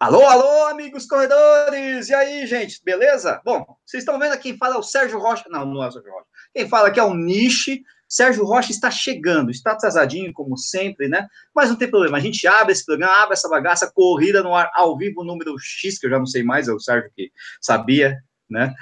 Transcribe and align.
Alô, 0.00 0.24
alô, 0.24 0.64
amigos 0.68 1.04
corredores! 1.04 2.08
E 2.08 2.14
aí, 2.14 2.46
gente, 2.46 2.80
beleza? 2.82 3.38
Bom, 3.44 3.66
vocês 3.84 4.00
estão 4.00 4.18
vendo 4.18 4.38
quem 4.38 4.56
fala 4.56 4.76
é 4.76 4.78
o 4.78 4.82
Sérgio 4.82 5.18
Rocha. 5.18 5.44
Não, 5.50 5.66
não 5.66 5.84
é 5.84 5.88
o 5.88 5.92
Sérgio 5.92 6.10
Rocha. 6.10 6.26
Quem 6.54 6.66
fala 6.66 6.88
aqui 6.88 6.98
é 6.98 7.02
o 7.02 7.12
Niche. 7.12 7.82
Sérgio 8.08 8.46
Rocha 8.46 8.72
está 8.72 8.90
chegando, 8.90 9.50
está 9.50 9.72
atrasadinho, 9.72 10.32
como 10.32 10.56
sempre, 10.56 11.06
né? 11.06 11.28
Mas 11.54 11.68
não 11.68 11.76
tem 11.76 11.90
problema, 11.90 12.16
a 12.16 12.20
gente 12.20 12.46
abre 12.46 12.72
esse 12.72 12.86
programa, 12.86 13.12
abre 13.12 13.34
essa 13.34 13.46
bagaça, 13.46 13.92
corrida 13.94 14.42
no 14.42 14.54
ar, 14.54 14.70
ao 14.74 14.96
vivo, 14.96 15.22
número 15.22 15.54
X, 15.58 15.98
que 15.98 16.06
eu 16.06 16.10
já 16.10 16.18
não 16.18 16.24
sei 16.24 16.42
mais, 16.42 16.66
é 16.66 16.72
o 16.72 16.80
Sérgio 16.80 17.10
que 17.14 17.30
sabia, 17.60 18.16
né? 18.48 18.74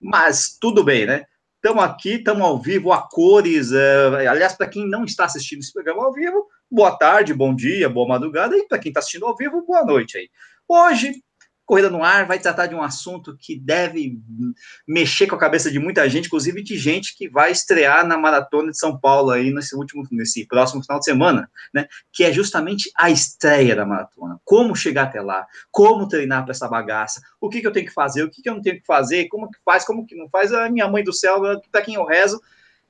Mas 0.00 0.58
tudo 0.60 0.82
bem, 0.82 1.06
né? 1.06 1.24
Estamos 1.64 1.84
aqui, 1.84 2.16
estamos 2.16 2.42
ao 2.42 2.60
vivo, 2.60 2.92
a 2.92 3.08
cores. 3.08 3.70
É... 3.72 4.26
aliás, 4.26 4.54
para 4.54 4.66
quem 4.66 4.86
não 4.88 5.04
está 5.04 5.24
assistindo 5.24 5.60
esse 5.60 5.72
programa 5.72 6.04
ao 6.04 6.12
vivo, 6.12 6.48
boa 6.68 6.98
tarde, 6.98 7.32
bom 7.32 7.54
dia, 7.54 7.88
boa 7.88 8.08
madrugada, 8.08 8.56
e 8.56 8.66
para 8.66 8.80
quem 8.80 8.90
está 8.90 8.98
assistindo 8.98 9.24
ao 9.24 9.36
vivo, 9.36 9.64
boa 9.64 9.84
noite 9.84 10.18
aí. 10.18 10.28
Hoje, 10.68 11.22
Corrida 11.66 11.88
no 11.88 12.04
Ar 12.04 12.26
vai 12.26 12.38
tratar 12.38 12.66
de 12.66 12.74
um 12.74 12.82
assunto 12.82 13.36
que 13.38 13.58
deve 13.58 14.20
mexer 14.86 15.26
com 15.26 15.34
a 15.34 15.38
cabeça 15.38 15.70
de 15.70 15.78
muita 15.78 16.08
gente, 16.10 16.26
inclusive 16.26 16.62
de 16.62 16.76
gente 16.76 17.16
que 17.16 17.26
vai 17.28 17.50
estrear 17.50 18.06
na 18.06 18.18
Maratona 18.18 18.70
de 18.70 18.78
São 18.78 18.98
Paulo 18.98 19.30
aí 19.30 19.50
nesse 19.50 19.74
último, 19.74 20.06
nesse 20.10 20.46
próximo 20.46 20.82
final 20.82 20.98
de 20.98 21.06
semana, 21.06 21.50
né? 21.72 21.86
Que 22.12 22.24
é 22.24 22.32
justamente 22.32 22.90
a 22.94 23.10
estreia 23.10 23.74
da 23.74 23.86
maratona. 23.86 24.38
Como 24.44 24.76
chegar 24.76 25.04
até 25.04 25.22
lá, 25.22 25.46
como 25.70 26.06
treinar 26.06 26.44
para 26.44 26.52
essa 26.52 26.68
bagaça, 26.68 27.22
o 27.40 27.48
que, 27.48 27.62
que, 27.62 27.66
eu 27.66 27.72
tenho 27.72 27.86
que 27.86 27.94
fazer, 27.94 28.22
o 28.22 28.30
que, 28.30 28.42
que 28.42 28.48
eu 28.48 28.54
não 28.54 28.62
tenho 28.62 28.78
que 28.78 28.86
fazer, 28.86 29.28
como 29.28 29.50
que 29.50 29.58
faz, 29.64 29.86
como 29.86 30.06
que 30.06 30.14
não 30.14 30.28
faz, 30.28 30.52
a 30.52 30.68
minha 30.68 30.86
mãe 30.86 31.02
do 31.02 31.14
céu, 31.14 31.40
para 31.72 31.82
quem 31.82 31.94
eu 31.94 32.04
rezo. 32.04 32.40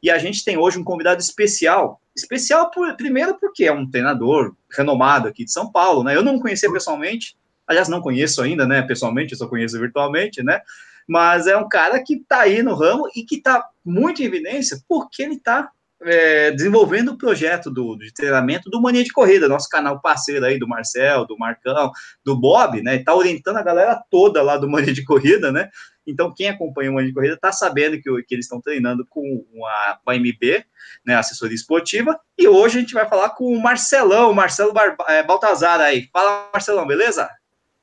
E 0.03 0.11
a 0.11 0.19
gente 0.19 0.45
tem 0.45 0.59
hoje 0.59 0.79
um 0.79 0.85
convidado 0.85 1.21
especial. 1.21 2.01
Especial, 2.15 2.71
por, 2.73 2.97
primeiro, 2.97 3.39
porque 3.39 3.65
é 3.65 3.73
um 3.73 3.89
treinador 3.89 4.55
renomado 4.71 5.29
aqui 5.29 5.45
de 5.45 5.53
São 5.53 5.71
Paulo, 5.71 6.03
né? 6.03 6.17
Eu 6.17 6.23
não 6.25 6.41
conhecia 6.41 6.71
pessoalmente, 6.71 7.37
aliás, 7.67 7.89
não 7.89 8.01
conheço 8.01 8.43
ainda, 8.43 8.67
né, 8.67 8.83
pessoalmente, 8.83 9.37
só 9.37 9.47
conheço 9.47 9.79
virtualmente, 9.79 10.43
né, 10.43 10.61
mas 11.09 11.47
é 11.47 11.57
um 11.57 11.69
cara 11.69 12.03
que 12.03 12.15
está 12.15 12.41
aí 12.41 12.63
no 12.63 12.75
ramo 12.75 13.09
e 13.15 13.25
que 13.25 13.37
está 13.37 13.65
muito 13.85 14.23
em 14.23 14.27
evidência 14.27 14.79
porque 14.89 15.23
ele 15.23 15.35
está 15.35 15.71
é, 16.05 16.51
desenvolvendo 16.51 17.13
o 17.13 17.19
projeto 17.19 17.71
do, 17.71 17.97
de 17.97 18.13
treinamento 18.13 18.69
do 18.69 18.81
Mania 18.81 19.03
de 19.03 19.13
Corrida, 19.13 19.49
nosso 19.49 19.69
canal 19.69 20.01
parceiro 20.01 20.45
aí 20.45 20.59
do 20.59 20.69
Marcel, 20.69 21.27
do 21.27 21.37
Marcão, 21.39 21.91
do 22.25 22.39
Bob, 22.39 22.83
né? 22.83 22.97
Está 22.97 23.15
orientando 23.15 23.57
a 23.57 23.63
galera 23.63 24.03
toda 24.11 24.43
lá 24.43 24.57
do 24.57 24.69
Mania 24.69 24.93
de 24.93 25.05
Corrida, 25.05 25.51
né? 25.51 25.71
Então, 26.07 26.33
quem 26.35 26.49
acompanha 26.49 26.91
o 26.91 26.95
Mania 26.95 27.09
de 27.09 27.15
Corrida 27.15 27.35
está 27.35 27.51
sabendo 27.51 27.97
que, 27.97 28.23
que 28.25 28.35
eles 28.35 28.45
estão 28.45 28.61
treinando 28.61 29.07
com 29.09 29.45
a, 29.67 29.99
com 30.05 30.11
a 30.11 30.15
MB, 30.15 30.65
né? 31.05 31.17
Assessoria 31.17 31.55
esportiva. 31.55 32.19
E 32.37 32.47
hoje 32.47 32.79
a 32.79 32.81
gente 32.81 32.95
vai 32.95 33.09
falar 33.09 33.31
com 33.31 33.47
o 33.47 33.63
Marcelão, 33.63 34.35
Marcelo 34.35 34.73
Bar, 34.73 34.97
é, 35.09 35.23
Baltazar 35.23 35.81
aí. 35.81 36.09
Fala, 36.13 36.51
Marcelão, 36.53 36.87
beleza? 36.87 37.29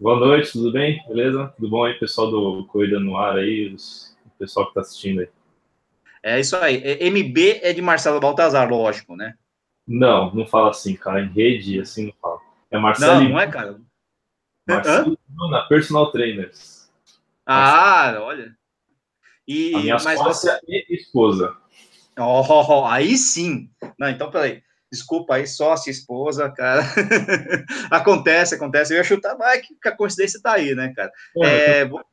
Boa 0.02 0.20
noite, 0.20 0.52
tudo 0.52 0.72
bem? 0.72 1.00
Beleza? 1.08 1.54
Tudo 1.56 1.70
bom 1.70 1.86
aí, 1.86 1.94
pessoal 1.94 2.32
do 2.32 2.66
Corrida 2.66 3.00
no 3.00 3.16
Ar 3.16 3.38
aí, 3.38 3.72
os, 3.72 4.18
o 4.26 4.32
pessoal 4.40 4.66
que 4.66 4.72
está 4.72 4.82
assistindo 4.82 5.20
aí. 5.20 5.30
É 6.24 6.40
isso 6.40 6.56
aí. 6.56 6.82
É, 6.84 7.08
MB 7.08 7.60
é 7.62 7.72
de 7.72 7.84
Marcelo 7.84 8.20
Baltazar, 8.20 8.68
lógico, 8.68 9.16
né? 9.16 9.36
Não, 9.88 10.34
não 10.34 10.44
fala 10.48 10.72
assim, 10.72 10.96
cara. 10.96 11.22
Em 11.22 11.28
rede, 11.28 11.80
assim, 11.80 12.08
não 12.08 12.14
fala. 12.20 12.40
É 12.72 12.80
Marcelo. 12.80 13.22
Não, 13.22 13.30
não 13.30 13.40
é, 13.40 13.46
cara. 13.46 13.80
Marcelo 14.68 15.20
na 15.52 15.62
Personal 15.68 16.12
Trainers. 16.12 16.92
Ah, 17.46 18.06
Marcelo. 18.06 18.26
olha. 18.26 18.58
E, 19.48 19.76
A 19.76 19.80
minha 19.82 19.98
mas 20.04 20.20
você... 20.20 20.60
e 20.68 20.96
esposa. 20.96 21.56
Oh, 22.18 22.42
oh, 22.42 22.66
oh, 22.68 22.86
aí 22.88 23.16
sim. 23.16 23.70
Não, 24.00 24.10
então, 24.10 24.32
peraí. 24.32 24.64
Desculpa 24.92 25.36
aí, 25.36 25.48
sócia, 25.48 25.90
esposa, 25.90 26.52
cara. 26.52 26.84
acontece, 27.90 28.56
acontece. 28.56 28.94
Eu 28.94 28.98
ia 28.98 29.04
chutar, 29.04 29.38
mas 29.38 29.62
que 29.62 29.76
a 29.88 29.96
coincidência 29.96 30.42
tá 30.42 30.54
aí, 30.54 30.76
né, 30.76 30.94
cara? 30.94 31.12
É, 31.38 31.84
então... 31.84 32.04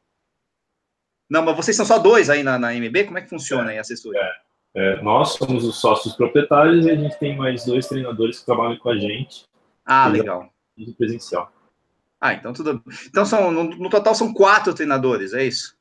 Não, 1.29 1.43
mas 1.43 1.57
vocês 1.57 1.77
são 1.77 1.85
só 1.85 1.99
dois 1.99 2.31
aí 2.31 2.43
na, 2.43 2.59
na 2.59 2.73
MB? 2.73 3.05
Como 3.05 3.19
é 3.19 3.23
que 3.23 3.29
funciona 3.29 3.71
é, 3.71 3.73
aí 3.73 3.79
a 3.79 3.81
assessoria? 3.81 4.21
É, 4.21 4.33
é, 4.75 5.03
nós 5.03 5.35
somos 5.35 5.65
os 5.65 5.81
sócios 5.81 6.15
proprietários 6.15 6.87
e 6.87 6.91
a 6.91 6.95
gente 6.95 7.19
tem 7.19 7.37
mais 7.37 7.65
dois 7.65 7.87
treinadores 7.87 8.41
que 8.41 8.47
trabalham 8.47 8.79
com 8.79 8.91
a 8.91 8.97
gente. 8.97 9.45
Ah, 9.85 10.07
legal. 10.07 10.49
Presencial. 10.97 11.53
Ah, 12.21 12.35
então 12.35 12.53
tudo. 12.53 12.83
Então 13.07 13.25
são, 13.25 13.51
no, 13.51 13.65
no 13.65 13.91
total 13.91 14.15
são 14.15 14.33
quatro 14.33 14.75
treinadores, 14.75 15.33
é 15.33 15.45
isso? 15.45 15.78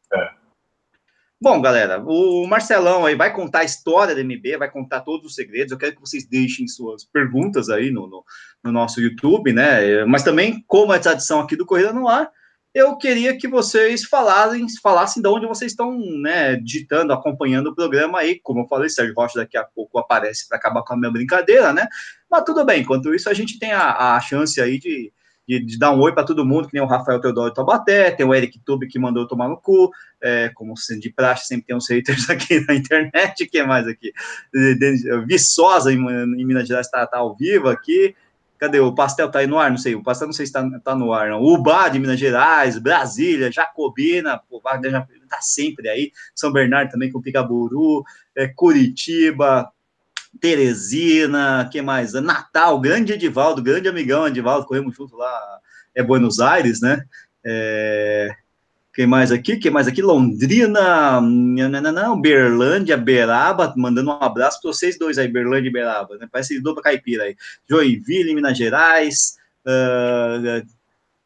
É. 1.37 1.43
Bom, 1.43 1.61
galera, 1.61 2.03
o 2.03 2.47
Marcelão 2.47 3.05
aí 3.05 3.15
vai 3.15 3.31
contar 3.33 3.59
a 3.59 3.63
história 3.63 4.15
da 4.15 4.21
MB, 4.21 4.57
vai 4.57 4.71
contar 4.71 5.01
todos 5.01 5.27
os 5.27 5.35
segredos. 5.35 5.71
Eu 5.71 5.77
quero 5.77 5.95
que 5.95 6.01
vocês 6.01 6.27
deixem 6.27 6.67
suas 6.67 7.05
perguntas 7.05 7.69
aí 7.69 7.91
no, 7.91 8.07
no, 8.07 8.23
no 8.63 8.71
nosso 8.71 8.99
YouTube, 8.99 9.53
né? 9.53 10.03
Mas 10.05 10.23
também, 10.23 10.63
como 10.67 10.93
é 10.93 10.99
tradição 10.99 11.39
aqui 11.39 11.55
do 11.55 11.65
Corrida 11.65 11.93
no 11.93 12.07
Ar, 12.07 12.29
eu 12.73 12.95
queria 12.97 13.35
que 13.35 13.47
vocês 13.47 14.03
falassem, 14.03 14.65
falassem 14.81 15.21
de 15.21 15.27
onde 15.27 15.47
vocês 15.47 15.71
estão, 15.71 15.97
né, 15.97 16.55
digitando, 16.57 17.11
acompanhando 17.11 17.67
o 17.67 17.75
programa 17.75 18.19
aí. 18.19 18.39
Como 18.41 18.61
eu 18.61 18.67
falei, 18.67 18.89
Sérgio 18.89 19.15
Rocha 19.15 19.39
daqui 19.39 19.57
a 19.57 19.63
pouco 19.63 19.97
aparece 19.97 20.47
para 20.47 20.57
acabar 20.57 20.83
com 20.83 20.93
a 20.93 20.97
minha 20.97 21.11
brincadeira, 21.11 21.73
né? 21.73 21.87
Mas 22.29 22.43
tudo 22.43 22.63
bem, 22.65 22.81
enquanto 22.81 23.13
isso, 23.15 23.29
a 23.29 23.33
gente 23.33 23.57
tem 23.57 23.71
a, 23.71 24.15
a 24.15 24.21
chance 24.21 24.61
aí 24.61 24.77
de 24.77 25.11
de, 25.47 25.63
de 25.63 25.79
dar 25.79 25.91
um 25.91 25.99
oi 25.99 26.13
para 26.13 26.23
todo 26.23 26.45
mundo, 26.45 26.67
que 26.67 26.73
nem 26.73 26.83
o 26.83 26.87
Rafael 26.87 27.21
Teodoro 27.21 27.53
Tabaté, 27.53 28.11
tem 28.11 28.25
o 28.25 28.33
Eric 28.33 28.59
Tube 28.65 28.87
que 28.87 28.99
mandou 28.99 29.27
tomar 29.27 29.47
no 29.47 29.57
cu, 29.57 29.89
é, 30.21 30.49
como 30.49 30.73
de 30.99 31.09
praxe, 31.11 31.47
sempre 31.47 31.67
tem 31.67 31.75
uns 31.75 31.89
haters 31.89 32.29
aqui 32.29 32.59
na 32.67 32.75
internet, 32.75 33.47
que 33.47 33.63
mais 33.63 33.87
aqui? 33.87 34.11
Viçosa, 35.25 35.91
em, 35.91 35.97
em 35.97 36.45
Minas 36.45 36.67
Gerais, 36.67 36.87
está 36.87 37.05
tá 37.07 37.19
ao 37.19 37.35
vivo 37.35 37.69
aqui, 37.69 38.15
Cadê? 38.57 38.79
O 38.79 38.93
Pastel 38.93 39.29
tá 39.29 39.39
aí 39.39 39.47
no 39.47 39.59
ar? 39.59 39.69
Não 39.69 39.77
sei. 39.77 39.93
O 39.93 40.01
Pastel 40.01 40.27
não 40.27 40.33
sei 40.33 40.47
se 40.47 40.51
tá, 40.51 40.67
tá 40.83 40.95
no 40.95 41.13
ar, 41.13 41.29
não. 41.29 41.43
Ubá 41.43 41.89
de 41.89 41.99
Minas 41.99 42.19
Gerais, 42.19 42.77
Brasília, 42.79 43.51
Jacobina, 43.51 44.41
pô, 44.49 44.59
Wagner 44.59 45.05
tá 45.29 45.39
sempre 45.41 45.87
aí. 45.87 46.11
São 46.35 46.51
Bernardo 46.51 46.89
também 46.89 47.11
com 47.11 47.21
Picaburu, 47.21 48.03
é, 48.35 48.47
Curitiba, 48.47 49.71
Teresina, 50.39 51.67
que 51.71 51.81
mais? 51.81 52.13
Natal, 52.13 52.79
grande 52.79 53.13
Edivaldo, 53.13 53.61
grande 53.61 53.87
amigão 53.87 54.27
Edivaldo, 54.27 54.65
corremos 54.65 54.95
junto 54.95 55.15
lá, 55.15 55.59
é 55.95 56.03
Buenos 56.03 56.39
Aires, 56.39 56.81
né? 56.81 57.03
É, 57.43 58.35
quem 58.93 59.05
mais 59.05 59.31
aqui? 59.31 59.57
Quem 59.57 59.69
mais 59.69 59.87
aqui? 59.87 60.01
Londrina, 60.01 61.21
não, 61.21 62.19
Berlândia, 62.19 62.97
Beraba, 62.97 63.73
mandando 63.77 64.09
um 64.09 64.13
abraço 64.13 64.59
para 64.61 64.71
vocês 64.71 64.97
dois 64.97 65.17
aí, 65.17 65.27
Berlândia 65.27 65.69
e 65.69 65.71
Beraba, 65.71 66.17
né? 66.17 66.27
Parece 66.31 66.59
dupla 66.59 66.81
caipira 66.81 67.25
aí. 67.25 67.35
Joinville, 67.69 68.33
Minas 68.33 68.57
Gerais, 68.57 69.37
uh, 69.65 70.65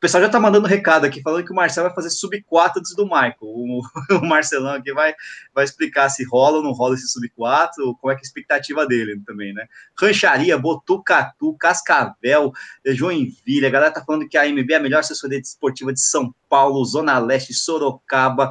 pessoal 0.01 0.23
já 0.23 0.29
tá 0.29 0.39
mandando 0.39 0.67
recado 0.67 1.05
aqui, 1.05 1.21
falando 1.21 1.45
que 1.45 1.51
o 1.51 1.55
Marcelo 1.55 1.87
vai 1.87 1.95
fazer 1.95 2.09
sub-4 2.09 2.71
antes 2.77 2.95
do 2.95 3.05
Michael. 3.05 3.35
O, 3.39 3.81
o, 4.17 4.25
Marcelão 4.25 4.73
aqui 4.73 4.91
vai, 4.91 5.13
vai 5.53 5.63
explicar 5.63 6.09
se 6.09 6.23
rola 6.25 6.57
ou 6.57 6.63
não 6.63 6.71
rola 6.71 6.95
esse 6.95 7.07
sub-4, 7.07 7.69
como 7.99 8.11
é 8.11 8.15
é 8.15 8.17
a 8.17 8.21
expectativa 8.21 8.85
dele 8.87 9.21
também, 9.25 9.53
né? 9.53 9.67
Rancharia, 9.97 10.57
Botucatu, 10.57 11.53
Cascavel, 11.53 12.51
Joinville, 12.83 13.67
a 13.67 13.69
galera 13.69 13.93
tá 13.93 14.03
falando 14.03 14.27
que 14.27 14.37
a 14.37 14.41
AMB 14.41 14.71
é 14.71 14.75
a 14.75 14.79
melhor 14.79 14.99
assessoria 14.99 15.37
esportiva 15.37 15.93
de 15.93 16.01
São 16.01 16.33
Paulo, 16.49 16.83
Zona 16.83 17.19
Leste, 17.19 17.53
Sorocaba, 17.53 18.49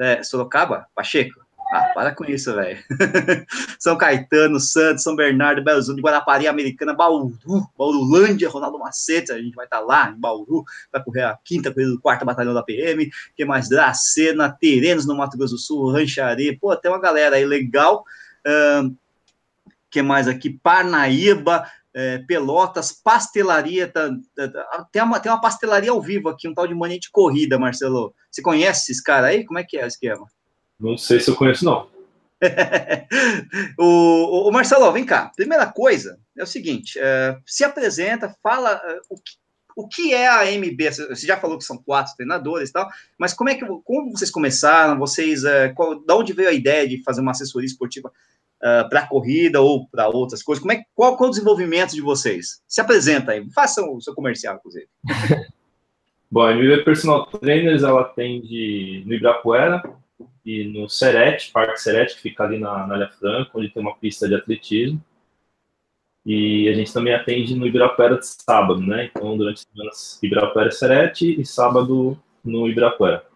é, 0.00 0.22
Sorocaba? 0.22 0.86
Pacheco? 0.94 1.47
Ah, 1.70 1.90
para 1.94 2.14
com 2.14 2.24
isso, 2.24 2.54
velho. 2.54 2.82
São 3.78 3.96
Caetano, 3.96 4.58
Santos, 4.58 5.02
São 5.02 5.14
Bernardo, 5.14 5.62
Belo 5.62 5.76
Horizonte, 5.76 6.00
Guarapari, 6.00 6.46
Americana, 6.46 6.94
Bauru, 6.94 7.36
Baurulândia, 7.76 8.48
Ronaldo 8.48 8.78
Macete, 8.78 9.32
a 9.32 9.38
gente 9.38 9.54
vai 9.54 9.66
estar 9.66 9.80
tá 9.80 9.84
lá 9.84 10.10
em 10.10 10.18
Bauru, 10.18 10.64
vai 10.90 11.02
correr 11.02 11.24
a 11.24 11.38
quinta 11.44 11.72
corrida 11.72 11.92
do 11.92 12.00
quarto 12.00 12.24
batalhão 12.24 12.54
da 12.54 12.62
PM, 12.62 13.10
que 13.36 13.44
mais? 13.44 13.68
Dracena, 13.68 14.50
Terenos 14.50 15.06
no 15.06 15.14
Mato 15.14 15.36
Grosso 15.36 15.56
do 15.56 15.60
Sul, 15.60 15.92
Rancharia, 15.92 16.56
pô, 16.58 16.74
tem 16.74 16.90
uma 16.90 17.00
galera 17.00 17.36
aí 17.36 17.44
legal. 17.44 18.02
Uh, 18.46 18.96
que 19.90 20.00
mais 20.00 20.26
aqui? 20.26 20.50
Parnaíba, 20.50 21.66
é, 21.94 22.18
Pelotas, 22.18 22.92
pastelaria, 22.92 23.88
tá, 23.88 24.10
tá, 24.34 24.48
tá, 24.48 24.88
tem, 24.92 25.02
uma, 25.02 25.18
tem 25.18 25.32
uma 25.32 25.40
pastelaria 25.40 25.90
ao 25.90 26.00
vivo 26.00 26.28
aqui, 26.28 26.46
um 26.46 26.54
tal 26.54 26.66
de 26.66 26.74
mania 26.74 26.98
de 26.98 27.10
corrida, 27.10 27.58
Marcelo. 27.58 28.14
Você 28.30 28.40
conhece 28.40 28.92
esses 28.92 29.02
caras 29.02 29.30
aí? 29.30 29.44
Como 29.44 29.58
é 29.58 29.64
que 29.64 29.76
é 29.76 29.84
o 29.84 29.88
esquema? 29.88 30.26
Não 30.78 30.96
sei 30.96 31.20
se 31.20 31.30
eu 31.30 31.34
conheço, 31.34 31.64
não. 31.64 31.88
o, 33.78 34.48
o, 34.48 34.52
Marcelo, 34.52 34.92
vem 34.92 35.04
cá. 35.04 35.32
Primeira 35.34 35.66
coisa 35.66 36.18
é 36.36 36.42
o 36.42 36.46
seguinte: 36.46 36.98
é, 37.00 37.36
se 37.44 37.64
apresenta, 37.64 38.34
fala 38.42 38.80
é, 38.84 39.00
o, 39.10 39.16
que, 39.16 39.32
o 39.76 39.88
que 39.88 40.14
é 40.14 40.28
a 40.28 40.44
MB. 40.44 40.90
Você 40.90 41.26
já 41.26 41.36
falou 41.36 41.58
que 41.58 41.64
são 41.64 41.76
quatro 41.76 42.14
treinadores 42.14 42.70
e 42.70 42.72
tal, 42.72 42.88
mas 43.18 43.34
como 43.34 43.50
é 43.50 43.56
que 43.56 43.66
como 43.84 44.12
vocês 44.12 44.30
começaram? 44.30 44.98
Vocês, 44.98 45.44
é, 45.44 45.70
qual, 45.70 45.98
da 46.04 46.16
onde 46.16 46.32
veio 46.32 46.48
a 46.48 46.52
ideia 46.52 46.88
de 46.88 47.02
fazer 47.02 47.20
uma 47.20 47.32
assessoria 47.32 47.66
esportiva 47.66 48.08
uh, 48.08 48.88
para 48.88 49.08
corrida 49.08 49.60
ou 49.60 49.88
para 49.88 50.08
outras 50.08 50.42
coisas? 50.42 50.62
Como 50.62 50.72
é, 50.72 50.84
qual, 50.94 51.16
qual 51.16 51.26
é 51.26 51.30
o 51.30 51.34
desenvolvimento 51.34 51.92
de 51.92 52.00
vocês? 52.00 52.62
Se 52.68 52.80
apresenta 52.80 53.32
aí, 53.32 53.44
faça 53.50 53.82
o 53.82 54.00
seu 54.00 54.14
comercial, 54.14 54.56
inclusive. 54.56 54.86
Bom, 56.30 56.42
a 56.42 56.54
MB 56.54 56.84
Personal 56.84 57.26
Trainers 57.26 57.82
ela 57.82 58.04
tem 58.04 58.42
de 58.42 59.02
no 59.06 59.14
Ibirapuera, 59.14 59.82
e 60.48 60.64
no 60.64 60.88
Serete, 60.88 61.52
Parque 61.52 61.78
Serete, 61.78 62.14
que 62.14 62.22
fica 62.22 62.42
ali 62.42 62.58
na, 62.58 62.86
na 62.86 62.94
Alha 62.94 63.10
Franca, 63.10 63.50
onde 63.52 63.68
tem 63.68 63.82
uma 63.82 63.94
pista 63.94 64.26
de 64.26 64.34
atletismo. 64.34 64.98
E 66.24 66.66
a 66.70 66.72
gente 66.72 66.90
também 66.90 67.12
atende 67.12 67.54
no 67.54 67.66
Ibirapuera 67.66 68.16
de 68.16 68.26
sábado, 68.26 68.80
né? 68.80 69.10
Então, 69.10 69.36
durante 69.36 69.58
as 69.58 69.66
semanas, 69.70 70.18
Ibirapuera 70.22 70.70
Serete 70.70 71.38
e 71.38 71.44
sábado 71.44 72.18
no 72.42 72.66
Ibirapuera. 72.66 73.26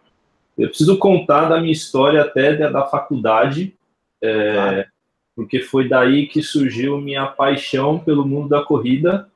Eu 0.57 0.69
preciso 0.69 0.97
contar 0.99 1.51
da 1.51 1.61
minha 1.61 1.73
história 1.73 2.23
até 2.23 2.57
da, 2.57 2.87
faculdade, 2.87 3.77
é, 4.23 4.53
claro. 4.55 4.85
porque 5.37 5.61
foi 5.61 5.87
daí 5.87 6.27
que 6.27 6.43
surgiu 6.43 6.99
minha 6.99 7.27
paixão 7.27 7.99
pelo 7.99 8.27
mundo 8.27 8.49
da 8.49 8.63
corrida, 8.63 9.29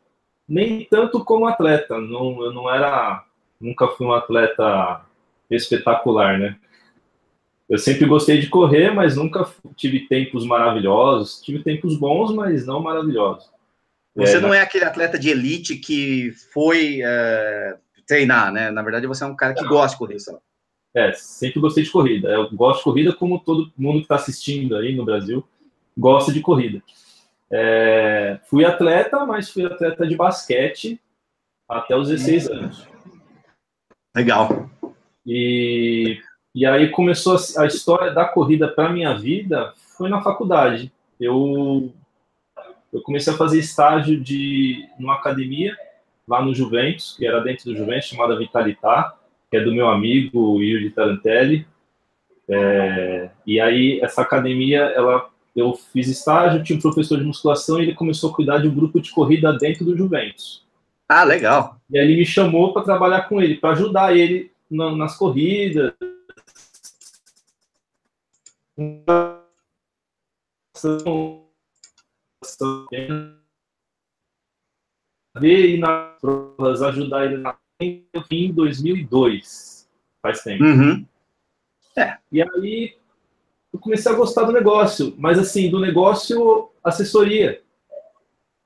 nem 0.49 0.83
tanto 0.87 1.23
como 1.23 1.47
atleta, 1.47 2.01
não, 2.01 2.43
eu 2.43 2.55
não 2.55 2.73
era, 2.73 3.23
nunca 3.61 3.87
fui 3.89 4.07
um 4.07 4.13
atleta 4.13 5.03
espetacular, 5.51 6.39
né? 6.39 6.57
Eu 7.69 7.79
sempre 7.79 8.07
gostei 8.07 8.41
de 8.41 8.49
correr, 8.49 8.93
mas 8.93 9.17
nunca 9.17 9.49
tive 9.75 10.07
tempos 10.07 10.47
maravilhosos. 10.47 11.41
Tive 11.41 11.63
tempos 11.63 11.99
bons, 11.99 12.33
mas 12.33 12.65
não 12.65 12.81
maravilhosos. 12.81 13.51
Você 14.15 14.37
é, 14.37 14.41
não 14.41 14.55
é 14.55 14.61
aquele 14.61 14.85
atleta 14.85 15.19
de 15.19 15.29
elite 15.29 15.77
que 15.77 16.33
foi 16.53 17.01
é, 17.03 17.77
treinar, 18.07 18.53
né? 18.53 18.71
Na 18.71 18.83
verdade, 18.83 19.07
você 19.07 19.25
é 19.25 19.27
um 19.27 19.37
cara 19.37 19.53
que 19.53 19.67
gosta 19.67 19.95
de 19.95 19.99
correr, 19.99 20.19
sabe? 20.21 20.39
É, 20.95 21.13
sempre 21.13 21.61
gostei 21.61 21.85
de 21.85 21.91
corrida. 21.91 22.29
Eu 22.29 22.51
gosto 22.53 22.79
de 22.79 22.85
corrida 22.85 23.13
como 23.13 23.41
todo 23.41 23.71
mundo 23.77 23.99
que 23.99 24.05
está 24.05 24.15
assistindo 24.15 24.77
aí 24.77 24.95
no 24.95 25.05
Brasil 25.05 25.47
gosta 25.97 26.33
de 26.33 26.41
corrida. 26.41 26.83
É, 27.51 28.39
fui 28.49 28.65
atleta, 28.65 29.25
mas 29.25 29.51
fui 29.51 29.65
atleta 29.65 30.07
de 30.07 30.17
basquete 30.17 31.01
até 31.69 31.97
os 31.97 32.09
16 32.09 32.49
anos. 32.49 32.89
Legal. 34.15 34.71
E 35.27 36.19
e 36.57 36.65
aí 36.65 36.89
começou 36.89 37.37
a, 37.59 37.67
história 37.67 38.13
da 38.13 38.25
corrida 38.25 38.67
para 38.67 38.89
minha 38.89 39.13
vida 39.13 39.75
foi 39.99 40.09
na 40.09 40.23
faculdade. 40.23 40.91
Eu 41.21 41.93
eu 42.91 43.03
comecei 43.03 43.31
a 43.31 43.37
fazer 43.37 43.59
estágio 43.59 44.19
de 44.19 44.89
numa 44.99 45.17
academia 45.17 45.77
lá 46.27 46.43
no 46.43 46.55
Juventus, 46.55 47.15
que 47.19 47.27
era 47.27 47.43
dentro 47.43 47.67
do 47.67 47.77
Juventus, 47.77 48.09
chamada 48.09 48.39
Vitalitar, 48.39 49.19
que 49.51 49.59
é 49.59 49.61
do 49.61 49.71
meu 49.71 49.87
amigo 49.87 50.63
Yuri 50.63 50.89
Tarantelli. 50.89 51.67
É, 52.49 53.29
e 53.47 53.61
aí 53.61 54.01
essa 54.01 54.23
academia, 54.23 54.81
ela 54.81 55.29
eu 55.55 55.75
fiz 55.93 56.09
estágio, 56.09 56.63
tinha 56.63 56.79
um 56.79 56.83
professor 56.83 57.19
de 57.19 57.25
musculação 57.25 57.79
e 57.79 57.83
ele 57.83 57.95
começou 57.95 58.31
a 58.31 58.35
cuidar 58.35 58.59
de 58.59 58.69
um 58.69 58.75
grupo 58.75 58.99
de 58.99 59.11
corrida 59.11 59.53
dentro 59.53 59.85
do 59.85 59.95
Juventus. 59.95 60.65
Ah, 61.07 61.23
legal. 61.23 61.77
E 61.91 61.99
aí 61.99 62.07
ele 62.07 62.17
me 62.17 62.25
chamou 62.25 62.73
para 62.73 62.83
trabalhar 62.83 63.29
com 63.29 63.43
ele, 63.43 63.57
para 63.57 63.73
ajudar 63.73 64.17
ele 64.17 64.51
na, 64.71 64.97
nas 64.97 65.19
corridas, 65.19 65.93
ver 75.39 75.67
e 75.71 75.79
nas 75.79 76.21
provas, 76.21 76.83
ajudar 76.83 77.27
ele 77.27 77.39
na 77.39 77.57
em 77.79 78.53
2002, 78.53 79.87
faz 80.23 80.43
tempo. 80.43 80.65
Uhum. 80.65 81.07
É. 81.97 82.17
E 82.33 82.43
aí 82.43 82.97
eu 83.73 83.79
comecei 83.79 84.11
a 84.11 84.15
gostar 84.15 84.45
do 84.45 84.53
negócio, 84.53 85.15
mas 85.19 85.39
assim, 85.39 85.71
do 85.71 85.79
negócio 85.79 86.71
assessoria, 86.83 87.63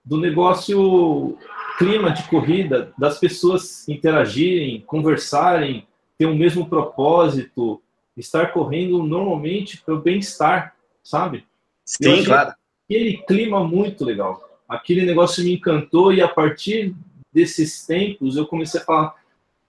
do 0.05 0.17
negócio 0.17 1.37
clima 1.77 2.13
de 2.13 2.29
corrida, 2.29 2.93
das 2.97 3.19
pessoas 3.19 3.89
interagirem, 3.89 4.83
conversarem, 4.83 5.89
ter 6.17 6.27
o 6.27 6.37
mesmo 6.37 6.69
propósito, 6.69 7.83
estar 8.17 8.53
correndo 8.53 9.03
normalmente 9.03 9.81
para 9.81 9.95
o 9.95 10.01
bem-estar, 10.01 10.75
sabe? 11.03 11.45
Sim, 11.85 12.25
claro. 12.25 12.55
Aquele 12.85 13.19
clima 13.19 13.65
muito 13.65 14.05
legal. 14.05 14.41
Aquele 14.69 15.05
negócio 15.05 15.45
me 15.45 15.55
encantou 15.55 16.13
e 16.13 16.21
a 16.21 16.29
partir 16.29 16.95
desses 17.33 17.87
tempos 17.87 18.37
eu 18.37 18.47
comecei 18.47 18.81
a 18.81 18.85
falar: 18.85 19.15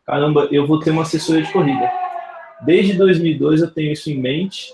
caramba, 0.05 0.47
eu 0.51 0.65
vou 0.65 0.79
ter 0.79 0.91
uma 0.91 1.03
assessoria 1.03 1.43
de 1.43 1.51
corrida. 1.51 1.91
Desde 2.63 2.93
2002 2.93 3.61
eu 3.61 3.71
tenho 3.71 3.91
isso 3.91 4.09
em 4.09 4.19
mente. 4.19 4.73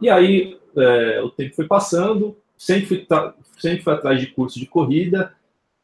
E 0.00 0.08
aí 0.08 0.58
é, 0.76 1.20
o 1.22 1.30
tempo 1.30 1.54
foi 1.54 1.66
passando, 1.66 2.36
sempre 2.56 2.86
fui, 2.86 3.06
sempre 3.58 3.82
fui 3.82 3.92
atrás 3.92 4.20
de 4.20 4.28
curso 4.28 4.58
de 4.58 4.66
corrida, 4.66 5.34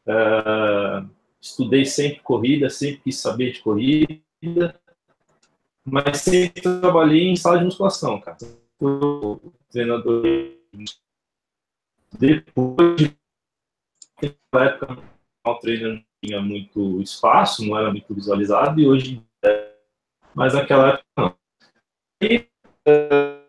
é, 0.07 1.03
estudei 1.41 1.85
sempre 1.85 2.21
corrida, 2.21 2.69
sempre 2.69 3.01
quis 3.03 3.19
saber 3.19 3.51
de 3.51 3.59
corrida 3.59 4.75
mas 5.85 6.21
sempre 6.21 6.61
trabalhei 6.61 7.29
em 7.29 7.35
sala 7.35 7.59
de 7.59 7.65
musculação, 7.65 8.19
cara. 8.19 8.37
Fui 8.77 9.39
treinador 9.69 10.23
depois 12.17 12.95
de 12.97 13.15
na 14.53 14.65
época 14.65 14.97
o 15.45 15.55
treino 15.55 15.93
não 15.93 16.03
tinha 16.23 16.41
muito 16.41 17.01
espaço, 17.01 17.65
não 17.65 17.77
era 17.77 17.91
muito 17.91 18.13
visualizado 18.13 18.79
e 18.79 18.87
hoje 18.87 19.21
é, 19.43 19.73
mas 20.33 20.53
naquela 20.53 20.89
época 20.89 21.05
não. 21.17 21.35
E, 22.23 22.47
uh, 22.87 23.45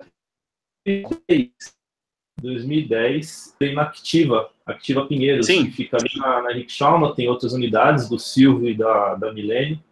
2010 2.40 3.54
treino 3.58 3.80
Activa, 3.80 4.50
Activa 4.66 5.06
Pinheiros, 5.06 5.46
Sim. 5.46 5.66
que 5.66 5.72
fica 5.72 5.96
ali 5.96 6.10
na, 6.16 6.42
na 6.42 6.52
Rick 6.52 6.70
Chalma, 6.70 7.14
tem 7.14 7.28
outras 7.28 7.52
unidades 7.52 8.08
do 8.08 8.18
Silvio 8.18 8.68
e 8.68 8.76
da, 8.76 9.14
da 9.14 9.32
Milene. 9.32 9.82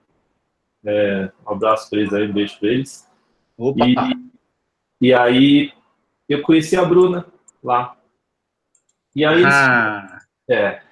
É, 0.85 1.33
um 1.47 1.53
abraço 1.53 1.89
para 1.89 2.01
eles 2.01 2.13
aí, 2.13 2.29
um 2.29 2.33
beijo 2.33 2.59
para 2.59 2.69
eles. 2.69 3.11
Opa. 3.57 3.87
E, 3.87 3.95
e 5.09 5.15
aí 5.15 5.73
eu 6.29 6.43
conheci 6.43 6.77
a 6.77 6.85
Bruna 6.85 7.27
lá. 7.63 7.97
E 9.17 9.25
aí. 9.25 9.43
Ah. 9.45 10.21
É. 10.49 10.83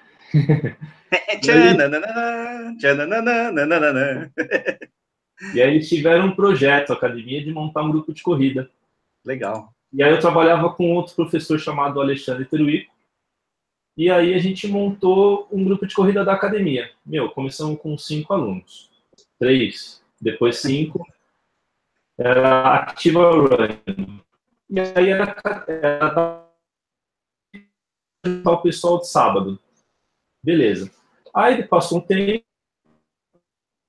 e 5.53 5.61
aí 5.61 5.75
eles 5.75 5.87
tiveram 5.87 6.27
um 6.27 6.35
projeto, 6.35 6.91
a 6.91 6.95
academia, 6.95 7.43
de 7.43 7.51
montar 7.51 7.83
um 7.83 7.91
grupo 7.91 8.13
de 8.13 8.23
corrida. 8.23 8.69
Legal. 9.23 9.71
E 9.91 10.01
aí 10.01 10.11
eu 10.11 10.19
trabalhava 10.19 10.73
com 10.73 10.95
outro 10.95 11.13
professor 11.13 11.59
chamado 11.59 12.01
Alexandre 12.01 12.45
Teruico. 12.45 12.91
E 13.95 14.09
aí 14.09 14.33
a 14.33 14.39
gente 14.39 14.67
montou 14.67 15.47
um 15.51 15.63
grupo 15.63 15.85
de 15.85 15.93
corrida 15.93 16.25
da 16.25 16.33
academia. 16.33 16.89
Meu, 17.05 17.29
começamos 17.29 17.79
com 17.79 17.95
cinco 17.95 18.33
alunos 18.33 18.91
três, 19.43 20.01
depois 20.21 20.61
cinco, 20.61 21.05
era 22.17 22.75
Activa 22.75 23.29
Running. 23.29 24.21
E 24.69 24.79
aí 24.79 25.09
era, 25.09 25.35
era 25.67 26.47
o 28.45 28.57
pessoal 28.59 28.99
de 28.99 29.09
sábado. 29.09 29.59
Beleza. 30.41 30.89
Aí 31.35 31.61
passou 31.67 31.97
um 31.97 32.01
tempo 32.01 32.45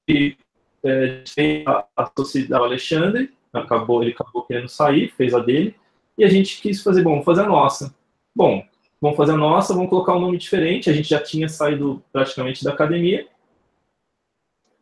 e 0.08 0.37
é, 0.84 1.23
a, 1.69 1.87
a 1.96 2.13
sociedade 2.19 2.65
Alexandre, 2.65 3.32
acabou, 3.53 4.03
ele 4.03 4.11
acabou 4.11 4.44
querendo 4.44 4.69
sair, 4.69 5.15
fez 5.17 5.32
a 5.34 5.39
dele, 5.39 5.77
e 6.19 6.25
a 6.25 6.29
gente 6.29 6.61
quis 6.61 6.82
fazer, 6.82 7.05
bom, 7.05 7.11
vamos 7.11 7.25
fazer 7.25 7.43
a 7.43 7.49
nossa. 7.49 7.94
Bom, 8.34 8.67
vamos 9.01 9.17
fazer 9.17 9.32
a 9.32 9.37
nossa, 9.37 9.73
vamos 9.73 9.89
colocar 9.89 10.17
um 10.17 10.20
nome 10.20 10.37
diferente, 10.37 10.91
a 10.91 10.93
gente 10.93 11.08
já 11.08 11.23
tinha 11.23 11.49
saído 11.49 12.03
praticamente 12.13 12.65
da 12.65 12.73
academia, 12.73 13.29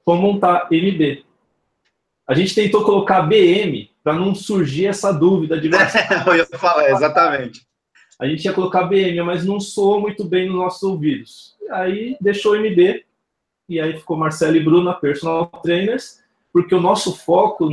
Vamos 0.04 0.23
montar 0.23 0.68
MB. 0.71 1.25
A 2.26 2.35
gente 2.35 2.54
tentou 2.54 2.85
colocar 2.85 3.23
BM 3.23 3.90
para 4.02 4.14
não 4.14 4.35
surgir 4.35 4.87
essa 4.87 5.12
dúvida 5.12 5.61
de. 5.61 5.68
Eu 6.26 6.37
ia 6.37 6.47
falar, 6.47 6.90
exatamente. 6.90 7.62
A 8.18 8.26
gente 8.26 8.44
ia 8.44 8.52
colocar 8.52 8.85
BM, 8.85 9.21
mas 9.23 9.44
não 9.44 9.59
soou 9.59 10.00
muito 10.00 10.25
bem 10.25 10.47
nos 10.47 10.56
nossos 10.56 10.82
ouvidos. 10.82 11.56
Aí 11.71 12.16
deixou 12.21 12.56
MB, 12.56 13.04
e 13.68 13.80
aí 13.80 13.99
ficou 13.99 14.16
Marcelo 14.16 14.56
e 14.56 14.61
Bruna, 14.61 14.94
personal 14.94 15.47
trainers, 15.62 16.23
porque 16.52 16.75
o 16.75 16.80
nosso 16.80 17.16
foco 17.16 17.68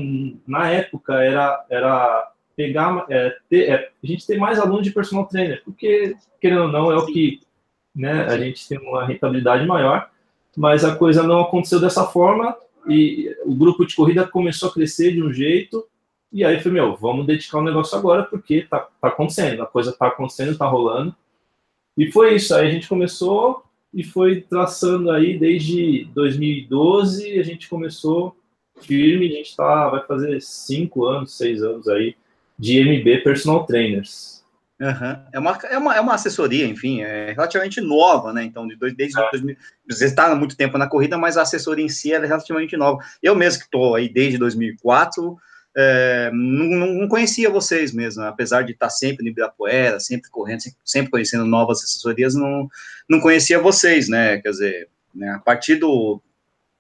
na 0.48 0.70
época 0.70 1.22
era, 1.22 1.66
era 1.70 2.32
pegar, 2.56 3.06
é, 3.10 3.36
ter, 3.50 3.70
é, 3.70 3.92
a 4.04 4.08
gente 4.08 4.26
ter 4.26 4.38
mais 4.38 4.60
alunos 4.60 4.84
de 4.84 4.92
personal 4.92 5.26
trainer, 5.28 5.62
porque, 5.64 6.16
querendo 6.40 6.64
ou 6.64 6.68
não, 6.68 6.92
é 6.92 6.98
o 6.98 7.06
que 7.06 7.42
né, 7.96 8.26
a 8.26 8.38
gente 8.38 8.68
tem 8.68 8.78
uma 8.80 9.06
rentabilidade 9.06 9.66
maior 9.66 10.10
mas 10.58 10.84
a 10.84 10.96
coisa 10.96 11.24
não 11.24 11.42
aconteceu 11.42 11.80
dessa 11.80 12.06
forma 12.06 12.56
e 12.88 13.36
o 13.46 13.54
grupo 13.54 13.86
de 13.86 13.96
corrida 13.96 14.28
começou 14.28 14.70
a 14.70 14.74
crescer 14.74 15.14
de 15.14 15.24
um 15.24 15.32
jeito 15.32 15.86
e 16.32 16.46
aí 16.46 16.60
foi, 16.62 16.72
meu, 16.72 16.96
vamos 16.96 17.26
dedicar 17.26 17.58
o 17.58 17.62
um 17.62 17.66
negócio 17.66 17.98
agora 17.98 18.24
porque 18.24 18.62
tá, 18.62 18.88
tá 19.02 19.08
acontecendo, 19.08 19.64
a 19.64 19.66
coisa 19.66 19.92
tá 19.92 20.08
acontecendo, 20.08 20.58
tá 20.58 20.68
rolando. 20.68 21.16
E 21.98 22.12
foi 22.12 22.36
isso, 22.36 22.54
aí 22.54 22.68
a 22.68 22.72
gente 22.72 22.88
começou 22.88 23.64
e 23.94 24.04
foi 24.04 24.42
traçando 24.42 25.10
aí 25.10 25.38
desde 25.38 26.06
2012, 26.14 27.40
a 27.40 27.44
gente 27.44 27.68
começou 27.68 28.36
firme, 28.82 29.28
a 29.28 29.38
gente 29.38 29.56
tá, 29.56 29.90
vai 29.90 30.06
fazer 30.06 30.40
cinco 30.42 31.06
anos, 31.06 31.36
seis 31.36 31.64
anos 31.64 31.88
aí 31.88 32.16
de 32.58 32.80
MB 32.80 33.24
Personal 33.24 33.66
Trainers. 33.66 34.39
Uhum. 34.80 35.26
É, 35.34 35.40
uma, 35.40 35.60
é, 35.64 35.78
uma, 35.78 35.96
é 35.96 36.00
uma 36.00 36.16
assessoria, 36.16 36.66
enfim, 36.66 37.02
é 37.02 37.34
relativamente 37.34 37.82
nova, 37.82 38.32
né? 38.32 38.44
Então, 38.44 38.66
de 38.66 38.78
dois, 38.78 38.96
desde 38.96 39.20
é. 39.20 39.30
2000, 39.32 39.58
você 39.90 40.06
está 40.06 40.28
há 40.28 40.36
muito 40.36 40.56
tempo 40.56 40.78
na 40.78 40.88
corrida, 40.88 41.18
mas 41.18 41.36
a 41.36 41.42
assessoria 41.42 41.84
em 41.84 41.90
si 41.90 42.14
é 42.14 42.20
relativamente 42.20 42.78
nova. 42.78 43.04
Eu 43.22 43.36
mesmo 43.36 43.60
que 43.60 43.66
estou 43.66 43.96
aí 43.96 44.08
desde 44.08 44.38
2004, 44.38 45.38
é, 45.78 46.32
não, 46.34 46.88
não, 46.94 47.08
conhecia 47.08 47.50
vocês 47.50 47.94
mesmo, 47.94 48.24
apesar 48.24 48.64
de 48.64 48.72
estar 48.72 48.90
sempre 48.90 49.24
no 49.24 49.30
Ibirapuera, 49.30 50.00
sempre 50.00 50.30
correndo, 50.30 50.62
sempre 50.84 51.12
conhecendo 51.12 51.46
novas 51.46 51.84
assessorias, 51.84 52.34
não, 52.34 52.68
não 53.08 53.20
conhecia 53.20 53.60
vocês, 53.60 54.10
né? 54.10 54.38
Quer 54.40 54.50
dizer, 54.50 54.90
né, 55.14 55.30
a 55.32 55.40
partir 55.40 55.76
do. 55.76 56.22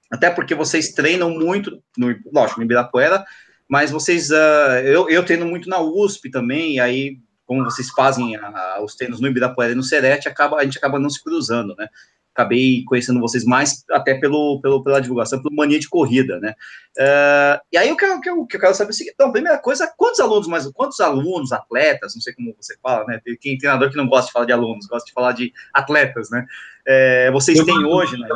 Até 0.09 0.29
porque 0.29 0.55
vocês 0.55 0.89
treinam 0.93 1.29
muito, 1.29 1.83
no, 1.95 2.15
lógico, 2.31 2.59
no 2.59 2.65
Ibirapuera, 2.65 3.23
mas 3.67 3.91
vocês. 3.91 4.31
Uh, 4.31 4.81
eu, 4.83 5.09
eu 5.09 5.23
treino 5.23 5.45
muito 5.45 5.69
na 5.69 5.79
USP 5.79 6.31
também, 6.31 6.75
e 6.75 6.79
aí, 6.79 7.19
como 7.49 7.63
vocês 7.63 7.89
fazem 7.89 8.35
a, 8.35 8.79
os 8.83 8.93
treinos 8.93 9.19
no 9.19 9.27
Ibirapuera 9.27 9.71
e 9.71 9.75
no 9.75 9.81
Serete, 9.81 10.29
acaba, 10.29 10.57
a 10.57 10.63
gente 10.63 10.77
acaba 10.77 10.99
não 10.99 11.09
se 11.09 11.21
cruzando, 11.21 11.75
né? 11.75 11.87
acabei 12.31 12.83
conhecendo 12.85 13.19
vocês 13.19 13.43
mais 13.43 13.83
até 13.89 14.13
pelo, 14.13 14.61
pelo, 14.61 14.83
pela 14.83 15.01
divulgação, 15.01 15.41
pelo 15.41 15.55
mania 15.55 15.79
de 15.79 15.89
corrida, 15.89 16.39
né? 16.39 16.53
Uh, 16.95 17.59
e 17.73 17.77
aí 17.77 17.91
o 17.91 17.97
que, 17.97 18.05
eu, 18.05 18.21
que, 18.21 18.29
eu, 18.29 18.45
que 18.45 18.55
eu 18.55 18.61
quero 18.61 18.73
saber 18.75 18.91
é 18.91 18.93
o 18.93 18.93
seguinte, 18.93 19.13
então, 19.15 19.31
primeira 19.31 19.57
coisa, 19.57 19.91
quantos 19.97 20.19
alunos, 20.19 20.47
mais 20.47 20.71
quantos 20.71 20.99
alunos, 20.99 21.51
atletas, 21.51 22.13
não 22.13 22.21
sei 22.21 22.33
como 22.33 22.55
você 22.57 22.77
fala, 22.81 23.03
né? 23.05 23.19
Tem, 23.25 23.35
tem 23.35 23.57
treinador 23.57 23.89
que 23.89 23.97
não 23.97 24.07
gosta 24.07 24.27
de 24.27 24.31
falar 24.31 24.45
de 24.45 24.53
alunos, 24.53 24.85
gosta 24.85 25.07
de 25.07 25.11
falar 25.11 25.31
de 25.33 25.51
atletas, 25.73 26.29
né? 26.29 26.45
É, 26.85 27.31
vocês 27.31 27.57
eu 27.57 27.65
têm 27.65 27.83
hoje, 27.83 28.15
né? 28.15 28.29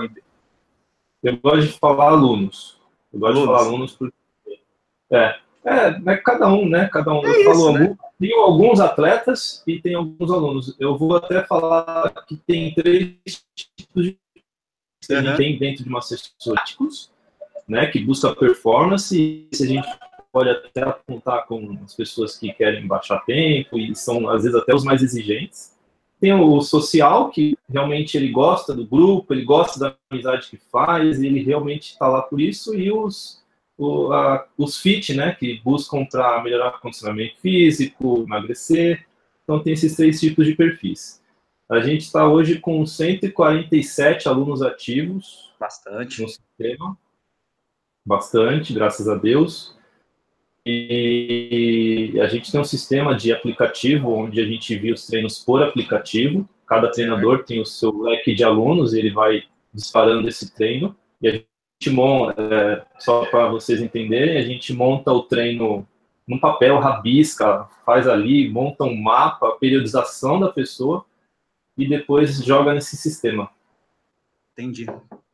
Eu 1.22 1.38
gosto 1.38 1.68
de 1.68 1.80
falar 1.80 2.10
alunos. 2.10 2.82
Eu 3.14 3.20
gosto 3.20 3.38
alunos. 3.38 3.48
de 3.48 3.56
falar 3.56 3.70
alunos 3.70 3.92
porque. 3.94 4.16
É, 5.12 5.36
é, 5.66 6.12
é 6.12 6.18
cada 6.18 6.48
um, 6.52 6.68
né? 6.68 6.90
Cada 6.92 7.14
um. 7.14 7.26
É 7.26 7.30
eu 7.30 7.46
falo 7.46 7.72
né? 7.78 7.96
Tenho 8.24 8.40
alguns 8.40 8.80
atletas 8.80 9.62
e 9.68 9.82
tem 9.82 9.96
alguns 9.96 10.32
alunos. 10.32 10.74
Eu 10.80 10.98
vou 10.98 11.18
até 11.18 11.44
falar 11.44 12.10
que 12.26 12.38
tem 12.38 12.74
três 12.74 13.18
tipos 13.54 14.06
de. 14.06 14.18
Uhum. 15.12 15.36
Tem 15.36 15.60
dentro 15.60 15.84
de 15.84 15.90
uma 15.90 16.00
assessores, 16.00 17.12
né? 17.68 17.88
Que 17.88 18.00
busca 18.00 18.34
performance. 18.34 19.14
E 19.14 19.54
se 19.54 19.64
a 19.66 19.68
gente 19.68 19.90
pode 20.32 20.50
até 20.50 20.84
apontar 20.84 21.46
com 21.48 21.78
as 21.84 21.94
pessoas 21.94 22.38
que 22.38 22.54
querem 22.54 22.88
baixar 22.88 23.20
tempo 23.26 23.78
e 23.78 23.94
são, 23.94 24.30
às 24.30 24.44
vezes, 24.44 24.58
até 24.58 24.74
os 24.74 24.86
mais 24.86 25.04
exigentes. 25.04 25.78
Tem 26.22 26.32
o 26.32 26.62
social, 26.62 27.30
que 27.30 27.58
realmente 27.70 28.16
ele 28.16 28.32
gosta 28.32 28.74
do 28.74 28.88
grupo, 28.88 29.34
ele 29.34 29.44
gosta 29.44 29.78
da 29.78 29.98
amizade 30.10 30.48
que 30.50 30.58
faz, 30.72 31.22
ele 31.22 31.44
realmente 31.44 31.92
está 31.92 32.08
lá 32.08 32.22
por 32.22 32.40
isso. 32.40 32.74
E 32.74 32.90
os 32.90 33.43
o, 33.78 34.12
a, 34.12 34.48
os 34.58 34.78
FIT, 34.78 35.14
né, 35.14 35.36
que 35.38 35.62
buscam 35.64 36.06
para 36.06 36.42
melhorar 36.44 36.70
o 36.70 36.80
condicionamento 36.80 37.40
físico, 37.42 38.24
emagrecer. 38.24 39.06
Então, 39.44 39.62
tem 39.62 39.74
esses 39.74 39.96
três 39.96 40.20
tipos 40.20 40.46
de 40.46 40.56
perfis. 40.56 41.22
A 41.70 41.80
gente 41.80 42.02
está 42.02 42.28
hoje 42.28 42.60
com 42.60 42.86
147 42.86 44.28
alunos 44.28 44.62
ativos. 44.62 45.52
Bastante. 45.60 46.22
No 46.22 46.28
sistema. 46.30 46.98
Bastante, 48.06 48.74
graças 48.74 49.08
a 49.08 49.16
Deus. 49.16 49.76
E 50.66 52.14
a 52.22 52.28
gente 52.28 52.52
tem 52.52 52.60
um 52.60 52.66
sistema 52.66 53.16
de 53.16 53.34
aplicativo 53.34 54.12
onde 54.12 54.40
a 54.40 54.46
gente 54.46 54.78
via 54.78 54.94
os 54.94 55.06
treinos 55.06 55.40
por 55.40 55.64
aplicativo. 55.64 56.48
Cada 56.68 56.90
treinador 56.92 57.44
tem 57.44 57.60
o 57.62 57.66
seu 57.66 57.98
leque 58.02 58.34
de 58.34 58.44
alunos 58.44 58.94
e 58.94 59.00
ele 59.00 59.12
vai 59.12 59.44
disparando 59.74 60.28
esse 60.28 60.54
treino. 60.54 60.96
E 61.22 61.28
a 61.28 61.32
gente 61.32 61.48
monta, 61.90 62.42
é, 62.42 62.86
só 63.00 63.26
para 63.26 63.48
vocês 63.48 63.82
entenderem, 63.82 64.38
a 64.38 64.44
gente 64.44 64.74
monta 64.74 65.12
o 65.12 65.24
treino 65.24 65.88
num 66.28 66.40
papel, 66.40 66.80
rabisca, 66.80 67.68
faz 67.86 68.08
ali, 68.08 68.50
monta 68.50 68.84
um 68.84 68.96
mapa, 68.96 69.50
a 69.50 69.52
periodização 69.54 70.40
da 70.40 70.50
pessoa 70.50 71.06
e 71.78 71.88
depois 71.88 72.44
joga 72.44 72.74
nesse 72.74 72.96
sistema. 72.96 73.50
Entendi, 74.54 74.86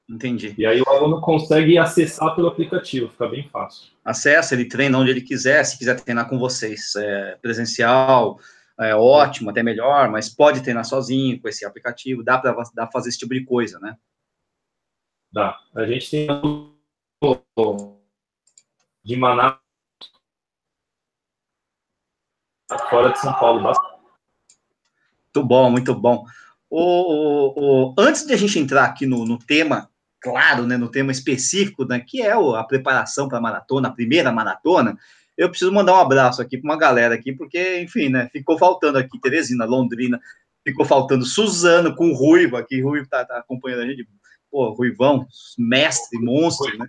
entendi. 0.09 0.55
E 0.57 0.65
aí 0.65 0.81
o 0.81 0.89
aluno 0.89 1.21
consegue 1.21 1.77
acessar 1.77 2.35
pelo 2.35 2.47
aplicativo, 2.47 3.09
fica 3.09 3.27
bem 3.27 3.47
fácil. 3.49 3.91
Acessa, 4.03 4.55
ele 4.55 4.65
treina 4.65 4.97
onde 4.97 5.11
ele 5.11 5.21
quiser, 5.21 5.63
se 5.63 5.77
quiser 5.77 5.99
treinar 5.99 6.27
com 6.27 6.39
vocês, 6.39 6.95
é, 6.95 7.37
presencial, 7.41 8.39
é 8.79 8.95
ótimo, 8.95 9.49
até 9.49 9.61
melhor, 9.61 10.09
mas 10.09 10.29
pode 10.29 10.61
treinar 10.61 10.85
sozinho 10.85 11.39
com 11.39 11.49
esse 11.49 11.65
aplicativo, 11.65 12.23
dá 12.23 12.37
para 12.37 12.87
fazer 12.91 13.09
esse 13.09 13.19
tipo 13.19 13.33
de 13.33 13.43
coisa, 13.43 13.77
né? 13.79 13.97
Dá. 15.31 15.59
A 15.75 15.85
gente 15.85 16.09
tem 16.09 16.27
de 19.03 19.15
Manaus 19.15 19.57
fora 22.89 23.11
de 23.11 23.19
São 23.19 23.33
Paulo. 23.33 23.61
Muito 23.61 25.47
bom, 25.47 25.69
muito 25.69 25.95
bom. 25.95 26.25
O, 26.69 26.81
o, 26.81 27.89
o, 27.89 27.95
antes 27.97 28.25
de 28.25 28.33
a 28.33 28.37
gente 28.37 28.59
entrar 28.59 28.85
aqui 28.85 29.05
no, 29.05 29.25
no 29.25 29.39
tema, 29.39 29.89
claro, 30.19 30.65
né, 30.67 30.77
no 30.77 30.89
tema 30.89 31.11
específico, 31.11 31.85
né, 31.85 31.99
que 31.99 32.21
é 32.21 32.31
a 32.31 32.63
preparação 32.63 33.27
para 33.27 33.39
a 33.39 33.41
maratona, 33.41 33.87
a 33.87 33.93
primeira 33.93 34.31
maratona, 34.31 34.97
eu 35.37 35.49
preciso 35.49 35.71
mandar 35.71 35.93
um 35.93 35.99
abraço 35.99 36.41
aqui 36.41 36.57
para 36.57 36.69
uma 36.69 36.77
galera 36.77 37.15
aqui, 37.15 37.31
porque, 37.31 37.81
enfim, 37.81 38.09
né, 38.09 38.29
ficou 38.31 38.57
faltando 38.57 38.97
aqui 38.97 39.19
Teresina, 39.19 39.65
Londrina, 39.65 40.19
ficou 40.63 40.85
faltando 40.85 41.25
Suzano 41.25 41.95
com 41.95 42.13
Ruivo 42.13 42.57
aqui, 42.57 42.81
Ruivo 42.81 43.05
está 43.05 43.25
tá 43.25 43.39
acompanhando 43.39 43.81
a 43.83 43.87
gente, 43.87 44.07
pô, 44.51 44.71
Ruivão, 44.71 45.27
mestre, 45.57 46.19
monstro, 46.19 46.77
né? 46.77 46.87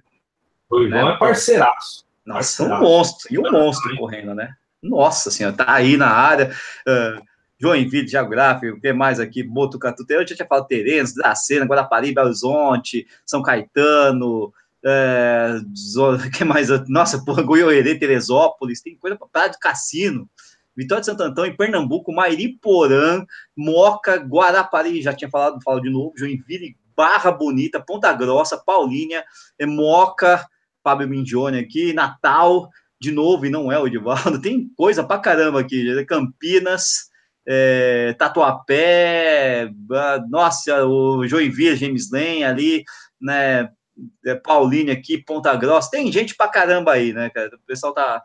Ruivão 0.70 1.06
né? 1.06 1.14
é 1.14 1.18
parceiraço. 1.18 2.04
Nossa, 2.24 2.64
parceiraço. 2.64 2.84
um 2.84 2.88
monstro. 2.88 3.34
E 3.34 3.38
um 3.38 3.50
monstro 3.50 3.96
correndo, 3.96 4.34
né? 4.34 4.54
Nossa 4.82 5.30
senhora, 5.30 5.56
tá 5.56 5.72
aí 5.72 5.96
na 5.96 6.08
área. 6.08 6.54
Uh, 6.86 7.22
Joinville, 7.60 8.08
Geográfico, 8.08 8.78
o 8.78 8.80
que 8.80 8.92
mais 8.92 9.20
aqui? 9.20 9.42
Botucatu, 9.42 10.04
eu 10.08 10.26
já 10.26 10.34
tinha 10.34 10.48
falado 10.48 10.66
Tereza, 10.66 11.14
Dracena, 11.14 11.66
Guarapari, 11.66 12.14
Belo 12.14 12.28
Horizonte, 12.28 13.06
São 13.26 13.42
Caetano, 13.42 14.50
é, 14.82 15.60
que 16.36 16.42
mais? 16.42 16.68
Nossa, 16.88 17.22
porra, 17.22 17.42
Goiôerê, 17.42 17.98
Teresópolis, 17.98 18.80
tem 18.80 18.96
coisa 18.96 19.16
para 19.16 19.28
Praia 19.28 19.50
do 19.50 19.58
Cassino, 19.58 20.28
Vitória 20.74 21.00
de 21.00 21.06
Santo 21.06 21.22
Antão, 21.22 21.44
em 21.44 21.54
Pernambuco, 21.54 22.12
Mairiporã, 22.12 23.26
Moca, 23.54 24.16
Guarapari, 24.16 25.02
já 25.02 25.12
tinha 25.12 25.30
falado, 25.30 25.62
falo 25.62 25.80
de 25.80 25.90
novo, 25.90 26.14
Joinville, 26.16 26.76
Barra 27.00 27.32
Bonita, 27.32 27.82
Ponta 27.82 28.12
Grossa, 28.12 28.58
Paulínia, 28.58 29.24
é 29.58 29.64
Moca, 29.64 30.46
Fábio 30.84 31.08
Mindione 31.08 31.58
aqui, 31.58 31.94
Natal, 31.94 32.68
de 33.00 33.10
novo, 33.10 33.46
e 33.46 33.48
não 33.48 33.72
é 33.72 33.78
o 33.78 33.86
Edivaldo, 33.86 34.38
tem 34.42 34.68
coisa 34.76 35.02
pra 35.02 35.18
caramba 35.18 35.60
aqui, 35.60 36.04
Campinas, 36.04 37.08
é, 37.48 38.14
Tatuapé, 38.18 39.70
nossa, 40.28 40.84
o 40.84 41.26
Joinville, 41.26 41.74
James 41.74 42.12
Lane 42.12 42.44
ali, 42.44 42.84
né, 43.18 43.70
é, 44.26 44.34
Paulínia 44.34 44.92
aqui, 44.92 45.24
Ponta 45.24 45.56
Grossa, 45.56 45.90
tem 45.90 46.12
gente 46.12 46.36
pra 46.36 46.48
caramba 46.48 46.92
aí, 46.92 47.14
né, 47.14 47.30
cara? 47.30 47.48
O 47.56 47.66
pessoal 47.66 47.94
tá, 47.94 48.22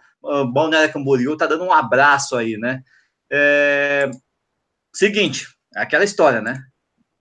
Balneário 0.52 0.92
Camboriú 0.92 1.38
tá 1.38 1.48
dando 1.48 1.64
um 1.64 1.72
abraço 1.72 2.36
aí, 2.36 2.58
né? 2.58 2.82
É, 3.32 4.12
seguinte, 4.94 5.48
aquela 5.74 6.04
história, 6.04 6.42
né? 6.42 6.62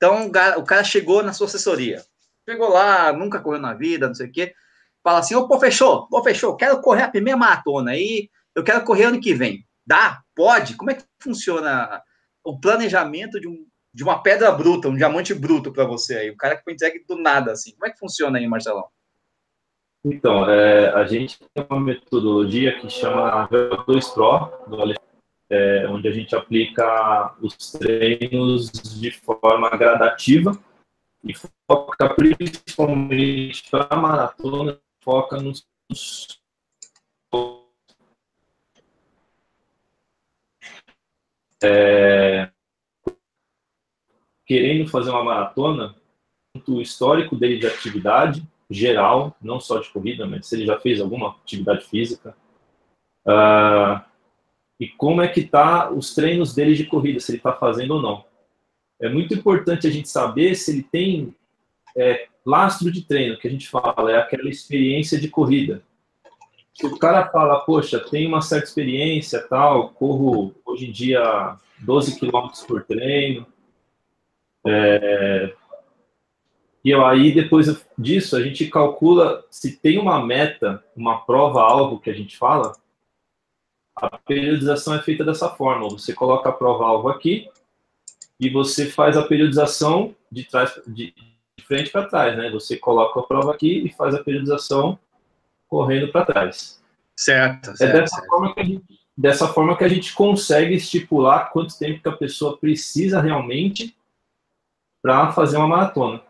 Então, 0.05 0.27
o 0.59 0.65
cara 0.65 0.85
chegou 0.85 1.23
na 1.23 1.33
sua 1.33 1.47
assessoria, 1.47 2.03
chegou 2.47 2.69
lá, 2.69 3.11
nunca 3.11 3.41
correu 3.41 3.59
na 3.59 3.73
vida, 3.73 4.07
não 4.07 4.15
sei 4.15 4.27
o 4.27 4.33
quê, 4.33 4.55
fala 5.03 5.21
assim, 5.21 5.35
ô, 5.35 5.49
pô, 5.49 5.59
fechou, 5.59 6.07
pô, 6.09 6.23
fechou, 6.23 6.57
quero 6.57 6.79
correr 6.83 7.05
a 7.05 7.11
primeira 7.11 7.39
maratona 7.39 7.93
aí, 7.93 8.29
eu 8.55 8.63
quero 8.63 8.85
correr 8.85 9.05
ano 9.05 9.21
que 9.21 9.33
vem. 9.33 9.65
Dá? 9.87 10.21
Pode? 10.35 10.77
Como 10.77 10.91
é 10.91 10.95
que 10.95 11.05
funciona 11.19 12.03
o 12.45 12.61
planejamento 12.61 13.41
de, 13.41 13.49
um, 13.49 13.67
de 13.95 14.03
uma 14.03 14.23
pedra 14.23 14.53
bruta, 14.53 14.89
um 14.89 14.97
diamante 14.97 15.33
bruto 15.33 15.73
para 15.73 15.87
você 15.87 16.17
aí? 16.19 16.31
O 16.31 16.37
cara 16.37 16.57
que 16.57 16.65
consegue 16.65 17.03
do 17.09 17.17
nada, 17.17 17.53
assim. 17.53 17.73
Como 17.73 17.87
é 17.87 17.91
que 17.91 17.99
funciona 17.99 18.39
aí, 18.39 18.47
Marcelão? 18.47 18.87
Então, 20.05 20.49
é, 20.51 20.91
a 20.91 21.07
gente 21.07 21.39
tem 21.55 21.67
uma 21.69 21.81
metodologia 21.81 22.79
que 22.79 22.91
chama 22.91 23.49
V2 23.49 24.13
Pro, 24.13 24.69
do 24.69 24.83
Alexandre 24.83 25.04
é, 25.51 25.87
onde 25.89 26.09
a 26.09 26.13
gente 26.13 26.35
aplica 26.35 27.35
os 27.41 27.73
treinos 27.73 28.71
de 28.73 29.11
forma 29.11 29.71
gradativa 29.71 30.59
e 31.23 31.35
foca 31.67 32.15
principalmente 32.15 33.71
para 33.71 33.97
maratona, 33.97 34.79
foca 35.01 35.37
nos 35.41 35.67
é, 41.63 42.51
querendo 44.47 44.89
fazer 44.91 45.11
uma 45.11 45.25
maratona, 45.25 45.95
o 46.69 46.81
histórico 46.81 47.35
dele 47.35 47.59
de 47.59 47.67
atividade 47.67 48.47
geral, 48.71 49.37
não 49.41 49.61
só 49.61 49.79
de 49.79 49.91
corrida, 49.91 50.27
mas 50.27 50.47
se 50.47 50.57
ele 50.57 50.67
já 50.67 50.79
fez 50.79 51.01
alguma 51.01 51.31
atividade 51.31 51.85
física, 51.87 52.37
uh, 53.27 54.01
e 54.79 54.89
como 54.89 55.23
é 55.23 55.29
que 55.29 55.45
tá 55.45 55.91
os 55.91 56.15
treinos 56.15 56.55
dele 56.55 56.75
de 56.75 56.85
corrida, 56.85 57.21
se 57.21 57.31
ele 57.31 57.39
está 57.39 57.53
fazendo 57.53 57.95
ou 57.95 58.03
não. 58.03 58.25
É 59.01 59.09
muito 59.09 59.35
importante 59.35 59.87
a 59.87 59.91
gente 59.91 60.09
saber 60.09 60.55
se 60.55 60.71
ele 60.71 60.83
tem 60.83 61.35
é, 61.97 62.27
lastro 62.45 62.91
de 62.91 63.03
treino, 63.03 63.39
que 63.39 63.49
a 63.49 63.51
gente 63.51 63.69
fala, 63.69 64.11
é 64.11 64.17
aquela 64.17 64.49
experiência 64.49 65.19
de 65.19 65.29
corrida. 65.29 65.83
Se 66.75 66.87
o 66.87 66.99
cara 66.99 67.29
fala, 67.29 67.61
poxa, 67.61 68.01
tem 68.01 68.27
uma 68.27 68.41
certa 68.41 68.67
experiência, 68.67 69.47
tal, 69.49 69.91
corro 69.91 70.55
hoje 70.65 70.89
em 70.89 70.93
dia 70.93 71.57
12 71.81 72.19
quilômetros 72.19 72.63
por 72.63 72.83
treino, 72.85 73.47
é, 74.67 75.55
E 76.85 76.93
aí, 76.93 77.33
depois 77.33 77.67
disso, 77.97 78.37
a 78.37 78.43
gente 78.43 78.67
calcula 78.67 79.45
se 79.51 79.77
tem 79.79 79.99
uma 79.99 80.25
meta, 80.25 80.85
uma 80.97 81.25
prova-alvo 81.25 82.01
que 82.01 82.11
a 82.11 82.15
gente 82.15 82.37
fala, 82.37 82.73
a 83.97 84.19
periodização 84.19 84.95
é 84.95 85.03
feita 85.03 85.25
dessa 85.25 85.49
forma. 85.51 85.89
Você 85.89 86.13
coloca 86.13 86.49
a 86.49 86.53
prova-alvo 86.53 87.09
aqui 87.09 87.49
e 88.39 88.51
você 88.51 88.87
faz 88.87 89.17
a 89.17 89.23
periodização 89.23 90.15
de, 90.31 90.45
trás, 90.45 90.81
de, 90.87 91.15
de 91.57 91.65
frente 91.65 91.91
para 91.91 92.09
trás, 92.09 92.37
né? 92.37 92.51
Você 92.51 92.77
coloca 92.77 93.21
a 93.21 93.23
prova 93.23 93.55
aqui 93.55 93.87
e 93.87 93.93
faz 93.93 94.15
a 94.15 94.23
periodização 94.23 94.99
correndo 95.69 96.11
para 96.11 96.27
trás. 96.27 96.83
Certo, 97.17 97.77
certo. 97.77 97.83
É 97.83 98.01
dessa, 98.01 98.17
certo. 98.17 98.29
Forma 98.29 98.55
que 98.55 98.61
a 98.61 98.65
gente, 98.65 98.85
dessa 99.17 99.49
forma 99.49 99.77
que 99.77 99.85
a 99.85 99.89
gente 99.89 100.13
consegue 100.13 100.75
estipular 100.75 101.51
quanto 101.53 101.79
tempo 101.79 102.03
que 102.03 102.09
a 102.09 102.17
pessoa 102.17 102.59
precisa 102.59 103.21
realmente 103.21 103.97
para 105.01 105.33
fazer 105.33 105.57
uma 105.57 105.69
maratona. 105.69 106.21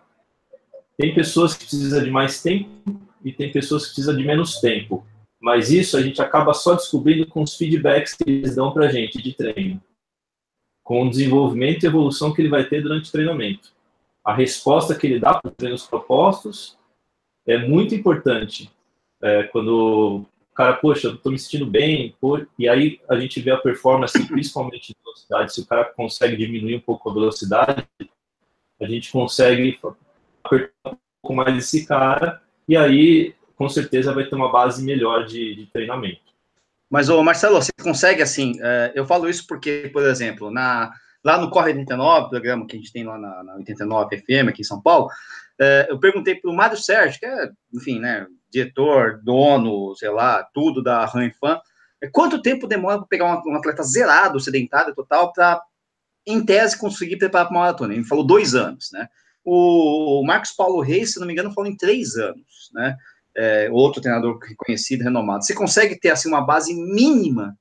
Tem 0.99 1.15
pessoas 1.15 1.55
que 1.55 1.65
precisam 1.65 2.03
de 2.03 2.11
mais 2.11 2.43
tempo 2.43 3.01
e 3.25 3.33
tem 3.33 3.51
pessoas 3.51 3.85
que 3.85 3.95
precisam 3.95 4.17
de 4.17 4.25
menos 4.25 4.61
tempo. 4.61 5.07
Mas 5.45 5.71
isso 5.71 5.99
a 5.99 6.01
gente 6.01 6.23
acaba 6.23 6.55
só 6.55 6.73
descobrindo 6.73 7.27
com 7.27 7.43
os 7.43 7.55
feedbacks 7.55 8.15
que 8.15 8.25
eles 8.27 8.57
dão 8.57 8.73
para 8.73 8.87
a 8.87 8.89
gente 8.89 9.21
de 9.21 9.35
treino. 9.35 9.79
Com 10.83 11.07
o 11.07 11.11
desenvolvimento 11.11 11.83
e 11.83 11.87
evolução 11.87 12.33
que 12.33 12.41
ele 12.41 12.49
vai 12.49 12.65
ter 12.65 12.83
durante 12.83 13.11
o 13.11 13.13
treinamento. 13.13 13.71
A 14.25 14.33
resposta 14.33 14.95
que 14.95 15.07
ele 15.07 15.21
dá 15.21 15.35
para 15.35 15.51
os 15.51 15.55
treinos 15.55 15.87
propostos 15.87 16.79
é 17.47 17.59
muito 17.59 17.95
importante. 17.95 18.71
É, 19.23 19.43
quando 19.43 20.25
o 20.51 20.55
cara, 20.55 20.73
poxa, 20.77 21.09
estou 21.09 21.31
me 21.31 21.39
sentindo 21.39 21.67
bem, 21.67 22.17
e 22.59 22.67
aí 22.67 22.99
a 23.07 23.21
gente 23.21 23.39
vê 23.39 23.51
a 23.51 23.59
performance, 23.59 24.27
principalmente 24.27 24.95
de 24.95 24.97
velocidade, 25.05 25.53
se 25.53 25.61
o 25.61 25.67
cara 25.67 25.85
consegue 25.85 26.39
diminuir 26.39 26.77
um 26.77 26.81
pouco 26.81 27.11
a 27.11 27.13
velocidade, 27.13 27.87
a 28.81 28.87
gente 28.87 29.13
consegue 29.13 29.79
apertar 30.43 30.93
um 30.93 30.97
pouco 31.21 31.37
mais 31.37 31.55
esse 31.59 31.85
cara 31.85 32.41
e 32.67 32.79
aí 32.79 33.35
com 33.57 33.69
certeza 33.69 34.13
vai 34.13 34.25
ter 34.25 34.35
uma 34.35 34.51
base 34.51 34.83
melhor 34.85 35.25
de, 35.25 35.55
de 35.55 35.67
treinamento. 35.67 36.21
Mas, 36.91 37.09
ô 37.09 37.23
Marcelo, 37.23 37.61
você 37.61 37.73
consegue, 37.83 38.23
assim, 38.23 38.59
é, 38.61 38.93
eu 38.95 39.07
falo 39.07 39.29
isso 39.29 39.47
porque, 39.47 39.91
por 39.93 40.03
exemplo, 40.05 40.51
na, 40.51 40.93
lá 41.25 41.39
no 41.39 41.51
Corre 41.51 41.71
89, 41.71 42.31
programa 42.31 42.67
que 42.67 42.77
a 42.77 42.79
gente 42.79 42.93
tem 42.93 43.05
lá 43.05 43.19
na, 43.19 43.43
na 43.43 43.55
89 43.57 44.19
FM, 44.19 44.49
aqui 44.49 44.61
em 44.61 44.65
São 44.65 44.81
Paulo, 44.81 45.09
é, 45.61 45.87
eu 45.89 45.99
perguntei 45.99 46.35
para 46.35 46.51
o 46.51 46.55
Mário 46.55 46.77
Sérgio, 46.77 47.19
que 47.19 47.27
é, 47.27 47.51
enfim, 47.73 47.99
né, 47.99 48.27
diretor, 48.51 49.21
dono, 49.23 49.95
sei 49.97 50.11
lá, 50.11 50.43
tudo 50.55 50.83
da 50.83 51.05
Ranfan, 51.05 51.61
é, 52.01 52.09
quanto 52.09 52.43
tempo 52.43 52.67
demora 52.67 52.99
para 52.99 53.07
pegar 53.07 53.25
um, 53.25 53.53
um, 53.53 53.57
atleta 53.57 53.83
zerado, 53.83 54.41
sedentário 54.41 54.95
total, 54.95 55.33
para 55.33 55.63
em 56.27 56.45
tese, 56.45 56.79
conseguir 56.79 57.17
preparar 57.17 57.47
para 57.47 57.57
uma 57.57 57.65
maratona. 57.65 57.95
Ele 57.95 58.05
falou 58.05 58.25
dois 58.25 58.55
anos, 58.55 58.91
né? 58.93 59.09
O 59.45 60.25
Marcos 60.27 60.53
Paulo 60.53 60.81
Reis, 60.81 61.13
se 61.13 61.21
não 61.21 61.27
me 61.27 61.35
engano, 61.35 61.53
falou 61.53 61.69
em 61.69 61.77
três 61.77 62.17
anos, 62.17 62.71
né? 62.73 62.97
É, 63.37 63.69
outro 63.73 64.01
treinador 64.01 64.39
reconhecido, 64.39 65.03
renomado. 65.03 65.45
Você 65.45 65.55
consegue 65.55 65.99
ter, 65.99 66.11
assim, 66.11 66.29
uma 66.29 66.41
base 66.41 66.73
mínima, 66.73 67.59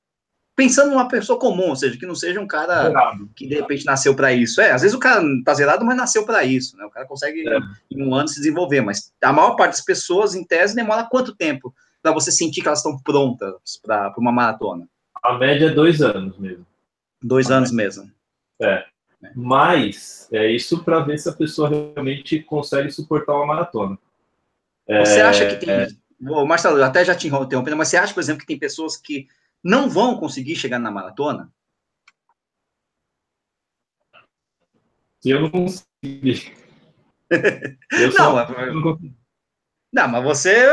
pensando 0.54 0.90
numa 0.90 1.08
pessoa 1.08 1.38
comum, 1.38 1.70
ou 1.70 1.76
seja, 1.76 1.98
que 1.98 2.06
não 2.06 2.14
seja 2.14 2.40
um 2.40 2.46
cara 2.46 2.84
zerado. 2.84 3.28
que, 3.34 3.46
de 3.46 3.56
repente, 3.56 3.84
nasceu 3.84 4.14
para 4.14 4.32
isso. 4.32 4.60
É, 4.60 4.70
às 4.70 4.82
vezes 4.82 4.96
o 4.96 5.00
cara 5.00 5.22
tá 5.44 5.52
zerado, 5.54 5.84
mas 5.84 5.96
nasceu 5.96 6.24
para 6.24 6.44
isso, 6.44 6.76
né? 6.76 6.84
O 6.84 6.90
cara 6.90 7.06
consegue, 7.06 7.48
é. 7.48 7.58
em 7.90 8.06
um 8.06 8.14
ano, 8.14 8.28
se 8.28 8.36
desenvolver, 8.36 8.80
mas 8.82 9.12
a 9.22 9.32
maior 9.32 9.56
parte 9.56 9.72
das 9.72 9.84
pessoas, 9.84 10.34
em 10.34 10.44
tese, 10.44 10.76
demora 10.76 11.08
quanto 11.10 11.34
tempo 11.34 11.74
para 12.00 12.12
você 12.12 12.30
sentir 12.30 12.60
que 12.60 12.68
elas 12.68 12.80
estão 12.80 12.98
prontas 12.98 13.80
para 13.82 14.12
uma 14.18 14.30
maratona? 14.30 14.86
A 15.22 15.38
média 15.38 15.66
é 15.66 15.70
dois 15.70 16.02
anos 16.02 16.38
mesmo. 16.38 16.66
Dois 17.22 17.50
anos 17.50 17.72
mesmo. 17.72 18.10
É. 18.60 18.84
Mas 19.34 20.28
é 20.30 20.50
isso 20.50 20.84
para 20.84 21.00
ver 21.00 21.18
se 21.18 21.30
a 21.30 21.32
pessoa 21.32 21.70
realmente 21.70 22.40
consegue 22.40 22.90
suportar 22.90 23.34
uma 23.34 23.46
maratona. 23.46 23.98
Você 24.86 25.20
é, 25.20 25.22
acha 25.22 25.46
que 25.46 25.56
tem. 25.56 25.70
É... 25.70 25.88
Marcelo, 26.46 26.78
eu 26.78 26.84
até 26.84 27.04
já 27.04 27.14
te 27.14 27.26
interrompendo, 27.26 27.76
mas 27.76 27.88
você 27.88 27.96
acha, 27.96 28.14
por 28.14 28.20
exemplo, 28.20 28.40
que 28.40 28.46
tem 28.46 28.58
pessoas 28.58 28.96
que 28.96 29.26
não 29.62 29.88
vão 29.88 30.18
conseguir 30.18 30.56
chegar 30.56 30.78
na 30.78 30.90
maratona? 30.90 31.52
Eu 35.24 35.40
não 35.40 35.50
conseguir. 35.50 36.54
eu 37.30 38.12
não, 38.12 38.82
consegui. 38.82 39.14
Não, 39.94 40.08
mas 40.08 40.24
você, 40.24 40.66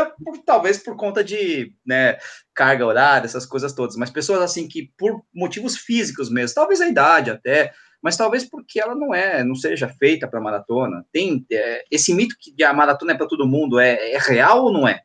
talvez 0.48 0.80
por 0.80 0.96
conta 0.98 1.24
de 1.24 1.76
né, 1.86 2.18
carga 2.56 2.86
horária, 2.88 3.26
essas 3.26 3.46
coisas 3.46 3.72
todas, 3.72 3.96
mas 3.96 4.10
pessoas 4.10 4.42
assim 4.42 4.68
que, 4.68 4.92
por 4.98 5.24
motivos 5.32 5.78
físicos 5.78 6.28
mesmo, 6.28 6.56
talvez 6.56 6.82
a 6.82 6.88
idade 6.88 7.30
até, 7.30 7.72
mas 8.02 8.18
talvez 8.18 8.50
porque 8.50 8.80
ela 8.80 8.96
não 8.96 9.14
é, 9.14 9.44
não 9.44 9.56
seja 9.56 9.88
feita 9.88 10.28
para 10.28 10.42
maratona. 10.42 11.06
Tem 11.12 11.46
é, 11.52 11.86
esse 11.92 12.14
mito 12.14 12.36
que 12.40 12.64
a 12.64 12.74
maratona 12.74 13.14
é 13.14 13.18
para 13.18 13.28
todo 13.28 13.48
mundo, 13.48 13.80
é, 13.80 14.14
é, 14.14 14.18
real 14.18 14.66
ou 14.66 14.74
não 14.74 14.88
é? 14.88 15.04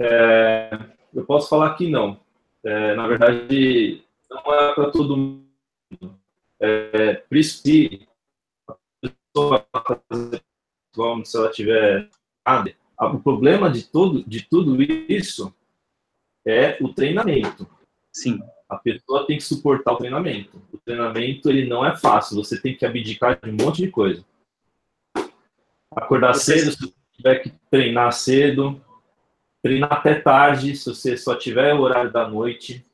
é? 0.00 0.70
Eu 1.14 1.24
posso 1.24 1.48
falar 1.48 1.74
que 1.76 1.88
não. 1.88 2.20
É, 2.64 2.94
na 2.94 3.06
verdade, 3.06 4.02
não 4.28 4.54
é 4.54 4.74
para 4.74 4.90
todo 4.90 5.16
mundo. 5.16 6.20
É, 6.58 7.14
por 7.14 7.36
isso, 7.36 7.62
se 7.62 8.08
a 8.68 8.74
pessoa 9.00 9.66
fazer, 9.72 10.42
se 11.24 11.36
ela 11.36 11.50
tiver 11.50 12.08
o 12.98 13.18
problema 13.20 13.70
de 13.70 13.84
tudo, 13.84 14.24
de 14.24 14.42
tudo 14.48 14.82
isso 14.82 15.54
é 16.46 16.76
o 16.80 16.92
treinamento. 16.92 17.68
Sim. 18.12 18.40
A 18.68 18.76
pessoa 18.76 19.26
tem 19.26 19.36
que 19.36 19.44
suportar 19.44 19.92
o 19.92 19.96
treinamento. 19.96 20.60
O 20.72 20.78
treinamento 20.78 21.50
ele 21.50 21.66
não 21.66 21.84
é 21.84 21.96
fácil. 21.96 22.36
Você 22.36 22.60
tem 22.60 22.76
que 22.76 22.84
abdicar 22.84 23.38
de 23.40 23.50
um 23.50 23.56
monte 23.64 23.82
de 23.82 23.90
coisa. 23.90 24.24
Acordar 25.94 26.34
cedo, 26.34 26.72
se 26.72 26.94
tiver 27.12 27.36
que 27.40 27.52
treinar 27.70 28.12
cedo, 28.12 28.80
treinar 29.62 29.92
até 29.92 30.14
tarde, 30.14 30.76
se 30.76 30.88
você 30.88 31.16
só 31.16 31.34
tiver 31.36 31.74
o 31.74 31.80
horário 31.80 32.12
da 32.12 32.28
noite. 32.28 32.84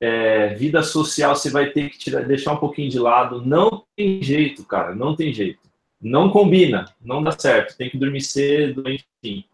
É, 0.00 0.54
vida 0.54 0.82
social 0.82 1.34
você 1.34 1.50
vai 1.50 1.70
ter 1.70 1.90
que 1.90 1.98
tirar, 1.98 2.24
deixar 2.24 2.52
um 2.52 2.58
pouquinho 2.58 2.90
de 2.90 2.98
lado. 2.98 3.44
Não 3.44 3.84
tem 3.96 4.22
jeito, 4.22 4.64
cara, 4.64 4.94
não 4.94 5.16
tem 5.16 5.32
jeito 5.32 5.68
não 6.00 6.30
combina, 6.30 6.84
não 7.00 7.22
dá 7.22 7.32
certo, 7.32 7.76
tem 7.76 7.90
que 7.90 7.98
dormir 7.98 8.20
cedo, 8.20 8.84
enfim. 8.88 9.44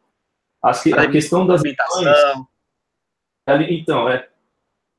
As, 0.62 0.86
a 0.86 1.10
questão 1.10 1.46
das 1.46 1.62
alimentação. 1.62 2.48
Então, 3.68 4.08
é, 4.08 4.28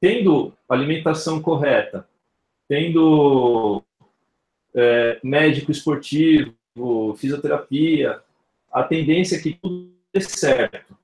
tendo 0.06 0.54
alimentação 0.70 1.42
correta, 1.42 2.08
tendo 2.68 3.82
é, 4.72 5.20
médico 5.24 5.72
esportivo, 5.72 6.54
fisioterapia, 7.18 8.22
a 8.72 8.84
tendência 8.84 9.38
é 9.38 9.40
que 9.42 9.56
tudo 9.56 9.92
dê 10.14 10.22
certo. 10.22 10.96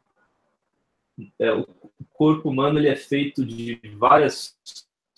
É, 1.39 1.51
o 1.51 1.65
corpo 2.13 2.47
humano 2.47 2.77
ele 2.77 2.89
é 2.89 2.95
feito 2.95 3.43
de 3.43 3.81
várias, 3.97 4.55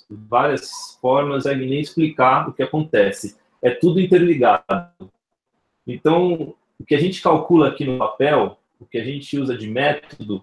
várias 0.09 0.97
formas, 1.01 1.45
é 1.45 1.53
nem 1.53 1.81
explicar 1.81 2.47
o 2.47 2.53
que 2.53 2.63
acontece. 2.63 3.37
É 3.61 3.69
tudo 3.69 3.99
interligado. 3.99 5.11
Então, 5.85 6.55
o 6.79 6.85
que 6.85 6.95
a 6.95 6.99
gente 7.01 7.21
calcula 7.21 7.67
aqui 7.67 7.83
no 7.83 7.97
papel, 7.97 8.57
o 8.79 8.85
que 8.85 8.97
a 8.97 9.03
gente 9.03 9.37
usa 9.37 9.57
de 9.57 9.67
método, 9.69 10.41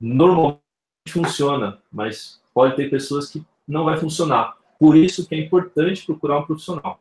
normalmente 0.00 0.62
funciona, 1.10 1.82
mas 1.92 2.42
pode 2.54 2.76
ter 2.76 2.88
pessoas 2.88 3.28
que 3.28 3.44
não 3.66 3.84
vai 3.84 3.98
funcionar. 3.98 4.56
Por 4.78 4.96
isso 4.96 5.26
que 5.26 5.34
é 5.34 5.38
importante 5.38 6.06
procurar 6.06 6.38
um 6.38 6.46
profissional. 6.46 7.00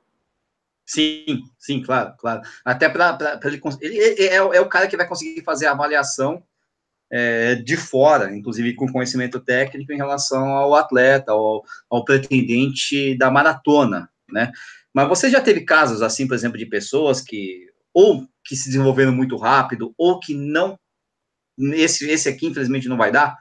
Sim, 0.85 1.43
sim, 1.57 1.81
claro, 1.81 2.13
claro. 2.17 2.41
Até 2.65 2.89
para 2.89 3.39
ele, 3.43 3.61
ele 3.81 4.23
é, 4.27 4.35
é, 4.35 4.61
o 4.61 4.67
cara 4.67 4.87
que 4.87 4.97
vai 4.97 5.07
conseguir 5.07 5.41
fazer 5.43 5.67
a 5.67 5.71
avaliação 5.71 6.43
é, 7.11 7.55
de 7.55 7.77
fora, 7.77 8.35
inclusive 8.35 8.73
com 8.73 8.91
conhecimento 8.91 9.39
técnico 9.39 9.93
em 9.93 9.97
relação 9.97 10.49
ao 10.49 10.73
atleta, 10.75 11.31
ao, 11.31 11.63
ao 11.89 12.03
pretendente 12.03 13.15
da 13.17 13.31
maratona, 13.31 14.09
né? 14.29 14.51
Mas 14.93 15.07
você 15.07 15.29
já 15.29 15.41
teve 15.41 15.61
casos 15.61 16.01
assim, 16.01 16.27
por 16.27 16.33
exemplo, 16.33 16.57
de 16.57 16.65
pessoas 16.65 17.21
que 17.21 17.71
ou 17.93 18.27
que 18.43 18.55
se 18.55 18.65
desenvolveram 18.65 19.11
muito 19.11 19.37
rápido, 19.37 19.93
ou 19.97 20.19
que 20.19 20.33
não. 20.33 20.77
Esse, 21.57 22.09
esse 22.09 22.27
aqui, 22.27 22.47
infelizmente, 22.47 22.89
não 22.89 22.97
vai 22.97 23.11
dar? 23.11 23.37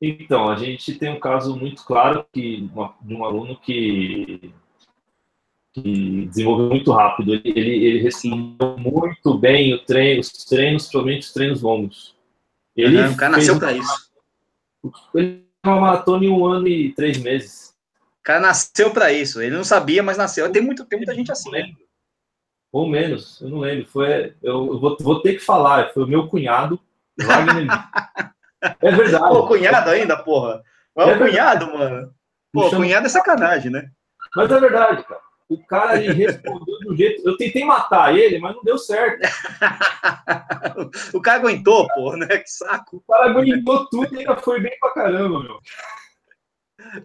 Então, 0.00 0.48
a 0.48 0.56
gente 0.56 0.94
tem 0.98 1.10
um 1.10 1.20
caso 1.20 1.56
muito 1.56 1.84
claro 1.84 2.26
que, 2.32 2.68
de 3.02 3.14
um 3.14 3.24
aluno 3.24 3.56
que, 3.58 4.52
que 5.72 6.26
desenvolveu 6.26 6.68
muito 6.68 6.92
rápido. 6.92 7.34
Ele, 7.34 7.52
ele, 7.56 7.84
ele 7.86 8.02
respondeu 8.02 8.76
muito 8.78 9.38
bem 9.38 9.72
o 9.74 9.84
treino, 9.84 10.20
os 10.20 10.30
treinos, 10.44 10.82
principalmente 10.82 11.22
os 11.22 11.32
treinos 11.32 11.62
longos. 11.62 12.14
Ele 12.76 13.00
o 13.06 13.16
cara 13.16 13.36
nasceu 13.36 13.58
para 13.58 13.72
isso. 13.72 14.10
Ele 15.14 15.44
uma 15.64 15.80
maratona 15.80 16.26
em 16.26 16.28
um 16.28 16.44
ano 16.44 16.68
e 16.68 16.92
três 16.92 17.16
meses 17.16 17.74
cara 18.24 18.40
nasceu 18.40 18.90
para 18.90 19.12
isso. 19.12 19.40
Ele 19.40 19.54
não 19.54 19.62
sabia, 19.62 20.02
mas 20.02 20.16
nasceu. 20.16 20.50
Tem, 20.50 20.62
muito, 20.62 20.84
tem 20.86 20.98
muita 20.98 21.14
gente 21.14 21.30
assim, 21.30 21.50
né? 21.50 21.70
Ou 22.72 22.88
menos, 22.88 23.40
eu 23.40 23.50
não 23.50 23.58
lembro. 23.58 23.86
Foi, 23.86 24.34
eu 24.42 24.80
vou, 24.80 24.96
vou 24.98 25.20
ter 25.20 25.34
que 25.34 25.40
falar. 25.40 25.92
Foi 25.92 26.02
o 26.02 26.08
meu 26.08 26.26
cunhado, 26.26 26.80
Wagner. 27.16 27.68
é 28.80 28.90
verdade. 28.90 29.28
Pô, 29.28 29.46
cunhado 29.46 29.90
ainda, 29.90 30.16
porra. 30.16 30.62
É, 30.96 31.02
é 31.02 31.14
o 31.14 31.18
cunhado, 31.18 31.66
mano. 31.72 32.14
Pô, 32.52 32.70
chama... 32.70 32.84
cunhado 32.84 33.06
é 33.06 33.08
sacanagem, 33.08 33.70
né? 33.70 33.90
Mas 34.34 34.50
é 34.50 34.60
verdade, 34.60 35.04
cara. 35.04 35.24
O 35.48 35.62
cara 35.66 36.02
ele 36.02 36.12
respondeu 36.14 36.78
do 36.80 36.96
jeito. 36.96 37.28
Eu 37.28 37.36
tentei 37.36 37.64
matar 37.64 38.16
ele, 38.16 38.38
mas 38.38 38.56
não 38.56 38.64
deu 38.64 38.78
certo. 38.78 39.20
o 41.12 41.20
cara 41.20 41.38
aguentou, 41.38 41.86
pô, 41.94 42.16
né? 42.16 42.26
Que 42.26 42.48
saco. 42.48 42.96
O 42.96 43.12
cara 43.12 43.30
aguentou 43.30 43.86
tudo 43.88 44.14
e 44.14 44.20
ainda 44.20 44.36
foi 44.36 44.60
bem 44.60 44.76
pra 44.80 44.94
caramba, 44.94 45.42
meu. 45.42 45.58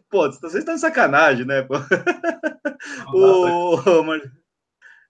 Pô, 0.10 0.32
vocês 0.32 0.56
estão 0.56 0.76
de 0.76 0.82
sacanagem, 0.82 1.46
né? 1.46 1.64
Pô? 1.64 1.76
o, 3.14 4.04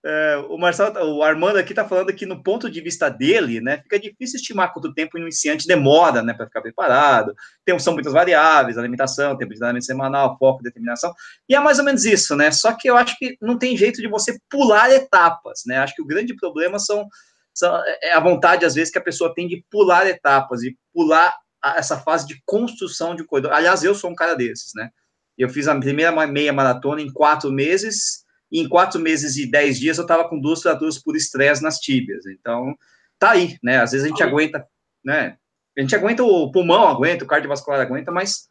é, 0.06 0.38
o 0.48 0.58
Marcelo, 0.58 1.18
o 1.18 1.24
Armando 1.24 1.58
aqui 1.58 1.74
está 1.74 1.86
falando 1.86 2.14
que 2.14 2.26
no 2.26 2.42
ponto 2.42 2.70
de 2.70 2.80
vista 2.80 3.10
dele, 3.10 3.60
né, 3.60 3.80
fica 3.80 4.00
difícil 4.00 4.38
estimar 4.38 4.74
quanto 4.74 4.94
tempo 4.94 5.18
o 5.18 5.20
iniciante 5.20 5.68
demora, 5.68 6.24
né, 6.24 6.34
para 6.34 6.46
ficar 6.46 6.62
preparado. 6.62 7.36
Tem, 7.66 7.78
são 7.80 7.94
muitas 7.94 8.14
variáveis, 8.14 8.78
alimentação, 8.78 9.38
tempo 9.38 9.52
de 9.52 9.60
treinamento 9.60 9.86
semanal, 9.86 10.38
foco, 10.38 10.64
determinação, 10.64 11.14
e 11.50 11.56
é 11.56 11.60
mais 11.60 11.80
ou 11.80 11.86
menos 11.86 12.06
isso, 12.06 12.36
né? 12.36 12.50
Só 12.52 12.74
que 12.74 12.90
eu 12.90 12.96
acho 12.96 13.18
que 13.18 13.38
não 13.42 13.58
tem 13.58 13.76
jeito 13.76 14.02
de 14.02 14.08
você 14.08 14.38
pular 14.50 14.90
etapas, 14.90 15.64
né? 15.66 15.80
Acho 15.80 15.96
que 15.96 16.02
o 16.02 16.08
grande 16.08 16.34
problema 16.34 16.80
são, 16.80 17.06
são 17.54 17.82
é 18.02 18.14
a 18.14 18.20
vontade 18.22 18.66
às 18.66 18.76
vezes 18.76 18.92
que 18.92 19.00
a 19.00 19.04
pessoa 19.04 19.34
tem 19.34 19.48
de 19.48 19.64
pular 19.70 20.08
etapas 20.08 20.64
e 20.64 20.78
pular 20.94 21.36
essa 21.76 21.98
fase 22.00 22.26
de 22.26 22.42
construção 22.46 23.16
de 23.16 23.26
corredor. 23.26 23.52
Aliás, 23.52 23.84
eu 23.84 23.94
sou 23.94 24.10
um 24.10 24.16
cara 24.16 24.34
desses, 24.34 24.72
né? 24.74 24.90
Eu 25.38 25.50
fiz 25.50 25.68
a 25.68 25.78
primeira 25.78 26.26
meia 26.26 26.54
maratona 26.54 27.02
em 27.02 27.12
quatro 27.12 27.52
meses 27.52 28.24
e 28.52 28.60
em 28.60 28.68
quatro 28.70 29.00
meses 29.00 29.38
e 29.38 29.50
dez 29.50 29.80
dias 29.80 29.98
eu 29.98 30.04
estava 30.04 30.28
com 30.28 30.40
duas 30.40 30.62
fraturas 30.62 30.98
por 30.98 31.16
estresse 31.16 31.62
nas 31.62 31.78
tíbias. 31.80 32.26
Então, 32.26 32.76
tá 33.18 33.32
aí, 33.32 33.58
né? 33.64 33.82
Às 33.82 33.92
vezes 33.92 34.06
a 34.06 34.10
gente 34.10 34.24
aguenta, 34.24 34.66
né? 35.04 35.38
A 35.78 35.82
gente 35.82 35.96
aguenta 35.96 36.24
o 36.24 36.52
pulmão, 36.52 36.88
aguenta, 36.88 37.24
o 37.24 37.28
cardiovascular 37.28 37.80
aguenta, 37.80 38.12
mas 38.12 38.50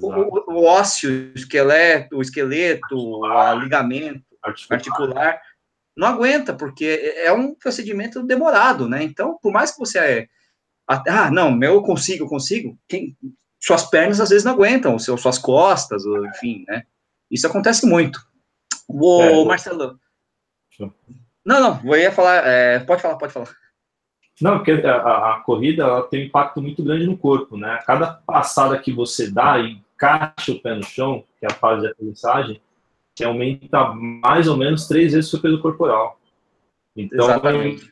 o, 0.00 0.52
o, 0.52 0.64
ósseo, 0.64 1.32
o 1.34 1.38
esqueleto, 1.38 2.16
o 2.16 2.22
esqueleto, 2.22 2.96
o 2.96 3.58
ligamento 3.58 4.24
articular. 4.42 4.76
articular. 4.76 5.40
não 5.96 6.08
aguenta, 6.08 6.54
porque 6.54 7.14
é 7.16 7.32
um 7.32 7.54
procedimento 7.54 8.22
demorado, 8.22 8.88
né? 8.88 9.02
Então, 9.02 9.38
por 9.40 9.52
mais 9.52 9.70
que 9.70 9.78
você 9.78 9.98
é. 9.98 10.28
Ah, 10.86 11.30
não, 11.30 11.62
eu 11.62 11.82
consigo, 11.82 12.24
eu 12.24 12.28
consigo. 12.28 12.78
Quem, 12.86 13.16
suas 13.58 13.88
pernas 13.88 14.20
às 14.20 14.28
vezes 14.28 14.44
não 14.44 14.52
aguentam, 14.52 14.98
suas 14.98 15.38
costas, 15.38 16.04
enfim, 16.34 16.64
né? 16.68 16.84
Isso 17.30 17.46
acontece 17.46 17.86
muito. 17.86 18.20
O 18.88 19.22
é, 19.22 19.44
Marcelo. 19.44 19.98
Não, 21.44 21.60
não, 21.60 21.80
eu 21.84 22.00
ia 22.00 22.12
falar. 22.12 22.46
É, 22.46 22.78
pode 22.80 23.02
falar, 23.02 23.16
pode 23.16 23.32
falar. 23.32 23.54
Não, 24.40 24.56
porque 24.56 24.72
a, 24.72 25.34
a 25.34 25.40
corrida 25.40 26.02
tem 26.04 26.22
um 26.22 26.26
impacto 26.26 26.60
muito 26.60 26.82
grande 26.82 27.06
no 27.06 27.16
corpo, 27.16 27.56
né? 27.56 27.80
Cada 27.86 28.14
passada 28.14 28.78
que 28.78 28.92
você 28.92 29.30
dá 29.30 29.58
e 29.58 29.80
encaixa 29.94 30.52
o 30.52 30.60
pé 30.60 30.74
no 30.74 30.82
chão, 30.82 31.24
que 31.38 31.46
é 31.46 31.50
a 31.50 31.54
fase 31.54 31.82
de 31.82 31.88
aterrissagem, 31.88 32.60
que 33.14 33.22
aumenta 33.22 33.92
mais 33.92 34.48
ou 34.48 34.56
menos 34.56 34.88
três 34.88 35.12
vezes 35.12 35.28
o 35.28 35.30
seu 35.30 35.40
peso 35.40 35.60
corporal. 35.60 36.18
Então, 36.96 37.26
Exatamente. 37.26 37.88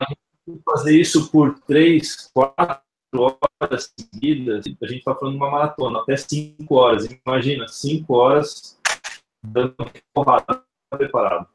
fazer 0.65 1.01
isso 1.01 1.31
por 1.31 1.59
três, 1.61 2.31
quatro 2.35 2.83
horas 3.61 3.93
seguidas, 3.97 4.65
a 4.67 4.87
gente 4.87 4.99
está 4.99 5.15
falando 5.15 5.35
de 5.35 5.43
uma 5.43 5.51
maratona, 5.51 6.01
até 6.01 6.17
cinco 6.17 6.75
horas. 6.75 7.09
Imagina, 7.25 7.69
cinco 7.69 8.15
horas 8.15 8.79
dando 9.45 9.77
porrada 10.13 10.65
preparado. 10.97 11.47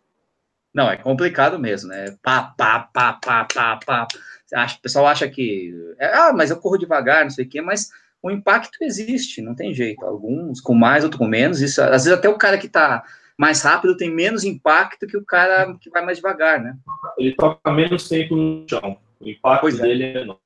Não, 0.74 0.92
é 0.92 0.98
complicado 0.98 1.58
mesmo, 1.58 1.90
né? 1.90 2.16
Pá, 2.22 2.54
pá, 2.56 2.80
pá, 2.80 3.14
pá, 3.14 3.46
pá, 3.46 3.80
pá. 3.84 4.08
O 4.54 4.82
pessoal 4.82 5.08
acha 5.08 5.28
que, 5.28 5.74
é, 6.00 6.08
ah, 6.16 6.34
mas 6.34 6.50
eu 6.50 6.58
corro 6.58 6.78
devagar, 6.78 7.24
não 7.24 7.32
sei 7.32 7.46
o 7.46 7.50
quê, 7.50 7.62
mas 7.62 7.90
o 8.22 8.30
impacto 8.30 8.78
existe, 8.82 9.42
não 9.42 9.56
tem 9.56 9.74
jeito. 9.74 10.06
Alguns 10.06 10.62
com 10.62 10.74
mais, 10.74 11.04
outros 11.04 11.20
com 11.20 11.28
menos. 11.28 11.62
Isso, 11.62 11.82
às 11.82 12.04
vezes 12.04 12.12
até 12.12 12.30
o 12.30 12.38
cara 12.38 12.58
que 12.58 12.68
está 12.68 13.04
mais 13.38 13.62
rápido 13.62 13.98
tem 13.98 14.14
menos 14.14 14.44
impacto 14.44 15.08
que 15.08 15.18
o 15.18 15.26
cara 15.26 15.76
que 15.80 15.90
vai 15.90 16.04
mais 16.04 16.18
devagar, 16.18 16.62
né? 16.62 16.76
Ele 17.18 17.36
toca 17.36 17.72
menos 17.72 18.08
tempo 18.08 18.36
no 18.36 18.66
chão. 18.68 19.00
O 19.20 19.30
impacto 19.30 19.62
pois 19.62 19.80
é. 19.80 19.82
dele 19.82 20.04
é 20.04 20.14
menor. 20.14 20.40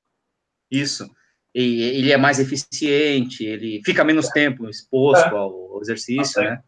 Isso. 0.69 1.09
E 1.53 1.81
ele 1.99 2.11
é 2.11 2.17
mais 2.17 2.39
eficiente, 2.39 3.45
ele 3.45 3.81
fica 3.83 4.05
menos 4.05 4.29
tempo 4.29 4.69
exposto 4.69 5.27
é. 5.27 5.37
ao 5.37 5.79
exercício, 5.81 6.41
né? 6.41 6.63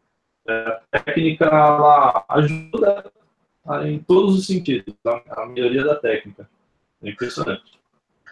A 0.47 0.99
técnica 0.99 1.45
ela 1.45 2.25
ajuda 2.29 3.11
em 3.85 3.99
todos 3.99 4.37
os 4.37 4.45
sentidos, 4.45 4.93
a 5.05 5.45
melhoria 5.45 5.83
da 5.83 5.95
técnica. 5.95 6.49
É 7.01 7.09
impressionante. 7.09 7.79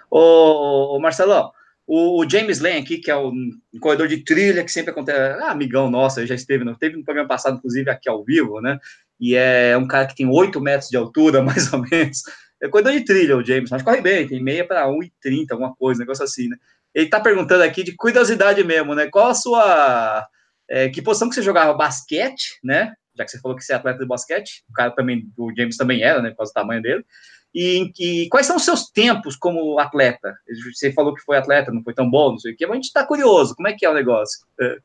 Ô, 0.09 0.95
ô 0.95 0.99
Marcelo, 0.99 1.51
o, 1.87 2.21
o, 2.21 2.29
James 2.29 2.59
Lane 2.59 2.79
aqui, 2.79 2.97
que 2.97 3.09
é 3.09 3.15
o 3.15 3.29
um 3.29 3.79
corredor 3.79 4.07
de 4.07 4.23
trilha 4.23 4.63
que 4.63 4.71
sempre 4.71 4.91
acontece, 4.91 5.19
ah, 5.41 5.51
amigão 5.51 5.89
nosso, 5.89 6.25
já 6.25 6.35
esteve, 6.35 6.63
não 6.63 6.75
teve 6.75 6.97
no 6.97 7.03
programa 7.03 7.29
passado, 7.29 7.57
inclusive 7.57 7.89
aqui 7.89 8.09
ao 8.09 8.23
vivo, 8.23 8.59
né? 8.59 8.79
E 9.19 9.35
é 9.35 9.77
um 9.77 9.87
cara 9.87 10.07
que 10.07 10.15
tem 10.15 10.27
8 10.27 10.59
metros 10.59 10.89
de 10.89 10.97
altura, 10.97 11.41
mais 11.43 11.71
ou 11.71 11.81
menos. 11.81 12.23
É 12.61 12.67
corredor 12.67 12.93
de 12.93 13.05
trilha, 13.05 13.37
o 13.37 13.43
James, 13.43 13.69
mas 13.69 13.81
corre 13.81 14.01
bem, 14.01 14.27
tem 14.27 14.43
meia 14.43 14.67
para 14.67 14.87
1,30, 14.87 15.51
alguma 15.51 15.73
coisa, 15.75 15.99
um 15.99 16.03
negócio 16.03 16.23
assim, 16.23 16.49
né? 16.49 16.57
Ele 16.93 17.07
tá 17.07 17.21
perguntando 17.21 17.63
aqui 17.63 17.83
de 17.83 17.95
curiosidade 17.95 18.63
mesmo, 18.63 18.93
né? 18.93 19.07
Qual 19.09 19.27
a 19.27 19.33
sua 19.33 20.27
é, 20.71 20.89
que 20.89 21.01
posição 21.01 21.27
que 21.27 21.35
você 21.35 21.41
jogava? 21.41 21.73
Basquete, 21.73 22.57
né? 22.63 22.93
Já 23.13 23.25
que 23.25 23.31
você 23.31 23.41
falou 23.41 23.57
que 23.57 23.63
você 23.63 23.73
é 23.73 23.75
atleta 23.75 23.99
de 23.99 24.07
basquete, 24.07 24.63
o 24.69 24.73
cara 24.73 24.91
também, 24.91 25.29
o 25.37 25.53
James 25.53 25.75
também 25.75 26.01
era, 26.01 26.21
né? 26.21 26.29
Por 26.29 26.37
causa 26.37 26.51
do 26.51 26.55
tamanho 26.55 26.81
dele. 26.81 27.05
E, 27.53 27.91
e, 27.99 28.29
quais 28.29 28.45
são 28.45 28.55
os 28.55 28.63
seus 28.63 28.89
tempos 28.89 29.35
como 29.35 29.77
atleta? 29.77 30.33
Você 30.73 30.93
falou 30.93 31.13
que 31.13 31.21
foi 31.21 31.35
atleta, 31.35 31.73
não 31.73 31.83
foi 31.83 31.93
tão 31.93 32.09
bom, 32.09 32.31
não 32.31 32.39
sei 32.39 32.53
o 32.53 32.55
quê, 32.55 32.65
mas 32.65 32.71
a 32.71 32.75
gente 32.75 32.85
está 32.85 33.05
curioso, 33.05 33.53
como 33.53 33.67
é 33.67 33.73
que 33.73 33.85
é 33.85 33.89
o 33.89 33.93
negócio? 33.93 34.47
É. 34.61 34.77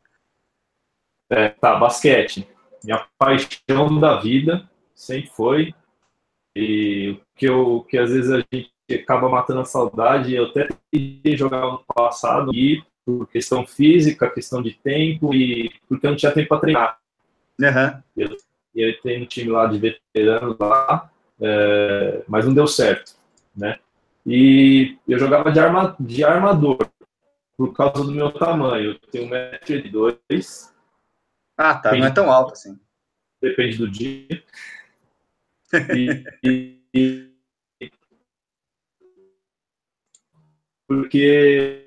É, 1.30 1.48
tá, 1.50 1.76
basquete. 1.76 2.48
Minha 2.82 3.06
paixão 3.16 4.00
da 4.00 4.20
vida 4.20 4.68
sempre 4.92 5.30
foi. 5.30 5.72
E 6.56 7.10
o 7.10 7.20
que, 7.36 7.46
eu, 7.46 7.86
que 7.88 7.96
às 7.96 8.10
vezes 8.10 8.32
a 8.32 8.38
gente 8.52 8.72
acaba 8.90 9.28
matando 9.28 9.60
a 9.60 9.64
saudade, 9.64 10.34
eu 10.34 10.46
até 10.46 10.68
tentei 10.90 11.36
jogar 11.36 11.60
no 11.60 11.84
passado 11.94 12.52
e 12.52 12.82
por 13.06 13.28
questão 13.28 13.64
física, 13.64 14.28
questão 14.28 14.60
de 14.60 14.72
tempo 14.72 15.32
e 15.32 15.72
porque 15.88 16.04
eu 16.04 16.10
não 16.10 16.16
tinha 16.16 16.32
tempo 16.32 16.48
para 16.48 16.60
treinar. 16.60 16.98
Uhum. 17.60 18.02
Eu, 18.16 18.36
eu 18.74 18.90
entrei 18.90 19.20
no 19.20 19.26
time 19.26 19.50
lá 19.52 19.66
de 19.66 19.78
veteranos 19.78 20.58
lá, 20.58 21.08
é, 21.40 22.24
mas 22.26 22.44
não 22.44 22.52
deu 22.52 22.66
certo, 22.66 23.14
né? 23.56 23.78
E 24.26 24.98
eu 25.06 25.20
jogava 25.20 25.52
de, 25.52 25.60
arma, 25.60 25.96
de 26.00 26.24
armador 26.24 26.78
por 27.56 27.72
causa 27.72 28.02
do 28.02 28.10
meu 28.10 28.32
tamanho. 28.32 28.90
Eu 28.90 28.98
tenho 28.98 29.30
1,82m. 29.30 30.72
Ah, 31.56 31.76
tá. 31.76 31.90
Depende, 31.90 32.00
não 32.00 32.08
é 32.08 32.10
tão 32.12 32.32
alto 32.32 32.54
assim. 32.54 32.76
Depende 33.40 33.78
do 33.78 33.88
dia. 33.88 34.42
e, 36.42 36.82
e, 36.92 37.32
porque 40.88 41.85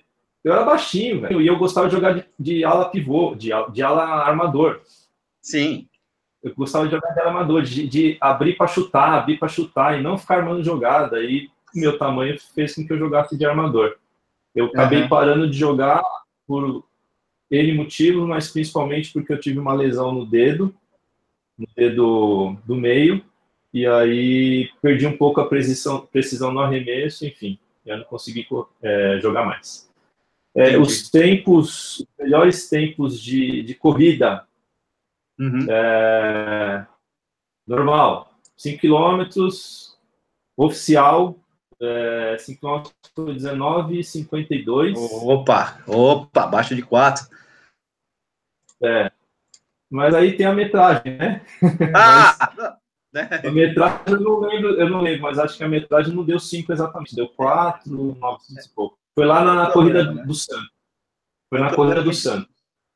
eu 0.50 0.56
era 0.56 0.64
baixinho, 0.64 1.22
velho. 1.22 1.42
E 1.42 1.48
eu 1.48 1.58
gostava 1.58 1.88
de 1.88 1.94
jogar 1.94 2.14
de, 2.14 2.26
de 2.40 2.64
ala 2.64 2.90
pivô, 2.90 3.36
de, 3.36 3.50
de 3.72 3.84
ala 3.84 4.04
armador. 4.04 4.82
Sim. 5.42 5.88
Eu 6.42 6.54
gostava 6.56 6.86
de 6.86 6.92
jogar 6.92 7.14
de 7.14 7.20
ala 7.20 7.30
armador, 7.30 7.62
de, 7.62 7.88
de 7.88 8.18
abrir 8.20 8.58
para 8.58 8.68
chutar, 8.68 9.14
abrir 9.14 9.38
para 9.38 9.48
chutar 9.48 10.00
e 10.00 10.02
não 10.02 10.18
ficar 10.18 10.38
armando 10.38 10.64
jogada. 10.64 11.24
E 11.24 11.50
meu 11.76 11.98
tamanho 11.98 12.38
fez 12.56 12.74
com 12.74 12.86
que 12.86 12.92
eu 12.92 12.98
jogasse 12.98 13.38
de 13.38 13.46
armador. 13.46 13.96
Eu 14.56 14.66
acabei 14.66 15.04
uhum. 15.04 15.10
parando 15.10 15.50
de 15.50 15.58
jogar 15.58 16.02
por 16.48 16.84
N 17.52 17.74
motivos, 17.74 18.28
mas 18.28 18.52
principalmente 18.52 19.14
porque 19.14 19.32
eu 19.32 19.40
tive 19.40 19.60
uma 19.60 19.74
lesão 19.74 20.12
no 20.12 20.26
dedo, 20.26 20.74
no 21.58 21.68
dedo 21.76 22.58
do 22.66 22.76
meio, 22.76 23.24
e 23.74 23.86
aí 23.86 24.70
perdi 24.82 25.06
um 25.06 25.16
pouco 25.16 25.40
a 25.42 25.48
precisão, 25.48 26.08
precisão 26.12 26.52
no 26.52 26.60
arremesso, 26.60 27.26
enfim, 27.26 27.60
eu 27.86 27.98
não 27.98 28.06
consegui 28.06 28.48
é, 28.82 29.20
jogar 29.22 29.46
mais. 29.46 29.89
É, 30.56 30.78
os 30.78 31.10
tempos, 31.10 32.00
os 32.00 32.08
melhores 32.18 32.70
tempos 32.70 33.22
de, 33.22 33.64
de 33.64 33.76
corrida. 33.76 34.48
Uhum. 35.40 35.66
É, 35.70 36.86
normal, 37.66 38.34
5 38.58 38.82
km, 38.82 39.48
oficial, 40.58 41.36
é, 41.82 42.38
5 42.40 42.60
km 42.60 42.90
por 43.16 43.34
19,52. 43.34 44.96
Opa, 44.98 45.82
opa, 45.88 46.44
abaixo 46.44 46.76
de 46.76 46.82
4. 46.82 47.26
É. 48.84 49.12
Mas 49.90 50.14
aí 50.14 50.36
tem 50.36 50.46
a 50.46 50.54
metragem, 50.54 51.18
né? 51.18 51.42
Ah! 51.96 52.78
mas, 53.12 53.46
a 53.46 53.52
metragem 53.52 54.02
eu 54.08 54.20
não 54.20 54.40
lembro, 54.40 54.80
eu 54.80 54.90
não 54.90 55.02
lembro, 55.02 55.24
mas 55.24 55.40
acho 55.40 55.58
que 55.58 55.64
a 55.64 55.70
metragem 55.70 56.14
não 56.14 56.24
deu 56.24 56.40
5 56.40 56.72
exatamente, 56.72 57.16
deu 57.16 57.28
4, 57.30 57.92
900 57.92 58.66
e 58.66 58.70
pouco. 58.70 59.00
Foi 59.20 59.26
lá 59.26 59.44
na 59.44 59.70
corrida 59.70 60.14
né? 60.14 60.24
do 60.24 60.34
Santos. 60.34 60.70
Foi 61.50 61.60
na 61.60 61.76
corrida 61.76 62.02
do 62.02 62.14
Santos. 62.14 62.56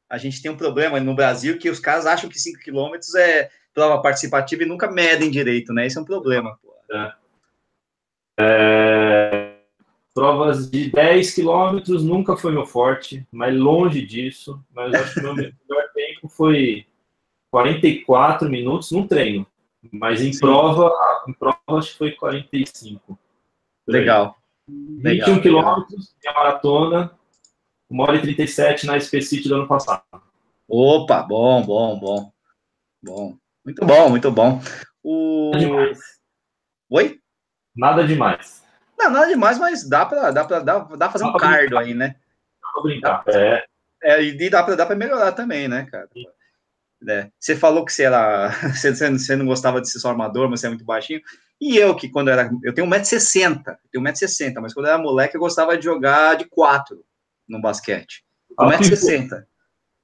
A 0.09 0.17
gente 0.17 0.41
tem 0.41 0.49
um 0.49 0.55
problema 0.55 0.97
no 1.01 1.13
Brasil 1.13 1.57
que 1.57 1.69
os 1.69 1.81
caras 1.81 2.05
acham 2.05 2.29
que 2.29 2.39
5 2.39 2.59
km 2.63 2.93
é 3.17 3.49
prova 3.73 4.01
participativa 4.01 4.63
e 4.63 4.65
nunca 4.65 4.89
medem 4.89 5.29
direito, 5.29 5.73
né? 5.73 5.85
Esse 5.85 5.97
é 5.97 6.01
um 6.01 6.05
problema. 6.05 6.57
É. 6.89 7.13
É... 8.39 9.53
Provas 10.13 10.71
de 10.71 10.89
10 10.91 11.33
quilômetros 11.35 12.05
nunca 12.05 12.37
foi 12.37 12.53
meu 12.53 12.65
forte, 12.65 13.27
mas 13.29 13.53
longe 13.53 14.05
disso. 14.05 14.63
Mas 14.73 14.93
acho 14.93 15.15
que 15.15 15.19
o 15.19 15.23
meu 15.23 15.35
melhor 15.35 15.89
tempo 15.93 16.29
foi 16.29 16.85
44 17.51 18.49
minutos 18.49 18.93
num 18.93 19.05
treino. 19.05 19.45
Mas 19.91 20.21
em 20.21 20.31
Sim. 20.31 20.39
prova, 20.39 20.89
em 21.27 21.33
prova 21.33 21.57
acho 21.67 21.91
que 21.91 21.97
foi 21.97 22.11
45. 22.13 23.19
Legal. 23.85 24.37
21 25.03 25.41
quilômetros, 25.41 26.15
minha 26.21 26.33
maratona, 26.33 27.11
1 27.89 27.99
hora 27.99 28.15
e 28.15 28.21
37 28.21 28.85
na 28.85 28.99
Spacity 28.99 29.47
do 29.47 29.55
ano 29.55 29.67
passado. 29.67 30.03
Opa, 30.67 31.21
bom, 31.23 31.63
bom, 31.63 31.99
bom. 31.99 32.31
Bom. 33.01 33.37
Muito 33.63 33.85
bom, 33.85 34.09
muito 34.09 34.31
bom. 34.31 34.61
O... 35.03 35.51
Nada 35.51 35.65
demais. 35.65 35.99
Oi? 36.89 37.19
Nada 37.75 38.07
demais. 38.07 38.63
Não, 38.97 39.09
nada 39.09 39.27
demais, 39.27 39.59
mas 39.59 39.87
dá 39.87 40.05
pra, 40.05 40.31
dá 40.31 40.45
pra, 40.45 40.59
dá, 40.59 40.79
dá 40.79 40.97
pra 40.97 41.11
fazer 41.11 41.25
dá 41.25 41.29
um 41.29 41.37
cardio 41.37 41.77
aí, 41.77 41.93
né? 41.93 42.15
Dá 42.61 42.71
pra 42.73 42.83
brincar. 42.83 43.23
É. 43.27 43.65
é. 44.03 44.23
e 44.23 44.49
dá 44.49 44.63
pra, 44.63 44.75
dá 44.75 44.85
pra 44.85 44.95
melhorar 44.95 45.31
também, 45.33 45.67
né, 45.67 45.87
cara? 45.91 46.09
É. 47.07 47.29
Você 47.37 47.55
falou 47.55 47.83
que 47.83 47.91
você 47.91 48.03
era. 48.03 48.49
Você, 48.73 49.35
não 49.35 49.45
gostava 49.45 49.81
de 49.81 49.89
ser 49.89 49.99
só 49.99 50.09
armador, 50.09 50.49
mas 50.49 50.61
você 50.61 50.67
é 50.67 50.69
muito 50.69 50.85
baixinho. 50.85 51.21
E 51.63 51.77
eu, 51.77 51.95
que 51.95 52.09
quando 52.09 52.27
era. 52.27 52.51
Eu 52.61 52.73
tenho 52.73 52.85
1,60m, 52.85 53.63
tenho 53.89 54.03
1,60m, 54.03 54.59
mas 54.61 54.73
quando 54.73 54.87
eu 54.87 54.91
era 54.91 55.01
moleque, 55.01 55.37
eu 55.37 55.39
gostava 55.39 55.77
de 55.77 55.85
jogar 55.85 56.35
de 56.35 56.43
4 56.43 57.01
no 57.47 57.61
basquete. 57.61 58.25
1,60m. 58.59 59.45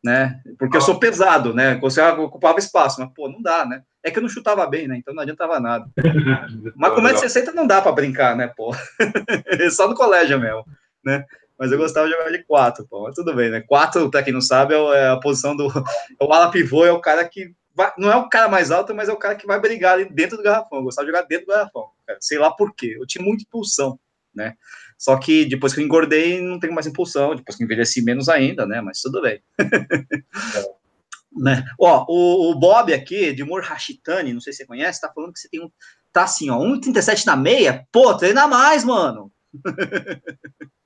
Né? 0.01 0.41
Porque 0.57 0.77
eu 0.77 0.81
sou 0.81 0.97
pesado, 0.97 1.53
né? 1.53 1.75
Você 1.81 2.01
ocupava 2.01 2.59
espaço, 2.59 3.01
mas 3.01 3.11
pô, 3.13 3.27
não 3.27 3.41
dá, 3.41 3.65
né? 3.65 3.83
É 4.01 4.09
que 4.09 4.17
eu 4.17 4.21
não 4.21 4.29
chutava 4.29 4.65
bem, 4.65 4.87
né? 4.87 4.95
Então 4.95 5.13
não 5.13 5.21
adiantava 5.21 5.59
nada. 5.59 5.85
mas 6.77 6.93
com 6.93 7.01
1,60m 7.01 7.53
não 7.53 7.67
dá 7.67 7.81
para 7.81 7.91
brincar, 7.91 8.37
né, 8.37 8.47
pô? 8.55 8.73
Só 9.75 9.89
no 9.89 9.95
colégio 9.95 10.39
mesmo, 10.39 10.63
né? 11.03 11.25
Mas 11.59 11.73
eu 11.73 11.77
gostava 11.77 12.07
de 12.07 12.13
jogar 12.13 12.31
de 12.31 12.41
4, 12.45 12.87
pô. 12.87 13.03
Mas 13.03 13.15
tudo 13.15 13.35
bem, 13.35 13.51
né? 13.51 13.59
4, 13.59 14.09
para 14.09 14.23
quem 14.23 14.31
não 14.31 14.39
sabe, 14.39 14.73
é, 14.73 14.77
é 14.77 15.09
a 15.09 15.17
posição 15.17 15.55
do. 15.55 15.67
O 16.21 16.33
ala 16.33 16.49
pivô 16.49 16.85
é 16.85 16.91
o 16.91 17.01
cara 17.01 17.27
que 17.27 17.53
vai, 17.75 17.91
não 17.97 18.09
é 18.09 18.15
o 18.15 18.29
cara 18.29 18.47
mais 18.47 18.71
alto, 18.71 18.95
mas 18.95 19.09
é 19.09 19.11
o 19.11 19.17
cara 19.17 19.35
que 19.35 19.45
vai 19.45 19.59
brigar 19.59 19.95
ali 19.95 20.05
dentro 20.05 20.37
do 20.37 20.43
garrafão. 20.43 20.79
Eu 20.79 20.85
gostava 20.85 21.05
de 21.05 21.11
jogar 21.11 21.27
dentro 21.27 21.47
do 21.47 21.51
garrafão. 21.51 21.89
Cara. 22.07 22.17
Sei 22.21 22.39
lá 22.39 22.49
por 22.49 22.73
quê. 22.73 22.95
Eu 22.97 23.05
tinha 23.05 23.23
muita 23.23 23.43
impulsão, 23.43 23.99
né? 24.33 24.55
Só 24.97 25.17
que 25.17 25.45
depois 25.45 25.73
que 25.73 25.81
eu 25.81 25.83
engordei, 25.85 26.41
não 26.41 26.59
tenho 26.59 26.73
mais 26.73 26.87
impulsão. 26.87 27.35
Depois 27.35 27.57
que 27.57 27.63
eu 27.63 27.65
envelheci, 27.65 28.01
menos 28.01 28.29
ainda, 28.29 28.65
né? 28.65 28.79
Mas 28.79 29.01
tudo 29.01 29.21
bem. 29.21 29.41
né? 31.35 31.65
Ó, 31.77 32.05
o, 32.07 32.51
o, 32.51 32.55
Bob 32.55 32.93
aqui, 32.93 33.33
de 33.33 33.43
Mor 33.43 33.63
Hashitani, 33.63 34.33
não 34.33 34.41
sei 34.41 34.53
se 34.53 34.59
você 34.59 34.65
conhece, 34.65 35.01
tá 35.01 35.11
falando 35.13 35.33
que 35.33 35.39
você 35.39 35.49
tem 35.49 35.61
um. 35.61 35.69
Tá 36.11 36.23
assim, 36.23 36.49
ó, 36.49 36.57
1,37 36.57 37.25
na 37.25 37.35
meia? 37.35 37.85
Pô, 37.91 38.13
treina 38.15 38.47
mais, 38.47 38.83
mano. 38.83 39.31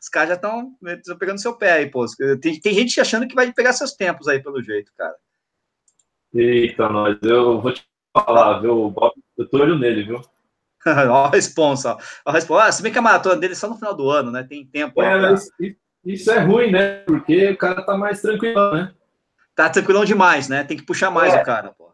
Os 0.00 0.08
caras 0.08 0.30
já 0.30 0.34
estão 0.34 0.74
pegando 1.18 1.40
seu 1.40 1.56
pé 1.56 1.72
aí, 1.72 1.90
pô. 1.90 2.04
Tem, 2.40 2.60
tem 2.60 2.74
gente 2.74 3.00
achando 3.00 3.26
que 3.26 3.34
vai 3.34 3.52
pegar 3.52 3.72
seus 3.72 3.92
tempos 3.92 4.28
aí, 4.28 4.42
pelo 4.42 4.62
jeito, 4.62 4.92
cara. 4.96 5.14
Eita, 6.34 6.88
nós, 6.88 7.18
eu 7.22 7.60
vou 7.60 7.72
te 7.72 7.84
falar, 8.16 8.60
viu? 8.60 8.90
Bob, 8.90 9.12
eu 9.36 9.48
tô 9.48 9.58
olho 9.58 9.78
nele, 9.78 10.04
viu? 10.04 10.20
ó 11.10 11.26
a 11.26 11.30
responsa, 11.30 11.96
ó 12.24 12.30
a 12.30 12.32
responsa. 12.32 12.64
Ah, 12.64 12.72
se 12.72 12.82
bem 12.82 12.92
que 12.92 12.98
a 12.98 13.02
maratona 13.02 13.36
dele 13.36 13.52
é 13.52 13.56
só 13.56 13.68
no 13.68 13.76
final 13.76 13.94
do 13.94 14.10
ano, 14.10 14.30
né? 14.30 14.42
Tem 14.42 14.66
tempo. 14.66 15.02
É, 15.02 15.18
pra... 15.18 15.34
isso 16.04 16.30
é 16.30 16.38
ruim, 16.40 16.70
né? 16.70 17.00
Porque 17.04 17.50
o 17.50 17.56
cara 17.56 17.82
tá 17.82 17.96
mais 17.96 18.20
tranquilo, 18.20 18.72
né? 18.72 18.92
Tá 19.54 19.68
tranquilão 19.68 20.04
demais, 20.04 20.48
né? 20.48 20.64
Tem 20.64 20.76
que 20.76 20.86
puxar 20.86 21.10
mais 21.10 21.34
é. 21.34 21.40
o 21.40 21.44
cara, 21.44 21.72
pô. 21.76 21.92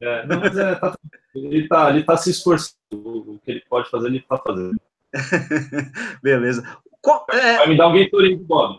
É, 0.00 0.26
não, 0.26 0.38
mas 0.38 0.56
é, 0.56 0.74
tá, 0.76 0.96
ele, 1.34 1.66
tá, 1.66 1.90
ele 1.90 2.04
tá 2.04 2.16
se 2.16 2.30
esforçando. 2.30 2.76
O 2.92 3.40
que 3.44 3.50
ele 3.50 3.64
pode 3.68 3.90
fazer, 3.90 4.08
ele 4.08 4.20
tá 4.20 4.38
fazendo. 4.38 4.80
Beleza. 6.22 6.62
Qual, 7.00 7.26
é... 7.30 7.58
Vai 7.58 7.68
me 7.68 7.76
dar 7.76 7.88
um 7.88 7.98
Gatorade, 7.98 8.36
Bob. 8.36 8.78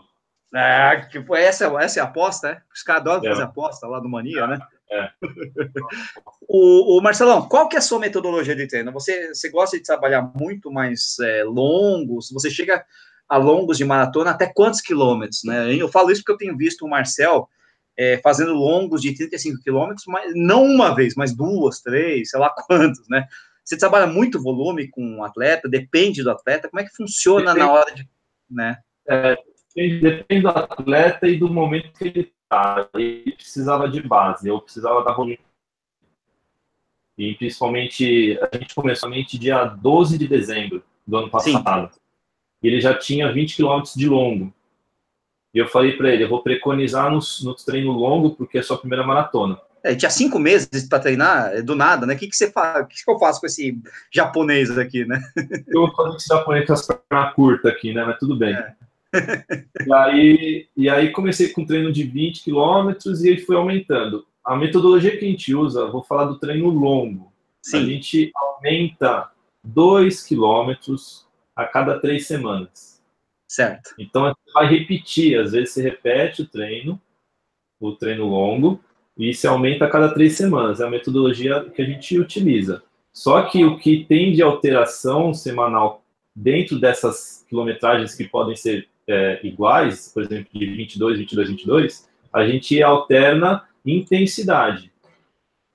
É, 0.52 1.06
que, 1.10 1.24
essa, 1.36 1.66
essa 1.80 2.00
é 2.00 2.02
a 2.02 2.06
aposta, 2.06 2.48
é? 2.48 2.62
Os 2.74 2.82
caras 2.82 3.02
adoram 3.02 3.24
é. 3.24 3.30
fazer 3.30 3.42
aposta 3.44 3.86
lá 3.86 4.00
do 4.00 4.08
Mania, 4.08 4.46
né? 4.46 4.58
É. 4.90 5.10
o, 6.48 6.98
o, 6.98 7.00
Marcelão, 7.00 7.48
qual 7.48 7.68
que 7.68 7.76
é 7.76 7.78
a 7.78 7.82
sua 7.82 8.00
metodologia 8.00 8.56
de 8.56 8.66
treino? 8.66 8.90
Você, 8.92 9.28
você 9.32 9.48
gosta 9.48 9.76
de 9.76 9.84
trabalhar 9.84 10.32
muito 10.34 10.70
mais 10.70 11.16
é, 11.20 11.44
longos? 11.44 12.30
Você 12.32 12.50
chega 12.50 12.84
a 13.28 13.36
longos 13.36 13.78
de 13.78 13.84
maratona 13.84 14.32
até 14.32 14.52
quantos 14.52 14.80
quilômetros, 14.80 15.44
né? 15.44 15.72
Eu 15.72 15.88
falo 15.88 16.10
isso 16.10 16.20
porque 16.22 16.32
eu 16.32 16.38
tenho 16.38 16.56
visto 16.56 16.84
o 16.84 16.90
Marcel 16.90 17.48
é, 17.96 18.18
fazendo 18.18 18.52
longos 18.52 19.02
de 19.02 19.14
35 19.14 19.62
quilômetros, 19.62 20.04
mas 20.08 20.32
não 20.34 20.64
uma 20.64 20.92
vez, 20.92 21.14
mas 21.14 21.32
duas, 21.32 21.80
três, 21.80 22.30
sei 22.30 22.40
lá 22.40 22.50
quantos, 22.66 23.08
né? 23.08 23.28
Você 23.70 23.78
trabalha 23.78 24.08
muito 24.08 24.42
volume 24.42 24.88
com 24.88 25.20
o 25.20 25.24
atleta, 25.24 25.68
depende 25.68 26.24
do 26.24 26.30
atleta, 26.32 26.68
como 26.68 26.80
é 26.80 26.84
que 26.84 26.96
funciona 26.96 27.54
depende, 27.54 27.58
na 27.60 27.72
hora 27.72 27.94
de, 27.94 28.08
né? 28.50 28.78
É, 29.06 29.38
depende 29.76 30.42
do 30.42 30.48
atleta 30.48 31.28
e 31.28 31.38
do 31.38 31.48
momento 31.48 31.92
que 31.92 32.04
ele 32.04 32.32
ele 32.94 33.30
precisava 33.36 33.88
de 33.88 34.02
base, 34.02 34.48
eu 34.48 34.60
precisava 34.60 35.04
da 35.04 35.12
volume. 35.12 35.38
E 37.16 37.36
principalmente, 37.36 38.36
a 38.40 38.56
gente 38.56 38.74
começou 38.74 39.08
somente 39.08 39.38
dia 39.38 39.64
12 39.66 40.18
de 40.18 40.26
dezembro 40.26 40.82
do 41.06 41.18
ano 41.18 41.30
passado. 41.30 41.94
Sim. 41.94 42.00
Ele 42.60 42.80
já 42.80 42.98
tinha 42.98 43.32
20 43.32 43.54
quilômetros 43.54 43.94
de 43.94 44.08
longo. 44.08 44.52
E 45.54 45.58
eu 45.58 45.68
falei 45.68 45.96
para 45.96 46.12
ele, 46.12 46.24
eu 46.24 46.28
vou 46.28 46.42
preconizar 46.42 47.08
no, 47.08 47.20
no, 47.44 47.54
treino 47.54 47.92
longo, 47.92 48.34
porque 48.34 48.58
é 48.58 48.62
sua 48.62 48.78
primeira 48.78 49.06
maratona. 49.06 49.60
É, 49.82 49.94
tinha 49.94 50.10
cinco 50.10 50.38
meses 50.38 50.88
para 50.88 51.00
treinar, 51.00 51.52
é, 51.52 51.62
do 51.62 51.74
nada, 51.74 52.06
né? 52.06 52.14
O 52.14 52.18
que, 52.18 52.28
que 52.28 52.36
você 52.36 52.50
faz? 52.50 52.84
O 52.84 52.86
que, 52.86 53.02
que 53.02 53.10
eu 53.10 53.18
faço 53.18 53.40
com 53.40 53.46
esse 53.46 53.78
japonês 54.12 54.76
aqui, 54.76 55.04
né? 55.04 55.22
Eu 55.68 55.86
vou 55.86 55.94
fazer 55.94 56.16
esse 56.16 56.28
japonês 56.28 56.66
com 56.66 56.72
as 56.72 56.86
pernas 56.86 57.34
curtas 57.34 57.72
aqui, 57.72 57.92
né? 57.92 58.04
Mas 58.04 58.18
tudo 58.18 58.36
bem. 58.36 58.54
É 58.54 58.74
e, 59.86 59.92
aí, 59.92 60.68
e 60.76 60.88
aí 60.88 61.10
comecei 61.10 61.48
com 61.48 61.62
um 61.62 61.66
treino 61.66 61.92
de 61.92 62.04
20 62.04 62.44
quilômetros 62.44 63.24
e 63.24 63.28
ele 63.28 63.40
foi 63.40 63.56
aumentando. 63.56 64.26
A 64.44 64.56
metodologia 64.56 65.16
que 65.16 65.24
a 65.24 65.28
gente 65.28 65.54
usa, 65.54 65.86
vou 65.86 66.02
falar 66.02 66.24
do 66.26 66.38
treino 66.38 66.68
longo. 66.68 67.32
Sim. 67.62 67.78
A 67.78 67.84
gente 67.84 68.30
aumenta 68.34 69.30
2 69.64 70.22
quilômetros 70.22 71.26
a 71.54 71.66
cada 71.66 71.98
três 71.98 72.26
semanas. 72.26 73.02
Certo. 73.48 73.94
Então, 73.98 74.22
você 74.22 74.52
vai 74.52 74.66
repetir. 74.66 75.38
Às 75.38 75.52
vezes, 75.52 75.70
você 75.74 75.82
repete 75.82 76.42
o 76.42 76.46
treino, 76.46 77.00
o 77.80 77.92
treino 77.92 78.26
longo, 78.26 78.82
e 79.20 79.34
se 79.34 79.46
aumenta 79.46 79.84
a 79.84 79.90
cada 79.90 80.08
três 80.14 80.34
semanas. 80.34 80.80
É 80.80 80.86
a 80.86 80.90
metodologia 80.90 81.62
que 81.64 81.82
a 81.82 81.84
gente 81.84 82.18
utiliza. 82.18 82.82
Só 83.12 83.42
que 83.42 83.62
o 83.64 83.76
que 83.78 84.04
tem 84.04 84.32
de 84.32 84.42
alteração 84.42 85.34
semanal 85.34 86.02
dentro 86.34 86.80
dessas 86.80 87.44
quilometragens 87.46 88.14
que 88.14 88.26
podem 88.26 88.56
ser 88.56 88.88
é, 89.06 89.38
iguais, 89.44 90.10
por 90.12 90.22
exemplo, 90.22 90.48
de 90.54 90.64
22, 90.64 91.18
22, 91.18 91.48
22, 91.50 92.08
a 92.32 92.46
gente 92.46 92.82
alterna 92.82 93.64
intensidade. 93.84 94.90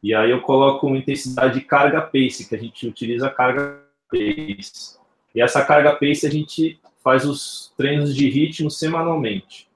E 0.02 0.16
aí 0.16 0.32
eu 0.32 0.42
coloco 0.42 0.88
uma 0.88 0.98
intensidade 0.98 1.60
de 1.60 1.66
carga 1.66 2.02
pace, 2.02 2.48
que 2.50 2.56
a 2.56 2.60
gente 2.60 2.88
utiliza 2.88 3.30
carga 3.30 3.80
pace. 4.10 4.98
E 5.36 5.42
essa 5.42 5.64
carga 5.64 5.96
pace 5.96 6.26
a 6.26 6.32
gente 6.32 6.80
faz 7.04 7.26
os 7.26 7.72
treinos 7.78 8.16
de 8.16 8.28
ritmo 8.28 8.72
semanalmente. 8.72 9.68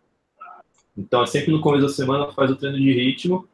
Então, 0.97 1.21
é 1.21 1.25
sempre 1.27 1.51
no 1.51 1.62
começo 1.62 1.86
da 1.86 1.93
semana 1.93 2.32
faz 2.32 2.49
o 2.49 2.55
treino 2.55 2.77
de 2.77 2.91
ritmo 2.91 3.47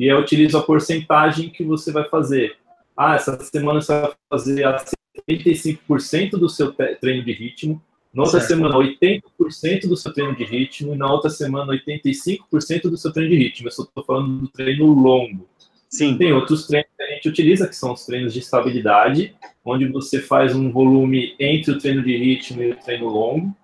e 0.00 0.06
eu 0.06 0.18
utilizo 0.18 0.56
a 0.56 0.62
porcentagem 0.62 1.50
que 1.50 1.62
você 1.62 1.92
vai 1.92 2.08
fazer. 2.08 2.56
Ah, 2.96 3.16
essa 3.16 3.38
semana 3.44 3.82
você 3.82 4.00
vai 4.00 4.12
fazer 4.30 4.64
a 4.64 4.82
75% 5.30 6.30
do 6.38 6.48
seu 6.48 6.72
treino 6.72 7.22
de 7.22 7.32
ritmo, 7.34 7.82
na 8.12 8.22
outra 8.22 8.40
certo. 8.40 8.54
semana, 8.54 8.76
80% 8.76 9.86
do 9.86 9.96
seu 9.98 10.10
treino 10.10 10.34
de 10.34 10.42
ritmo, 10.42 10.94
e 10.94 10.96
na 10.96 11.12
outra 11.12 11.28
semana, 11.28 11.74
85% 11.74 12.84
do 12.84 12.96
seu 12.96 13.12
treino 13.12 13.30
de 13.30 13.36
ritmo. 13.36 13.68
Eu 13.68 13.72
só 13.72 13.82
estou 13.82 14.02
falando 14.02 14.38
do 14.38 14.48
treino 14.48 14.86
longo. 14.86 15.46
Sim. 15.90 16.16
Tem 16.16 16.32
outros 16.32 16.66
treinos 16.66 16.88
que 16.96 17.02
a 17.02 17.06
gente 17.06 17.28
utiliza, 17.28 17.68
que 17.68 17.76
são 17.76 17.92
os 17.92 18.06
treinos 18.06 18.32
de 18.32 18.38
estabilidade, 18.38 19.34
onde 19.62 19.86
você 19.86 20.18
faz 20.18 20.56
um 20.56 20.72
volume 20.72 21.34
entre 21.38 21.72
o 21.72 21.78
treino 21.78 22.02
de 22.02 22.16
ritmo 22.16 22.62
e 22.62 22.70
o 22.70 22.76
treino 22.76 23.06
longo, 23.06 23.54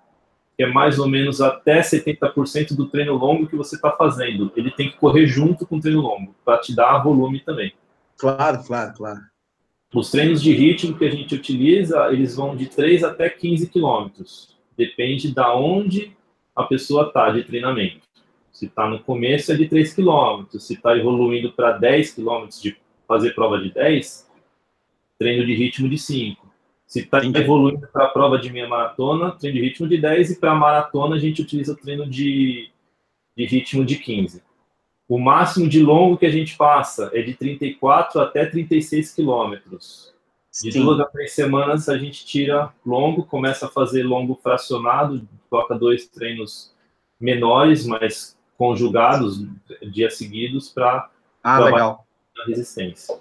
que 0.56 0.64
é 0.64 0.66
mais 0.66 0.98
ou 0.98 1.08
menos 1.08 1.40
até 1.40 1.80
70% 1.80 2.74
do 2.74 2.86
treino 2.86 3.14
longo 3.14 3.46
que 3.46 3.56
você 3.56 3.76
está 3.76 3.90
fazendo. 3.92 4.50
Ele 4.56 4.70
tem 4.70 4.90
que 4.90 4.96
correr 4.96 5.26
junto 5.26 5.66
com 5.66 5.76
o 5.76 5.80
treino 5.80 6.00
longo, 6.00 6.34
para 6.44 6.58
te 6.58 6.74
dar 6.74 6.98
volume 6.98 7.40
também. 7.40 7.72
Claro, 8.16 8.64
claro, 8.64 8.94
claro. 8.94 9.20
Os 9.94 10.10
treinos 10.10 10.42
de 10.42 10.52
ritmo 10.52 10.96
que 10.96 11.04
a 11.04 11.10
gente 11.10 11.34
utiliza, 11.34 12.08
eles 12.10 12.36
vão 12.36 12.56
de 12.56 12.66
3 12.66 13.04
até 13.04 13.28
15 13.28 13.68
quilômetros. 13.68 14.56
Depende 14.76 15.32
da 15.32 15.54
onde 15.54 16.16
a 16.54 16.64
pessoa 16.64 17.08
está 17.08 17.30
de 17.30 17.44
treinamento. 17.44 18.00
Se 18.50 18.66
está 18.66 18.88
no 18.88 18.98
começo, 19.00 19.52
é 19.52 19.54
de 19.54 19.68
3 19.68 19.94
quilômetros. 19.94 20.66
Se 20.66 20.74
está 20.74 20.96
evoluindo 20.96 21.52
para 21.52 21.72
10 21.72 22.14
quilômetros 22.14 22.60
de 22.60 22.76
fazer 23.06 23.34
prova 23.34 23.58
de 23.58 23.72
10, 23.72 24.30
treino 25.18 25.46
de 25.46 25.54
ritmo 25.54 25.88
de 25.88 25.98
5. 25.98 26.45
Se 26.86 27.00
está 27.00 27.18
evoluindo 27.24 27.86
para 27.88 28.04
a 28.04 28.08
prova 28.08 28.38
de 28.38 28.50
meia 28.50 28.68
maratona, 28.68 29.32
treino 29.32 29.58
de 29.58 29.64
ritmo 29.64 29.88
de 29.88 29.98
10. 29.98 30.30
E 30.30 30.36
para 30.36 30.52
a 30.52 30.54
maratona, 30.54 31.16
a 31.16 31.18
gente 31.18 31.42
utiliza 31.42 31.72
o 31.72 31.76
treino 31.76 32.08
de, 32.08 32.70
de 33.36 33.44
ritmo 33.44 33.84
de 33.84 33.96
15. 33.96 34.42
O 35.08 35.18
máximo 35.18 35.68
de 35.68 35.82
longo 35.82 36.16
que 36.16 36.26
a 36.26 36.30
gente 36.30 36.56
passa 36.56 37.10
é 37.12 37.22
de 37.22 37.34
34 37.34 38.20
até 38.20 38.46
36 38.46 39.14
quilômetros. 39.14 40.14
De 40.62 40.72
Sim. 40.72 40.82
duas 40.82 41.00
a 41.00 41.04
três 41.04 41.32
semanas 41.32 41.88
a 41.88 41.98
gente 41.98 42.24
tira 42.24 42.72
longo, 42.84 43.24
começa 43.24 43.66
a 43.66 43.68
fazer 43.68 44.04
longo 44.04 44.34
fracionado, 44.36 45.28
coloca 45.50 45.74
dois 45.78 46.08
treinos 46.08 46.72
menores, 47.20 47.84
mas 47.84 48.36
conjugados, 48.56 49.44
dias 49.90 50.16
seguidos, 50.16 50.70
para 50.70 51.10
Ah, 51.42 51.60
legal. 51.60 52.06
Na 52.36 52.44
resistência. 52.46 53.20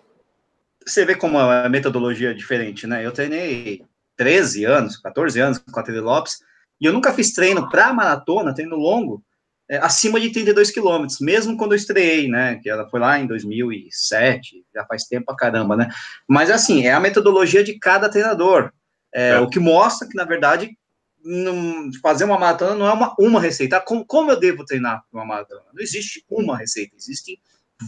Você 0.88 1.06
vê 1.06 1.15
como 1.15 1.39
a 1.39 1.67
metodologia 1.67 2.32
é 2.32 2.34
diferente, 2.34 2.86
né? 2.86 3.06
Eu 3.06 3.12
treinei 3.12 3.84
13 4.15 4.65
anos, 4.65 4.98
14 4.98 5.39
anos 5.39 5.58
com 5.58 5.80
a 5.80 5.84
Tele 5.84 6.00
Lopes, 6.00 6.39
e 6.80 6.86
eu 6.86 6.93
nunca 6.93 7.13
fiz 7.13 7.34
treino 7.34 7.69
para 7.69 7.93
maratona, 7.93 8.54
treino 8.54 8.76
longo, 8.76 9.24
é, 9.67 9.78
acima 9.78 10.19
de 10.19 10.32
32 10.32 10.69
quilômetros, 10.69 11.19
mesmo 11.19 11.58
quando 11.58 11.71
eu 11.71 11.78
estreiei, 11.78 12.28
né? 12.28 12.60
Que 12.62 12.69
ela 12.69 12.88
foi 12.89 13.00
lá 13.00 13.17
em 13.19 13.26
2007, 13.26 14.63
já 14.74 14.86
faz 14.86 15.06
tempo 15.06 15.26
pra 15.26 15.36
caramba, 15.36 15.76
né? 15.76 15.89
Mas 16.28 16.52
assim, 16.52 16.86
é 16.86 16.93
a 16.93 17.00
metodologia 17.00 17.63
de 17.63 17.80
cada 17.80 18.10
treinador. 18.10 18.71
É, 19.13 19.30
é. 19.30 19.39
O 19.39 19.50
que 19.50 19.60
mostra 19.60 20.08
que, 20.08 20.15
na 20.15 20.26
verdade, 20.26 20.78
não, 21.24 21.89
fazer 22.02 22.26
uma 22.26 22.38
maratona 22.38 22.76
não 22.76 22.88
é 22.88 22.93
uma, 22.93 23.15
uma 23.17 23.41
receita. 23.41 23.82
Como, 23.82 24.06
como 24.06 24.30
eu 24.30 24.39
devo 24.39 24.63
treinar 24.63 25.04
uma 25.12 25.26
maratona? 25.26 25.63
Não 25.74 25.82
existe 25.82 26.24
uma 26.30 26.56
receita, 26.56 26.95
existem 26.95 27.39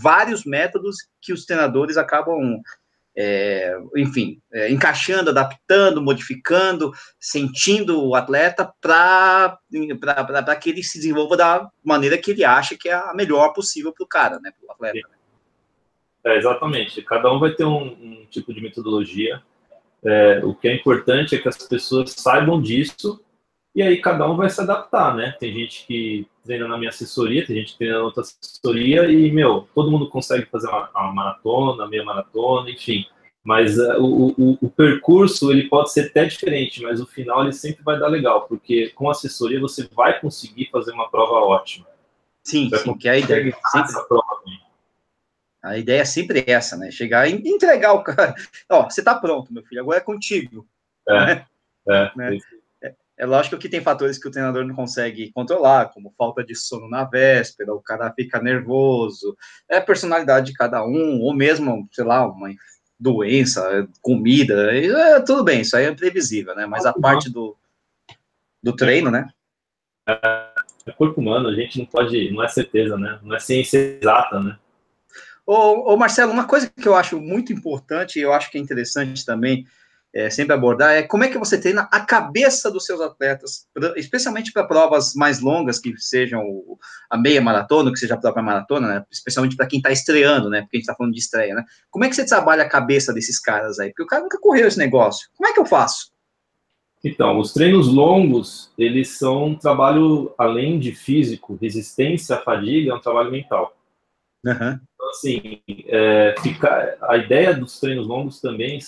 vários 0.01 0.43
métodos 0.43 0.97
que 1.21 1.31
os 1.31 1.45
treinadores 1.45 1.97
acabam 1.97 2.59
é, 3.19 3.75
enfim, 3.95 4.39
é, 4.53 4.71
encaixando, 4.71 5.31
adaptando, 5.31 5.99
modificando, 5.99 6.91
sentindo 7.19 8.05
o 8.05 8.13
atleta 8.13 8.71
para 8.79 9.57
que 10.61 10.69
ele 10.69 10.83
se 10.83 10.99
desenvolva 10.99 11.35
da 11.35 11.67
maneira 11.83 12.15
que 12.15 12.29
ele 12.29 12.43
acha 12.43 12.77
que 12.77 12.87
é 12.87 12.93
a 12.93 13.13
melhor 13.15 13.53
possível 13.53 13.91
para 13.91 14.03
o 14.03 14.07
cara, 14.07 14.39
né, 14.39 14.51
para 14.51 14.67
o 14.67 14.71
atleta. 14.71 15.09
É, 16.23 16.37
exatamente. 16.37 17.01
Cada 17.01 17.33
um 17.33 17.39
vai 17.39 17.51
ter 17.55 17.65
um, 17.65 17.87
um 17.87 18.27
tipo 18.29 18.53
de 18.53 18.61
metodologia. 18.61 19.41
É, 20.05 20.41
o 20.43 20.53
que 20.53 20.67
é 20.67 20.75
importante 20.75 21.35
é 21.35 21.39
que 21.39 21.49
as 21.49 21.57
pessoas 21.57 22.11
saibam 22.11 22.61
disso 22.61 23.19
e 23.77 23.83
aí 23.83 24.01
cada 24.01 24.27
um 24.27 24.35
vai 24.35 24.49
se 24.49 24.59
adaptar, 24.59 25.15
né? 25.15 25.35
Tem 25.39 25.53
gente 25.53 25.85
que 25.85 26.27
treina 26.43 26.67
na 26.67 26.79
minha 26.79 26.89
assessoria, 26.89 27.45
tem 27.45 27.57
gente 27.57 27.73
que 27.73 27.77
treina 27.77 27.99
na 27.99 28.05
outra 28.05 28.23
assessoria 28.23 29.05
e, 29.05 29.31
meu, 29.31 29.69
todo 29.75 29.91
mundo 29.91 30.09
consegue 30.09 30.47
fazer 30.47 30.67
uma, 30.67 30.89
uma 30.95 31.13
maratona, 31.13 31.87
meia 31.87 32.03
maratona, 32.03 32.71
enfim. 32.71 33.05
Mas 33.43 33.77
uh, 33.77 34.01
o, 34.01 34.29
o, 34.29 34.57
o, 34.63 34.69
percurso, 34.71 35.51
ele 35.51 35.69
pode 35.69 35.93
ser 35.93 36.07
até 36.07 36.25
diferente, 36.25 36.81
mas 36.81 36.99
o 36.99 37.05
final 37.05 37.43
ele 37.43 37.53
sempre 37.53 37.83
vai 37.83 37.99
dar 37.99 38.07
legal, 38.07 38.47
porque 38.47 38.89
com 38.95 39.11
assessoria 39.11 39.59
você 39.59 39.87
vai 39.93 40.19
conseguir 40.19 40.71
fazer 40.71 40.91
uma 40.93 41.11
prova 41.11 41.35
ótima. 41.35 41.85
Sim, 42.43 42.71
sim 42.75 42.97
que 42.97 43.07
a 43.07 43.15
ideia 43.15 43.55
sempre... 43.71 43.95
A, 43.95 44.03
prova, 44.05 44.41
a 45.61 45.77
ideia 45.77 46.01
é 46.01 46.05
sempre 46.05 46.43
essa, 46.47 46.75
né? 46.75 46.89
Chegar 46.89 47.29
e 47.29 47.33
entregar 47.47 47.93
o 47.93 48.01
cara. 48.03 48.33
Ó, 48.71 48.85
você 48.85 49.03
tá 49.03 49.13
pronto, 49.13 49.53
meu 49.53 49.61
filho, 49.61 49.81
agora 49.81 49.99
é 49.99 50.01
contigo. 50.01 50.67
É, 51.07 51.13
né? 51.13 51.45
é, 51.87 52.11
né? 52.15 52.37
É 52.37 52.56
lógico 53.25 53.57
que 53.57 53.67
tem 53.67 53.81
fatores 53.81 54.19
que 54.19 54.27
o 54.27 54.31
treinador 54.31 54.63
não 54.65 54.75
consegue 54.75 55.31
controlar, 55.31 55.87
como 55.87 56.13
falta 56.15 56.43
de 56.43 56.55
sono 56.55 56.87
na 56.87 57.03
véspera, 57.03 57.73
o 57.73 57.81
cara 57.81 58.13
fica 58.13 58.39
nervoso, 58.39 59.35
é 59.69 59.77
a 59.77 59.81
personalidade 59.81 60.47
de 60.47 60.53
cada 60.53 60.85
um, 60.85 61.21
ou 61.21 61.33
mesmo, 61.33 61.87
sei 61.91 62.03
lá, 62.03 62.27
uma 62.27 62.49
doença, 62.99 63.87
comida, 64.01 64.71
é, 64.75 65.19
tudo 65.21 65.43
bem, 65.43 65.61
isso 65.61 65.75
aí 65.75 65.85
é 65.85 65.93
previsível, 65.93 66.55
né? 66.55 66.65
Mas 66.65 66.85
a 66.85 66.93
parte 66.93 67.29
do, 67.29 67.55
do 68.61 68.75
treino, 68.75 69.09
né? 69.09 69.29
É 70.07 70.91
corpo 70.91 71.19
humano, 71.19 71.49
a 71.49 71.53
gente 71.53 71.79
não 71.79 71.85
pode, 71.85 72.31
não 72.31 72.43
é 72.43 72.47
certeza, 72.47 72.97
né? 72.97 73.19
Não 73.21 73.35
é 73.35 73.39
ciência 73.39 73.99
exata, 74.01 74.39
né? 74.39 74.57
Ô, 75.45 75.93
ô 75.93 75.97
Marcelo, 75.97 76.31
uma 76.31 76.47
coisa 76.47 76.69
que 76.69 76.87
eu 76.87 76.95
acho 76.95 77.19
muito 77.19 77.53
importante, 77.53 78.19
e 78.19 78.21
eu 78.21 78.33
acho 78.33 78.51
que 78.51 78.57
é 78.57 78.61
interessante 78.61 79.25
também, 79.25 79.65
é, 80.13 80.29
sempre 80.29 80.53
abordar 80.53 80.93
é 80.93 81.03
como 81.03 81.23
é 81.23 81.27
que 81.27 81.37
você 81.37 81.59
treina 81.59 81.87
a 81.91 81.99
cabeça 81.99 82.71
dos 82.71 82.85
seus 82.85 82.99
atletas, 83.01 83.67
especialmente 83.95 84.51
para 84.51 84.65
provas 84.65 85.13
mais 85.13 85.39
longas, 85.39 85.79
que 85.79 85.95
sejam 85.97 86.43
a 87.09 87.17
meia 87.17 87.41
maratona, 87.41 87.91
que 87.91 87.99
seja 87.99 88.15
a 88.15 88.19
própria 88.19 88.43
maratona, 88.43 88.87
né? 88.87 89.05
especialmente 89.11 89.55
para 89.55 89.67
quem 89.67 89.77
está 89.77 89.91
estreando, 89.91 90.49
né? 90.49 90.61
porque 90.61 90.77
a 90.77 90.79
gente 90.79 90.85
está 90.85 90.95
falando 90.95 91.13
de 91.13 91.19
estreia. 91.19 91.53
Né? 91.53 91.63
Como 91.89 92.05
é 92.05 92.09
que 92.09 92.15
você 92.15 92.25
trabalha 92.25 92.63
a 92.63 92.69
cabeça 92.69 93.13
desses 93.13 93.39
caras 93.39 93.79
aí? 93.79 93.89
Porque 93.89 94.03
o 94.03 94.07
cara 94.07 94.23
nunca 94.23 94.39
correu 94.39 94.67
esse 94.67 94.79
negócio. 94.79 95.29
Como 95.35 95.49
é 95.49 95.53
que 95.53 95.59
eu 95.59 95.65
faço? 95.65 96.11
Então, 97.03 97.37
os 97.37 97.53
treinos 97.53 97.87
longos, 97.87 98.71
eles 98.77 99.17
são 99.17 99.47
um 99.49 99.55
trabalho, 99.55 100.33
além 100.37 100.79
de 100.79 100.93
físico, 100.93 101.57
resistência 101.61 102.35
à 102.35 102.41
fadiga, 102.41 102.91
é 102.91 102.95
um 102.95 102.99
trabalho 102.99 103.31
mental. 103.31 103.77
Uhum. 104.43 104.79
Então, 104.95 105.09
assim, 105.09 105.61
é, 105.85 106.35
ficar, 106.41 106.97
a 107.01 107.17
ideia 107.17 107.53
dos 107.53 107.79
treinos 107.79 108.07
longos 108.07 108.41
também 108.41 108.79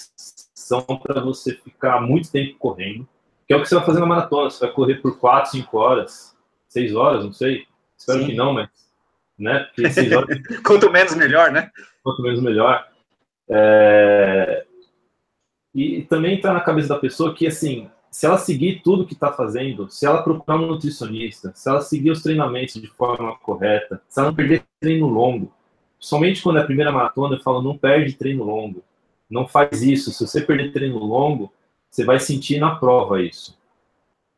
para 1.02 1.22
você 1.22 1.54
ficar 1.54 2.02
muito 2.02 2.32
tempo 2.32 2.58
correndo, 2.58 3.08
que 3.48 3.54
é 3.54 3.58
o 3.58 3.62
que 3.62 3.68
você 3.68 3.76
vai 3.76 3.86
fazer 3.86 4.00
na 4.00 4.06
maratona. 4.06 4.50
Você 4.50 4.66
vai 4.66 4.74
correr 4.74 4.96
por 4.96 5.18
4, 5.18 5.52
5 5.52 5.78
horas, 5.78 6.36
6 6.68 6.96
horas, 6.96 7.26
não 7.26 7.34
sei. 7.34 7.66
Espero 7.98 8.20
Sim. 8.20 8.28
que 8.28 8.36
não, 8.36 8.54
mas. 8.54 8.70
Né? 9.38 9.68
Horas... 10.16 10.40
Quanto 10.66 10.92
menos, 10.92 11.16
melhor, 11.16 11.52
né? 11.52 11.72
Quanto 12.04 12.22
menos, 12.22 12.42
melhor. 12.42 12.88
É... 13.50 14.66
E 15.74 16.04
também 16.04 16.36
está 16.36 16.54
na 16.54 16.62
cabeça 16.62 16.90
da 16.90 17.00
pessoa 17.00 17.34
que, 17.34 17.48
assim, 17.48 17.90
se 18.12 18.26
ela 18.26 18.38
seguir 18.38 18.82
tudo 18.84 19.06
que 19.06 19.14
está 19.14 19.32
fazendo, 19.32 19.90
se 19.90 20.06
ela 20.06 20.24
procurar 20.24 20.58
um 20.58 20.68
nutricionista, 20.68 21.52
se 21.56 21.70
ela 21.70 21.82
seguir 21.82 22.12
os 22.12 22.22
treinamentos 22.22 22.82
de 22.82 22.88
forma 22.88 23.38
correta, 23.38 24.02
se 24.08 24.20
ela 24.20 24.30
não 24.30 24.36
perder 24.36 24.64
treino 24.80 25.08
longo, 25.08 25.54
somente 26.00 26.42
quando 26.42 26.58
é 26.58 26.62
a 26.62 26.66
primeira 26.66 26.92
maratona 26.92 27.36
eu 27.36 27.42
falo, 27.42 27.62
não 27.62 27.78
perde 27.78 28.14
treino 28.14 28.44
longo 28.44 28.84
não 29.30 29.48
faz 29.48 29.82
isso. 29.82 30.12
Se 30.12 30.26
você 30.26 30.42
perder 30.42 30.72
treino 30.72 30.98
longo, 30.98 31.54
você 31.90 32.04
vai 32.04 32.20
sentir 32.20 32.60
na 32.60 32.76
prova 32.76 33.22
isso. 33.22 33.58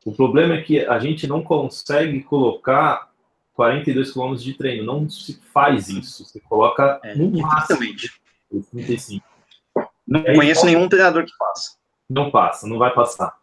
O 0.06 0.12
problema 0.12 0.56
é 0.56 0.62
que 0.62 0.86
a 0.86 1.00
gente 1.00 1.28
não 1.28 1.44
consegue 1.44 2.22
colocar 2.24 3.12
42 3.54 4.12
km 4.12 4.36
de 4.36 4.54
treino. 4.56 4.84
Não 4.84 5.10
se 5.10 5.40
faz 5.54 5.90
isso. 5.90 6.26
Você 6.26 6.40
coloca 6.40 7.00
é, 7.04 7.16
no 7.16 7.30
máximo 7.40 7.80
35. 8.72 9.26
Não 10.08 10.24
conheço 10.24 10.66
nenhum 10.66 10.90
treinador 10.90 11.26
que 11.26 11.36
faça. 11.38 11.78
Não 12.10 12.32
passa, 12.32 12.68
não 12.68 12.78
vai 12.78 12.94
passar. 12.94 13.38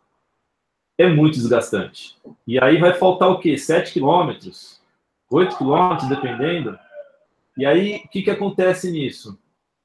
É 0.98 1.08
muito 1.08 1.34
desgastante. 1.34 2.18
E 2.46 2.62
aí 2.62 2.78
vai 2.78 2.92
faltar 2.92 3.30
o 3.30 3.38
quê? 3.38 3.56
7 3.56 3.94
km, 3.94 4.36
8 5.30 5.56
km, 5.56 6.08
dependendo. 6.08 6.78
E 7.56 7.64
aí, 7.64 8.02
o 8.04 8.08
que, 8.08 8.22
que 8.22 8.30
acontece 8.30 8.90
nisso? 8.90 9.38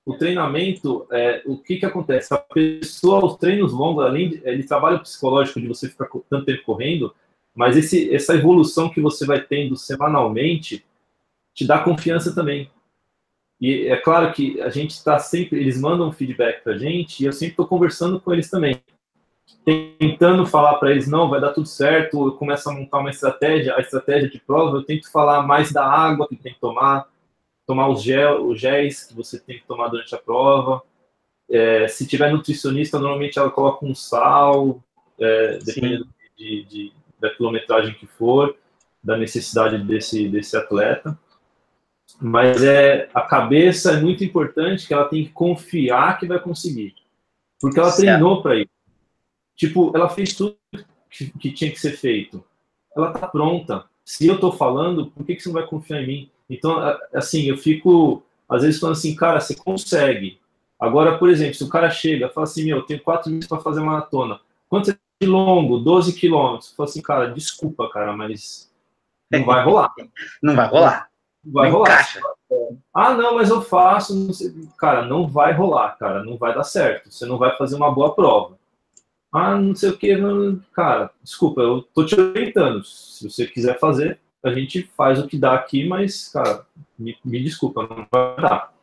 O 0.05 0.15
treinamento, 0.15 1.07
é, 1.11 1.41
o 1.45 1.57
que, 1.57 1.77
que 1.77 1.85
acontece? 1.85 2.33
A 2.33 2.37
pessoa, 2.37 3.25
os 3.25 3.37
treinos 3.37 3.71
longos, 3.71 4.03
além 4.03 4.29
de, 4.29 4.41
ele 4.43 4.63
trabalha 4.63 4.97
o 4.97 5.01
psicológico 5.01 5.61
de 5.61 5.67
você 5.67 5.87
ficar 5.87 6.09
tanto 6.29 6.45
tempo 6.45 6.63
correndo, 6.63 7.13
mas 7.55 7.77
esse, 7.77 8.13
essa 8.13 8.35
evolução 8.35 8.89
que 8.89 8.99
você 8.99 9.25
vai 9.25 9.41
tendo 9.41 9.77
semanalmente 9.77 10.83
te 11.53 11.65
dá 11.65 11.79
confiança 11.79 12.33
também. 12.33 12.69
E 13.61 13.87
é 13.87 13.95
claro 13.95 14.33
que 14.33 14.59
a 14.59 14.69
gente 14.69 14.91
está 14.91 15.19
sempre, 15.19 15.59
eles 15.59 15.79
mandam 15.79 16.11
feedback 16.11 16.63
para 16.63 16.73
a 16.73 16.77
gente 16.77 17.21
e 17.21 17.25
eu 17.25 17.31
sempre 17.31 17.53
estou 17.53 17.67
conversando 17.67 18.19
com 18.19 18.33
eles 18.33 18.49
também, 18.49 18.81
tentando 19.97 20.45
falar 20.45 20.75
para 20.75 20.91
eles 20.91 21.07
não, 21.07 21.29
vai 21.29 21.39
dar 21.39 21.53
tudo 21.53 21.67
certo. 21.67 22.27
Eu 22.27 22.31
começo 22.33 22.69
a 22.69 22.73
montar 22.73 22.99
uma 22.99 23.09
estratégia, 23.09 23.75
a 23.77 23.79
estratégia 23.79 24.29
de 24.29 24.39
prova. 24.39 24.77
Eu 24.77 24.83
tento 24.83 25.09
falar 25.09 25.43
mais 25.43 25.71
da 25.71 25.85
água 25.85 26.27
que 26.27 26.35
tem 26.35 26.53
que 26.53 26.59
tomar, 26.59 27.07
tomar 27.65 27.89
os, 27.89 28.03
gel, 28.03 28.47
os 28.47 28.59
géis 28.59 29.05
que 29.05 29.13
você 29.13 29.39
tem 29.39 29.59
que 29.59 29.65
tomar 29.65 29.87
durante 29.87 30.13
a 30.13 30.17
prova. 30.17 30.81
É, 31.49 31.87
se 31.87 32.07
tiver 32.07 32.31
nutricionista, 32.31 32.99
normalmente 32.99 33.37
ela 33.37 33.49
coloca 33.49 33.85
um 33.85 33.95
sal, 33.95 34.83
é, 35.19 35.59
dependendo 35.59 36.07
de, 36.37 36.63
de, 36.65 36.93
da 37.19 37.29
quilometragem 37.29 37.93
que 37.93 38.07
for, 38.07 38.55
da 39.03 39.17
necessidade 39.17 39.77
desse, 39.83 40.27
desse 40.29 40.55
atleta. 40.57 41.17
Mas 42.21 42.63
é 42.63 43.09
a 43.13 43.21
cabeça 43.21 43.93
é 43.93 44.01
muito 44.01 44.23
importante 44.23 44.87
que 44.87 44.93
ela 44.93 45.05
tem 45.05 45.25
que 45.25 45.31
confiar 45.31 46.19
que 46.19 46.27
vai 46.27 46.39
conseguir. 46.39 46.95
Porque 47.59 47.79
ela 47.79 47.89
certo. 47.89 48.07
treinou 48.07 48.41
para 48.41 48.55
isso. 48.57 48.69
Tipo, 49.55 49.91
ela 49.95 50.09
fez 50.09 50.33
tudo 50.33 50.57
que, 51.09 51.31
que, 51.37 51.51
tinha 51.51 51.71
que 51.71 51.79
ser 51.79 51.91
feito. 51.91 52.43
Ela 52.95 53.11
tá 53.11 53.27
pronta. 53.27 53.85
Se 54.03 54.27
eu 54.27 54.39
tô 54.39 54.51
falando, 54.51 55.11
por 55.11 55.25
que, 55.25 55.35
que 55.35 55.41
você 55.41 55.49
não 55.49 55.53
vai 55.53 55.65
confiar 55.65 56.01
em 56.01 56.07
mim? 56.07 56.31
Então, 56.53 56.97
assim, 57.13 57.43
eu 57.43 57.57
fico, 57.57 58.23
às 58.49 58.63
vezes, 58.63 58.79
falando 58.79 58.95
assim, 58.95 59.15
cara, 59.15 59.39
você 59.39 59.55
consegue. 59.55 60.39
Agora, 60.79 61.17
por 61.17 61.29
exemplo, 61.29 61.53
se 61.53 61.63
o 61.63 61.69
cara 61.69 61.89
chega 61.89 62.27
e 62.27 62.29
fala 62.29 62.45
assim, 62.45 62.65
meu, 62.65 62.77
eu 62.77 62.83
tenho 62.83 63.01
quatro 63.01 63.31
meses 63.31 63.47
para 63.47 63.61
fazer 63.61 63.81
maratona. 63.81 64.39
Quanto 64.69 64.91
é 64.91 64.97
de 65.21 65.27
longo? 65.27 65.79
12 65.79 66.13
quilômetros. 66.13 66.73
Fala 66.75 66.89
assim, 66.89 67.01
cara, 67.01 67.27
desculpa, 67.27 67.89
cara, 67.89 68.15
mas 68.15 68.71
não 69.31 69.45
vai 69.45 69.63
rolar. 69.63 69.93
não 70.41 70.55
vai 70.55 70.67
rolar. 70.67 71.09
Não 71.43 71.53
vai 71.53 71.69
rolar. 71.69 71.87
Encaixa. 71.87 72.19
Ah, 72.93 73.13
não, 73.13 73.35
mas 73.35 73.49
eu 73.49 73.61
faço. 73.61 74.15
Não 74.15 74.67
cara, 74.77 75.05
não 75.05 75.27
vai 75.27 75.53
rolar, 75.53 75.97
cara. 75.97 76.23
Não 76.23 76.37
vai 76.37 76.53
dar 76.53 76.63
certo. 76.63 77.11
Você 77.11 77.25
não 77.25 77.37
vai 77.37 77.55
fazer 77.57 77.75
uma 77.75 77.91
boa 77.91 78.13
prova. 78.13 78.57
Ah, 79.31 79.55
não 79.55 79.75
sei 79.75 79.89
o 79.89 79.97
que. 79.97 80.15
Cara, 80.73 81.09
desculpa, 81.23 81.61
eu 81.61 81.81
tô 81.81 82.05
te 82.05 82.19
orientando. 82.19 82.83
Se 82.83 83.27
você 83.27 83.47
quiser 83.47 83.79
fazer, 83.79 84.19
a 84.43 84.53
gente 84.53 84.89
faz 84.97 85.19
o 85.19 85.27
que 85.27 85.37
dá 85.37 85.53
aqui, 85.53 85.87
mas, 85.87 86.27
cara, 86.29 86.65
me, 86.99 87.17
me 87.23 87.41
desculpa, 87.41 87.87
não 87.87 88.07
vai 88.11 88.35
dar. 88.41 88.73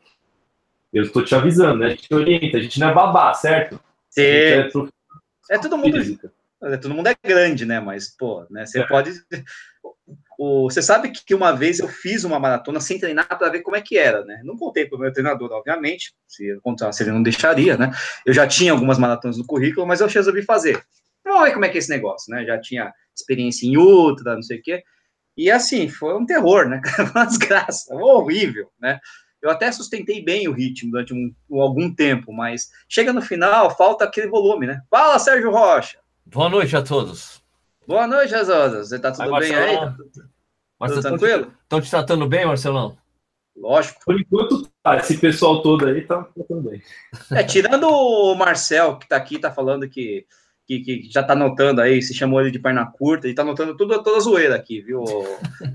Eu 0.92 1.04
estou 1.04 1.24
te 1.24 1.34
avisando, 1.34 1.80
né? 1.80 1.86
A 1.86 1.90
gente 1.90 2.12
orienta, 2.12 2.56
a 2.56 2.60
gente 2.60 2.80
não 2.80 2.88
é 2.88 2.94
babá, 2.94 3.32
certo? 3.34 3.78
Sim. 4.08 4.22
É, 4.22 4.62
prof... 4.64 4.90
é, 5.50 5.58
todo 5.58 5.78
mundo. 5.78 5.98
É, 6.62 6.76
todo 6.76 6.94
mundo 6.94 7.06
é 7.06 7.14
grande, 7.22 7.64
né? 7.64 7.78
Mas, 7.78 8.14
pô, 8.16 8.44
né? 8.50 8.66
Você 8.66 8.80
é. 8.80 8.86
pode. 8.86 9.12
o, 10.38 10.68
você 10.68 10.82
sabe 10.82 11.10
que 11.10 11.34
uma 11.34 11.52
vez 11.52 11.78
eu 11.78 11.88
fiz 11.88 12.24
uma 12.24 12.40
maratona 12.40 12.80
sem 12.80 12.98
treinar 12.98 13.28
para 13.28 13.50
ver 13.50 13.60
como 13.60 13.76
é 13.76 13.80
que 13.80 13.96
era, 13.96 14.24
né? 14.24 14.40
Não 14.42 14.56
contei 14.56 14.86
para 14.86 14.96
o 14.96 15.00
meu 15.00 15.12
treinador, 15.12 15.52
obviamente, 15.52 16.12
se, 16.26 16.58
se 16.92 17.02
ele 17.02 17.12
não 17.12 17.22
deixaria, 17.22 17.76
né? 17.76 17.92
Eu 18.26 18.32
já 18.32 18.46
tinha 18.46 18.72
algumas 18.72 18.98
maratonas 18.98 19.38
no 19.38 19.46
currículo, 19.46 19.86
mas 19.86 20.00
eu 20.00 20.08
resolvi 20.08 20.42
fazer. 20.42 20.82
Vamos 21.24 21.44
ver 21.44 21.52
como 21.52 21.64
é 21.66 21.68
que 21.68 21.76
é 21.76 21.78
esse 21.78 21.90
negócio, 21.90 22.34
né? 22.34 22.44
Já 22.44 22.58
tinha 22.58 22.92
experiência 23.14 23.66
em 23.66 23.76
ultra, 23.76 24.34
não 24.34 24.42
sei 24.42 24.58
o 24.58 24.62
quê. 24.62 24.82
E 25.40 25.50
assim, 25.50 25.88
foi 25.88 26.14
um 26.14 26.26
terror, 26.26 26.68
né? 26.68 26.82
uma 27.14 27.24
desgraça, 27.24 27.94
horrível, 27.94 28.70
né? 28.78 29.00
Eu 29.40 29.48
até 29.48 29.72
sustentei 29.72 30.22
bem 30.22 30.46
o 30.46 30.52
ritmo 30.52 30.90
durante 30.90 31.14
um, 31.14 31.34
algum 31.58 31.94
tempo, 31.94 32.30
mas 32.30 32.68
chega 32.86 33.10
no 33.10 33.22
final, 33.22 33.74
falta 33.74 34.04
aquele 34.04 34.28
volume, 34.28 34.66
né? 34.66 34.82
Fala, 34.90 35.18
Sérgio 35.18 35.50
Rocha! 35.50 35.96
Boa 36.26 36.50
noite 36.50 36.76
a 36.76 36.82
todos. 36.82 37.42
Boa 37.86 38.06
noite, 38.06 38.34
Azosas. 38.34 38.90
Você 38.90 38.98
tá 38.98 39.12
tudo 39.12 39.34
bem 39.38 39.54
aí? 39.54 39.76
Tá 39.78 39.96
tudo, 39.96 40.10
tudo 40.78 41.00
tranquilo? 41.00 41.52
Estão 41.62 41.80
te 41.80 41.88
tratando 41.88 42.26
bem, 42.28 42.44
Marcelão? 42.44 42.98
Lógico. 43.56 43.98
Por 44.04 44.20
enquanto, 44.20 44.68
tá. 44.82 44.98
Esse 44.98 45.16
pessoal 45.16 45.62
todo 45.62 45.86
aí 45.86 46.02
tá 46.02 46.22
tratando 46.34 46.68
bem. 46.68 46.82
É, 47.32 47.42
tirando 47.42 47.88
o 47.88 48.34
Marcel, 48.34 48.98
que 48.98 49.08
tá 49.08 49.16
aqui, 49.16 49.38
tá 49.38 49.50
falando 49.50 49.88
que, 49.88 50.26
que, 50.78 51.02
que 51.02 51.10
já 51.10 51.22
tá 51.22 51.34
notando 51.34 51.80
aí, 51.80 52.00
se 52.00 52.14
chamou 52.14 52.40
ele 52.40 52.50
de 52.50 52.58
perna 52.58 52.86
curta, 52.86 53.26
e 53.26 53.34
tá 53.34 53.42
notando 53.42 53.76
tudo, 53.76 54.02
toda 54.02 54.18
a 54.18 54.20
zoeira 54.20 54.54
aqui, 54.54 54.80
viu, 54.80 55.02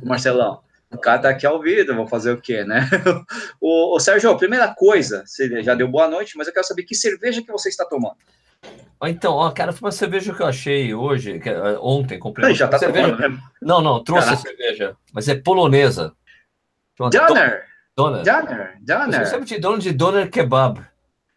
Marcelão? 0.03 0.61
O 0.91 0.97
cara 0.97 1.19
tá 1.19 1.29
aqui 1.29 1.45
ao 1.45 1.61
vivo, 1.61 1.93
vou 1.93 2.07
fazer 2.07 2.31
o 2.31 2.39
quê, 2.39 2.63
né? 2.63 2.87
o, 3.59 3.95
o 3.95 3.99
Sérgio, 3.99 4.37
primeira 4.37 4.73
coisa, 4.73 5.23
você 5.25 5.61
já 5.61 5.75
deu 5.75 5.87
boa 5.87 6.07
noite, 6.07 6.37
mas 6.37 6.47
eu 6.47 6.53
quero 6.53 6.65
saber 6.65 6.83
que 6.83 6.95
cerveja 6.95 7.41
que 7.41 7.51
você 7.51 7.67
está 7.67 7.83
tomando. 7.83 8.15
Então, 9.03 9.33
ó, 9.33 9.51
cara, 9.51 9.73
foi 9.73 9.87
uma 9.87 9.91
cerveja 9.91 10.33
que 10.33 10.41
eu 10.41 10.47
achei 10.47 10.93
hoje, 10.93 11.39
que, 11.39 11.49
uh, 11.49 11.77
ontem, 11.81 12.17
comprei. 12.17 12.55
Já 12.55 12.67
tá 12.67 12.79
cerveja. 12.79 13.11
Tomando, 13.11 13.29
né? 13.29 13.39
Não, 13.61 13.81
não, 13.81 14.03
trouxe 14.03 14.29
Caraca. 14.29 14.41
a 14.41 14.49
cerveja, 14.49 14.97
mas 15.13 15.27
é 15.27 15.35
polonesa. 15.35 16.13
Donner. 16.97 17.65
Donner. 17.95 18.23
Donner. 18.23 18.77
Donner. 18.81 19.21
Eu 19.21 19.25
sempre 19.25 19.45
te 19.45 19.59
dono 19.59 19.79
de 19.79 19.91
Donner 19.91 20.29
Kebab. 20.29 20.81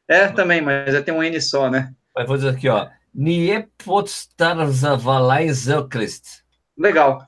É, 0.06 0.28
também, 0.28 0.62
mas 0.62 0.94
é 0.94 1.02
tem 1.02 1.12
um 1.12 1.22
N 1.22 1.40
só, 1.40 1.68
né? 1.68 1.92
Mas 2.14 2.26
vou 2.26 2.36
dizer 2.36 2.50
aqui, 2.50 2.68
ó. 2.68 2.88
Niepodstarzawalai 3.14 5.52
Zelklist. 5.52 6.42
Legal. 6.76 7.24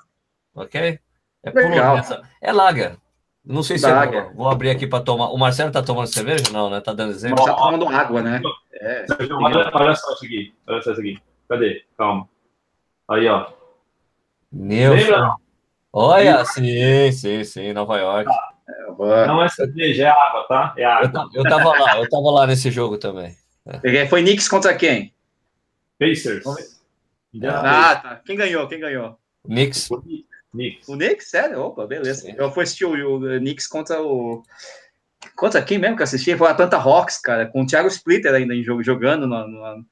Ok? 0.55 0.99
É 1.43 1.51
Legal. 1.51 1.97
polonesa. 1.97 2.23
É 2.41 2.53
lager. 2.53 2.97
Não 3.45 3.63
sei 3.63 3.79
se 3.79 3.89
eu 3.89 3.95
vou, 3.95 4.35
vou, 4.35 4.51
abrir 4.51 4.71
aqui 4.71 4.87
para 4.87 5.03
tomar. 5.03 5.31
O 5.31 5.39
Marcelo 5.39 5.73
tá 5.73 5.83
tomando 5.83 6.07
cerveja? 6.07 6.45
Não, 6.53 6.69
né? 6.69 6.81
Tá 6.81 6.93
dando 6.93 7.13
exemplo. 7.13 7.45
Tá 7.45 7.55
tomando 7.55 7.89
água, 7.89 8.23
né? 8.23 8.41
É. 8.75 9.07
Olha, 9.33 9.71
olha, 9.73 9.95
só 9.95 10.13
isso 10.13 10.25
aqui. 10.25 10.55
Olha 10.67 10.83
só 10.83 10.93
isso 10.93 11.01
aqui. 11.01 11.19
Cadê? 11.49 11.85
Calma. 11.97 12.29
Aí, 13.09 13.27
ó. 13.27 13.47
Meu 14.53 14.95
Olha, 15.93 16.45
sim, 16.45 17.11
sim, 17.13 17.43
sim, 17.43 17.73
Nova 17.73 17.99
York. 17.99 18.31
Ah, 18.31 19.27
não 19.27 19.43
é 19.43 19.49
cerveja, 19.49 20.05
é 20.05 20.09
água, 20.09 20.47
tá? 20.49 20.75
É 20.77 20.85
água. 20.85 21.29
Eu, 21.35 21.43
eu 21.43 21.51
tava 21.51 21.71
lá, 21.71 21.99
eu 21.99 22.09
tava 22.09 22.31
lá 22.31 22.47
nesse 22.47 22.71
jogo 22.71 22.99
também. 22.99 23.35
É. 23.83 24.07
Foi 24.07 24.23
Knicks 24.23 24.49
contra 24.49 24.77
quem? 24.77 25.13
Pacers. 26.01 26.45
Ah, 27.45 27.97
tá. 27.97 28.23
Quem 28.25 28.37
ganhou? 28.37 28.67
Quem 28.67 28.81
ganhou? 28.81 29.19
Knicks. 29.45 29.89
Knicks. 30.51 30.89
O 30.89 30.95
Knicks? 30.95 31.29
Sério? 31.29 31.61
Opa, 31.61 31.87
beleza. 31.87 32.23
Sim. 32.23 32.35
Eu 32.37 32.51
fui 32.51 32.65
assistir 32.65 32.87
o, 32.87 33.17
o 33.17 33.39
Knicks 33.39 33.67
contra 33.67 34.03
o. 34.03 34.43
Contra 35.37 35.63
quem 35.63 35.79
mesmo 35.79 35.99
que 35.99 36.03
assisti? 36.03 36.35
Foi 36.35 36.49
a 36.49 36.53
Atlanta 36.53 36.79
Hawks, 36.79 37.19
cara, 37.19 37.47
com 37.47 37.63
o 37.63 37.67
Thiago 37.67 37.89
Splitter 37.89 38.35
ainda 38.35 38.55
em 38.55 38.65
jogo, 38.65 38.83
jogando 38.83 39.27
no, 39.27 39.47
no, 39.47 39.85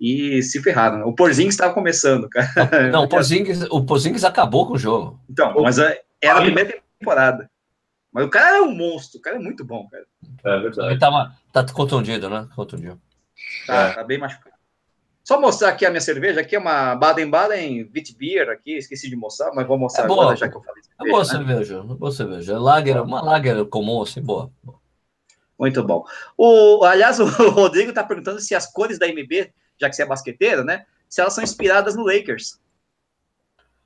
e 0.00 0.40
se 0.42 0.62
ferraram. 0.62 1.06
O 1.08 1.14
Porzingis 1.14 1.54
estava 1.54 1.74
começando, 1.74 2.28
cara. 2.28 2.88
Não, 2.92 3.02
o, 3.02 3.08
Porzingis, 3.10 3.62
o 3.62 3.84
Porzingis 3.84 4.24
acabou 4.24 4.66
com 4.68 4.74
o 4.74 4.78
jogo. 4.78 5.20
Então, 5.28 5.52
mas 5.60 5.78
é, 5.78 6.02
era 6.22 6.38
a 6.38 6.42
primeira 6.42 6.80
temporada. 6.98 7.50
Mas 8.12 8.24
o 8.24 8.30
cara 8.30 8.58
é 8.58 8.60
um 8.62 8.74
monstro, 8.74 9.18
o 9.18 9.22
cara 9.22 9.36
é 9.36 9.40
muito 9.40 9.64
bom, 9.64 9.88
cara. 9.88 10.06
É 10.44 10.60
verdade. 10.60 10.90
Ele 10.90 10.98
tá, 10.98 11.36
tá 11.52 11.66
contundido, 11.72 12.30
né? 12.30 12.48
Contundido. 12.54 13.00
Tá, 13.66 13.88
é. 13.88 13.92
tá 13.94 14.04
bem 14.04 14.18
machucado. 14.18 14.55
Só 15.26 15.40
mostrar 15.40 15.70
aqui 15.70 15.84
a 15.84 15.90
minha 15.90 16.00
cerveja. 16.00 16.40
Aqui 16.40 16.54
é 16.54 16.58
uma 16.58 16.94
Baden-Baden 16.94 17.90
Witbier 17.92 18.48
aqui. 18.48 18.76
Esqueci 18.76 19.10
de 19.10 19.16
mostrar, 19.16 19.52
mas 19.52 19.66
vou 19.66 19.76
mostrar 19.76 20.04
é 20.04 20.06
boa, 20.06 20.22
agora, 20.22 20.36
já 20.36 20.48
que 20.48 20.56
eu 20.56 20.62
falei. 20.62 20.80
Cerveja, 20.84 21.02
é 21.04 21.10
boa 21.10 21.18
né? 21.18 21.24
cerveja, 21.28 21.82
boa 21.82 22.12
cerveja. 22.12 22.58
Lager, 22.60 23.02
uma 23.02 23.20
lager 23.20 23.64
comum, 23.64 24.00
assim, 24.00 24.22
boa. 24.22 24.52
Muito 25.58 25.82
bom. 25.82 26.04
O, 26.38 26.84
aliás, 26.84 27.18
o 27.18 27.26
Rodrigo 27.50 27.88
está 27.88 28.04
perguntando 28.04 28.38
se 28.38 28.54
as 28.54 28.72
cores 28.72 29.00
da 29.00 29.08
MB, 29.08 29.52
já 29.80 29.90
que 29.90 29.96
você 29.96 30.04
é 30.04 30.06
basqueteiro, 30.06 30.62
né? 30.62 30.86
Se 31.08 31.20
elas 31.20 31.32
são 31.32 31.42
inspiradas 31.42 31.96
no 31.96 32.06
Lakers. 32.06 32.60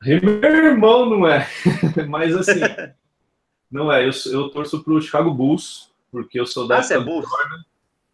Meu 0.03 0.45
irmão 0.45 1.09
não 1.09 1.27
é. 1.27 1.49
Mas 2.07 2.37
assim, 2.37 2.61
não 3.73 3.91
é. 3.91 4.07
Eu, 4.07 4.11
eu 4.31 4.51
torço 4.51 4.85
para 4.85 4.93
o 4.93 5.01
Chicago 5.01 5.33
Bulls, 5.33 5.91
porque 6.13 6.39
eu 6.39 6.45
sou 6.45 6.69
da 6.69 6.77
ah, 6.77 6.79
época 6.81 6.95
é 6.97 7.01
Bulls. 7.01 7.27
Jordan. 7.27 7.70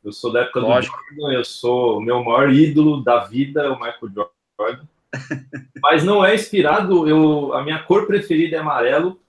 Eu 0.07 0.13
sou 0.13 0.33
da 0.33 0.43
época 0.43 0.61
Lógico. 0.61 0.97
do 0.97 1.17
Jordan, 1.17 1.37
eu 1.37 1.45
sou 1.45 1.99
o 1.99 2.01
meu 2.01 2.23
maior 2.23 2.49
ídolo 2.53 3.03
da 3.03 3.25
vida, 3.25 3.63
é 3.63 3.69
o 3.69 3.75
Michael 3.75 4.13
Jordan. 4.15 4.87
Mas 5.83 6.05
não 6.05 6.25
é 6.25 6.33
inspirado, 6.33 7.09
eu, 7.09 7.53
a 7.53 7.65
minha 7.65 7.83
cor 7.83 8.07
preferida 8.07 8.55
é 8.55 8.61
amarelo, 8.61 9.21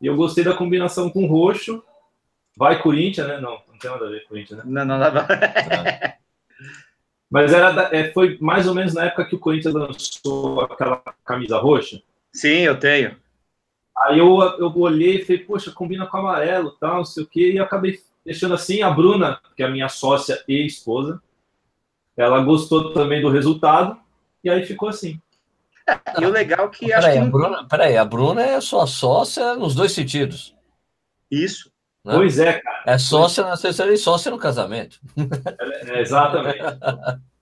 e 0.00 0.06
eu 0.06 0.16
gostei 0.16 0.42
da 0.42 0.54
combinação 0.54 1.10
com 1.10 1.26
roxo. 1.26 1.84
Vai 2.56 2.80
Corinthians, 2.80 3.28
né? 3.28 3.38
Não, 3.42 3.60
não 3.68 3.78
tem 3.78 3.90
nada 3.90 4.06
a 4.06 4.08
ver 4.08 4.22
com 4.22 4.28
Corinthians, 4.30 4.64
né? 4.64 4.64
Não, 4.66 4.86
não 4.86 4.98
nada. 4.98 5.26
Mas 7.30 7.52
era, 7.52 7.94
é, 7.94 8.10
foi 8.12 8.38
mais 8.40 8.66
ou 8.66 8.74
menos 8.74 8.94
na 8.94 9.04
época 9.04 9.26
que 9.26 9.34
o 9.34 9.38
Corinthians 9.38 9.74
lançou 9.74 10.62
aquela 10.62 11.02
camisa 11.26 11.58
roxa. 11.58 12.00
Sim, 12.32 12.60
eu 12.60 12.78
tenho. 12.78 13.16
Aí 13.98 14.18
eu, 14.18 14.40
eu 14.58 14.74
olhei 14.78 15.16
e 15.16 15.24
falei, 15.26 15.44
poxa, 15.44 15.70
combina 15.72 16.06
com 16.06 16.16
amarelo, 16.16 16.70
tal, 16.80 16.96
não 16.96 17.04
sei 17.04 17.22
o 17.22 17.26
quê, 17.26 17.52
e 17.52 17.58
acabei 17.58 18.00
deixando 18.26 18.54
assim, 18.54 18.82
a 18.82 18.90
Bruna, 18.90 19.40
que 19.56 19.62
é 19.62 19.66
a 19.66 19.70
minha 19.70 19.88
sócia 19.88 20.42
e 20.48 20.66
esposa, 20.66 21.22
ela 22.16 22.40
gostou 22.40 22.92
também 22.92 23.22
do 23.22 23.30
resultado, 23.30 23.96
e 24.42 24.50
aí 24.50 24.66
ficou 24.66 24.88
assim. 24.88 25.20
É, 25.88 26.20
e 26.20 26.26
o 26.26 26.30
legal 26.30 26.66
é 26.66 26.68
que 26.68 26.86
peraí, 26.86 26.98
acho 26.98 27.12
que. 27.12 27.18
A 27.18 27.24
Bruna, 27.30 27.68
peraí, 27.68 27.96
a 27.96 28.04
Bruna 28.04 28.42
é 28.42 28.60
sua 28.60 28.86
sócia 28.86 29.54
nos 29.54 29.74
dois 29.74 29.92
sentidos. 29.92 30.54
Isso. 31.30 31.70
Né? 32.04 32.14
Pois 32.14 32.38
é, 32.38 32.54
cara. 32.54 32.82
É 32.86 32.98
sócia 32.98 33.44
na 33.44 33.56
terceira 33.56 33.92
e 33.92 33.96
sócia 33.96 34.30
no 34.30 34.38
casamento. 34.38 34.98
É, 35.86 36.00
exatamente. 36.00 36.58
É 36.58 36.64
exatamente. 36.64 37.26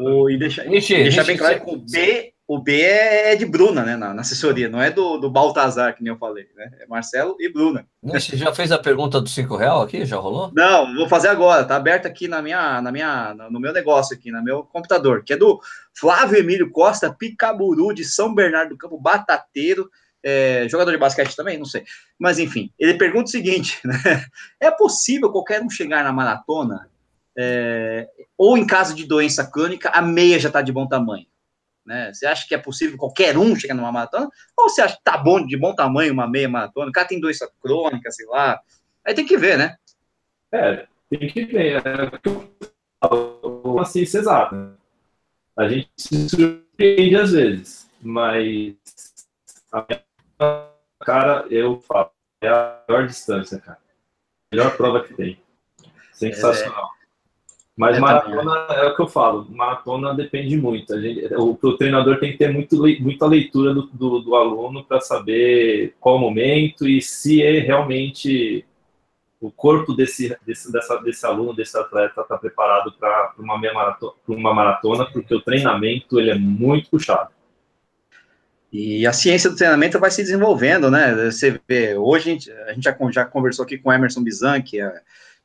O, 0.00 0.30
e 0.30 0.38
deixa, 0.38 0.62
deixa 0.62 1.24
bem 1.24 1.36
claro 1.36 1.64
que 1.64 1.70
o 1.74 1.78
B 1.78 2.32
o 2.48 2.58
B 2.58 2.80
é 2.80 3.36
de 3.36 3.44
Bruna, 3.44 3.84
né, 3.84 3.94
na, 3.94 4.14
na, 4.14 4.22
assessoria, 4.22 4.70
não 4.70 4.80
é 4.80 4.90
do, 4.90 5.18
do 5.18 5.30
Baltazar, 5.30 5.94
que 5.94 6.02
nem 6.02 6.10
eu 6.10 6.18
falei, 6.18 6.48
né? 6.56 6.70
É 6.80 6.86
Marcelo 6.86 7.36
e 7.38 7.52
Bruna. 7.52 7.86
Você 8.02 8.38
já 8.38 8.54
fez 8.54 8.72
a 8.72 8.78
pergunta 8.78 9.20
do 9.20 9.28
cinco 9.28 9.54
real 9.54 9.82
aqui? 9.82 10.06
Já 10.06 10.16
rolou? 10.16 10.50
Não, 10.54 10.94
vou 10.94 11.06
fazer 11.06 11.28
agora, 11.28 11.62
tá 11.62 11.76
aberto 11.76 12.06
aqui 12.06 12.26
na 12.26 12.40
minha, 12.40 12.80
na 12.80 12.90
minha, 12.90 13.34
no 13.50 13.60
meu 13.60 13.70
negócio 13.70 14.16
aqui, 14.16 14.30
no 14.30 14.42
meu 14.42 14.62
computador, 14.62 15.22
que 15.22 15.34
é 15.34 15.36
do 15.36 15.60
Flávio 15.92 16.38
Emílio 16.38 16.70
Costa, 16.70 17.12
Picaburu, 17.12 17.92
de 17.92 18.02
São 18.02 18.34
Bernardo 18.34 18.70
do 18.70 18.78
Campo, 18.78 18.98
batateiro, 18.98 19.86
é, 20.24 20.66
jogador 20.70 20.90
de 20.90 20.96
basquete 20.96 21.36
também, 21.36 21.58
não 21.58 21.66
sei. 21.66 21.84
Mas 22.18 22.38
enfim, 22.38 22.72
ele 22.78 22.94
pergunta 22.94 23.26
o 23.26 23.30
seguinte, 23.30 23.78
né? 23.84 24.24
É 24.58 24.70
possível 24.70 25.30
qualquer 25.30 25.62
um 25.62 25.68
chegar 25.68 26.02
na 26.02 26.14
maratona, 26.14 26.88
é, 27.36 28.08
ou 28.38 28.56
em 28.56 28.66
caso 28.66 28.94
de 28.94 29.04
doença 29.04 29.46
crônica, 29.46 29.90
a 29.90 30.00
meia 30.00 30.40
já 30.40 30.48
está 30.48 30.62
de 30.62 30.72
bom 30.72 30.88
tamanho? 30.88 31.26
Né? 31.88 32.12
Você 32.12 32.26
acha 32.26 32.46
que 32.46 32.54
é 32.54 32.58
possível 32.58 32.98
qualquer 32.98 33.38
um 33.38 33.56
chegar 33.56 33.74
numa 33.74 33.90
maratona? 33.90 34.28
Ou 34.54 34.68
você 34.68 34.82
acha 34.82 34.94
que 34.94 35.02
tá 35.02 35.16
bom, 35.16 35.46
de 35.46 35.56
bom 35.56 35.74
tamanho, 35.74 36.12
uma 36.12 36.28
meia 36.28 36.46
maratona? 36.46 36.90
O 36.90 36.92
cara 36.92 37.08
tem 37.08 37.18
doença 37.18 37.50
crônica, 37.62 38.10
sei 38.10 38.26
lá. 38.26 38.60
Aí 39.06 39.14
tem 39.14 39.24
que 39.24 39.38
ver, 39.38 39.56
né? 39.56 39.74
É, 40.52 40.86
tem 41.08 41.26
que 41.30 41.46
ver. 41.46 41.82
É 41.82 42.10
ciência 43.86 44.18
exata. 44.18 44.76
A 45.56 45.66
gente 45.66 45.88
se 45.96 46.28
surpreende 46.28 47.16
às 47.16 47.32
vezes, 47.32 47.90
mas 48.02 48.74
a 49.72 49.86
minha 49.88 50.04
cara, 51.00 51.46
eu 51.48 51.80
falo, 51.80 52.10
é 52.42 52.48
a 52.48 52.82
melhor 52.86 53.06
distância, 53.06 53.58
cara. 53.58 53.78
Melhor 54.52 54.76
prova 54.76 55.02
que 55.02 55.14
tem. 55.14 55.40
Sensacional. 56.12 56.90
Mas 57.78 57.96
é 57.96 58.00
maratona 58.00 58.66
também. 58.66 58.84
é 58.84 58.88
o 58.88 58.96
que 58.96 59.02
eu 59.02 59.06
falo, 59.06 59.46
maratona 59.50 60.12
depende 60.12 60.56
muito. 60.56 60.92
A 60.92 61.00
gente, 61.00 61.32
o, 61.34 61.56
o 61.62 61.76
treinador 61.76 62.18
tem 62.18 62.32
que 62.32 62.38
ter 62.38 62.52
muito, 62.52 62.76
muita 62.76 63.24
leitura 63.24 63.72
do, 63.72 63.82
do, 63.86 64.18
do 64.18 64.34
aluno 64.34 64.82
para 64.82 65.00
saber 65.00 65.94
qual 66.00 66.16
o 66.16 66.18
momento 66.18 66.88
e 66.88 67.00
se 67.00 67.40
é 67.40 67.60
realmente 67.60 68.66
o 69.40 69.48
corpo 69.48 69.94
desse, 69.94 70.36
desse, 70.44 70.72
dessa, 70.72 70.96
desse 70.96 71.24
aluno, 71.24 71.54
desse 71.54 71.78
atleta 71.78 72.20
está 72.22 72.36
preparado 72.36 72.92
para 72.98 73.34
uma, 73.38 73.56
maratona, 73.56 74.12
uma 74.26 74.52
maratona, 74.52 75.06
porque 75.06 75.32
o 75.32 75.40
treinamento 75.40 76.18
ele 76.18 76.30
é 76.30 76.34
muito 76.34 76.90
puxado. 76.90 77.30
E 78.72 79.06
a 79.06 79.12
ciência 79.12 79.48
do 79.48 79.56
treinamento 79.56 80.00
vai 80.00 80.10
se 80.10 80.20
desenvolvendo, 80.20 80.90
né? 80.90 81.30
Você 81.30 81.60
vê, 81.68 81.96
hoje 81.96 82.28
a 82.28 82.32
gente, 82.32 82.52
a 82.52 82.72
gente 82.72 82.82
já, 82.82 82.96
já 83.12 83.24
conversou 83.24 83.64
aqui 83.64 83.78
com 83.78 83.88
o 83.88 83.92
Emerson 83.92 84.22
Bizan, 84.24 84.60
que 84.60 84.80
é 84.80 85.00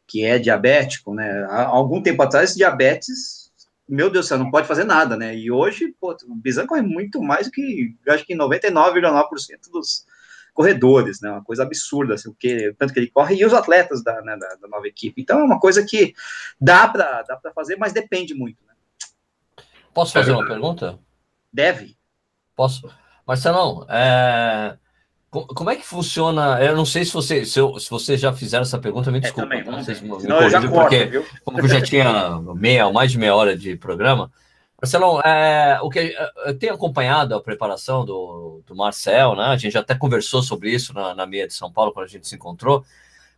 que 0.08 0.24
é 0.24 0.38
diabético, 0.38 1.14
né? 1.14 1.45
Há 1.49 1.66
algum 1.66 2.01
tempo 2.01 2.22
atrás, 2.22 2.56
diabetes 2.56 3.43
meu 3.88 4.10
Deus 4.10 4.26
do 4.26 4.30
céu, 4.30 4.38
não 4.38 4.49
pode 4.49 4.68
fazer 4.68 4.86
nada, 4.86 5.18
né? 5.18 5.36
E 5.36 5.51
hoje, 5.51 5.93
pô, 5.99 6.16
o 6.28 6.36
Bizan 6.36 6.66
corre 6.66 6.82
muito 6.82 7.22
mais 7.22 7.47
do 7.47 7.51
que, 7.51 7.95
acho 8.08 8.26
que 8.26 8.36
99,9% 8.36 9.72
dos 9.72 10.06
corredores, 10.54 11.20
né? 11.22 11.30
Uma 11.30 11.43
coisa 11.43 11.64
absurda, 11.64 12.14
assim, 12.14 12.30
o 12.30 12.34
que, 12.34 12.74
tanto 12.78 12.93
que 12.93 12.99
ele 12.99 13.10
corre, 13.10 13.36
e 13.36 13.45
os 13.45 13.54
atletas 13.54 14.04
da, 14.04 14.22
né, 14.22 14.38
da, 14.38 14.56
da 14.56 14.68
nova 14.68 14.88
equipe. 14.88 15.22
Então 15.22 15.39
é 15.39 15.43
uma 15.43 15.60
coisa 15.60 15.86
que 15.86 16.14
dá 16.60 16.88
para 16.88 17.24
dá 17.24 17.51
fazer, 17.54 17.76
mas 17.76 17.91
depende 17.91 18.34
muito, 18.34 18.64
né? 18.66 18.74
Posso 19.93 20.14
fazer 20.14 20.32
uma 20.32 20.45
pergunta? 20.45 20.97
Deve. 21.51 21.95
Posso? 22.56 22.89
Marcelão, 23.28 23.86
é... 23.89 24.78
como 25.34 25.70
é 25.72 25.76
que 25.76 25.86
funciona? 25.86 26.64
Eu 26.64 26.76
não 26.76 26.86
sei 26.86 27.04
se 27.04 27.14
você, 27.14 27.44
se, 27.44 27.60
eu, 27.60 27.80
se 27.80 27.90
você 27.90 28.16
já 28.16 28.32
fizeram 28.32 28.62
essa 28.62 28.78
pergunta, 28.78 29.12
me 29.12 29.20
desculpa. 29.20 29.56
É, 29.56 29.64
também, 29.64 29.84
tá? 29.84 30.02
me, 30.02 30.60
me 30.62 30.70
porque 30.70 31.06
viu? 31.06 31.26
como 31.44 31.60
eu 31.60 31.68
já 31.68 31.82
tinha 31.82 32.40
meia, 32.56 32.92
mais 32.92 33.12
de 33.12 33.18
meia 33.18 33.36
hora 33.36 33.58
de 33.58 33.76
programa. 33.76 34.32
Marcelão, 34.80 35.22
é, 35.22 35.80
o 35.82 35.90
que 35.90 36.14
eu 36.46 36.60
tenho 36.60 36.74
acompanhado 36.74 37.34
a 37.34 37.42
preparação 37.42 38.06
do, 38.06 38.62
do 38.68 38.76
Marcel, 38.76 39.36
né? 39.36 39.46
A 39.46 39.58
gente 39.58 39.74
já 39.74 39.80
até 39.80 39.96
conversou 39.96 40.44
sobre 40.44 40.72
isso 40.72 40.94
na, 40.94 41.16
na 41.16 41.26
meia 41.26 41.48
de 41.48 41.54
São 41.54 41.72
Paulo 41.72 41.92
quando 41.94 42.06
a 42.06 42.10
gente 42.10 42.28
se 42.28 42.36
encontrou. 42.36 42.84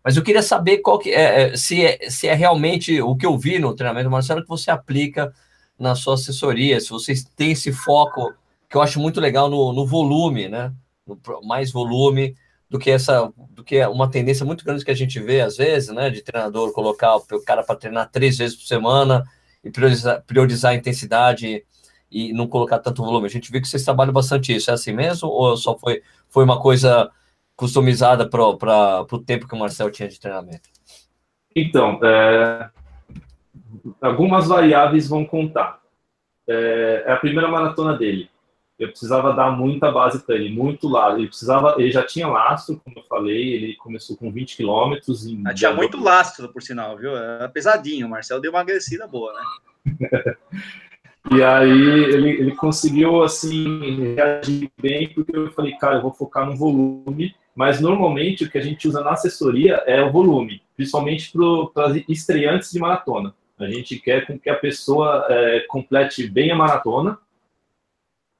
Mas 0.03 0.17
eu 0.17 0.23
queria 0.23 0.41
saber 0.41 0.79
qual 0.79 0.99
que 0.99 1.11
é, 1.11 1.53
é 1.53 1.57
se 1.57 1.85
é, 1.85 2.09
se 2.09 2.27
é 2.27 2.33
realmente 2.33 3.01
o 3.01 3.15
que 3.15 3.25
eu 3.25 3.37
vi 3.37 3.57
no 3.57 3.73
treinamento 3.73 4.09
do 4.09 4.11
Marcelo 4.11 4.41
que 4.41 4.49
você 4.49 4.69
aplica 4.69 5.33
na 5.79 5.95
sua 5.95 6.15
assessoria, 6.15 6.79
se 6.79 6.89
vocês 6.89 7.23
têm 7.23 7.51
esse 7.51 7.71
foco 7.71 8.33
que 8.69 8.75
eu 8.75 8.81
acho 8.81 8.99
muito 8.99 9.21
legal 9.21 9.49
no, 9.49 9.71
no 9.71 9.85
volume, 9.85 10.49
né? 10.49 10.73
Mais 11.43 11.71
volume 11.71 12.35
do 12.69 12.79
que 12.79 12.89
essa, 12.89 13.31
do 13.51 13.63
que 13.63 13.85
uma 13.85 14.09
tendência 14.09 14.45
muito 14.45 14.65
grande 14.65 14.83
que 14.83 14.91
a 14.91 14.95
gente 14.95 15.19
vê 15.19 15.41
às 15.41 15.57
vezes, 15.57 15.89
né? 15.89 16.09
De 16.09 16.21
treinador 16.21 16.71
colocar 16.73 17.15
o 17.15 17.43
cara 17.45 17.63
para 17.63 17.75
treinar 17.75 18.09
três 18.11 18.37
vezes 18.37 18.55
por 18.55 18.65
semana 18.65 19.23
e 19.63 19.69
priorizar, 19.69 20.23
priorizar 20.25 20.71
a 20.71 20.75
intensidade 20.75 21.63
e 22.11 22.33
não 22.33 22.47
colocar 22.47 22.79
tanto 22.79 23.03
volume. 23.03 23.27
A 23.27 23.29
gente 23.29 23.51
viu 23.51 23.61
que 23.61 23.67
vocês 23.67 23.83
trabalham 23.83 24.13
bastante 24.13 24.55
isso. 24.55 24.69
É 24.71 24.73
assim 24.73 24.93
mesmo 24.93 25.29
ou 25.29 25.55
só 25.57 25.77
foi, 25.77 26.01
foi 26.29 26.43
uma 26.43 26.59
coisa 26.59 27.09
customizada 27.55 28.27
para 28.27 29.05
o 29.11 29.19
tempo 29.19 29.47
que 29.47 29.55
o 29.55 29.59
Marcel 29.59 29.89
tinha 29.89 30.09
de 30.09 30.19
treinamento? 30.19 30.69
Então, 31.55 31.99
é, 32.03 32.69
algumas 34.01 34.47
variáveis 34.47 35.07
vão 35.07 35.23
contar. 35.23 35.79
É, 36.47 37.03
é 37.07 37.11
a 37.11 37.17
primeira 37.17 37.47
maratona 37.47 37.97
dele 37.97 38.29
eu 38.77 38.89
precisava 38.89 39.33
dar 39.33 39.51
muita 39.51 39.89
base 39.91 40.19
para 40.25 40.35
ele, 40.35 40.49
muito 40.49 40.87
lastro. 40.87 41.19
Ele 41.19 41.27
precisava, 41.27 41.75
ele 41.77 41.91
já 41.91 42.03
tinha 42.03 42.27
lastro, 42.27 42.81
como 42.83 42.99
eu 42.99 43.03
falei, 43.03 43.53
ele 43.53 43.75
começou 43.75 44.17
com 44.17 44.31
20 44.31 44.57
quilômetros. 44.57 45.25
Ah, 45.45 45.53
tinha 45.53 45.73
muito 45.73 45.97
lastro, 46.01 46.51
por 46.51 46.61
sinal, 46.61 46.97
viu? 46.97 47.15
Era 47.15 47.47
pesadinho. 47.47 48.07
O 48.07 48.09
Marcel 48.09 48.41
deu 48.41 48.51
uma 48.51 48.59
agressiva 48.59 49.07
boa, 49.07 49.33
né? 49.33 49.41
e 51.31 51.41
aí 51.41 51.69
ele, 51.71 52.29
ele 52.31 52.55
conseguiu 52.55 53.23
assim 53.23 54.13
reagir 54.15 54.69
bem, 54.81 55.07
porque 55.13 55.35
eu 55.35 55.51
falei, 55.51 55.73
cara, 55.77 55.95
eu 55.95 56.01
vou 56.01 56.13
focar 56.13 56.45
no 56.45 56.55
volume. 56.55 57.33
Mas 57.55 57.79
normalmente 57.79 58.43
o 58.43 58.51
que 58.51 58.57
a 58.57 58.61
gente 58.61 58.85
usa 58.85 58.99
na 58.99 59.11
assessoria 59.11 59.75
é 59.85 60.03
o 60.03 60.11
volume, 60.11 60.61
principalmente 60.75 61.31
para 61.73 61.97
estreantes 62.09 62.69
de 62.69 62.79
maratona. 62.79 63.33
A 63.57 63.67
gente 63.67 63.95
quer 63.97 64.27
com 64.27 64.37
que 64.37 64.49
a 64.49 64.55
pessoa 64.55 65.25
é, 65.29 65.61
complete 65.61 66.27
bem 66.27 66.51
a 66.51 66.55
maratona 66.55 67.17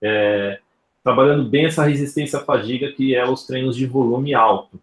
é, 0.02 0.60
trabalhando 1.04 1.48
bem 1.48 1.66
essa 1.66 1.84
resistência 1.84 2.40
à 2.40 2.44
fadiga, 2.44 2.92
que 2.92 3.16
é 3.16 3.28
os 3.28 3.46
treinos 3.46 3.76
de 3.76 3.86
volume 3.86 4.34
alto. 4.34 4.80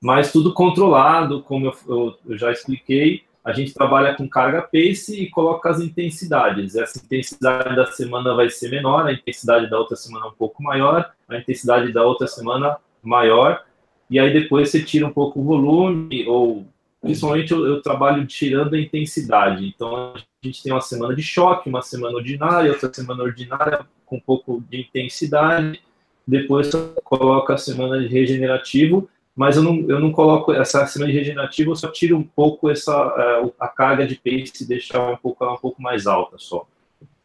Mas 0.00 0.32
tudo 0.32 0.54
controlado, 0.54 1.42
como 1.42 1.66
eu, 1.66 1.74
eu, 1.88 2.14
eu 2.28 2.38
já 2.38 2.52
expliquei, 2.52 3.22
a 3.44 3.52
gente 3.52 3.72
trabalha 3.72 4.14
com 4.14 4.28
carga 4.28 4.62
pace 4.62 5.22
e 5.22 5.30
coloca 5.30 5.70
as 5.70 5.80
intensidades. 5.80 6.76
Essa 6.76 6.98
intensidade 6.98 7.74
da 7.74 7.86
semana 7.86 8.34
vai 8.34 8.50
ser 8.50 8.70
menor, 8.70 9.06
a 9.06 9.12
intensidade 9.12 9.70
da 9.70 9.78
outra 9.78 9.96
semana 9.96 10.26
um 10.26 10.32
pouco 10.32 10.62
maior, 10.62 11.10
a 11.28 11.36
intensidade 11.36 11.92
da 11.92 12.04
outra 12.04 12.26
semana 12.26 12.76
maior, 13.02 13.64
e 14.10 14.18
aí 14.18 14.32
depois 14.32 14.70
você 14.70 14.82
tira 14.82 15.06
um 15.06 15.12
pouco 15.12 15.40
o 15.40 15.44
volume, 15.44 16.26
ou 16.26 16.66
principalmente 17.00 17.52
eu, 17.52 17.66
eu 17.66 17.82
trabalho 17.82 18.26
tirando 18.26 18.74
a 18.74 18.80
intensidade. 18.80 19.66
Então 19.66 20.12
a 20.14 20.22
gente 20.42 20.62
tem 20.62 20.72
uma 20.72 20.80
semana 20.80 21.14
de 21.14 21.22
choque, 21.22 21.68
uma 21.68 21.82
semana 21.82 22.16
ordinária, 22.16 22.72
outra 22.72 22.92
semana 22.92 23.22
ordinária, 23.22 23.86
com 24.08 24.16
um 24.16 24.20
pouco 24.20 24.62
de 24.68 24.80
intensidade, 24.80 25.80
depois 26.26 26.70
coloca 27.04 27.54
a 27.54 27.58
semana 27.58 27.98
de 27.98 28.06
regenerativo, 28.06 29.08
mas 29.34 29.56
eu 29.56 29.62
não, 29.62 29.88
eu 29.88 30.00
não 30.00 30.10
coloco 30.10 30.52
essa 30.52 30.84
semana 30.86 31.12
de 31.12 31.18
regenerativo, 31.18 31.70
eu 31.70 31.76
só 31.76 31.88
tiro 31.88 32.16
um 32.16 32.22
pouco 32.22 32.68
essa 32.68 32.92
a, 32.92 33.66
a 33.66 33.68
carga 33.68 34.06
de 34.06 34.16
pace 34.16 34.64
e 34.64 34.66
deixar 34.66 35.12
um 35.12 35.16
pouco 35.16 35.44
um 35.44 35.56
pouco 35.56 35.80
mais 35.80 36.06
alta 36.06 36.36
só. 36.38 36.66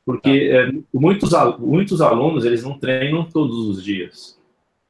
Porque 0.05 0.49
tá. 0.49 0.55
é, 0.55 0.71
muitos, 0.93 1.31
muitos 1.59 2.01
alunos, 2.01 2.45
eles 2.45 2.63
não 2.63 2.77
treinam 2.77 3.23
todos 3.23 3.67
os 3.67 3.83
dias. 3.83 4.39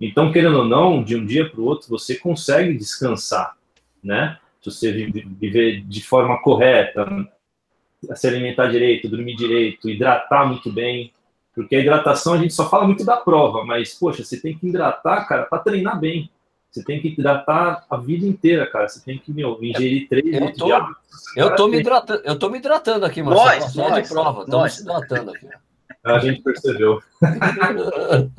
Então, 0.02 0.32
querendo 0.32 0.58
ou 0.58 0.66
não, 0.66 1.04
de 1.04 1.16
um 1.16 1.26
dia 1.26 1.50
para 1.50 1.62
o 1.62 1.66
outro, 1.66 1.88
você 1.88 2.16
consegue 2.16 2.78
descansar, 2.78 3.56
né? 4.04 4.38
Se 4.62 4.70
você 4.70 4.92
viver 4.92 5.82
de 5.82 6.04
forma 6.04 6.42
correta, 6.42 7.06
se 8.16 8.28
alimentar 8.28 8.68
direito, 8.68 9.10
dormir 9.10 9.36
direito, 9.36 9.90
hidratar 9.90 10.46
muito 10.46 10.72
bem, 10.72 11.14
porque 11.56 11.76
a 11.76 11.80
hidratação 11.80 12.34
a 12.34 12.38
gente 12.38 12.54
só 12.54 12.70
fala 12.70 12.86
muito 12.86 13.06
da 13.06 13.18
prova, 13.18 13.64
mas, 13.64 13.94
poxa, 13.94 14.24
você 14.24 14.40
tem 14.40 14.58
que 14.58 14.68
hidratar, 14.68 15.28
cara, 15.28 15.44
para 15.44 15.60
treinar 15.60 16.00
bem. 16.00 16.30
Você 16.72 16.84
tem 16.84 17.00
que 17.00 17.10
hidratar 17.10 17.86
a 17.88 17.98
vida 17.98 18.26
inteira, 18.26 18.66
cara. 18.66 18.90
Você 18.90 19.00
tem 19.06 19.20
que, 19.20 19.32
meu, 19.32 19.60
ingerir 19.62 20.10
três 20.10 20.26
eu 20.26 20.40
litros 20.40 20.58
tô, 20.58 20.66
de 20.66 20.72
água. 20.72 20.96
Eu 21.38 21.56
tô, 21.56 21.68
me 21.68 21.80
hidratando, 21.80 22.22
eu 22.26 22.40
tô 22.40 22.50
me 22.50 22.58
hidratando 22.58 23.06
aqui, 23.06 23.22
mas 23.22 23.36
nós, 23.36 23.76
nós, 23.76 24.04
de 24.04 24.10
prova. 24.10 24.42
Estamos 24.42 24.76
me 24.76 24.82
hidratando 24.82 25.32
aqui. 25.32 25.48
A 26.04 26.20
gente 26.20 26.42
percebeu. 26.42 27.00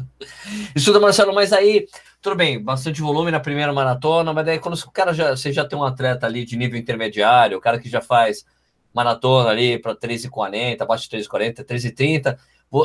Estuda, 0.75 0.99
Marcelo, 0.99 1.33
mas 1.33 1.53
aí, 1.53 1.87
tudo 2.21 2.35
bem, 2.35 2.61
bastante 2.61 3.01
volume 3.01 3.31
na 3.31 3.39
primeira 3.39 3.73
maratona, 3.73 4.33
mas 4.33 4.45
daí 4.45 4.59
quando 4.59 4.75
o 4.75 4.91
cara 4.91 5.15
já, 5.15 5.37
você 5.37 5.53
já 5.53 5.65
tem 5.65 5.79
um 5.79 5.85
atleta 5.85 6.27
ali 6.27 6.45
de 6.45 6.57
nível 6.57 6.79
intermediário, 6.79 7.57
o 7.57 7.61
cara 7.61 7.79
que 7.79 7.89
já 7.89 8.01
faz 8.01 8.45
maratona 8.93 9.51
ali 9.51 9.79
para 9.79 9.95
3,40, 9.95 10.83
abaixo 10.83 11.09
de 11.09 11.17
3,40, 11.17 11.65
3,30, 11.65 12.37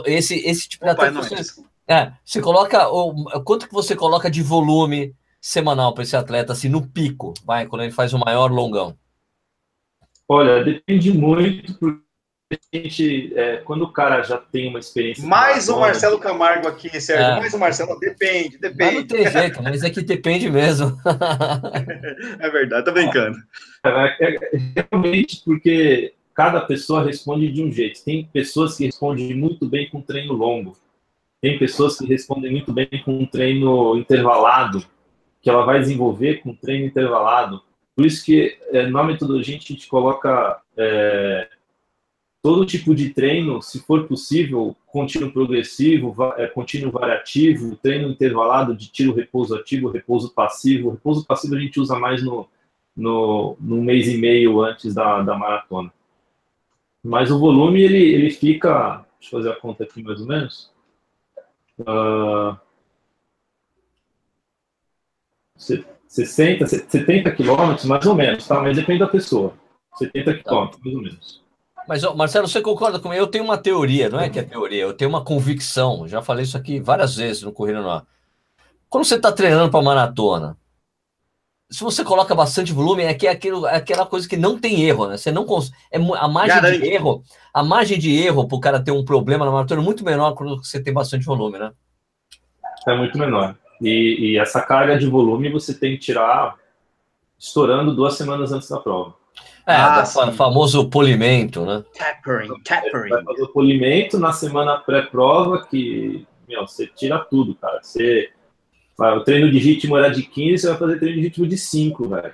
esse, 0.06 0.36
esse 0.48 0.70
tipo 0.70 0.86
de 0.86 0.92
atleta. 0.92 1.22
Você, 1.22 1.62
é, 1.88 2.12
você 2.24 2.42
coloca. 2.42 2.88
O, 2.90 3.42
quanto 3.44 3.68
que 3.68 3.74
você 3.74 3.96
coloca 3.96 4.30
de 4.30 4.44
volume 4.44 5.16
semanal 5.42 5.94
para 5.94 6.04
esse 6.04 6.16
atleta, 6.16 6.54
assim, 6.54 6.70
no 6.70 6.86
pico, 6.86 7.34
vai, 7.46 7.66
quando 7.66 7.84
ele 7.84 7.92
faz 7.92 8.14
o 8.14 8.20
maior 8.20 8.52
longão? 8.52 8.96
Olha, 10.28 10.64
depende 10.64 11.12
muito, 11.12 11.74
porque 11.74 12.04
a 12.74 12.78
gente, 12.78 13.34
é, 13.36 13.58
quando 13.58 13.84
o 13.84 13.92
cara 13.92 14.22
já 14.22 14.38
tem 14.38 14.70
uma 14.70 14.80
experiência. 14.80 15.26
Mais 15.26 15.70
o 15.70 15.80
Marcelo 15.80 16.20
Camargo 16.20 16.68
aqui, 16.68 16.90
Sérgio. 17.02 17.26
É. 17.26 17.40
Mais 17.40 17.54
o 17.54 17.60
Marcelo, 17.60 18.00
depende, 18.00 18.60
depende. 18.60 18.84
Mas 18.84 18.96
não 18.96 19.08
tem 19.08 19.32
jeito, 19.32 19.64
mas 19.64 19.84
é 19.84 19.90
que 19.90 20.02
depende 20.02 20.52
mesmo. 20.52 20.96
é 22.40 22.50
verdade, 22.50 22.86
tô 22.86 22.92
brincando. 22.92 23.38
É, 23.84 23.90
é, 24.20 24.36
é, 24.36 24.84
realmente, 24.92 25.42
porque 25.44 26.14
cada 26.40 26.62
pessoa 26.62 27.04
responde 27.04 27.52
de 27.52 27.62
um 27.62 27.70
jeito. 27.70 28.02
Tem 28.02 28.24
pessoas 28.24 28.78
que 28.78 28.86
respondem 28.86 29.36
muito 29.36 29.68
bem 29.68 29.90
com 29.90 30.02
treino 30.02 30.32
longo. 30.32 30.78
Tem 31.42 31.60
pessoas 31.60 31.98
que 31.98 32.06
respondem 32.06 32.50
muito 32.50 32.72
bem 32.72 32.88
com 33.04 33.26
treino 33.26 33.98
intervalado, 33.98 34.82
que 35.42 35.50
ela 35.50 35.66
vai 35.66 35.82
desenvolver 35.82 36.36
com 36.36 36.56
treino 36.56 36.86
intervalado. 36.86 37.62
Por 37.94 38.06
isso 38.06 38.24
que 38.24 38.58
é, 38.72 38.88
na 38.88 39.04
metodologia 39.04 39.58
a 39.58 39.60
gente 39.60 39.86
coloca 39.90 40.62
é, 40.78 41.50
todo 42.42 42.66
tipo 42.66 42.96
de 42.96 43.10
treino, 43.10 43.62
se 43.62 43.82
for 43.82 44.08
possível, 44.08 44.74
contínuo 44.88 45.34
progressivo, 45.34 46.16
é, 46.38 46.48
contínuo 46.48 46.90
variativo, 46.90 47.76
treino 47.76 48.08
intervalado 48.08 48.74
de 48.78 48.90
tiro 48.90 49.14
repouso 49.14 49.56
ativo, 49.56 49.90
repouso 49.90 50.34
passivo. 50.34 50.92
Repouso 50.92 51.26
passivo 51.26 51.56
a 51.56 51.60
gente 51.60 51.82
usa 51.82 52.00
mais 52.00 52.24
no, 52.24 52.48
no, 52.96 53.58
no 53.60 53.84
mês 53.84 54.08
e 54.08 54.18
meio 54.18 54.62
antes 54.62 54.94
da, 54.94 55.22
da 55.22 55.38
maratona. 55.38 55.92
Mas 57.04 57.32
o 57.32 57.40
volume, 57.40 57.82
ele, 57.82 57.98
ele 57.98 58.30
fica, 58.30 59.06
deixa 59.20 59.36
eu 59.36 59.40
fazer 59.40 59.52
a 59.52 59.60
conta 59.60 59.84
aqui 59.84 60.04
mais 60.04 60.20
ou 60.20 60.28
menos, 60.28 60.72
uh, 61.80 62.58
60, 66.08 66.66
70 66.66 67.32
quilômetros, 67.32 67.86
mais 67.86 68.06
ou 68.06 68.16
menos, 68.16 68.48
tá? 68.48 68.62
Mas 68.62 68.76
depende 68.76 69.00
da 69.00 69.08
pessoa. 69.08 69.54
70 69.98 70.36
quilômetros, 70.36 70.82
mais 70.84 70.96
ou 70.96 71.02
menos. 71.02 71.44
Mas, 71.88 72.04
Marcelo, 72.16 72.48
você 72.48 72.62
concorda 72.62 73.00
comigo? 73.00 73.22
Eu 73.22 73.28
tenho 73.28 73.44
uma 73.44 73.58
teoria, 73.58 74.10
não 74.10 74.20
é 74.20 74.30
que 74.30 74.40
é 74.40 74.44
teoria, 74.44 74.84
eu 74.84 74.94
tenho 74.94 75.10
uma 75.10 75.24
convicção. 75.24 76.08
Já 76.08 76.22
falei 76.22 76.44
isso 76.44 76.58
aqui 76.58 76.80
várias 76.80 77.16
vezes 77.16 77.42
no 77.42 77.52
Corrida 77.52 77.82
no 77.82 77.90
Ar. 77.90 78.06
Quando 78.90 79.06
você 79.06 79.16
está 79.16 79.32
treinando 79.32 79.72
para 79.72 79.82
maratona, 79.82 80.58
se 81.70 81.84
você 81.84 82.04
coloca 82.04 82.34
bastante 82.34 82.74
volume, 82.74 83.04
é, 83.04 83.14
que 83.14 83.28
é, 83.28 83.32
aquilo, 83.32 83.68
é 83.68 83.76
aquela 83.76 84.06
coisa 84.06 84.28
que 84.28 84.36
não 84.36 84.60
tem 84.60 84.82
erro, 84.82 85.08
né? 85.08 85.18
Você 85.18 85.32
não 85.32 85.46
cons... 85.46 85.72
é 85.92 85.98
a 85.98 86.28
margem 86.28 86.56
Garante. 86.56 86.80
de 86.80 86.88
erro, 86.88 87.24
a 87.54 87.64
margem 87.64 88.00
de 88.00 88.16
erro 88.16 88.48
para 88.48 88.58
o 88.58 88.60
cara 88.60 88.80
ter 88.80 88.92
um 88.92 89.06
problema 89.06 89.46
na 89.46 89.52
maratona 89.52 89.82
é 89.82 89.84
muito 89.84 90.04
menor 90.04 90.34
quando 90.34 90.64
você 90.64 90.82
tem 90.82 90.94
bastante 90.94 91.26
volume, 91.26 91.60
né? 91.60 91.72
É 92.88 92.98
muito 92.98 93.18
menor. 93.18 93.56
E, 93.82 94.34
e, 94.34 94.38
essa 94.40 94.62
carga 94.62 94.98
de 94.98 95.06
volume 95.06 95.52
você 95.52 95.74
tem 95.74 95.92
que 95.92 96.00
tirar 96.00 96.56
estourando 97.38 97.96
duas 97.96 98.16
semanas 98.16 98.52
antes 98.52 98.68
da 98.68 98.80
prova. 98.80 99.14
É, 99.66 99.76
ah, 99.76 100.04
famoso 100.36 100.90
polimento, 100.90 101.64
né? 101.64 101.84
Tapering, 101.96 102.50
tapering. 102.64 103.10
Vai 103.10 103.24
fazer 103.24 103.44
o 103.44 103.54
polimento 103.54 104.18
na 104.18 104.34
semana 104.34 104.78
pré-prova, 104.80 105.66
que, 105.70 106.26
meu, 106.48 106.68
você 106.68 106.88
tira 106.88 107.20
tudo, 107.20 107.54
cara. 107.54 107.80
Você, 107.82 108.32
o 109.00 109.24
treino 109.24 109.52
de 109.52 109.60
ritmo 109.60 109.98
era 109.98 110.10
de 110.10 110.24
15, 110.24 110.58
você 110.58 110.70
vai 110.70 110.78
fazer 110.78 111.00
treino 111.00 111.18
de 111.18 111.24
ritmo 111.24 111.48
de 111.48 111.58
5, 111.58 112.10
velho. 112.10 112.34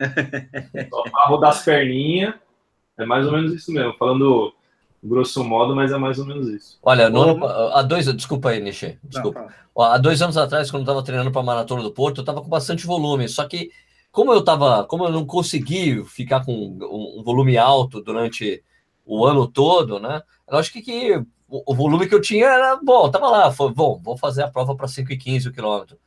Só 0.90 1.02
rodar 1.26 1.50
as 1.50 1.64
perninhas, 1.64 2.34
é 2.98 3.04
mais 3.04 3.26
ou 3.26 3.32
menos 3.32 3.52
isso 3.52 3.72
mesmo. 3.72 3.94
Falando 3.98 4.52
grosso 5.02 5.44
modo, 5.44 5.74
mas 5.74 5.92
é 5.92 5.98
mais 5.98 6.18
ou 6.18 6.26
menos 6.26 6.48
isso. 6.48 6.78
Olha, 6.82 7.08
no, 7.08 7.44
há 7.46 7.82
dois, 7.82 8.06
desculpa 8.14 8.50
aí, 8.50 8.60
Nishi, 8.60 8.98
desculpa. 9.04 9.48
Não, 9.76 9.84
há 9.84 9.98
dois 9.98 10.20
anos 10.22 10.36
atrás, 10.36 10.70
quando 10.70 10.80
eu 10.80 10.84
estava 10.84 11.04
treinando 11.04 11.30
para 11.30 11.40
a 11.40 11.44
Maratona 11.44 11.82
do 11.82 11.92
Porto, 11.92 12.18
eu 12.18 12.22
estava 12.22 12.42
com 12.42 12.48
bastante 12.48 12.86
volume, 12.86 13.28
só 13.28 13.46
que 13.46 13.70
como 14.10 14.32
eu 14.32 14.42
tava, 14.42 14.84
como 14.84 15.04
eu 15.04 15.12
não 15.12 15.24
consegui 15.24 16.02
ficar 16.04 16.44
com 16.44 16.52
um, 16.52 17.22
volume 17.22 17.56
alto 17.56 18.02
durante 18.02 18.62
o 19.06 19.24
ano 19.24 19.46
todo, 19.46 20.00
né? 20.00 20.22
Eu 20.48 20.58
acho 20.58 20.72
que, 20.72 20.82
que 20.82 21.22
o, 21.48 21.74
volume 21.74 22.06
que 22.06 22.14
eu 22.14 22.20
tinha 22.20 22.46
era 22.46 22.76
bom, 22.76 23.10
tava 23.10 23.28
lá, 23.28 23.50
foi 23.50 23.72
bom, 23.72 23.98
vou 24.02 24.16
fazer 24.16 24.42
a 24.42 24.50
prova 24.50 24.76
para 24.76 24.86
5 24.86 25.12
e 25.12 25.16
15 25.16 25.48
o 25.48 25.52
quilômetro. 25.52 25.98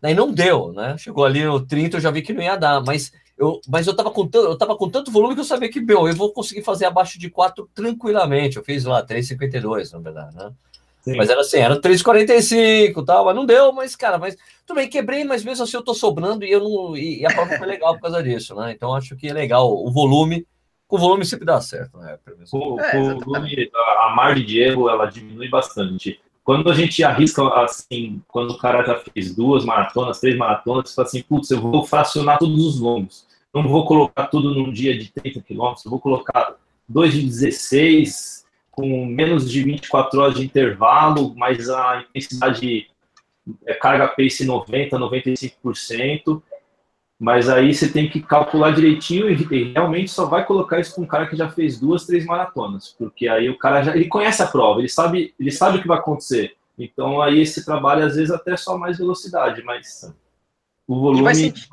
Daí 0.00 0.14
não 0.14 0.32
deu, 0.32 0.72
né? 0.72 0.96
Chegou 0.96 1.24
ali 1.24 1.44
no 1.44 1.64
30, 1.64 1.96
eu 1.96 2.00
já 2.00 2.10
vi 2.10 2.22
que 2.22 2.32
não 2.32 2.42
ia 2.42 2.56
dar, 2.56 2.80
mas 2.80 3.12
eu, 3.36 3.60
mas 3.68 3.86
eu 3.86 3.94
tava 3.94 4.10
com 4.10 4.28
eu 4.32 4.56
tava 4.56 4.76
com 4.76 4.88
tanto 4.88 5.10
volume 5.10 5.34
que 5.34 5.40
eu 5.40 5.44
sabia 5.44 5.68
que, 5.68 5.80
meu, 5.80 6.08
eu 6.08 6.14
vou 6.14 6.32
conseguir 6.32 6.62
fazer 6.62 6.86
abaixo 6.86 7.18
de 7.18 7.28
4 7.30 7.68
tranquilamente. 7.74 8.56
Eu 8.56 8.64
fiz 8.64 8.84
lá 8.84 9.04
3,52, 9.04 9.92
na 9.92 9.98
verdade, 9.98 10.36
né? 10.36 10.52
Sim. 11.02 11.16
Mas 11.16 11.30
era 11.30 11.40
assim, 11.40 11.58
era 11.58 11.80
3,45 11.80 13.04
tal, 13.04 13.24
mas 13.24 13.34
não 13.34 13.46
deu, 13.46 13.72
mas, 13.72 13.96
cara, 13.96 14.18
mas 14.18 14.36
tudo 14.66 14.76
bem, 14.76 14.88
quebrei, 14.88 15.24
mas 15.24 15.44
mesmo 15.44 15.64
assim 15.64 15.76
eu 15.76 15.82
tô 15.82 15.94
sobrando 15.94 16.44
e 16.44 16.50
eu 16.50 16.60
não. 16.60 16.96
E, 16.96 17.24
a 17.24 17.32
prova 17.32 17.56
foi 17.56 17.66
legal 17.66 17.94
por 17.94 18.02
causa 18.02 18.22
disso, 18.22 18.54
né? 18.54 18.72
Então 18.72 18.94
acho 18.94 19.16
que 19.16 19.28
é 19.28 19.32
legal 19.32 19.72
o 19.72 19.90
volume. 19.90 20.46
Com 20.88 20.96
o 20.96 20.98
volume 20.98 21.24
sempre 21.24 21.44
dá 21.44 21.60
certo, 21.60 21.98
né? 21.98 22.18
O, 22.50 22.80
é, 22.80 22.98
o 22.98 23.20
volume, 23.20 23.70
a 23.74 24.14
margem 24.16 24.44
de 24.44 24.58
erro, 24.58 24.88
ela 24.88 25.04
diminui 25.04 25.48
bastante. 25.48 26.18
Quando 26.42 26.70
a 26.70 26.74
gente 26.74 27.04
arrisca, 27.04 27.46
assim, 27.62 28.22
quando 28.26 28.52
o 28.52 28.58
cara 28.58 28.82
já 28.82 28.98
fez 28.98 29.34
duas 29.34 29.66
maratonas, 29.66 30.18
três 30.18 30.34
maratonas, 30.34 30.88
você 30.88 30.94
fala 30.94 31.06
assim, 31.06 31.22
putz, 31.22 31.50
eu 31.50 31.60
vou 31.60 31.84
fracionar 31.84 32.38
todos 32.38 32.64
os 32.64 32.80
longos. 32.80 33.26
Não 33.54 33.68
vou 33.68 33.84
colocar 33.84 34.28
tudo 34.28 34.54
num 34.54 34.72
dia 34.72 34.96
de 34.98 35.12
30 35.12 35.42
quilômetros, 35.42 35.84
eu 35.84 35.90
vou 35.90 36.00
colocar 36.00 36.54
dois 36.88 37.12
de 37.12 37.22
16, 37.22 38.46
com 38.70 39.04
menos 39.04 39.50
de 39.50 39.62
24 39.62 40.20
horas 40.20 40.34
de 40.36 40.44
intervalo, 40.46 41.34
mas 41.36 41.68
a 41.68 42.02
intensidade 42.08 42.88
é, 43.66 43.74
carga 43.74 44.08
pace 44.08 44.44
90, 44.46 44.98
95%, 44.98 46.42
mas 47.18 47.48
aí 47.48 47.74
você 47.74 47.90
tem 47.90 48.08
que 48.08 48.20
calcular 48.20 48.70
direitinho 48.70 49.28
e 49.28 49.72
realmente 49.72 50.10
só 50.10 50.26
vai 50.26 50.44
colocar 50.46 50.78
isso 50.78 50.94
com 50.94 51.02
um 51.02 51.06
cara 51.06 51.26
que 51.26 51.36
já 51.36 51.50
fez 51.50 51.80
duas, 51.80 52.06
três 52.06 52.24
maratonas, 52.24 52.94
porque 52.96 53.26
aí 53.28 53.50
o 53.50 53.58
cara 53.58 53.82
já 53.82 53.96
ele 53.96 54.06
conhece 54.06 54.42
a 54.42 54.46
prova, 54.46 54.78
ele 54.78 54.88
sabe, 54.88 55.34
ele 55.38 55.50
sabe 55.50 55.78
o 55.78 55.82
que 55.82 55.88
vai 55.88 55.98
acontecer. 55.98 56.56
Então 56.78 57.20
aí 57.20 57.40
esse 57.40 57.64
trabalho 57.64 58.06
às 58.06 58.14
vezes 58.14 58.30
até 58.30 58.56
só 58.56 58.78
mais 58.78 58.98
velocidade, 58.98 59.62
mas 59.64 60.14
o 60.86 61.00
volume 61.00 61.24
vai 61.24 61.34
sentir, 61.34 61.68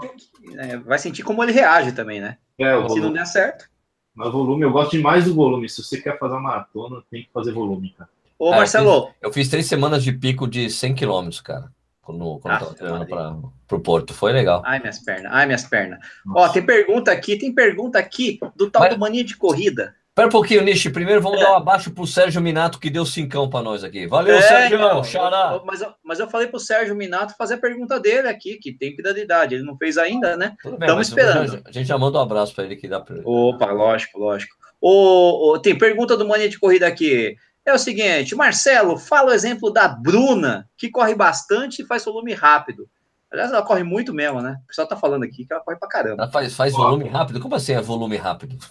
é, 0.57 0.77
vai 0.77 0.97
sentir, 0.97 1.23
como 1.23 1.43
ele 1.43 1.51
reage 1.51 1.91
também, 1.91 2.19
né? 2.19 2.37
É, 2.57 2.73
Se 2.73 2.81
volume. 2.81 3.01
não 3.01 3.13
der 3.13 3.25
certo. 3.27 3.69
Mas 4.15 4.31
volume, 4.31 4.63
eu 4.63 4.71
gosto 4.71 4.91
demais 4.91 5.25
do 5.25 5.35
volume. 5.35 5.69
Se 5.69 5.83
você 5.83 6.01
quer 6.01 6.17
fazer 6.17 6.33
uma 6.35 6.41
maratona, 6.41 7.03
tem 7.11 7.23
que 7.23 7.29
fazer 7.33 7.51
volume, 7.51 7.93
cara. 7.97 8.09
Ô, 8.39 8.53
é, 8.53 8.57
Marcelo. 8.57 8.89
Eu 8.89 9.03
fiz, 9.03 9.15
eu 9.21 9.33
fiz, 9.33 9.49
três 9.49 9.65
semanas 9.67 10.03
de 10.03 10.13
pico 10.13 10.47
de 10.47 10.69
100 10.69 10.95
km, 10.95 11.29
cara. 11.43 11.71
Quando, 12.05 12.39
quando 12.39 12.53
ah, 12.53 12.59
tava 12.59 12.73
treinando 12.75 13.51
para 13.67 13.77
o 13.77 13.79
Porto. 13.79 14.13
Foi 14.13 14.31
legal. 14.31 14.61
Ai, 14.63 14.79
minhas 14.79 14.99
pernas. 14.99 15.31
Ai, 15.33 15.45
minhas 15.47 15.63
pernas. 15.63 15.99
Ó, 16.35 16.47
tem 16.49 16.63
pergunta 16.63 17.11
aqui, 17.11 17.35
tem 17.35 17.51
pergunta 17.51 17.97
aqui 17.97 18.39
do 18.55 18.69
tal 18.69 18.83
Mas... 18.83 18.93
do 18.93 18.99
Mania 18.99 19.23
de 19.23 19.35
Corrida. 19.35 19.95
Espera 20.09 20.27
um 20.27 20.31
pouquinho, 20.31 20.63
Nishi. 20.63 20.91
Primeiro 20.91 21.19
vamos 21.19 21.41
é. 21.41 21.43
dar 21.43 21.53
um 21.53 21.55
abaixo 21.55 21.91
pro 21.91 22.05
Sérgio 22.05 22.39
Minato, 22.41 22.79
que 22.79 22.91
deu 22.91 23.05
cincão 23.05 23.49
para 23.49 23.63
nós 23.63 23.83
aqui. 23.83 24.05
Valeu, 24.05 24.35
é, 24.35 24.41
Sérgio. 24.41 24.77
Não, 24.77 25.03
xará. 25.03 25.59
mas, 25.65 25.81
eu, 25.81 25.93
mas 26.03 26.19
eu 26.19 26.29
falei 26.29 26.47
pro 26.47 26.59
Sérgio 26.59 26.95
Minato 26.95 27.35
fazer 27.35 27.55
a 27.55 27.57
pergunta 27.57 27.99
dele 27.99 28.29
aqui, 28.29 28.55
que 28.57 28.71
tem 28.71 28.95
que 28.95 29.01
dar 29.01 29.13
de 29.13 29.21
idade. 29.21 29.55
Ele 29.55 29.65
não 29.65 29.75
fez 29.75 29.97
ainda, 29.97 30.37
né? 30.37 30.55
Estamos 30.63 31.09
esperando. 31.09 31.61
A 31.65 31.71
gente 31.71 31.87
já 31.87 31.97
manda 31.97 32.19
um 32.19 32.21
abraço 32.21 32.53
para 32.53 32.65
ele 32.65 32.75
que 32.75 32.87
dá 32.87 33.01
para 33.01 33.19
Opa, 33.25 33.71
lógico, 33.71 34.19
lógico. 34.19 34.55
O, 34.79 35.53
o, 35.53 35.59
tem 35.59 35.75
pergunta 35.75 36.15
do 36.15 36.27
Mania 36.27 36.47
de 36.47 36.59
Corrida 36.59 36.87
aqui. 36.87 37.35
É 37.65 37.73
o 37.73 37.79
seguinte, 37.79 38.35
Marcelo, 38.35 38.95
fala 38.95 39.31
o 39.31 39.33
exemplo 39.33 39.71
da 39.71 39.87
Bruna, 39.87 40.69
que 40.77 40.89
corre 40.89 41.15
bastante 41.15 41.81
e 41.81 41.85
faz 41.85 42.05
volume 42.05 42.31
rápido. 42.33 42.87
Aliás, 43.31 43.51
ela 43.51 43.63
corre 43.63 43.83
muito 43.83 44.13
mesmo, 44.13 44.39
né? 44.39 44.57
O 44.63 44.67
pessoal 44.67 44.87
tá 44.87 44.95
falando 44.95 45.23
aqui 45.23 45.45
que 45.45 45.51
ela 45.51 45.61
corre 45.61 45.77
pra 45.77 45.89
caramba. 45.89 46.23
Ela 46.23 46.31
faz, 46.31 46.55
faz 46.55 46.71
volume 46.73 47.09
rápido? 47.09 47.39
Como 47.39 47.55
assim 47.55 47.73
é 47.73 47.81
volume 47.81 48.17
rápido? 48.17 48.55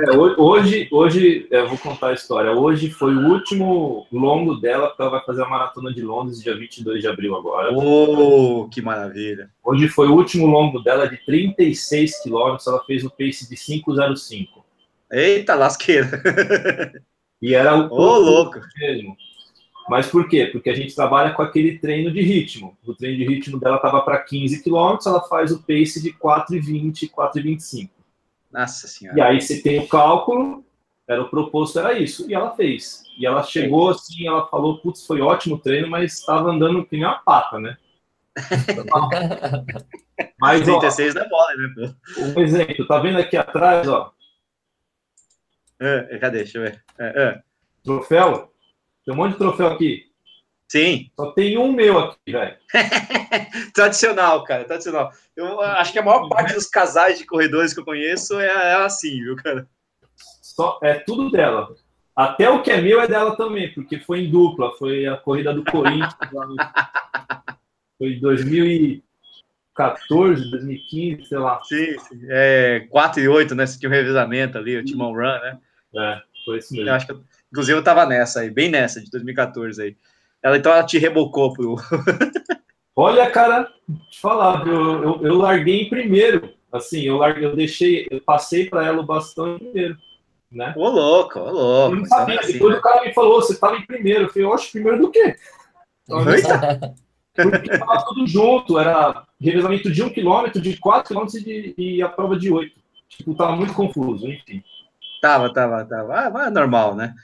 É, 0.00 0.16
hoje, 0.16 0.88
hoje, 0.90 1.46
eu 1.50 1.68
vou 1.68 1.78
contar 1.78 2.08
a 2.08 2.12
história. 2.12 2.50
Hoje 2.50 2.90
foi 2.90 3.14
o 3.14 3.28
último 3.28 4.06
longo 4.10 4.56
dela, 4.56 4.88
porque 4.88 5.02
ela 5.02 5.10
vai 5.10 5.24
fazer 5.24 5.42
a 5.42 5.48
maratona 5.48 5.92
de 5.92 6.02
Londres, 6.02 6.42
dia 6.42 6.56
22 6.56 7.02
de 7.02 7.08
abril 7.08 7.36
agora. 7.36 7.72
Oh, 7.72 8.68
que 8.68 8.82
maravilha! 8.82 9.50
Hoje 9.62 9.86
foi 9.88 10.08
o 10.08 10.14
último 10.14 10.46
longo 10.46 10.80
dela 10.80 11.08
de 11.08 11.18
36 11.24 12.22
quilômetros, 12.22 12.66
ela 12.66 12.82
fez 12.84 13.04
o 13.04 13.10
pace 13.10 13.48
de 13.48 13.54
5,05. 13.54 14.48
Eita, 15.12 15.54
lasqueira! 15.54 16.10
E 17.44 17.54
era 17.54 17.76
o 17.76 17.88
oh, 17.90 18.18
louco 18.18 18.58
mesmo. 18.78 19.14
Mas 19.86 20.06
por 20.06 20.26
quê? 20.30 20.46
Porque 20.46 20.70
a 20.70 20.74
gente 20.74 20.94
trabalha 20.94 21.34
com 21.34 21.42
aquele 21.42 21.78
treino 21.78 22.10
de 22.10 22.22
ritmo. 22.22 22.74
O 22.86 22.94
treino 22.94 23.18
de 23.18 23.26
ritmo 23.26 23.60
dela 23.60 23.76
estava 23.76 24.00
para 24.00 24.22
15 24.22 24.62
km, 24.62 24.96
ela 25.04 25.20
faz 25.28 25.52
o 25.52 25.58
pace 25.58 26.02
de 26.02 26.10
4,20, 26.14 27.10
4,25. 27.10 27.90
Nossa 28.50 28.88
Senhora. 28.88 29.18
E 29.18 29.20
aí 29.20 29.42
você 29.42 29.60
tem 29.60 29.78
o 29.78 29.86
cálculo, 29.86 30.64
era 31.06 31.20
o 31.20 31.28
proposto, 31.28 31.78
era 31.78 31.98
isso. 31.98 32.26
E 32.30 32.34
ela 32.34 32.56
fez. 32.56 33.02
E 33.18 33.26
ela 33.26 33.42
chegou 33.42 33.90
assim, 33.90 34.26
ela 34.26 34.46
falou, 34.46 34.78
putz, 34.78 35.06
foi 35.06 35.20
ótimo 35.20 35.56
o 35.56 35.60
treino, 35.60 35.86
mas 35.86 36.20
estava 36.20 36.50
andando 36.50 36.86
que 36.86 36.96
nem 36.96 37.04
uma 37.04 37.18
pata, 37.18 37.60
né? 37.60 37.76
mas, 40.40 40.62
36 40.62 41.14
ó, 41.14 41.18
da 41.18 41.28
bola, 41.28 41.54
né? 41.56 41.94
Um 42.34 42.40
exemplo, 42.40 42.86
tá 42.86 42.98
vendo 43.00 43.18
aqui 43.18 43.36
atrás, 43.36 43.86
ó? 43.86 44.14
É, 45.86 46.18
cadê? 46.18 46.38
Deixa 46.38 46.58
eu 46.58 46.62
ver. 46.62 46.82
É, 46.98 47.22
é. 47.22 47.42
Troféu? 47.82 48.52
Tem 49.04 49.14
um 49.14 49.16
monte 49.16 49.32
de 49.32 49.38
troféu 49.38 49.68
aqui. 49.68 50.04
Sim. 50.68 51.10
Só 51.14 51.30
tem 51.32 51.58
um 51.58 51.72
meu 51.72 51.98
aqui, 51.98 52.32
velho. 52.32 52.56
tradicional, 53.74 54.44
cara, 54.44 54.64
tradicional. 54.64 55.12
Eu 55.36 55.60
acho 55.60 55.92
que 55.92 55.98
a 55.98 56.02
maior 56.02 56.26
parte 56.28 56.54
dos 56.54 56.66
casais 56.66 57.18
de 57.18 57.26
corredores 57.26 57.74
que 57.74 57.80
eu 57.80 57.84
conheço 57.84 58.40
é, 58.40 58.46
é 58.46 58.76
assim, 58.76 59.22
viu, 59.22 59.36
cara? 59.36 59.68
Só, 60.16 60.78
é 60.82 60.94
tudo 60.94 61.30
dela. 61.30 61.74
Até 62.16 62.48
o 62.48 62.62
que 62.62 62.70
é 62.70 62.80
meu 62.80 62.98
é 63.00 63.08
dela 63.08 63.36
também, 63.36 63.74
porque 63.74 63.98
foi 63.98 64.20
em 64.20 64.30
dupla. 64.30 64.70
Foi 64.78 65.04
a 65.06 65.16
corrida 65.16 65.52
do 65.52 65.64
Corinthians. 65.64 66.14
no... 66.32 66.54
Foi 67.96 68.08
em 68.08 68.20
2014, 68.20 70.50
2015, 70.50 71.28
sei 71.28 71.38
lá. 71.38 71.62
Sim, 71.62 71.96
sim. 72.00 72.20
É, 72.28 72.88
4 72.90 73.22
e 73.22 73.28
8, 73.28 73.54
né? 73.54 73.64
Você 73.64 73.78
tinha 73.78 73.88
um 73.88 73.92
revezamento 73.92 74.58
ali, 74.58 74.76
o 74.76 74.84
Timão 74.84 75.12
Run, 75.12 75.20
né? 75.20 75.60
É, 75.96 76.20
foi 76.44 76.58
isso 76.58 76.74
mesmo. 76.74 76.88
Eu 76.88 76.94
acho 76.94 77.06
que 77.06 77.14
Inclusive, 77.54 77.78
eu 77.78 77.84
tava 77.84 78.04
nessa 78.04 78.40
aí, 78.40 78.50
bem 78.50 78.68
nessa, 78.68 79.00
de 79.00 79.08
2014 79.12 79.80
aí. 79.80 79.96
Ela, 80.42 80.56
então, 80.56 80.72
ela 80.72 80.82
te 80.82 80.98
rebocou 80.98 81.52
pro... 81.52 81.76
Olha, 82.96 83.30
cara, 83.30 83.68
te 84.10 84.20
falar, 84.20 84.66
eu, 84.66 85.02
eu, 85.02 85.20
eu, 85.22 85.34
larguei 85.36 85.82
em 85.82 85.88
primeiro. 85.88 86.52
Assim, 86.72 87.02
eu 87.02 87.16
larguei, 87.16 87.44
eu 87.44 87.54
deixei, 87.54 88.08
eu 88.10 88.20
passei 88.20 88.68
para 88.68 88.84
ela 88.84 89.00
o 89.00 89.06
bastão 89.06 89.56
primeiro. 89.56 89.96
Né? 90.50 90.74
Ô, 90.76 90.88
louco, 90.88 91.38
ô, 91.38 91.50
louco. 91.50 91.94
Eu 91.94 92.00
não 92.00 92.06
sabia. 92.06 92.40
Assim, 92.40 92.54
Depois 92.54 92.72
né? 92.72 92.78
o 92.80 92.82
cara 92.82 93.04
me 93.04 93.14
falou, 93.14 93.40
você 93.40 93.52
estava 93.52 93.76
em 93.76 93.86
primeiro. 93.86 94.24
Eu 94.24 94.28
falei, 94.28 94.44
oxe, 94.46 94.72
primeiro 94.72 95.00
do 95.00 95.10
quê? 95.12 95.36
Porque 97.34 97.72
estava 97.72 98.04
tudo 98.04 98.26
junto, 98.26 98.80
era 98.80 99.24
revezamento 99.40 99.92
de 99.92 100.02
um 100.02 100.10
quilômetro, 100.10 100.60
de 100.60 100.76
quatro 100.76 101.08
quilômetros 101.08 101.40
e, 101.46 101.74
e 101.78 102.02
a 102.02 102.08
prova 102.08 102.36
de 102.36 102.52
oito. 102.52 102.80
Tipo, 103.08 103.34
tava 103.34 103.54
muito 103.54 103.74
confuso, 103.74 104.28
enfim. 104.28 104.62
Tava, 105.24 105.50
tava, 105.50 105.86
tava. 105.86 106.14
Ah, 106.14 106.28
mas 106.28 106.48
é 106.48 106.50
normal, 106.50 106.94
né? 106.94 107.14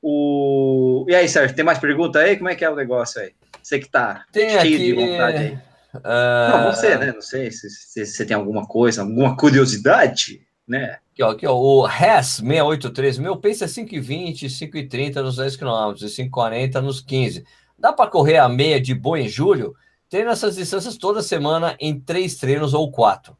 O... 0.00 1.04
E 1.06 1.14
aí, 1.14 1.28
Sérgio, 1.28 1.54
tem 1.54 1.62
mais 1.62 1.78
pergunta 1.78 2.18
aí? 2.18 2.38
Como 2.38 2.48
é 2.48 2.54
que 2.54 2.64
é 2.64 2.70
o 2.70 2.74
negócio 2.74 3.20
aí? 3.20 3.32
Você 3.62 3.78
que 3.78 3.90
tá 3.90 4.24
tem 4.32 4.48
cheio 4.48 4.58
aqui... 4.58 4.78
de 4.78 4.94
vontade 4.94 5.36
aí. 5.36 5.58
Uh... 5.94 6.50
Não, 6.50 6.72
você, 6.72 6.96
né? 6.96 7.12
Não 7.12 7.20
sei 7.20 7.50
se, 7.50 7.68
se, 7.68 8.06
se, 8.06 8.24
tem 8.24 8.34
alguma 8.34 8.66
coisa, 8.66 9.02
alguma 9.02 9.36
curiosidade, 9.36 10.40
né? 10.66 10.96
Aqui, 11.12 11.22
ó, 11.22 11.30
aqui, 11.32 11.46
ó, 11.46 11.54
o 11.54 11.84
RES 11.84 12.36
683, 12.36 13.18
meu 13.18 13.36
pace 13.36 13.62
é 13.62 13.66
5,20, 13.66 14.46
5,30 14.46 15.16
nos 15.16 15.36
10 15.36 15.56
km 15.56 15.92
e 16.00 16.06
5,40 16.06 16.80
nos 16.80 17.02
15. 17.02 17.44
Dá 17.78 17.92
para 17.92 18.08
correr 18.08 18.38
a 18.38 18.48
meia 18.48 18.80
de 18.80 18.94
boa 18.94 19.20
em 19.20 19.28
julho? 19.28 19.74
Treino 20.08 20.30
essas 20.30 20.56
distâncias 20.56 20.96
toda 20.96 21.20
semana 21.20 21.76
em 21.78 22.00
três 22.00 22.36
treinos 22.36 22.72
ou 22.72 22.90
quatro. 22.90 23.36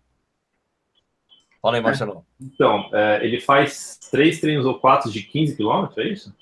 Fala 1.62 1.76
aí, 1.76 1.80
Marcelo. 1.80 2.26
Então, 2.40 2.90
é, 2.92 3.24
ele 3.24 3.40
faz 3.40 3.98
três 4.10 4.40
treinos 4.40 4.66
ou 4.66 4.80
quatro 4.80 5.10
de 5.10 5.22
15 5.22 5.56
km, 5.56 5.86
é 5.96 6.08
isso? 6.08 6.34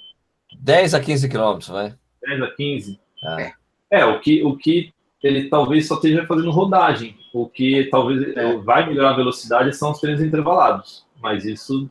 10 0.58 0.94
a 0.94 1.00
15 1.00 1.28
quilômetros, 1.28 1.68
vai. 1.68 1.94
10 2.26 2.42
a 2.42 2.50
15. 2.50 3.00
Ah. 3.22 3.52
É, 3.90 4.04
o 4.06 4.18
que, 4.18 4.42
o 4.42 4.56
que 4.56 4.94
ele 5.22 5.48
talvez 5.48 5.86
só 5.86 5.96
esteja 5.96 6.26
fazendo 6.26 6.50
rodagem. 6.50 7.16
O 7.32 7.46
que 7.46 7.84
talvez 7.90 8.34
é. 8.36 8.56
vai 8.56 8.86
melhorar 8.86 9.10
a 9.10 9.16
velocidade 9.16 9.76
são 9.76 9.90
os 9.90 10.00
treinos 10.00 10.22
intervalados. 10.22 11.06
mas 11.20 11.44
isso 11.44 11.90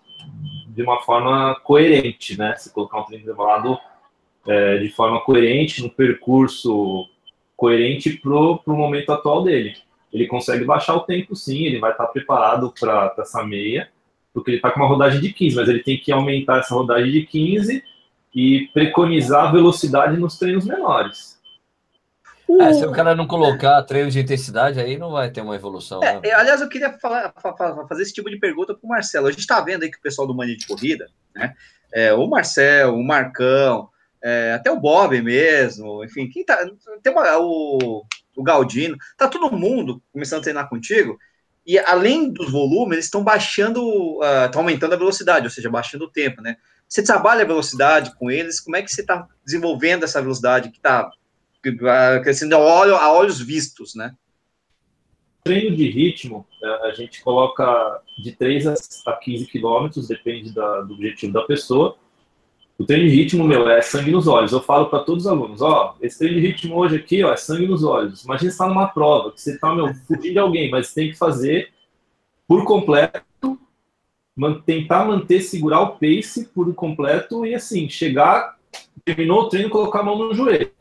de 0.70 0.82
uma 0.84 1.02
forma 1.02 1.56
coerente, 1.64 2.38
né? 2.38 2.56
Se 2.56 2.74
colocar 2.74 3.02
um 3.02 3.04
treino 3.04 3.24
intervalado 3.24 3.78
é, 4.48 4.78
de 4.78 4.90
forma 4.90 5.22
coerente, 5.22 5.82
no 5.82 5.90
percurso 5.90 7.08
coerente 7.56 8.18
para 8.18 8.32
o 8.32 8.62
momento 8.68 9.12
atual 9.12 9.44
dele. 9.44 9.76
Ele 10.12 10.28
consegue 10.28 10.66
baixar 10.66 10.96
o 10.96 11.02
tempo, 11.02 11.36
sim, 11.36 11.66
ele 11.66 11.80
vai 11.80 11.92
estar 11.92 12.08
preparado 12.08 12.74
para 12.80 13.14
essa 13.20 13.44
meia, 13.44 13.90
porque 14.34 14.52
ele 14.52 14.58
está 14.58 14.72
com 14.72 14.80
uma 14.80 14.88
rodagem 14.88 15.22
de 15.22 15.32
15, 15.32 15.56
mas 15.56 15.70
ele 15.70 15.84
tem 15.84 15.98
que 16.00 16.12
aumentar 16.12 16.60
essa 16.60 16.74
rodagem 16.74 17.12
de 17.12 17.26
15 17.26 17.84
e 18.34 18.70
preconizar 18.74 19.48
a 19.48 19.52
velocidade 19.52 20.18
nos 20.18 20.38
treinos 20.38 20.66
menores. 20.66 21.40
É, 22.60 22.74
se 22.74 22.84
o 22.84 22.92
cara 22.92 23.14
não 23.14 23.28
colocar 23.28 23.84
treino 23.84 24.10
de 24.10 24.20
intensidade, 24.20 24.80
aí 24.80 24.98
não 24.98 25.12
vai 25.12 25.30
ter 25.30 25.42
uma 25.42 25.56
evolução. 25.56 26.04
É, 26.04 26.20
né? 26.20 26.32
Aliás, 26.32 26.60
eu 26.62 26.68
queria 26.70 26.92
falar, 26.94 27.32
fazer 27.88 28.02
esse 28.02 28.14
tipo 28.14 28.30
de 28.30 28.40
pergunta 28.40 28.74
para 28.74 28.86
o 28.86 28.90
Marcelo. 28.90 29.28
A 29.28 29.32
gente 29.32 29.42
está 29.42 29.62
vendo 29.62 29.84
aí 29.84 29.92
que 29.92 29.98
o 30.00 30.02
pessoal 30.02 30.28
do 30.28 30.34
Mania 30.34 30.58
de 30.58 30.66
Corrida, 30.66 31.08
né? 31.36 31.54
É, 31.94 32.12
o 32.14 32.26
Marcel, 32.28 32.96
o 32.96 33.04
Marcão, 33.04 33.90
é, 34.22 34.54
até 34.54 34.72
o 34.72 34.80
Bob 34.80 35.22
mesmo, 35.22 36.04
enfim, 36.04 36.28
quem 36.28 36.44
tá. 36.44 36.58
Tem 37.04 37.14
uma, 37.14 37.38
o, 37.38 38.04
o 38.40 38.44
Galdino, 38.44 38.98
tá 39.18 39.28
todo 39.28 39.56
mundo 39.56 40.02
começando 40.12 40.40
a 40.40 40.44
treinar 40.44 40.70
contigo. 40.70 41.18
E 41.66 41.78
além 41.78 42.32
dos 42.32 42.52
volumes, 42.52 42.94
eles 42.94 43.06
estão 43.06 43.24
baixando, 43.24 43.84
uh, 44.20 44.50
aumentando 44.56 44.94
a 44.94 44.98
velocidade, 44.98 45.46
ou 45.46 45.52
seja, 45.52 45.70
baixando 45.70 46.06
o 46.06 46.10
tempo, 46.10 46.42
né? 46.42 46.56
Você 46.88 47.04
trabalha 47.04 47.44
a 47.44 47.48
velocidade 47.48 48.16
com 48.16 48.32
eles? 48.32 48.60
Como 48.60 48.76
é 48.76 48.82
que 48.82 48.92
você 48.92 49.02
está 49.02 49.28
desenvolvendo 49.46 50.04
essa 50.04 50.22
velocidade 50.22 50.72
que 50.72 50.78
está 50.78 51.12
crescendo 52.24 52.56
a, 52.56 52.60
olho, 52.60 52.96
a 52.96 53.12
olhos 53.12 53.40
vistos, 53.40 53.94
né? 53.94 54.16
Treino 55.44 55.76
de 55.76 55.90
ritmo, 55.90 56.48
é, 56.64 56.90
a 56.90 56.94
gente 56.94 57.22
coloca 57.22 58.02
de 58.24 58.32
3 58.32 58.68
a 59.06 59.14
15 59.14 59.46
quilômetros, 59.46 60.08
depende 60.08 60.52
da, 60.54 60.82
do 60.82 60.94
objetivo 60.96 61.34
da 61.34 61.44
pessoa. 61.44 61.98
O 62.80 62.86
treino 62.86 63.10
de 63.10 63.14
ritmo, 63.14 63.44
meu, 63.44 63.70
é 63.70 63.82
sangue 63.82 64.10
nos 64.10 64.26
olhos. 64.26 64.54
Eu 64.54 64.62
falo 64.62 64.86
para 64.86 65.00
todos 65.00 65.26
os 65.26 65.32
alunos, 65.32 65.62
ó, 65.62 65.98
esse 66.02 66.18
treino 66.18 66.40
de 66.40 66.48
ritmo 66.48 66.78
hoje 66.78 66.96
aqui, 66.96 67.22
ó, 67.22 67.34
é 67.34 67.36
sangue 67.36 67.68
nos 67.68 67.84
olhos. 67.84 68.24
Imagina 68.24 68.50
você 68.50 68.56
está 68.56 68.68
numa 68.68 68.88
prova, 68.88 69.34
que 69.34 69.42
você 69.42 69.56
está, 69.56 69.76
meu, 69.76 69.94
fugindo 70.08 70.32
de 70.32 70.40
alguém, 70.40 70.72
mas 70.72 70.94
tem 70.94 71.12
que 71.12 71.18
fazer 71.18 71.74
por 72.48 72.64
completo, 72.64 73.60
tentar 74.66 75.04
manter, 75.04 75.42
segurar 75.42 75.82
o 75.82 75.98
pace 75.98 76.48
por 76.56 76.74
completo 76.74 77.46
e, 77.46 77.54
assim, 77.54 77.90
chegar, 77.90 78.58
terminou 79.04 79.42
o 79.42 79.50
treino, 79.50 79.70
colocar 79.70 80.00
a 80.00 80.04
mão 80.04 80.18
no 80.18 80.34
joelho. 80.34 80.72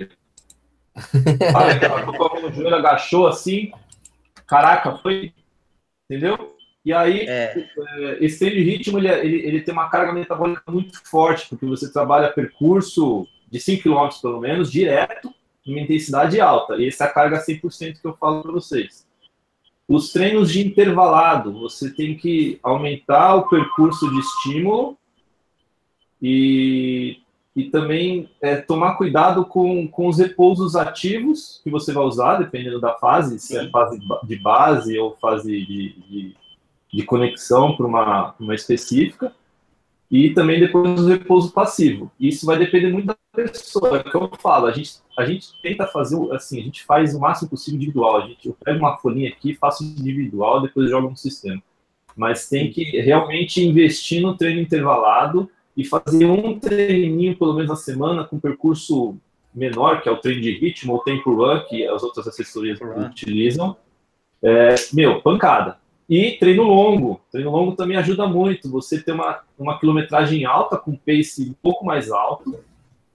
Olha, 1.53 2.05
colocou 2.05 2.26
a 2.28 2.34
mão 2.34 2.42
no 2.42 2.53
joelho, 2.55 2.76
agachou 2.76 3.26
assim. 3.26 3.72
Caraca, 4.46 4.96
foi. 4.99 5.32
Entendeu? 6.09 6.57
E 6.89 6.93
aí, 6.95 7.20
é. 7.28 7.68
é 7.76 8.24
esse 8.24 8.39
treino 8.39 8.57
de 8.57 8.62
ritmo, 8.62 8.97
ele, 8.97 9.09
é, 9.09 9.22
ele, 9.22 9.47
ele, 9.47 9.61
tem 9.61 9.74
uma 9.74 9.91
carga 9.91 10.11
metabólica 10.11 10.62
muito 10.72 10.99
forte, 11.07 11.47
porque 11.47 11.66
você 11.66 11.93
trabalha 11.93 12.32
percurso 12.32 13.28
de 13.51 13.61
5 13.61 13.82
km 13.82 14.09
pelo 14.22 14.41
menos, 14.41 14.72
direto, 14.72 15.30
em 15.66 15.72
uma 15.72 15.82
intensidade 15.82 16.41
alta. 16.41 16.76
E 16.76 16.89
essa 16.89 17.05
é 17.05 17.07
a 17.07 17.12
carga 17.12 17.45
100% 17.45 18.01
que 18.01 18.07
eu 18.07 18.16
falo 18.16 18.43
para 18.43 18.53
vocês. 18.53 19.07
Os 19.86 20.14
treinos 20.14 20.51
de 20.51 20.66
intervalado, 20.66 21.53
você 21.53 21.91
tem 21.91 22.16
que 22.16 22.59
aumentar 22.62 23.34
o 23.34 23.51
percurso 23.51 24.11
de 24.11 24.20
estímulo 24.20 24.97
e 26.22 27.18
e 27.57 27.64
também 27.70 28.30
é, 28.41 28.55
tomar 28.55 28.95
cuidado 28.95 29.45
com, 29.45 29.89
com 29.89 30.07
os 30.07 30.18
repousos 30.18 30.76
ativos 30.76 31.61
que 31.64 31.70
você 31.70 31.93
vai 31.93 32.05
usar, 32.05 32.36
dependendo 32.36 32.80
da 32.80 32.95
fase, 32.95 33.41
se 33.41 33.59
é 33.59 33.68
fase 33.68 33.99
de 34.22 34.36
base 34.36 34.97
ou 34.97 35.16
fase 35.20 35.66
de, 35.66 35.93
de, 36.09 36.36
de 36.93 37.03
conexão 37.03 37.76
para 37.76 37.86
uma, 37.86 38.34
uma 38.39 38.55
específica, 38.55 39.32
e 40.11 40.30
também 40.30 40.59
depois 40.59 41.01
o 41.01 41.09
repouso 41.09 41.53
passivo. 41.53 42.11
Isso 42.18 42.47
vai 42.47 42.59
depender 42.59 42.91
muito 42.91 43.07
da 43.07 43.16
pessoa, 43.34 43.99
é 43.99 44.01
o 44.01 44.05
que 44.05 44.16
eu 44.16 44.30
falo, 44.41 44.66
a 44.66 44.72
gente, 44.72 44.93
a 45.18 45.24
gente 45.24 45.49
tenta 45.62 45.86
fazer, 45.86 46.16
assim, 46.32 46.61
a 46.61 46.64
gente 46.64 46.84
faz 46.84 47.14
o 47.14 47.20
máximo 47.20 47.51
possível 47.51 47.76
individual, 47.76 48.16
a 48.16 48.26
gente, 48.26 48.47
eu 48.49 48.57
pego 48.64 48.78
uma 48.78 48.97
folhinha 48.97 49.28
aqui, 49.28 49.55
faço 49.55 49.84
individual, 49.84 50.62
depois 50.62 50.91
jogo 50.91 51.11
no 51.11 51.16
sistema. 51.16 51.62
Mas 52.16 52.49
tem 52.49 52.70
que 52.70 52.82
realmente 53.01 53.62
investir 53.62 54.22
no 54.22 54.36
treino 54.36 54.61
intervalado, 54.61 55.51
e 55.78 55.84
fazer 55.84 56.26
um 56.26 56.59
treininho 56.59 57.39
pelo 57.39 57.55
menos 57.55 57.68
na 57.68 57.76
semana 57.76 58.24
com 58.24 58.41
percurso 58.41 59.16
menor, 59.55 60.03
que 60.03 60.09
é 60.09 60.12
o 60.12 60.16
treino 60.16 60.43
de 60.43 60.59
ritmo 60.59 60.95
ou 60.95 60.99
tempo 61.05 61.32
run, 61.32 61.61
que 61.68 61.86
as 61.86 62.03
outras 62.03 62.26
assessorias 62.26 62.80
utilizam, 62.97 63.76
é, 64.43 64.74
meu, 64.93 65.22
pancada. 65.22 65.78
E 66.09 66.38
treino 66.38 66.62
longo. 66.62 67.20
Treino 67.30 67.50
longo 67.50 67.76
também 67.76 67.96
ajuda 67.96 68.26
muito. 68.26 68.70
Você 68.70 69.00
ter 69.00 69.12
uma, 69.12 69.40
uma 69.59 69.78
quilometragem 69.78 70.44
alta, 70.44 70.78
com 70.78 70.96
pace 70.96 71.50
um 71.50 71.54
pouco 71.62 71.84
mais 71.84 72.11
alto, 72.11 72.59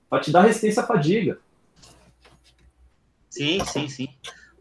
para 0.10 0.22
te 0.22 0.32
dar 0.32 0.42
resistência 0.42 0.84
à 0.84 0.86
fadiga. 0.86 1.40
Sim, 3.30 3.60
sim, 3.66 3.88
sim. 3.88 4.08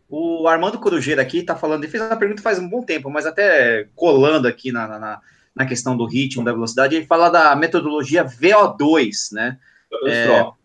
O 0.09 0.49
Armando 0.49 0.79
Corujeira 0.79 1.21
aqui 1.21 1.39
está 1.39 1.55
falando, 1.55 1.85
ele 1.85 1.91
fez 1.91 2.03
uma 2.03 2.17
pergunta 2.17 2.43
faz 2.43 2.59
um 2.59 2.69
bom 2.69 2.83
tempo, 2.83 3.11
mas 3.11 3.27
até 3.27 3.89
colando 3.95 4.49
aqui 4.49 4.73
na, 4.73 4.87
na, 4.87 5.21
na 5.55 5.67
questão 5.67 5.97
do 5.97 6.07
ritmo, 6.07 6.45
da 6.45 6.53
velocidade, 6.53 6.97
ele 6.97 7.07
fala 7.07 7.29
da 7.29 7.55
metodologia 7.55 8.25
VO2, 8.25 9.33
né? 9.33 9.59
VO2 9.91 10.11
é. 10.11 10.62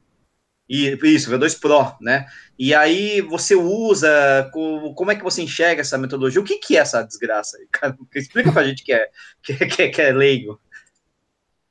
E, 0.69 0.97
isso, 1.03 1.31
VO2 1.31 1.59
Pro, 1.59 1.95
né? 2.01 2.25
E 2.59 2.73
aí 2.73 3.21
você 3.21 3.55
usa, 3.55 4.49
como 4.95 5.11
é 5.11 5.15
que 5.15 5.23
você 5.23 5.41
enxerga 5.41 5.81
essa 5.81 5.97
metodologia? 5.97 6.41
O 6.41 6.43
que, 6.43 6.57
que 6.57 6.75
é 6.75 6.79
essa 6.79 7.03
desgraça 7.03 7.57
cara? 7.71 7.97
Explica 8.15 8.51
pra 8.51 8.65
gente 8.65 8.83
que 8.83 8.91
é, 8.91 9.09
que, 9.41 9.53
é, 9.53 9.65
que 9.65 9.81
é, 9.83 9.89
que 9.89 10.01
é 10.01 10.11
leigo. 10.11 10.59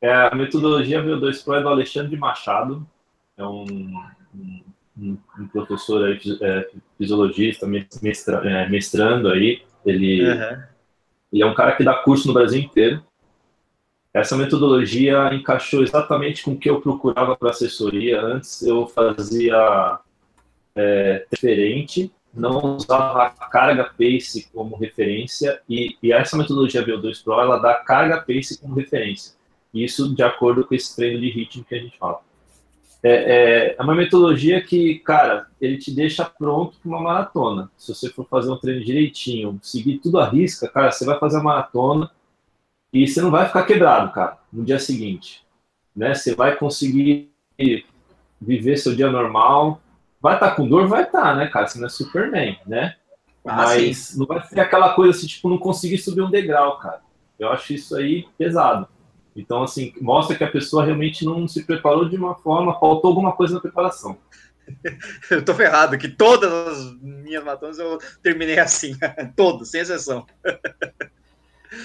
É, 0.00 0.12
a 0.12 0.34
metodologia 0.34 1.02
VO2 1.02 1.44
Pro 1.44 1.54
é 1.54 1.62
do 1.62 1.68
Alexandre 1.68 2.16
Machado, 2.16 2.86
é 3.36 3.44
um, 3.44 3.94
um, 4.96 5.18
um 5.38 5.48
professor 5.48 6.04
aí, 6.04 6.18
é, 6.40 6.70
fisiologista, 6.96 7.66
mestra, 7.66 8.36
é, 8.48 8.68
mestrando 8.68 9.28
aí, 9.28 9.62
ele... 9.84 10.22
Uhum 10.26 10.76
ele 11.32 11.42
é 11.42 11.46
um 11.46 11.54
cara 11.54 11.72
que 11.72 11.84
dá 11.84 11.94
curso 11.94 12.28
no 12.28 12.34
Brasil 12.34 12.60
inteiro. 12.60 13.04
Essa 14.16 14.34
metodologia 14.34 15.28
encaixou 15.34 15.82
exatamente 15.82 16.42
com 16.42 16.52
o 16.52 16.56
que 16.56 16.70
eu 16.70 16.80
procurava 16.80 17.36
para 17.36 17.50
assessoria. 17.50 18.18
Antes 18.18 18.62
eu 18.62 18.86
fazia 18.86 20.00
é, 20.74 21.26
diferente, 21.30 22.10
não 22.32 22.76
usava 22.76 23.24
a 23.24 23.30
carga 23.46 23.84
pace 23.84 24.48
como 24.54 24.74
referência 24.74 25.60
e, 25.68 25.98
e 26.02 26.12
essa 26.14 26.34
metodologia 26.34 26.82
VO2 26.82 27.22
Pro 27.22 27.38
ela 27.38 27.58
dá 27.58 27.74
carga 27.74 28.16
pace 28.16 28.58
como 28.58 28.74
referência. 28.74 29.34
Isso 29.74 30.14
de 30.14 30.22
acordo 30.22 30.66
com 30.66 30.74
esse 30.74 30.96
treino 30.96 31.20
de 31.20 31.28
ritmo 31.28 31.62
que 31.62 31.74
a 31.74 31.78
gente 31.78 31.98
fala. 31.98 32.20
É, 33.02 33.10
é, 33.10 33.76
é, 33.78 33.82
uma 33.82 33.94
metodologia 33.94 34.62
que, 34.62 34.98
cara, 35.00 35.46
ele 35.60 35.76
te 35.76 35.94
deixa 35.94 36.24
pronto 36.24 36.78
para 36.78 36.88
uma 36.88 37.02
maratona. 37.02 37.70
Se 37.76 37.94
você 37.94 38.08
for 38.08 38.26
fazer 38.26 38.50
um 38.50 38.56
treino 38.56 38.82
direitinho, 38.82 39.60
seguir 39.62 39.98
tudo 39.98 40.18
à 40.18 40.26
risca, 40.26 40.68
cara, 40.68 40.90
você 40.90 41.04
vai 41.04 41.18
fazer 41.18 41.36
a 41.36 41.42
maratona 41.42 42.10
e 42.92 43.06
você 43.06 43.20
não 43.20 43.30
vai 43.30 43.46
ficar 43.46 43.64
quebrado, 43.64 44.12
cara, 44.12 44.38
no 44.52 44.64
dia 44.64 44.78
seguinte. 44.78 45.44
Né? 45.94 46.14
Você 46.14 46.34
vai 46.34 46.56
conseguir 46.56 47.30
viver 48.40 48.76
seu 48.76 48.94
dia 48.94 49.10
normal. 49.10 49.80
Vai 50.20 50.34
estar 50.34 50.50
tá 50.50 50.54
com 50.54 50.68
dor? 50.68 50.86
Vai 50.88 51.04
estar, 51.04 51.22
tá, 51.22 51.34
né, 51.34 51.46
cara? 51.48 51.66
Você 51.66 51.78
não 51.78 51.86
é 51.86 51.90
Superman, 51.90 52.58
né? 52.66 52.96
Ah, 53.44 53.56
Mas 53.56 53.98
sim. 53.98 54.18
não 54.18 54.26
vai 54.26 54.42
ser 54.44 54.60
aquela 54.60 54.94
coisa 54.94 55.16
assim, 55.16 55.26
tipo, 55.26 55.48
não 55.48 55.58
conseguir 55.58 55.98
subir 55.98 56.22
um 56.22 56.30
degrau, 56.30 56.78
cara. 56.78 57.00
Eu 57.38 57.50
acho 57.50 57.72
isso 57.74 57.96
aí 57.96 58.26
pesado. 58.36 58.88
Então, 59.34 59.62
assim, 59.62 59.92
mostra 60.00 60.36
que 60.36 60.42
a 60.42 60.50
pessoa 60.50 60.84
realmente 60.84 61.24
não 61.24 61.46
se 61.46 61.64
preparou 61.64 62.08
de 62.08 62.16
uma 62.16 62.34
forma, 62.34 62.78
faltou 62.80 63.08
alguma 63.08 63.32
coisa 63.32 63.54
na 63.54 63.60
preparação. 63.60 64.16
eu 65.30 65.44
tô 65.44 65.54
ferrado, 65.54 65.98
que 65.98 66.08
todas 66.08 66.50
as 66.50 67.00
minhas 67.00 67.44
maratonas 67.44 67.78
eu 67.78 67.98
terminei 68.22 68.58
assim, 68.58 68.96
todas, 69.36 69.70
sem 69.70 69.82
exceção. 69.82 70.26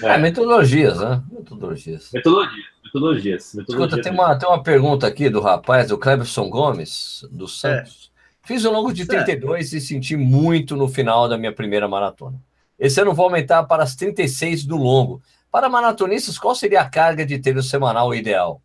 É, 0.02 0.18
metodologias, 0.18 1.00
né? 1.00 1.22
Metodologias. 1.30 2.10
Metodologias, 2.12 2.66
metodologias. 2.84 3.54
metodologias 3.54 3.54
Escuta, 3.68 4.00
tem 4.02 4.12
uma, 4.12 4.36
tem 4.36 4.48
uma 4.48 4.62
pergunta 4.62 5.06
aqui 5.06 5.28
do 5.28 5.40
rapaz, 5.40 5.88
do 5.88 5.98
Cleberson 5.98 6.48
Gomes, 6.48 7.26
do 7.30 7.48
Santos. 7.48 8.10
É. 8.44 8.46
Fiz 8.46 8.64
um 8.64 8.72
longo 8.72 8.92
de 8.92 9.06
32 9.06 9.72
é. 9.72 9.76
e 9.76 9.80
senti 9.80 10.16
muito 10.16 10.76
no 10.76 10.88
final 10.88 11.28
da 11.28 11.38
minha 11.38 11.52
primeira 11.52 11.88
maratona. 11.88 12.40
Esse 12.78 13.00
ano 13.00 13.14
vou 13.14 13.26
aumentar 13.26 13.62
para 13.64 13.82
as 13.82 13.94
36 13.94 14.64
do 14.64 14.76
longo. 14.76 15.22
Para 15.50 15.68
maratonistas, 15.68 16.38
qual 16.38 16.54
seria 16.54 16.80
a 16.80 16.88
carga 16.88 17.24
de 17.24 17.38
treino 17.38 17.62
semanal 17.62 18.14
ideal? 18.14 18.60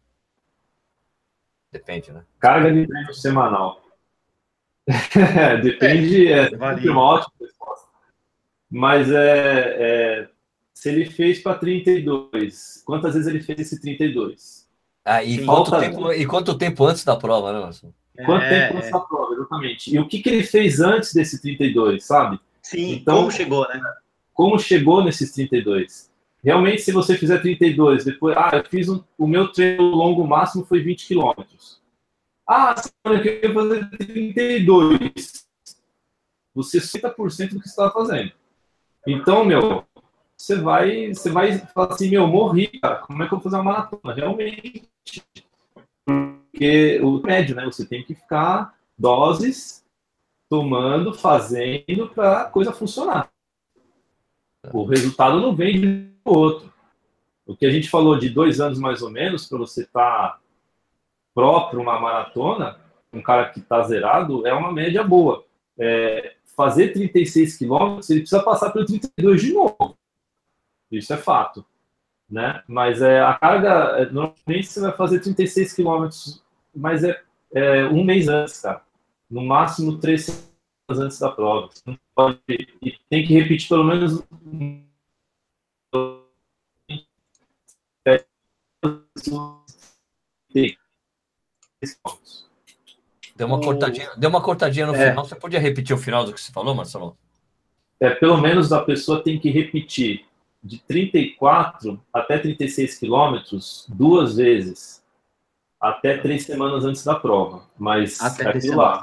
Depende, 1.71 2.11
né? 2.11 2.23
Carga 2.39 2.71
de 2.71 2.87
treino 2.87 3.13
semanal. 3.13 3.81
Depende, 5.61 6.31
é, 6.31 6.49
é 6.51 6.91
uma 6.91 7.01
ótima 7.01 7.33
resposta. 7.41 7.87
Mas 8.69 9.11
é, 9.11 9.75
é 9.77 10.29
se 10.77 10.89
ele 10.89 11.05
fez 11.09 11.39
para 11.39 11.57
32, 11.57 12.83
quantas 12.85 13.15
vezes 13.15 13.27
ele 13.27 13.41
fez 13.41 13.61
esse 13.61 13.81
32? 13.81 14.67
Ah, 15.03 15.23
e, 15.23 15.43
quanto 15.43 15.71
tempo, 15.79 16.13
e 16.13 16.23
quanto 16.27 16.55
tempo 16.55 16.85
antes 16.85 17.03
da 17.03 17.15
prova, 17.15 17.51
né, 17.51 17.59
Marcelo? 17.59 17.95
Quanto 18.23 18.43
é, 18.43 18.67
tempo 18.67 18.77
antes 18.77 18.91
da 18.91 18.99
prova, 18.99 19.33
exatamente. 19.33 19.95
E 19.95 19.97
o 19.97 20.07
que, 20.07 20.21
que 20.21 20.29
ele 20.29 20.43
fez 20.43 20.79
antes 20.79 21.15
desse 21.15 21.41
32, 21.41 22.05
sabe? 22.05 22.39
Sim, 22.61 22.91
então, 22.91 23.17
como 23.17 23.31
chegou, 23.31 23.67
né? 23.67 23.81
Como 24.31 24.59
chegou 24.59 25.03
nesses 25.03 25.31
32? 25.31 26.11
realmente, 26.43 26.83
se 26.83 26.91
você 26.91 27.17
fizer 27.17 27.41
32, 27.41 28.05
depois, 28.05 28.37
ah, 28.37 28.51
eu 28.53 28.63
fiz 28.63 28.87
um, 28.87 29.03
o 29.17 29.25
meu 29.25 29.51
treino 29.51 29.81
longo 29.81 30.27
máximo 30.27 30.63
foi 30.63 30.79
20 30.79 31.07
quilômetros. 31.07 31.81
Ah, 32.47 32.75
semana 32.75 33.23
que 33.23 33.39
eu 33.41 33.51
vou 33.51 33.67
fazer 33.67 33.89
32. 33.97 35.47
Você 36.53 36.77
60% 36.77 37.49
do 37.49 37.59
que 37.59 37.67
você 37.67 37.69
estava 37.69 37.91
fazendo. 37.91 38.31
Então, 39.07 39.43
meu, 39.43 39.83
você 40.37 40.55
vai, 40.55 41.07
você 41.07 41.31
vai 41.31 41.57
falar 41.57 41.93
assim, 41.93 42.09
meu, 42.09 42.27
morri, 42.27 42.67
cara, 42.79 42.97
como 42.97 43.23
é 43.23 43.27
que 43.27 43.33
eu 43.33 43.39
vou 43.39 43.43
fazer 43.43 43.55
uma 43.55 43.73
maratona? 43.73 44.13
Realmente. 44.13 44.87
Porque 46.05 47.01
o 47.01 47.19
médio, 47.19 47.55
né? 47.55 47.65
Você 47.65 47.85
tem 47.85 48.03
que 48.03 48.13
ficar 48.13 48.77
doses 48.97 49.83
tomando, 50.47 51.13
fazendo 51.13 52.09
para 52.13 52.43
a 52.43 52.45
coisa 52.45 52.71
funcionar. 52.71 53.29
O 54.71 54.85
resultado 54.85 55.41
não 55.41 55.55
vem 55.55 55.81
de 55.81 56.11
outro. 56.23 56.71
O 57.45 57.55
que 57.55 57.65
a 57.65 57.71
gente 57.71 57.89
falou 57.89 58.17
de 58.17 58.29
dois 58.29 58.59
anos 58.59 58.77
mais 58.77 59.01
ou 59.01 59.09
menos 59.09 59.47
para 59.47 59.57
você 59.57 59.83
estar 59.83 60.01
tá 60.01 60.39
próprio 61.33 61.81
uma 61.81 61.99
maratona, 61.99 62.79
um 63.11 63.21
cara 63.21 63.49
que 63.49 63.59
está 63.59 63.81
zerado, 63.83 64.45
é 64.45 64.53
uma 64.53 64.71
média 64.71 65.03
boa. 65.03 65.45
É, 65.77 66.35
fazer 66.55 66.93
36 66.93 67.57
quilômetros, 67.57 68.09
ele 68.09 68.21
precisa 68.21 68.43
passar 68.43 68.71
pelo 68.71 68.85
32 68.85 69.41
de 69.41 69.53
novo. 69.53 69.96
Isso 70.91 71.13
é 71.13 71.17
fato. 71.17 71.65
Né? 72.29 72.61
Mas 72.67 73.01
é, 73.01 73.21
a 73.21 73.33
carga, 73.33 73.69
é, 73.99 74.09
normalmente 74.09 74.67
você 74.67 74.81
vai 74.81 74.91
fazer 74.91 75.19
36 75.19 75.73
quilômetros, 75.73 76.43
mas 76.75 77.03
é, 77.03 77.21
é, 77.53 77.85
um 77.85 78.03
mês 78.03 78.27
antes, 78.27 78.61
cara. 78.61 78.81
No 79.29 79.43
máximo 79.43 79.97
três 79.97 80.25
semanas 80.25 81.05
antes 81.05 81.19
da 81.19 81.31
prova. 81.31 81.69
Pode, 82.15 82.39
e 82.47 82.97
tem 83.09 83.25
que 83.25 83.33
repetir 83.33 83.69
pelo 83.69 83.83
menos 83.83 84.23
Deu 93.35 93.45
uma 93.45 93.61
cortadinha, 93.61 94.09
deu 94.17 94.29
uma 94.29 94.41
cortadinha 94.41 94.87
no 94.87 94.95
é. 94.95 95.09
final. 95.09 95.25
Você 95.25 95.35
podia 95.35 95.59
repetir 95.59 95.95
o 95.95 95.99
final 95.99 96.25
do 96.25 96.33
que 96.33 96.41
você 96.41 96.51
falou, 96.51 96.73
Marcelo? 96.73 97.15
É, 97.99 98.09
pelo 98.09 98.37
menos 98.37 98.73
a 98.73 98.83
pessoa 98.83 99.23
tem 99.23 99.39
que 99.39 99.49
repetir 99.49 100.25
de 100.63 100.79
34 100.79 101.99
até 102.13 102.37
36 102.37 102.97
quilômetros 102.97 103.85
duas 103.89 104.35
vezes, 104.35 105.03
até 105.79 106.17
três 106.17 106.43
semanas 106.43 106.85
antes 106.85 107.03
da 107.03 107.15
prova. 107.15 107.63
Mas 107.77 108.21
até 108.21 108.49
aquilo 108.49 108.77
lá. 108.77 109.01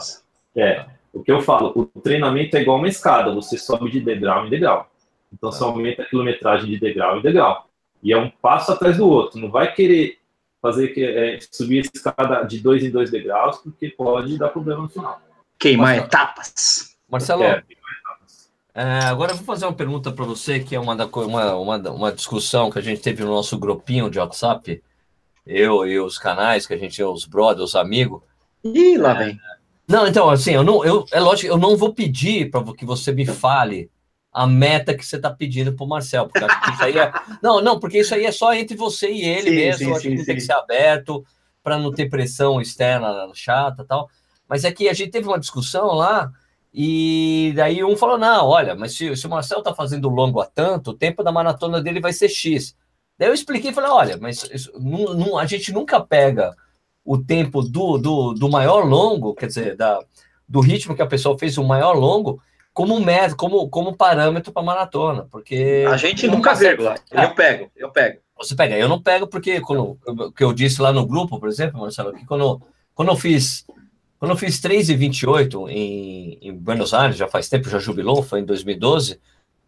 É, 0.57 0.87
o 1.13 1.23
que 1.23 1.31
eu 1.31 1.41
falo, 1.41 1.73
o 1.75 2.01
treinamento 2.01 2.57
é 2.57 2.63
igual 2.63 2.79
uma 2.79 2.89
escada, 2.89 3.33
você 3.33 3.57
sobe 3.57 3.91
de 3.91 4.01
degrau 4.01 4.47
em 4.47 4.51
degrau. 4.51 4.91
Então 5.33 5.51
você 5.51 5.63
aumenta 5.63 6.03
a 6.03 6.07
quilometragem 6.07 6.69
de 6.69 6.79
degrau 6.79 7.19
em 7.19 7.23
degrau. 7.23 7.69
E 8.03 8.13
é 8.13 8.19
um 8.19 8.31
passo 8.31 8.73
atrás 8.73 8.99
do 8.99 9.09
outro. 9.09 9.41
Não 9.41 9.51
vai 9.51 9.73
querer 9.73 10.19
fazer 10.61 10.89
que 10.89 11.05
é, 11.05 11.39
subir 11.53 11.79
a 11.79 11.81
escada 11.83 12.43
de 12.45 12.61
dois 12.61 12.83
em 12.85 12.91
dois 12.91 13.11
degraus, 13.11 13.59
porque 13.59 13.89
pode 13.89 14.39
dar 14.39 14.49
problema 14.49 14.83
no 14.83 14.89
final. 14.89 15.21
Queimar 15.59 15.87
Marcelo, 15.87 16.07
etapas. 16.07 16.97
Marcelo, 17.09 17.43
é, 17.43 17.63
é, 18.75 19.05
agora 19.05 19.33
eu 19.33 19.37
vou 19.37 19.45
fazer 19.45 19.67
uma 19.67 19.73
pergunta 19.73 20.11
para 20.11 20.25
você, 20.25 20.61
que 20.61 20.75
é 20.75 20.81
uma, 20.81 20.97
da, 20.97 21.07
uma, 21.07 21.55
uma, 21.55 21.91
uma 21.91 22.13
discussão 22.13 22.71
que 22.71 22.79
a 22.79 22.83
gente 22.83 23.01
teve 23.01 23.23
no 23.23 23.31
nosso 23.31 23.59
grupinho 23.59 24.11
de 24.11 24.19
WhatsApp, 24.19 24.83
eu 25.47 25.87
e 25.87 26.01
os 26.01 26.19
canais, 26.19 26.67
que 26.67 26.75
a 26.75 26.77
gente, 26.77 27.03
os 27.03 27.25
brothers, 27.25 27.71
os 27.71 27.77
amigos. 27.77 28.21
Ih, 28.65 28.97
lá 28.97 29.15
vem. 29.15 29.31
É, 29.31 29.37
não, 29.87 30.07
então, 30.07 30.29
assim, 30.29 30.53
eu 30.53 30.65
não, 30.65 30.85
eu, 30.85 31.05
é 31.13 31.21
lógico, 31.21 31.53
eu 31.53 31.59
não 31.59 31.77
vou 31.77 31.93
pedir 31.93 32.51
para 32.51 32.65
que 32.75 32.85
você 32.85 33.13
me 33.13 33.27
fale 33.27 33.91
a 34.33 34.47
meta 34.47 34.95
que 34.95 35.07
você 35.07 35.17
está 35.17 35.31
pedindo 35.31 35.73
para 35.73 35.85
o 35.85 35.89
Marcel, 35.89 36.27
porque 36.27 36.45
acho 36.45 36.61
que 36.63 36.71
isso 36.73 36.83
aí 36.83 36.99
é. 36.99 37.13
Não, 37.41 37.61
não, 37.63 37.79
porque 37.79 38.01
isso 38.01 38.13
aí 38.15 38.25
é 38.25 38.33
só 38.33 38.53
entre 38.53 38.77
você 38.77 39.09
e 39.09 39.23
ele 39.23 39.51
sim, 39.51 39.55
mesmo. 39.55 39.87
Sim, 39.87 39.93
acho 39.93 40.01
sim, 40.01 40.17
que 40.17 40.25
tem 40.25 40.35
que 40.35 40.41
ser 40.41 40.55
aberto 40.55 41.25
para 41.63 41.79
não 41.79 41.93
ter 41.93 42.11
pressão 42.11 42.61
externa 42.61 43.31
chata 43.33 43.85
tal. 43.85 44.11
Mas 44.49 44.65
é 44.65 44.73
que 44.73 44.89
a 44.89 44.93
gente 44.93 45.13
teve 45.13 45.29
uma 45.29 45.39
discussão 45.39 45.87
lá 45.95 46.33
e 46.77 47.53
daí 47.55 47.85
um 47.85 47.97
falou: 47.97 48.19
não, 48.19 48.49
olha, 48.49 48.75
mas 48.75 48.97
se, 48.97 49.15
se 49.15 49.27
o 49.29 49.31
Marcel 49.31 49.59
está 49.59 49.73
fazendo 49.73 50.09
longo 50.09 50.41
há 50.41 50.47
tanto, 50.47 50.91
o 50.91 50.95
tempo 50.95 51.23
da 51.23 51.31
maratona 51.31 51.81
dele 51.81 52.01
vai 52.01 52.13
ser 52.13 52.29
X. 52.29 52.77
Daí 53.17 53.29
eu 53.29 53.35
expliquei 53.35 53.71
e 53.71 53.75
falei: 53.75 53.91
olha, 53.91 54.19
mas 54.21 54.43
isso, 54.53 54.73
não, 54.81 55.15
não, 55.15 55.39
a 55.39 55.47
gente 55.47 55.73
nunca 55.73 56.01
pega 56.01 56.53
o 57.05 57.17
tempo 57.17 57.63
do, 57.63 57.97
do, 57.97 58.35
do 58.35 58.49
maior 58.49 58.85
longo, 58.85 59.35
quer 59.35 59.47
dizer, 59.47 59.77
da, 59.77 60.01
do 60.49 60.59
ritmo 60.59 60.97
que 60.97 61.03
a 61.03 61.07
pessoa 61.07 61.39
fez 61.39 61.57
o 61.59 61.63
maior 61.63 61.93
longo, 61.93 62.43
como 62.73 62.99
método, 62.99 63.37
como, 63.37 63.69
como 63.69 63.97
parâmetro 63.97 64.53
para 64.53 64.63
maratona, 64.63 65.29
porque 65.31 65.85
a 65.87 65.97
gente 65.97 66.27
nunca 66.27 66.55
vírgula. 66.55 66.97
É. 67.13 67.25
Eu 67.25 67.35
pego, 67.37 67.71
eu 67.77 67.91
pego. 67.91 68.19
Você 68.37 68.57
pega, 68.57 68.77
eu 68.77 68.89
não 68.89 69.01
pego 69.01 69.29
porque 69.29 69.61
quando 69.61 69.97
que 70.37 70.43
eu 70.43 70.53
disse 70.53 70.83
lá 70.83 70.93
no 70.93 71.07
grupo, 71.07 71.39
por 71.39 71.49
exemplo, 71.49 71.81
Marcelo, 71.81 72.13
que 72.13 72.27
quando 72.27 72.61
quando 72.95 73.13
eu 73.13 73.17
fiz 73.17 73.65
quando 74.25 74.31
eu 74.31 74.39
fiz 74.39 74.59
3,28 74.59 75.69
em, 75.69 76.39
em 76.41 76.55
Buenos 76.55 76.95
Aires, 76.95 77.19
já 77.19 77.29
faz 77.29 77.47
tempo, 77.47 77.69
já 77.69 77.79
jubilou, 77.79 78.23
foi 78.23 78.41
em 78.41 78.45
2012, 78.47 79.21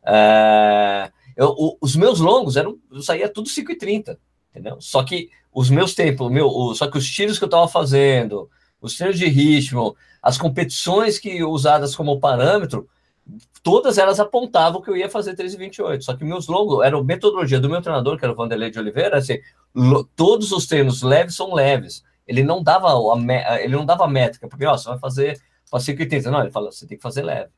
é, 0.03 1.11
eu, 1.37 1.49
o, 1.49 1.77
os 1.79 1.95
meus 1.95 2.21
longos 2.21 2.57
eram, 2.57 2.79
eu 2.91 3.03
saía 3.03 3.29
tudo 3.29 3.51
5,30, 3.51 4.17
entendeu? 4.51 4.79
Só 4.81 5.05
que 5.05 5.29
os 5.53 5.69
meus 5.69 5.95
tempos, 5.95 6.33
meu, 6.33 6.49
o, 6.49 6.75
só 6.75 6.91
que 6.91 6.97
os 6.97 7.07
tiros 7.07 7.37
que 7.37 7.45
eu 7.45 7.49
estava 7.49 7.69
fazendo, 7.69 8.49
os 8.81 8.97
treinos 8.97 9.19
de 9.19 9.27
ritmo, 9.27 9.95
as 10.23 10.39
competições 10.39 11.19
que 11.19 11.45
usadas 11.45 11.95
como 11.95 12.19
parâmetro, 12.19 12.89
todas 13.63 13.99
elas 13.99 14.19
apontavam 14.19 14.81
que 14.81 14.89
eu 14.89 14.97
ia 14.97 15.11
fazer 15.11 15.37
3,28. 15.37 16.01
Só 16.01 16.17
que 16.17 16.25
meus 16.25 16.47
longos, 16.47 16.83
era 16.83 16.97
a 16.97 17.05
metodologia 17.05 17.61
do 17.61 17.69
meu 17.69 17.83
treinador, 17.83 18.17
que 18.17 18.25
era 18.25 18.33
o 18.33 18.37
Vanderlei 18.37 18.71
de 18.71 18.79
Oliveira, 18.79 19.19
assim, 19.19 19.39
todos 20.17 20.51
os 20.51 20.67
treinos 20.67 21.03
leves 21.03 21.35
são 21.35 21.53
leves 21.53 22.06
ele 22.27 22.43
não 22.43 22.63
dava 22.63 22.89
a, 22.89 23.63
ele 23.63 23.75
não 23.77 23.87
dava 23.87 24.09
métrica, 24.09 24.49
porque 24.49 24.67
ó, 24.67 24.77
você 24.77 24.89
vai 24.89 24.99
fazer 24.99 25.41
para 25.71 25.81
5,80. 25.81 26.25
Não, 26.25 26.41
ele 26.41 26.51
fala, 26.51 26.73
você 26.73 26.87
tem 26.87 26.97
que 26.97 27.03
fazer 27.03 27.23
leve. 27.23 27.51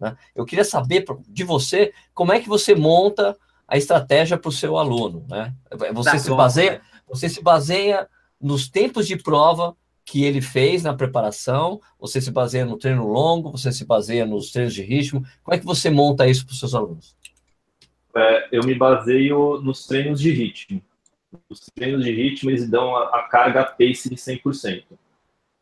Né? 0.00 0.16
Eu 0.34 0.44
queria 0.44 0.64
saber 0.64 1.04
de 1.28 1.44
você 1.44 1.92
como 2.14 2.32
é 2.32 2.40
que 2.40 2.48
você 2.48 2.74
monta 2.74 3.36
a 3.68 3.76
estratégia 3.76 4.38
para 4.38 4.48
o 4.48 4.52
seu 4.52 4.76
aluno. 4.76 5.26
Né? 5.28 5.54
Você, 5.92 6.18
se 6.18 6.30
baseia, 6.30 6.80
você 7.06 7.28
se 7.28 7.42
baseia 7.42 8.08
nos 8.40 8.68
tempos 8.68 9.06
de 9.06 9.16
prova 9.16 9.76
que 10.06 10.22
ele 10.22 10.42
fez 10.42 10.82
na 10.82 10.92
preparação, 10.92 11.80
você 11.98 12.20
se 12.20 12.30
baseia 12.30 12.66
no 12.66 12.76
treino 12.76 13.06
longo, 13.06 13.50
você 13.50 13.72
se 13.72 13.86
baseia 13.86 14.26
nos 14.26 14.50
treinos 14.50 14.74
de 14.74 14.82
ritmo. 14.82 15.24
Como 15.42 15.54
é 15.54 15.58
que 15.58 15.64
você 15.64 15.88
monta 15.88 16.26
isso 16.26 16.44
para 16.44 16.52
os 16.52 16.58
seus 16.58 16.74
alunos? 16.74 17.16
É, 18.14 18.48
eu 18.52 18.62
me 18.62 18.74
baseio 18.74 19.60
nos 19.62 19.86
treinos 19.86 20.20
de 20.20 20.30
ritmo 20.30 20.82
os 21.48 21.60
treinos 21.74 22.04
de 22.04 22.10
ritmo 22.10 22.50
eles 22.50 22.68
dão 22.68 22.96
a, 22.96 23.18
a 23.18 23.22
carga 23.28 23.64
pace 23.64 24.08
de 24.08 24.16
100%. 24.16 24.84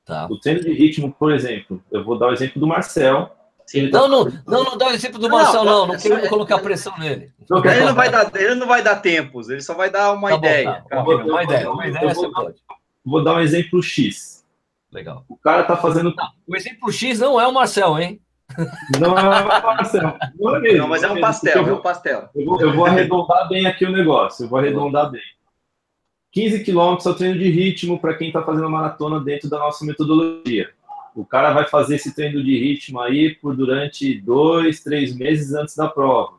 Tá. 0.04 0.26
O 0.30 0.38
treino 0.38 0.60
de 0.60 0.72
ritmo, 0.72 1.12
por 1.12 1.32
exemplo, 1.32 1.82
eu 1.90 2.04
vou 2.04 2.18
dar 2.18 2.28
o 2.28 2.32
exemplo 2.32 2.60
do 2.60 2.66
Marcel. 2.66 3.30
Sim, 3.66 3.88
não, 3.90 4.08
não, 4.08 4.24
não, 4.46 4.64
não 4.64 4.76
dá 4.76 4.88
o 4.88 4.90
exemplo 4.90 5.18
do 5.18 5.30
Marcel, 5.30 5.64
não. 5.64 5.86
Não, 5.86 5.94
não 5.94 6.00
quero 6.00 6.28
colocar 6.28 6.58
pressão 6.58 6.92
nele. 6.98 7.32
Ele 7.48 7.84
não, 7.84 7.94
vai 7.94 8.10
dar, 8.10 8.30
ele 8.34 8.54
não 8.56 8.66
vai 8.66 8.82
dar 8.82 8.96
tempos, 8.96 9.48
ele 9.48 9.62
só 9.62 9.74
vai 9.74 9.90
dar 9.90 10.12
uma 10.12 10.30
tá 10.30 10.36
ideia. 10.36 10.82
Bom, 10.82 10.88
tá. 10.88 11.02
Uma, 11.02 11.42
ideia, 11.44 11.70
uma 11.70 11.86
ideia 11.86 12.14
vou, 12.14 12.32
pode. 12.32 12.56
Vou 13.04 13.22
dar 13.22 13.36
um 13.36 13.40
exemplo 13.40 13.82
X. 13.82 14.44
Legal. 14.90 15.24
O 15.28 15.36
cara 15.36 15.62
tá 15.62 15.76
fazendo. 15.76 16.12
Não, 16.14 16.28
o 16.46 16.56
exemplo 16.56 16.92
X 16.92 17.20
não 17.20 17.40
é 17.40 17.46
o 17.46 17.52
Marcel, 17.52 17.98
hein? 17.98 18.20
Não 19.00 19.16
é 19.16 19.22
o 19.22 19.44
Marcel. 19.62 20.18
Não, 20.38 20.56
é 20.56 20.60
mesmo, 20.60 20.78
não 20.78 20.88
mas 20.88 21.02
é 21.02 21.10
um 21.10 21.20
pastel, 21.20 21.66
é 21.66 21.72
um 21.72 21.80
pastel. 21.80 22.28
Eu 22.34 22.44
vou, 22.44 22.60
eu 22.60 22.74
vou 22.74 22.84
arredondar 22.84 23.48
bem 23.48 23.66
aqui 23.66 23.86
o 23.86 23.92
negócio. 23.92 24.44
Eu 24.44 24.48
vou 24.48 24.58
arredondar 24.58 25.10
bem. 25.10 25.22
15 26.32 26.64
quilômetros 26.64 27.06
é 27.06 27.10
o 27.10 27.14
treino 27.14 27.38
de 27.38 27.48
ritmo 27.50 28.00
para 28.00 28.14
quem 28.14 28.28
está 28.28 28.42
fazendo 28.42 28.68
maratona 28.70 29.20
dentro 29.20 29.50
da 29.50 29.58
nossa 29.58 29.84
metodologia. 29.84 30.70
O 31.14 31.26
cara 31.26 31.52
vai 31.52 31.68
fazer 31.68 31.96
esse 31.96 32.14
treino 32.14 32.42
de 32.42 32.58
ritmo 32.58 33.00
aí 33.00 33.34
por 33.34 33.54
durante 33.54 34.18
dois, 34.18 34.82
três 34.82 35.14
meses 35.14 35.52
antes 35.52 35.76
da 35.76 35.88
prova. 35.88 36.38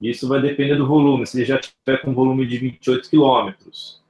Isso 0.00 0.26
vai 0.26 0.40
depender 0.40 0.76
do 0.76 0.86
volume. 0.86 1.26
Se 1.26 1.36
ele 1.36 1.44
já 1.44 1.58
tiver 1.58 1.98
com 1.98 2.14
volume 2.14 2.46
de 2.46 2.56
28 2.56 3.10
quilômetros, 3.10 4.02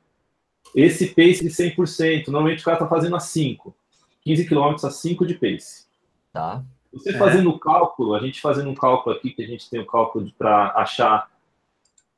esse 0.73 1.09
pace 1.09 1.43
de 1.43 1.51
100%, 1.51 2.29
normalmente 2.29 2.61
o 2.61 2.64
cara 2.64 2.77
está 2.77 2.87
fazendo 2.87 3.16
a 3.16 3.21
5. 3.21 3.75
15 4.23 4.47
quilômetros 4.47 4.85
a 4.85 4.91
5 4.91 5.27
de 5.27 5.35
pace. 5.35 5.87
Tá. 6.33 6.62
Você 6.93 7.11
é. 7.11 7.19
fazendo 7.19 7.51
o 7.51 7.59
cálculo, 7.59 8.14
a 8.14 8.21
gente 8.21 8.41
fazendo 8.41 8.71
um 8.71 8.75
cálculo 8.75 9.16
aqui, 9.16 9.31
que 9.31 9.43
a 9.43 9.47
gente 9.47 9.69
tem 9.69 9.81
o 9.81 9.83
um 9.83 9.87
cálculo 9.87 10.31
para 10.39 10.73
achar 10.77 11.29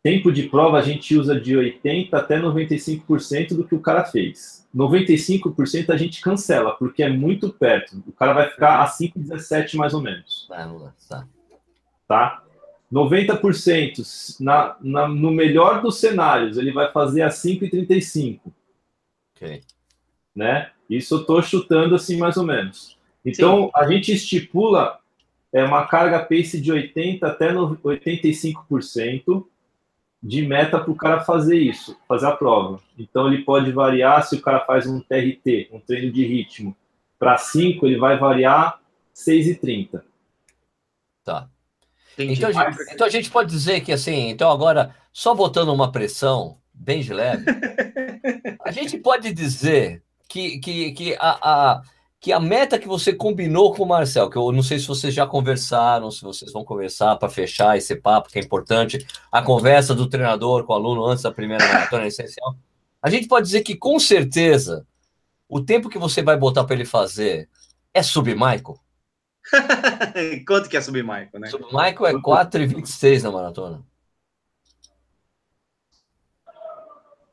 Tempo 0.03 0.33
de 0.33 0.45
prova 0.45 0.79
a 0.79 0.83
gente 0.83 1.15
usa 1.15 1.39
de 1.39 1.55
80% 1.55 2.15
até 2.15 2.41
95% 2.41 3.55
do 3.55 3.65
que 3.65 3.75
o 3.75 3.81
cara 3.81 4.05
fez. 4.05 4.67
95% 4.75 5.91
a 5.91 5.97
gente 5.97 6.23
cancela, 6.23 6.73
porque 6.73 7.03
é 7.03 7.11
muito 7.11 7.51
perto. 7.51 8.03
O 8.07 8.13
cara 8.13 8.33
vai 8.33 8.49
ficar 8.49 8.83
a 8.83 8.87
5,17 8.87 9.77
mais 9.77 9.93
ou 9.93 10.01
menos. 10.01 10.47
Tá. 11.07 11.27
tá? 12.09 12.43
90% 12.91 14.41
na, 14.41 14.77
na, 14.81 15.07
no 15.07 15.31
melhor 15.31 15.83
dos 15.83 16.01
cenários, 16.01 16.57
ele 16.57 16.73
vai 16.73 16.91
fazer 16.91 17.23
a 17.23 17.29
5,35. 17.29 18.41
Ok. 19.37 19.63
Né? 20.35 20.71
Isso 20.89 21.15
eu 21.15 21.21
estou 21.21 21.43
chutando 21.43 21.95
assim 21.95 22.17
mais 22.17 22.37
ou 22.39 22.45
menos. 22.45 22.99
Então, 23.25 23.65
Sim. 23.65 23.71
a 23.75 23.87
gente 23.87 24.13
estipula 24.13 24.99
é, 25.53 25.63
uma 25.63 25.87
carga 25.87 26.21
pace 26.21 26.61
de 26.61 26.73
80% 26.73 27.23
até 27.23 27.53
85%. 27.53 29.45
De 30.23 30.47
meta 30.47 30.79
para 30.79 30.91
o 30.91 30.97
cara 30.97 31.21
fazer 31.21 31.59
isso, 31.59 31.97
fazer 32.07 32.27
a 32.27 32.37
prova. 32.37 32.81
Então 32.99 33.27
ele 33.27 33.43
pode 33.43 33.73
variar 33.73 34.27
se 34.27 34.37
o 34.37 34.43
cara 34.43 34.61
faz 34.61 34.87
um 34.87 35.01
TRT, 35.01 35.71
um 35.73 35.81
treino 35.81 36.13
de 36.13 36.27
ritmo, 36.27 36.77
para 37.19 37.39
5, 37.39 37.87
ele 37.87 37.99
vai 37.99 38.19
variar 38.19 38.81
6,30. 39.15 40.03
Tá. 41.25 41.49
Então 42.19 42.49
a, 42.49 42.53
gente, 42.53 42.93
então 42.93 43.07
a 43.07 43.11
gente 43.11 43.31
pode 43.31 43.51
dizer 43.51 43.81
que 43.81 43.93
assim, 43.93 44.29
então 44.29 44.51
agora, 44.51 44.95
só 45.13 45.35
botando 45.35 45.73
uma 45.73 45.91
pressão 45.91 46.59
bem 46.73 47.01
de 47.01 47.15
leve, 47.15 47.45
a 48.65 48.71
gente 48.71 48.99
pode 48.99 49.33
dizer 49.33 50.03
que, 50.29 50.59
que, 50.59 50.93
que 50.93 51.17
a, 51.19 51.39
a 51.43 51.83
que 52.21 52.33
a 52.33 52.39
meta 52.39 52.79
que 52.79 52.87
você 52.87 53.15
combinou 53.15 53.75
com 53.75 53.83
o 53.83 53.89
Marcel, 53.89 54.29
que 54.29 54.37
eu 54.37 54.53
não 54.53 54.63
sei 54.63 54.79
se 54.79 54.87
vocês 54.87 55.15
já 55.15 55.27
conversaram, 55.27 56.11
se 56.11 56.23
vocês 56.23 56.53
vão 56.53 56.63
conversar 56.63 57.17
para 57.17 57.31
fechar 57.31 57.79
esse 57.79 57.97
papo, 57.97 58.29
que 58.29 58.39
é 58.39 58.43
importante, 58.43 59.07
a 59.33 59.41
conversa 59.41 59.95
do 59.95 60.07
treinador 60.07 60.65
com 60.65 60.75
o 60.75 60.77
aluno 60.77 61.07
antes 61.07 61.23
da 61.23 61.33
primeira 61.33 61.67
maratona 61.67 62.05
é 62.05 62.09
essencial. 62.09 62.55
A 63.03 63.09
gente 63.09 63.27
pode 63.27 63.47
dizer 63.47 63.63
que, 63.63 63.75
com 63.75 63.99
certeza, 63.99 64.87
o 65.49 65.63
tempo 65.63 65.89
que 65.89 65.99
você 65.99 66.23
vai 66.23 66.37
botar 66.37 66.65
para 66.65 66.75
ele 66.75 66.85
fazer 66.85 67.49
é 67.95 68.03
submichael? 68.03 68.79
Quanto 70.47 70.69
que 70.69 70.77
é 70.77 70.81
submichael, 70.83 71.41
né? 71.41 71.49
Submichael 71.49 72.07
é 72.07 72.13
4,26 72.13 73.23
na 73.23 73.31
maratona. 73.31 73.83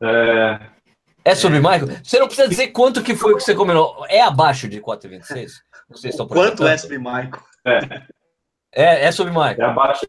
É, 0.02 0.77
é 1.28 1.36
sobre 1.36 1.60
Michael? 1.60 1.88
Você 2.04 2.20
não 2.20 2.28
precisa 2.28 2.48
dizer 2.48 2.68
quanto 2.68 3.04
que 3.04 3.16
foi 3.16 3.36
que 3.36 3.42
você 3.42 3.54
combinou. 3.54 4.06
É 4.08 4.22
abaixo 4.22 4.68
de 4.68 4.80
4,26? 4.80 5.52
Vocês 5.90 6.14
estão 6.14 6.28
Quanto 6.28 6.66
é 6.66 6.78
sobre 6.78 6.98
Michael? 6.98 7.40
É. 7.66 7.80
É, 8.74 9.06
é 9.06 9.12
sobre 9.12 9.34
Michael. 9.34 9.62
É 9.62 9.66
abaixo. 9.66 10.06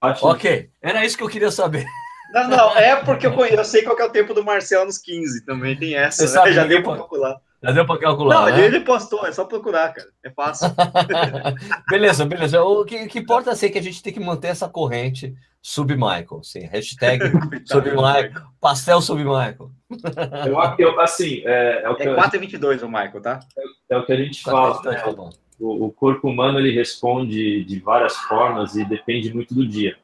abaixo 0.00 0.26
ok, 0.26 0.70
era 0.82 1.04
isso 1.04 1.16
que 1.16 1.22
eu 1.22 1.28
queria 1.28 1.50
saber. 1.50 1.84
Não, 2.32 2.48
não, 2.48 2.76
é 2.76 2.96
porque 2.96 3.26
eu, 3.26 3.32
conheço, 3.32 3.56
eu 3.56 3.64
sei 3.64 3.82
qual 3.82 3.96
é 3.98 4.04
o 4.04 4.10
tempo 4.10 4.34
do 4.34 4.44
Marcelo 4.44 4.86
nos 4.86 4.98
15, 4.98 5.44
também 5.44 5.76
tem 5.76 5.94
essa. 5.94 6.26
Você 6.26 6.28
sabe, 6.28 6.52
já 6.52 6.64
deu 6.64 6.82
para 6.82 6.96
calcular. 6.96 7.36
Já 7.62 7.72
deu 7.72 7.86
para 7.86 8.00
calcular. 8.00 8.34
Não, 8.34 8.56
né? 8.56 8.64
ele 8.64 8.80
postou, 8.80 9.26
é 9.26 9.32
só 9.32 9.44
procurar, 9.44 9.92
cara. 9.94 10.08
É 10.24 10.30
fácil. 10.30 10.68
beleza, 11.88 12.24
beleza. 12.24 12.62
O 12.62 12.84
que, 12.84 13.06
que 13.06 13.20
importa 13.20 13.52
é 13.52 13.68
que 13.68 13.78
a 13.78 13.82
gente 13.82 14.02
tem 14.02 14.12
que 14.12 14.20
manter 14.20 14.48
essa 14.48 14.68
corrente 14.68 15.34
Submichael, 15.66 16.44
sim. 16.44 16.60
Hashtag 16.66 17.24
Submichael, 17.66 18.30
pastel 18.60 19.02
Submichael. 19.02 19.68
Eu, 20.46 20.56
eu, 20.78 21.00
assim, 21.00 21.42
é, 21.44 21.82
é 21.82 21.90
o 21.90 21.96
que 21.96 22.04
é 22.04 22.14
4,22 22.14 22.84
o 22.84 22.86
Michael, 22.86 23.20
tá? 23.20 23.40
É, 23.58 23.96
é, 23.96 23.98
o 23.98 24.06
que 24.06 24.12
a 24.12 24.16
gente 24.16 24.44
fala. 24.44 24.80
Né? 24.84 24.94
Tá 24.96 25.30
o, 25.58 25.86
o, 25.86 25.90
corpo 25.90 26.28
humano 26.28 26.60
ele 26.60 26.70
responde 26.70 27.64
de 27.64 27.80
várias 27.80 28.14
formas 28.14 28.76
e 28.76 28.84
depende 28.84 29.34
muito 29.34 29.56
do 29.56 29.66
dia. 29.66 29.96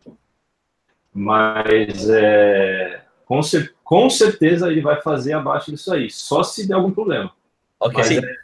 Mas 1.14 2.10
é, 2.10 3.04
com, 3.24 3.40
cer 3.40 3.72
com 3.84 4.10
certeza 4.10 4.68
ele 4.68 4.80
vai 4.80 5.00
fazer 5.00 5.34
abaixo 5.34 5.70
disso 5.70 5.94
aí, 5.94 6.10
só 6.10 6.42
se 6.42 6.66
der 6.66 6.74
algum 6.74 6.90
problema. 6.90 7.32
Ok. 7.78 7.98
Mas, 7.98 8.10
é, 8.10 8.36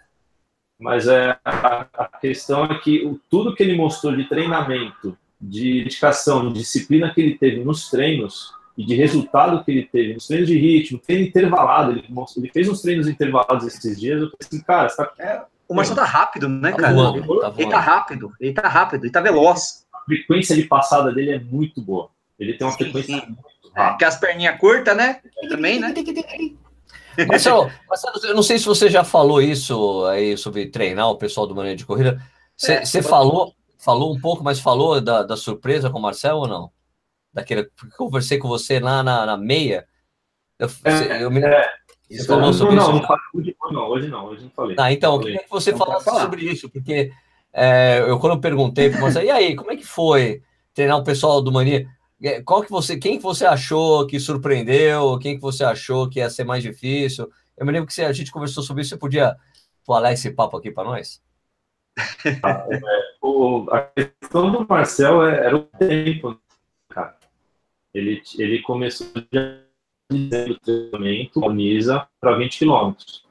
mas 0.79 1.09
é, 1.09 1.37
a, 1.45 1.85
a 1.95 2.19
questão 2.21 2.65
é 2.67 2.79
que 2.79 3.05
o, 3.05 3.21
tudo 3.29 3.57
que 3.57 3.65
ele 3.65 3.77
mostrou 3.77 4.15
de 4.15 4.23
treinamento 4.29 5.19
de 5.41 5.85
dedicação, 5.85 6.49
de 6.49 6.61
disciplina 6.61 7.13
que 7.13 7.21
ele 7.21 7.39
teve 7.39 7.65
nos 7.65 7.89
treinos 7.89 8.53
e 8.77 8.85
de 8.85 8.95
resultado 8.95 9.65
que 9.65 9.71
ele 9.71 9.85
teve 9.85 10.15
nos 10.15 10.27
treinos 10.27 10.49
de 10.49 10.57
ritmo, 10.59 10.99
treino 10.99 11.27
intervalado, 11.27 11.93
ele, 11.93 12.05
ele 12.37 12.51
fez 12.51 12.69
uns 12.69 12.81
treinos 12.81 13.09
intervalados 13.09 13.67
esses 13.67 13.99
dias, 13.99 14.21
eu 14.23 14.31
pensei, 14.31 14.61
cara, 14.61 14.89
tá... 14.89 15.13
é, 15.19 15.43
o 15.69 15.75
Marcelo 15.75 15.99
tá 15.99 16.05
rápido, 16.05 16.49
né, 16.49 16.71
tá 16.71 16.77
cara? 16.79 16.95
Voando, 16.95 17.41
tá 17.41 17.55
ele 17.59 17.71
tá 17.71 17.81
rápido, 17.81 18.33
ele 18.41 18.53
tá 18.53 18.69
rápido, 18.69 19.05
ele 19.05 19.13
tá 19.13 19.21
veloz. 19.21 19.85
A 19.93 20.01
frequência 20.05 20.57
de 20.57 20.63
passada 20.63 21.13
dele 21.13 21.33
é 21.33 21.39
muito 21.39 21.83
boa. 21.83 22.09
Ele 22.39 22.55
tem 22.55 22.67
uma 22.67 22.73
sim, 22.73 22.79
frequência 22.79 23.17
sim. 23.17 23.27
muito 23.27 23.77
é, 23.77 23.81
rápida. 23.81 23.95
É, 23.95 23.99
que 23.99 24.05
as 24.05 24.17
perninhas 24.17 24.59
curtas, 24.59 24.97
né? 24.97 25.21
Também, 25.49 25.79
né? 25.79 25.93
Marcelo, 27.27 27.71
Marcelo, 27.89 28.21
eu 28.25 28.35
não 28.35 28.43
sei 28.43 28.59
se 28.59 28.65
você 28.65 28.89
já 28.89 29.05
falou 29.05 29.43
isso 29.43 30.07
aí 30.07 30.37
sobre 30.37 30.67
treinar 30.67 31.11
o 31.11 31.17
pessoal 31.19 31.47
do 31.47 31.55
maneira 31.55 31.77
de 31.77 31.85
corrida. 31.85 32.23
Você 32.57 32.99
é, 32.99 33.03
falou, 33.03 33.55
falou 33.79 34.15
um 34.15 34.21
pouco, 34.21 34.43
mas 34.43 34.61
falou 34.61 35.01
da, 35.01 35.23
da 35.23 35.37
surpresa 35.37 35.89
com 35.89 35.99
o 35.99 36.03
Marcel 36.03 36.37
ou 36.37 36.49
não? 36.49 36.71
Daquele 37.33 37.65
que 37.65 37.97
conversei 37.97 38.39
com 38.39 38.49
você 38.49 38.81
lá 38.81 39.03
na, 39.03 39.25
na 39.25 39.37
meia. 39.37 39.87
Eu, 40.59 40.69
é, 40.85 41.23
eu 41.23 41.31
me... 41.31 41.41
é, 41.41 41.67
você 42.11 42.25
falou 42.25 42.53
sobre 42.53 42.75
não, 42.75 42.99
isso? 42.99 43.09
Não, 43.09 43.73
não, 43.73 43.89
hoje 43.89 44.09
não, 44.09 44.27
hoje 44.27 44.43
não 44.45 44.51
falei. 44.51 44.77
Ah, 44.79 44.93
então, 44.93 45.15
eu 45.15 45.21
queria 45.21 45.43
que 45.45 45.51
você 45.51 45.71
não 45.71 45.79
falasse 45.79 46.11
sobre 46.11 46.43
isso, 46.43 46.69
porque 46.69 47.13
é, 47.53 48.01
eu 48.07 48.19
quando 48.19 48.35
eu 48.35 48.41
perguntei 48.41 48.91
para 48.91 49.01
você, 49.01 49.25
e 49.25 49.31
aí, 49.31 49.55
como 49.55 49.71
é 49.71 49.77
que 49.77 49.87
foi 49.87 50.43
treinar 50.75 50.99
o 50.99 51.05
pessoal 51.05 51.41
do 51.41 51.53
Mania? 51.53 51.87
É, 52.21 52.43
qual 52.43 52.63
que 52.63 52.71
você, 52.71 52.97
quem 52.97 53.19
que 53.19 53.23
você 53.23 53.47
achou 53.47 54.07
que 54.07 54.19
surpreendeu? 54.19 55.19
Quem 55.19 55.37
que 55.37 55.41
você 55.43 55.63
achou 55.63 56.09
que 56.09 56.19
ia 56.19 56.29
ser 56.29 56.45
mais 56.45 56.63
difícil? 56.63 57.31
Eu 57.57 57.65
me 57.65 57.73
lembro 57.73 57.89
que 57.89 58.03
a 58.03 58.13
gente 58.13 58.33
conversou 58.33 58.63
sobre 58.63 58.83
isso. 58.83 58.91
Você 58.91 58.97
podia 58.97 59.37
falar 59.87 60.13
esse 60.13 60.31
papo 60.31 60.57
aqui 60.57 60.71
para 60.71 60.85
nós? 60.85 61.21
Ah, 62.43 62.67
é, 62.71 62.81
o, 63.21 63.67
a 63.71 63.81
questão 63.81 64.51
do 64.53 64.67
Marcel 64.67 65.25
é, 65.27 65.47
era 65.47 65.57
o 65.57 65.63
tempo, 65.63 66.41
cara. 66.89 67.17
Ele, 67.93 68.23
ele 68.39 68.63
começou 68.63 69.09
dizendo 69.15 70.53
o 70.53 70.61
treinamento, 70.61 71.41
Unisa, 71.41 72.07
para 72.21 72.37
20 72.37 72.59
quilômetros. 72.59 73.25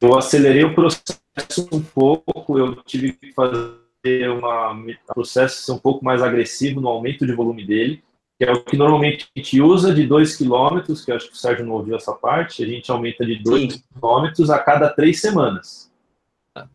Eu 0.00 0.16
acelerei 0.16 0.64
o 0.64 0.74
processo 0.74 1.68
um 1.72 1.82
pouco, 1.82 2.58
eu 2.58 2.76
tive 2.82 3.12
que 3.12 3.32
fazer 3.32 4.30
uma, 4.30 4.72
um 4.72 4.86
processo 5.06 5.74
um 5.74 5.78
pouco 5.78 6.04
mais 6.04 6.22
agressivo 6.22 6.80
no 6.80 6.88
aumento 6.88 7.26
de 7.26 7.32
volume 7.32 7.66
dele, 7.66 8.02
que 8.38 8.44
é 8.44 8.52
o 8.52 8.64
que 8.64 8.76
normalmente 8.76 9.28
a 9.34 9.38
gente 9.38 9.60
usa 9.60 9.94
de 9.94 10.06
2 10.06 10.36
km, 10.36 10.80
que 11.04 11.12
acho 11.12 11.28
que 11.28 11.34
o 11.34 11.38
Sérgio 11.38 11.66
não 11.66 11.74
ouviu 11.74 11.96
essa 11.96 12.12
parte, 12.12 12.64
a 12.64 12.66
gente 12.66 12.90
aumenta 12.90 13.24
de 13.24 13.36
2 13.42 13.76
km 13.76 14.50
a 14.50 14.58
cada 14.58 14.88
três 14.88 15.20
semanas. 15.20 15.92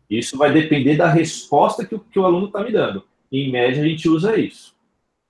Isso 0.08 0.36
vai 0.36 0.52
depender 0.52 0.96
da 0.96 1.08
resposta 1.08 1.84
que 1.84 1.94
o, 1.94 2.00
que 2.00 2.18
o 2.18 2.24
aluno 2.24 2.46
está 2.46 2.62
me 2.62 2.72
dando. 2.72 3.04
Em 3.30 3.50
média, 3.50 3.82
a 3.82 3.86
gente 3.86 4.08
usa 4.08 4.38
isso. 4.38 4.74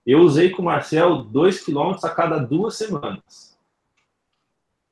Eu 0.07 0.21
usei 0.21 0.51
com 0.51 0.63
o 0.63 0.65
Marcel 0.65 1.23
2 1.23 1.65
km 1.65 1.95
a 2.03 2.09
cada 2.09 2.39
duas 2.39 2.77
semanas. 2.77 3.57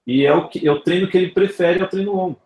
E 0.07 0.25
é 0.25 0.33
o, 0.33 0.49
que, 0.49 0.67
é 0.67 0.75
treino 0.81 1.09
que 1.09 1.17
ele 1.17 1.31
prefere, 1.31 1.81
é 1.81 1.85
o 1.85 1.89
treino 1.89 2.15
longo. 2.15 2.41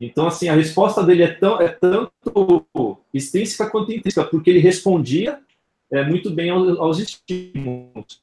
Então, 0.00 0.26
assim, 0.26 0.48
a 0.48 0.54
resposta 0.54 1.02
dele 1.02 1.22
é, 1.22 1.32
tão, 1.32 1.60
é 1.60 1.68
tanto 1.68 2.98
extrínseca 3.14 3.70
quanto 3.70 3.92
intrínseca, 3.92 4.26
porque 4.26 4.50
ele 4.50 4.58
respondia 4.58 5.40
é, 5.90 6.04
muito 6.04 6.30
bem 6.30 6.50
aos, 6.50 6.78
aos 6.78 6.98
estímulos. 6.98 8.20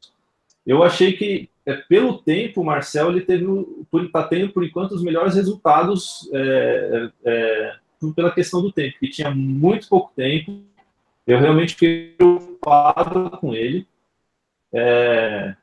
Eu 0.70 0.84
achei 0.84 1.14
que 1.14 1.50
é, 1.66 1.74
pelo 1.74 2.20
tempo, 2.20 2.62
o 2.62 2.64
Marcel 2.64 3.10
ele 3.10 3.22
teve, 3.22 3.44
está 4.06 4.22
tendo 4.22 4.54
por 4.54 4.64
enquanto 4.64 4.92
os 4.92 5.02
melhores 5.02 5.34
resultados 5.34 6.30
é, 6.32 7.10
é, 7.26 7.76
pela 8.16 8.30
questão 8.30 8.62
do 8.62 8.72
tempo, 8.72 9.00
que 9.00 9.10
tinha 9.10 9.32
muito 9.32 9.90
pouco 9.90 10.14
tempo. 10.16 10.62
Eu 11.26 11.40
realmente 11.40 11.74
fiquei 11.74 12.14
preocupado 12.16 13.32
com 13.40 13.56
ele. 13.56 13.88
É, 14.72 15.56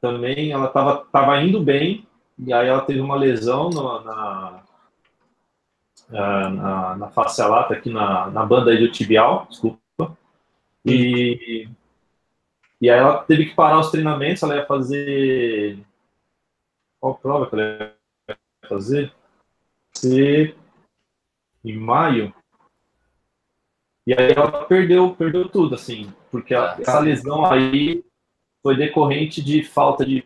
também 0.00 0.50
ela 0.50 0.66
estava 0.66 1.06
tava 1.12 1.40
indo 1.40 1.62
bem, 1.62 2.04
e 2.36 2.52
aí 2.52 2.66
ela 2.66 2.80
teve 2.80 2.98
uma 2.98 3.14
lesão 3.14 3.70
na, 3.70 4.64
na, 6.10 6.50
na, 6.50 6.96
na 6.96 7.08
face 7.10 7.40
lata, 7.40 7.74
aqui 7.74 7.90
na, 7.90 8.28
na 8.28 8.44
banda 8.44 8.76
do 8.76 8.90
tibial, 8.90 9.46
desculpa. 9.48 10.18
E 10.84 11.68
e 12.80 12.90
aí 12.90 12.98
ela 12.98 13.22
teve 13.24 13.46
que 13.46 13.54
parar 13.54 13.78
os 13.80 13.90
treinamentos, 13.90 14.42
ela 14.42 14.56
ia 14.56 14.66
fazer. 14.66 15.78
Qual 17.00 17.16
prova 17.16 17.48
que 17.48 17.54
ela 17.54 17.96
ia 18.28 18.36
fazer? 18.68 19.12
Ser 19.92 20.56
em 21.64 21.76
maio. 21.76 22.34
E 24.06 24.12
aí 24.12 24.32
ela 24.32 24.64
perdeu, 24.66 25.14
perdeu 25.14 25.48
tudo, 25.48 25.74
assim, 25.74 26.12
porque 26.30 26.54
a, 26.54 26.76
essa 26.78 27.00
lesão 27.00 27.46
aí 27.46 28.04
foi 28.62 28.76
decorrente 28.76 29.42
de 29.42 29.62
falta 29.62 30.04
de, 30.04 30.22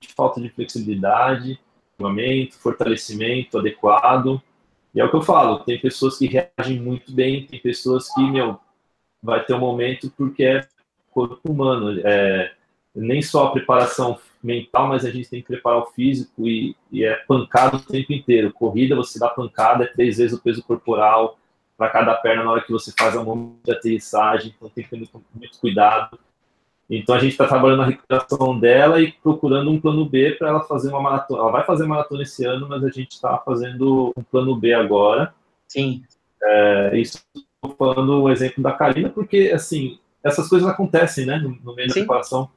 de 0.00 0.08
falta 0.14 0.40
de 0.40 0.48
flexibilidade, 0.50 1.58
fortalecimento 2.60 3.58
adequado. 3.58 4.40
E 4.94 5.00
é 5.00 5.04
o 5.04 5.10
que 5.10 5.16
eu 5.16 5.22
falo, 5.22 5.58
tem 5.64 5.80
pessoas 5.80 6.16
que 6.18 6.26
reagem 6.26 6.80
muito 6.80 7.12
bem, 7.12 7.46
tem 7.46 7.60
pessoas 7.60 8.12
que, 8.14 8.22
meu, 8.22 8.58
vai 9.22 9.44
ter 9.44 9.54
um 9.54 9.60
momento 9.60 10.10
porque 10.16 10.44
é 10.44 10.68
corpo 11.12 11.40
humano. 11.50 12.00
É, 12.04 12.52
nem 12.94 13.22
só 13.22 13.46
a 13.46 13.50
preparação 13.50 14.18
mental, 14.42 14.88
mas 14.88 15.04
a 15.04 15.10
gente 15.10 15.28
tem 15.28 15.40
que 15.40 15.48
preparar 15.48 15.80
o 15.80 15.86
físico 15.86 16.46
e, 16.46 16.76
e 16.90 17.04
é 17.04 17.14
pancada 17.14 17.76
o 17.76 17.80
tempo 17.80 18.12
inteiro. 18.12 18.52
Corrida, 18.52 18.96
você 18.96 19.18
dá 19.18 19.28
pancada, 19.28 19.84
é 19.84 19.86
três 19.86 20.18
vezes 20.18 20.36
o 20.36 20.42
peso 20.42 20.62
corporal 20.62 21.38
para 21.76 21.90
cada 21.90 22.14
perna 22.14 22.42
na 22.42 22.52
hora 22.52 22.60
que 22.60 22.72
você 22.72 22.92
faz 22.98 23.16
a 23.16 23.22
mão 23.22 23.54
de 23.62 23.70
aterrissagem, 23.70 24.52
então 24.56 24.68
tem 24.68 24.82
que 24.82 24.90
ter 24.90 24.96
muito, 24.96 25.22
muito 25.32 25.58
cuidado. 25.60 26.18
Então 26.90 27.14
a 27.14 27.18
gente 27.18 27.32
está 27.32 27.46
trabalhando 27.46 27.80
na 27.80 27.86
recuperação 27.86 28.58
dela 28.58 29.00
e 29.00 29.12
procurando 29.12 29.70
um 29.70 29.80
plano 29.80 30.04
B 30.04 30.32
para 30.32 30.48
ela 30.48 30.60
fazer 30.62 30.88
uma 30.88 31.02
maratona. 31.02 31.42
Ela 31.42 31.52
vai 31.52 31.64
fazer 31.64 31.86
maratona 31.86 32.22
esse 32.22 32.44
ano, 32.44 32.66
mas 32.68 32.82
a 32.82 32.88
gente 32.88 33.12
está 33.12 33.38
fazendo 33.38 34.12
um 34.16 34.22
plano 34.22 34.56
B 34.56 34.72
agora. 34.72 35.34
Sim. 35.68 36.02
É, 36.42 36.98
isso 36.98 37.22
falando 37.76 38.22
o 38.22 38.30
exemplo 38.30 38.62
da 38.62 38.72
Karina, 38.72 39.10
porque 39.10 39.50
assim 39.54 39.98
essas 40.22 40.48
coisas 40.48 40.68
acontecem, 40.68 41.26
né, 41.26 41.38
no, 41.38 41.50
no 41.62 41.74
meio 41.74 41.88
Sim. 41.88 42.00
da 42.00 42.06
preparação. 42.06 42.50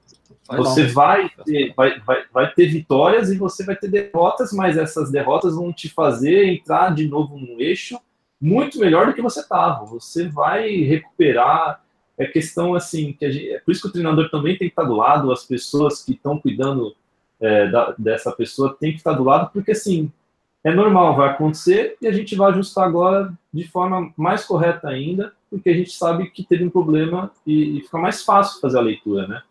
Você 0.58 0.88
vai 0.88 1.30
ter, 1.46 1.74
vai, 1.76 2.00
vai, 2.02 2.24
vai 2.34 2.54
ter 2.54 2.68
vitórias 2.68 3.30
e 3.30 3.38
você 3.38 3.64
vai 3.64 3.76
ter 3.76 3.90
derrotas, 3.90 4.52
mas 4.52 4.78
essas 4.78 5.12
derrotas 5.12 5.56
vão 5.56 5.72
te 5.72 5.88
fazer 5.88 6.46
entrar 6.46 6.94
de 6.94 7.08
novo 7.08 7.38
no 7.38 7.62
eixo 7.62 7.98
muito 8.42 8.80
melhor 8.80 9.08
do 9.08 9.14
que 9.14 9.22
você 9.22 9.42
estava. 9.42 9.86
Você 9.86 10.28
vai 10.28 10.78
recuperar. 10.78 11.82
É 12.18 12.26
questão 12.26 12.76
assim, 12.76 13.14
que 13.14 13.32
gente, 13.32 13.50
é 13.50 13.60
por 13.60 13.72
isso 13.72 13.82
que 13.82 13.88
o 13.88 13.92
treinador 13.92 14.30
também 14.30 14.58
tem 14.58 14.68
que 14.68 14.74
estar 14.74 14.84
do 14.84 14.96
lado, 14.96 15.32
as 15.32 15.44
pessoas 15.44 16.04
que 16.04 16.12
estão 16.12 16.38
cuidando 16.38 16.96
é, 17.40 17.68
da, 17.68 17.96
dessa 17.98 18.32
pessoa 18.32 18.76
tem 18.80 18.92
que 18.92 18.98
estar 18.98 19.14
do 19.14 19.24
lado, 19.24 19.50
porque 19.52 19.72
assim, 19.72 20.12
é 20.64 20.74
normal, 20.74 21.16
vai 21.16 21.30
acontecer 21.30 21.98
e 22.02 22.08
a 22.08 22.12
gente 22.12 22.36
vai 22.36 22.52
ajustar 22.52 22.88
agora 22.88 23.34
de 23.54 23.68
forma 23.68 24.14
mais 24.16 24.46
correta 24.46 24.88
ainda, 24.88 25.34
porque 25.50 25.70
a 25.70 25.74
gente 25.74 25.92
sabe 25.92 26.30
que 26.30 26.44
teve 26.44 26.64
um 26.64 26.70
problema 26.70 27.32
e, 27.46 27.80
e 27.80 27.82
fica 27.82 27.98
mais 27.98 28.24
fácil 28.24 28.62
fazer 28.62 28.78
a 28.78 28.82
leitura, 28.82 29.28
né? 29.28 29.42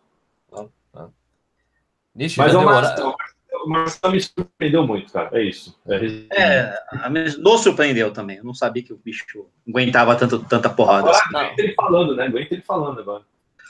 Nicho, 2.13 2.39
Mas 2.41 2.53
é 2.53 2.57
o 2.57 2.65
Marcelo, 2.65 3.15
o 3.63 3.69
Marcelo 3.69 4.13
me 4.13 4.21
surpreendeu 4.21 4.85
muito, 4.85 5.11
cara. 5.11 5.29
É 5.31 5.43
isso. 5.43 5.77
É, 5.87 6.73
é 7.05 7.09
nos 7.37 7.61
surpreendeu 7.61 8.11
também. 8.11 8.37
Eu 8.37 8.43
não 8.43 8.53
sabia 8.53 8.83
que 8.83 8.93
o 8.93 8.97
bicho 8.97 9.45
aguentava 9.67 10.15
tanto, 10.15 10.39
tanta 10.39 10.69
porrada. 10.69 11.09
Agora, 11.09 11.17
assim. 11.17 11.35
Aguenta 11.35 11.61
ele 11.61 11.73
falando, 11.73 12.15
né? 12.15 12.25
Aguenta 12.25 12.53
ele 12.53 12.61
falando 12.63 12.99
agora. 12.99 13.23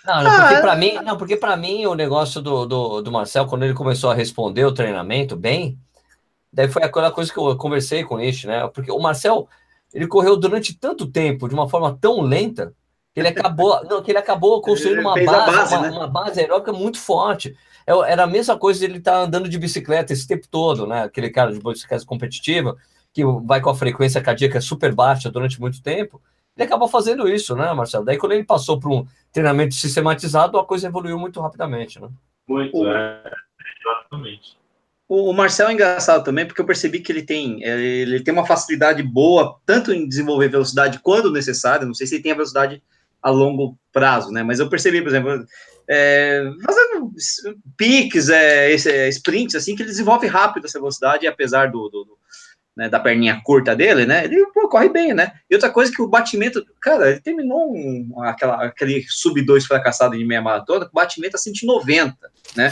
Não, 0.05 0.23
não, 0.23 0.31
porque 0.31 0.55
ah, 0.55 0.61
para 0.61 0.75
mim, 0.75 0.93
não, 1.03 1.17
porque 1.17 1.37
para 1.37 1.55
mim 1.55 1.85
o 1.85 1.93
negócio 1.93 2.41
do, 2.41 2.65
do, 2.65 3.01
do 3.01 3.11
Marcel, 3.11 3.45
quando 3.45 3.63
ele 3.63 3.75
começou 3.75 4.09
a 4.09 4.15
responder 4.15 4.65
o 4.65 4.71
treinamento 4.71 5.35
bem, 5.35 5.77
daí 6.51 6.67
foi 6.67 6.83
aquela 6.83 7.11
coisa 7.11 7.31
que 7.31 7.39
eu 7.39 7.55
conversei 7.57 8.03
com 8.03 8.19
ele, 8.19 8.45
né? 8.45 8.67
Porque 8.67 8.91
o 8.91 8.99
Marcel, 8.99 9.47
ele 9.93 10.07
correu 10.07 10.37
durante 10.37 10.77
tanto 10.77 11.05
tempo, 11.05 11.47
de 11.47 11.53
uma 11.53 11.69
forma 11.69 11.97
tão 11.99 12.21
lenta, 12.21 12.73
que 13.13 13.19
ele 13.19 13.29
acabou, 13.29 13.83
não, 13.89 14.01
que 14.01 14.11
ele 14.11 14.17
acabou 14.17 14.61
construindo 14.61 14.99
uma 14.99 15.15
base, 15.15 15.55
base 15.55 15.75
uma, 15.75 15.81
né? 15.81 15.97
uma, 15.97 16.07
base 16.07 16.39
aeróbica 16.39 16.73
muito 16.73 16.99
forte. 16.99 17.55
É 17.85 17.91
era 18.11 18.23
a 18.23 18.27
mesma 18.27 18.57
coisa 18.57 18.79
de 18.79 18.85
ele 18.85 18.97
estar 18.97 19.13
tá 19.13 19.19
andando 19.19 19.49
de 19.49 19.57
bicicleta 19.57 20.13
esse 20.13 20.27
tempo 20.27 20.47
todo, 20.49 20.85
né? 20.85 21.03
Aquele 21.03 21.29
cara 21.29 21.51
de 21.51 21.59
bicicleta 21.59 22.05
competitiva, 22.05 22.75
que 23.13 23.23
vai 23.43 23.59
com 23.59 23.69
a 23.69 23.75
frequência 23.75 24.21
cardíaca 24.21 24.61
super 24.61 24.93
baixa 24.93 25.29
durante 25.29 25.59
muito 25.59 25.81
tempo. 25.81 26.21
Ele 26.55 26.65
acabou 26.65 26.87
fazendo 26.87 27.27
isso, 27.27 27.55
né, 27.55 27.73
Marcelo? 27.73 28.05
Daí, 28.05 28.17
quando 28.17 28.33
ele 28.33 28.43
passou 28.43 28.79
para 28.79 28.89
um 28.89 29.05
treinamento 29.31 29.73
sistematizado, 29.73 30.59
a 30.59 30.65
coisa 30.65 30.87
evoluiu 30.87 31.17
muito 31.17 31.39
rapidamente, 31.39 31.99
né? 31.99 32.09
Muito, 32.47 32.85
é, 32.87 33.31
exatamente. 33.79 34.60
O 35.13 35.33
Marcel 35.33 35.67
é 35.67 35.73
engraçado 35.73 36.23
também, 36.23 36.45
porque 36.45 36.61
eu 36.61 36.65
percebi 36.65 37.01
que 37.01 37.11
ele 37.11 37.21
tem, 37.21 37.61
ele 37.65 38.23
tem 38.23 38.33
uma 38.33 38.45
facilidade 38.45 39.03
boa, 39.03 39.59
tanto 39.65 39.91
em 39.91 40.07
desenvolver 40.07 40.47
velocidade 40.47 40.99
quando 40.99 41.29
necessário, 41.29 41.85
não 41.85 41.93
sei 41.93 42.07
se 42.07 42.15
ele 42.15 42.23
tem 42.23 42.31
a 42.31 42.35
velocidade 42.35 42.81
a 43.21 43.29
longo 43.29 43.77
prazo, 43.91 44.31
né? 44.31 44.41
Mas 44.41 44.61
eu 44.61 44.69
percebi, 44.69 45.01
por 45.01 45.09
exemplo, 45.09 45.45
é, 45.85 46.49
fazendo 46.65 47.11
piques, 47.75 48.29
é, 48.29 48.71
é, 48.71 49.09
sprints, 49.09 49.55
assim, 49.55 49.75
que 49.75 49.81
ele 49.81 49.89
desenvolve 49.89 50.27
rápido 50.27 50.65
essa 50.65 50.79
velocidade, 50.79 51.27
apesar 51.27 51.69
do, 51.69 51.89
do 51.89 52.17
né, 52.75 52.87
da 52.87 52.99
perninha 52.99 53.41
curta 53.43 53.75
dele, 53.75 54.05
né? 54.05 54.25
Ele 54.25 54.45
pô, 54.53 54.67
corre 54.69 54.89
bem, 54.89 55.13
né? 55.13 55.33
E 55.49 55.55
outra 55.55 55.69
coisa 55.69 55.91
que 55.91 56.01
o 56.01 56.07
batimento, 56.07 56.65
cara, 56.79 57.09
ele 57.09 57.19
terminou 57.19 57.73
um, 57.73 58.21
aquela, 58.23 58.63
aquele 58.65 59.05
sub-2 59.07 59.63
fracassado 59.63 60.17
de 60.17 60.23
meia 60.23 60.41
maratona 60.41 60.85
com 60.85 60.93
batimento 60.93 61.35
a 61.35 61.39
190, 61.39 62.15
né? 62.55 62.71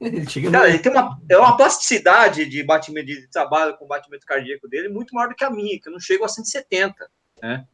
cara, 0.50 0.68
ele 0.68 0.78
tem 0.78 0.90
uma, 0.90 1.18
é 1.28 1.36
uma 1.36 1.56
plasticidade 1.56 2.46
de 2.46 2.62
batimento 2.62 3.06
de 3.06 3.28
trabalho 3.28 3.76
com 3.76 3.86
batimento 3.86 4.26
cardíaco 4.26 4.68
dele 4.68 4.88
muito 4.88 5.14
maior 5.14 5.28
do 5.28 5.34
que 5.34 5.44
a 5.44 5.50
minha, 5.50 5.78
que 5.78 5.88
eu 5.88 5.92
não 5.92 6.00
chego 6.00 6.24
a 6.24 6.28
170, 6.28 6.94
né? 7.42 7.64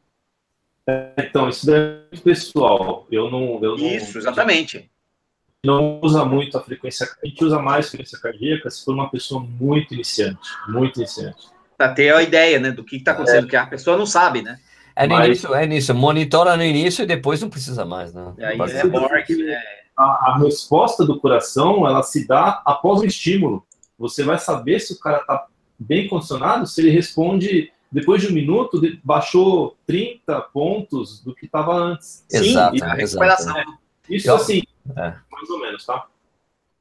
Então, 1.17 1.47
isso 1.47 1.73
é 1.73 2.03
muito 2.11 2.23
pessoal. 2.23 3.07
Eu 3.11 3.29
não. 3.29 3.63
Eu 3.63 3.77
não 3.77 3.87
isso, 3.87 4.17
exatamente. 4.17 4.89
Não 5.63 5.99
usa 6.01 6.25
muito 6.25 6.57
a 6.57 6.61
frequência. 6.61 7.07
A 7.23 7.27
gente 7.27 7.45
usa 7.45 7.59
mais 7.59 7.89
frequência 7.89 8.19
cardíaca 8.19 8.69
se 8.69 8.83
for 8.83 8.95
uma 8.95 9.09
pessoa 9.09 9.41
muito 9.41 9.93
iniciante. 9.93 10.49
Muito 10.67 10.97
iniciante. 10.97 11.47
Para 11.81 11.93
ter 11.93 12.13
a 12.13 12.21
ideia, 12.21 12.59
né, 12.59 12.69
do 12.69 12.83
que 12.83 12.97
está 12.97 13.13
acontecendo, 13.13 13.47
é. 13.47 13.49
que 13.49 13.55
a 13.55 13.65
pessoa 13.65 13.97
não 13.97 14.05
sabe, 14.05 14.43
né? 14.43 14.59
É 14.95 15.07
no 15.07 15.15
Mas... 15.15 15.25
início, 15.25 15.55
é 15.55 15.65
nisso. 15.65 15.95
Monitora 15.95 16.55
no 16.55 16.63
início 16.63 17.01
e 17.01 17.07
depois 17.07 17.41
não 17.41 17.49
precisa 17.49 17.83
mais, 17.83 18.13
né? 18.13 18.33
Aí 18.39 18.59
é 18.59 18.83
morte, 18.83 19.35
né? 19.35 19.59
a, 19.97 20.03
a 20.03 20.37
resposta 20.37 21.03
do 21.03 21.19
coração, 21.19 21.87
ela 21.87 22.03
se 22.03 22.27
dá 22.27 22.61
após 22.65 22.99
o 22.99 23.05
estímulo. 23.05 23.65
Você 23.97 24.23
vai 24.23 24.37
saber 24.37 24.79
se 24.79 24.93
o 24.93 24.99
cara 24.99 25.21
está 25.21 25.47
bem 25.79 26.07
condicionado, 26.07 26.67
se 26.67 26.81
ele 26.81 26.91
responde 26.91 27.71
depois 27.91 28.21
de 28.21 28.27
um 28.27 28.31
minuto, 28.31 28.79
baixou 29.03 29.75
30 29.87 30.39
pontos 30.53 31.19
do 31.23 31.33
que 31.33 31.45
estava 31.45 31.73
antes. 31.73 32.23
Exato, 32.31 32.77
Sim, 32.77 32.83
a 32.83 32.93
recuperação. 32.93 33.57
Exato. 33.57 33.77
Isso 34.07 34.29
Eu, 34.29 34.35
assim, 34.35 34.61
é. 34.95 35.13
mais 35.31 35.49
ou 35.49 35.59
menos, 35.59 35.83
tá? 35.83 36.05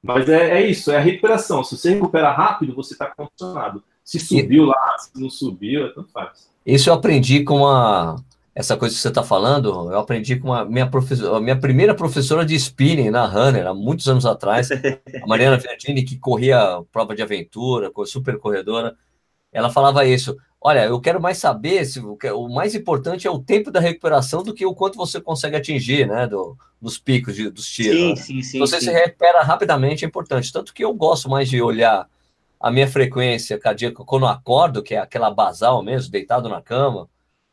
Mas 0.03 0.29
é, 0.29 0.61
é, 0.61 0.67
isso, 0.67 0.91
é 0.91 0.97
a 0.97 1.01
recuperação. 1.01 1.65
Se 1.65 1.77
você 1.77 1.95
recupera 1.95 2.31
rápido, 2.31 2.75
você 2.75 2.95
está 2.95 3.07
condicionado. 3.07 3.83
Se 4.05 4.19
subiu 4.19 4.65
lá, 4.65 4.97
se 4.99 5.21
não 5.21 5.31
subiu, 5.31 5.87
é 5.87 5.89
tanto 5.91 6.11
faz. 6.11 6.49
Isso 6.65 6.91
eu 6.91 6.95
aprendi 6.95 7.43
com 7.45 7.67
a. 7.67 8.17
Essa 8.53 8.77
coisa 8.77 8.95
que 8.95 9.01
você 9.01 9.09
está 9.09 9.23
falando, 9.23 9.91
eu 9.93 9.99
aprendi 9.99 10.37
com 10.37 10.53
a 10.53 10.65
minha, 10.65 10.87
professora, 10.87 11.37
a 11.37 11.41
minha 11.41 11.59
primeira 11.59 11.95
professora 11.95 12.45
de 12.45 12.55
spinning 12.57 13.09
na 13.09 13.25
Runner, 13.25 13.67
há 13.67 13.73
muitos 13.73 14.09
anos 14.09 14.27
atrás, 14.27 14.69
a 14.71 15.27
Mariana 15.27 15.57
Verdini, 15.59 16.03
que 16.03 16.19
corria 16.19 16.83
prova 16.93 17.15
de 17.15 17.23
aventura, 17.23 17.91
super 18.05 18.39
corredora. 18.39 18.97
Ela 19.53 19.71
falava 19.71 20.05
isso 20.05 20.37
Olha, 20.63 20.85
eu 20.85 21.01
quero 21.01 21.21
mais 21.21 21.39
saber 21.39 21.87
se 21.87 22.01
o 22.01 22.49
mais 22.51 22.75
importante 22.75 23.27
é 23.27 23.31
o 23.31 23.39
tempo 23.39 23.71
da 23.71 23.81
recuperação 23.81 24.43
do 24.43 24.53
que 24.53 24.67
o 24.67 24.75
quanto 24.75 24.97
você 24.97 25.19
consegue 25.19 25.57
atingir, 25.57 26.07
né, 26.07 26.27
do, 26.27 26.55
dos 26.79 26.99
picos 26.99 27.35
de, 27.35 27.49
dos 27.49 27.67
tiros. 27.67 27.97
Sim, 27.97 28.09
né? 28.11 28.17
sim, 28.17 28.43
sim. 28.43 28.59
Você 28.59 28.79
sim. 28.79 28.87
se 28.87 28.93
recupera 28.93 29.43
rapidamente 29.43 30.05
é 30.05 30.09
importante. 30.09 30.53
Tanto 30.53 30.75
que 30.75 30.85
eu 30.85 30.93
gosto 30.93 31.31
mais 31.31 31.49
de 31.49 31.63
olhar 31.63 32.07
a 32.61 32.71
minha 32.71 32.87
frequência 32.87 33.59
cardíaca 33.59 34.05
quando 34.05 34.25
eu 34.25 34.29
acordo, 34.29 34.83
que 34.83 34.95
é 34.95 34.99
aquela 34.99 35.31
basal 35.31 35.83
mesmo, 35.83 36.13
deitado 36.13 36.49
na 36.49 36.61
cama. 36.61 37.09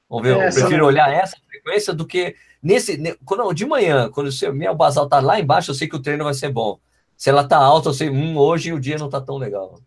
Vamos 0.10 0.28
ver, 0.28 0.38
é, 0.38 0.48
eu 0.48 0.54
prefiro 0.54 0.80
não... 0.80 0.86
olhar 0.86 1.12
essa 1.12 1.38
frequência 1.50 1.94
do 1.94 2.06
que 2.06 2.36
nesse. 2.62 3.18
Quando, 3.24 3.54
de 3.54 3.66
manhã, 3.66 4.10
quando 4.12 4.28
o 4.30 4.54
minha 4.54 4.74
basal 4.74 5.08
tá 5.08 5.20
lá 5.20 5.40
embaixo, 5.40 5.72
eu 5.72 5.76
sei 5.76 5.88
que 5.88 5.96
o 5.96 6.02
treino 6.02 6.26
vai 6.26 6.34
ser 6.34 6.50
bom. 6.50 6.80
Se 7.16 7.30
ela 7.30 7.48
tá 7.48 7.58
alta, 7.58 7.90
eu 7.90 7.94
sei, 7.94 8.10
hum, 8.10 8.38
hoje 8.38 8.74
o 8.74 8.80
dia 8.80 8.98
não 8.98 9.10
tá 9.10 9.20
tão 9.20 9.38
legal. 9.38 9.80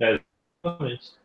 É, 0.00 0.18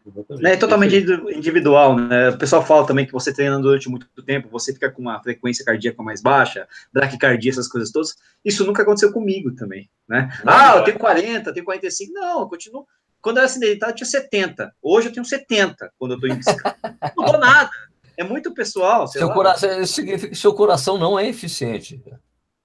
Exatamente. 0.05 0.45
É 0.45 0.57
totalmente 0.57 0.95
individual, 1.35 1.95
né? 1.95 2.29
O 2.29 2.37
pessoal 2.37 2.65
fala 2.65 2.85
também 2.85 3.05
que 3.05 3.11
você 3.11 3.33
treinando 3.33 3.63
durante 3.63 3.89
muito 3.89 4.07
tempo, 4.23 4.49
você 4.49 4.73
fica 4.73 4.89
com 4.91 5.01
uma 5.01 5.21
frequência 5.21 5.65
cardíaca 5.65 6.01
mais 6.03 6.21
baixa, 6.21 6.67
braquicardia, 6.93 7.51
essas 7.51 7.67
coisas 7.67 7.91
todas. 7.91 8.15
Isso 8.43 8.65
nunca 8.65 8.83
aconteceu 8.83 9.11
comigo 9.11 9.53
também, 9.55 9.89
né? 10.07 10.29
Não, 10.43 10.53
ah, 10.53 10.75
eu 10.77 10.83
tenho 10.83 10.99
40, 10.99 11.49
eu 11.49 11.53
tenho 11.53 11.65
45. 11.65 12.13
Não, 12.13 12.41
eu 12.41 12.47
continuo. 12.47 12.87
Quando 13.21 13.37
eu 13.37 13.41
era 13.41 13.49
acidentado, 13.49 13.91
eu 13.91 13.95
tinha 13.95 14.07
70. 14.07 14.73
Hoje 14.81 15.07
eu 15.07 15.13
tenho 15.13 15.25
70 15.25 15.91
quando 15.97 16.13
eu 16.13 16.19
tô 16.19 16.27
em 16.27 16.35
bicicleta. 16.35 16.77
não 17.15 17.25
dou 17.25 17.39
nada. 17.39 17.69
É 18.17 18.23
muito 18.23 18.53
pessoal. 18.53 19.07
Seu 19.07 19.27
lá. 19.27 19.33
coração, 19.33 19.85
significa 19.85 20.29
que 20.29 20.35
seu 20.37 20.53
coração 20.53 20.97
não 20.97 21.17
é 21.17 21.27
eficiente. 21.27 22.01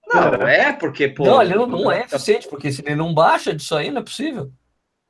Não, 0.06 0.32
é 0.46 0.72
porque, 0.72 1.08
pô. 1.08 1.24
Não, 1.24 1.42
ele 1.42 1.54
não, 1.54 1.66
não 1.66 1.92
é 1.92 2.02
eficiente, 2.02 2.48
porque 2.48 2.70
se 2.70 2.82
ele 2.82 2.94
não 2.94 3.12
baixa 3.12 3.54
disso 3.54 3.74
aí, 3.74 3.90
não 3.90 4.00
é 4.00 4.04
possível. 4.04 4.50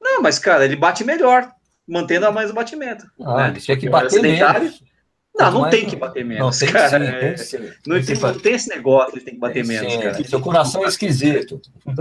Não, 0.01 0.23
mas, 0.23 0.39
cara, 0.39 0.65
ele 0.65 0.77
bate 0.77 1.05
melhor 1.05 1.51
mantendo 1.87 2.27
a 2.27 2.33
mais 2.33 2.51
o 2.51 2.55
batimento. 2.55 3.05
Ah, 3.21 3.37
né? 3.37 3.49
ele 3.51 3.61
tinha 3.61 3.77
que 3.77 3.89
bater 3.89 4.21
menos. 4.21 4.83
Não, 5.39 5.51
não 5.51 5.71
tem 5.71 5.87
que 5.87 5.97
bater 5.97 6.25
menos. 6.25 6.61
Não, 6.61 6.67
tem 6.67 6.73
cara. 6.73 6.89
Sim, 6.89 7.21
tem 7.21 7.37
sim. 7.37 7.73
Não, 7.87 8.03
tem, 8.03 8.17
não 8.17 8.39
tem 8.39 8.55
esse 8.55 8.69
negócio, 8.71 9.17
ele 9.17 9.25
tem 9.25 9.35
que 9.35 9.41
bater 9.41 9.67
tem 9.67 9.69
menos, 9.69 9.93
sim, 9.93 10.01
cara. 10.01 10.25
Seu 10.25 10.41
coração 10.41 10.85
é 10.85 10.89
esquisito. 10.89 11.61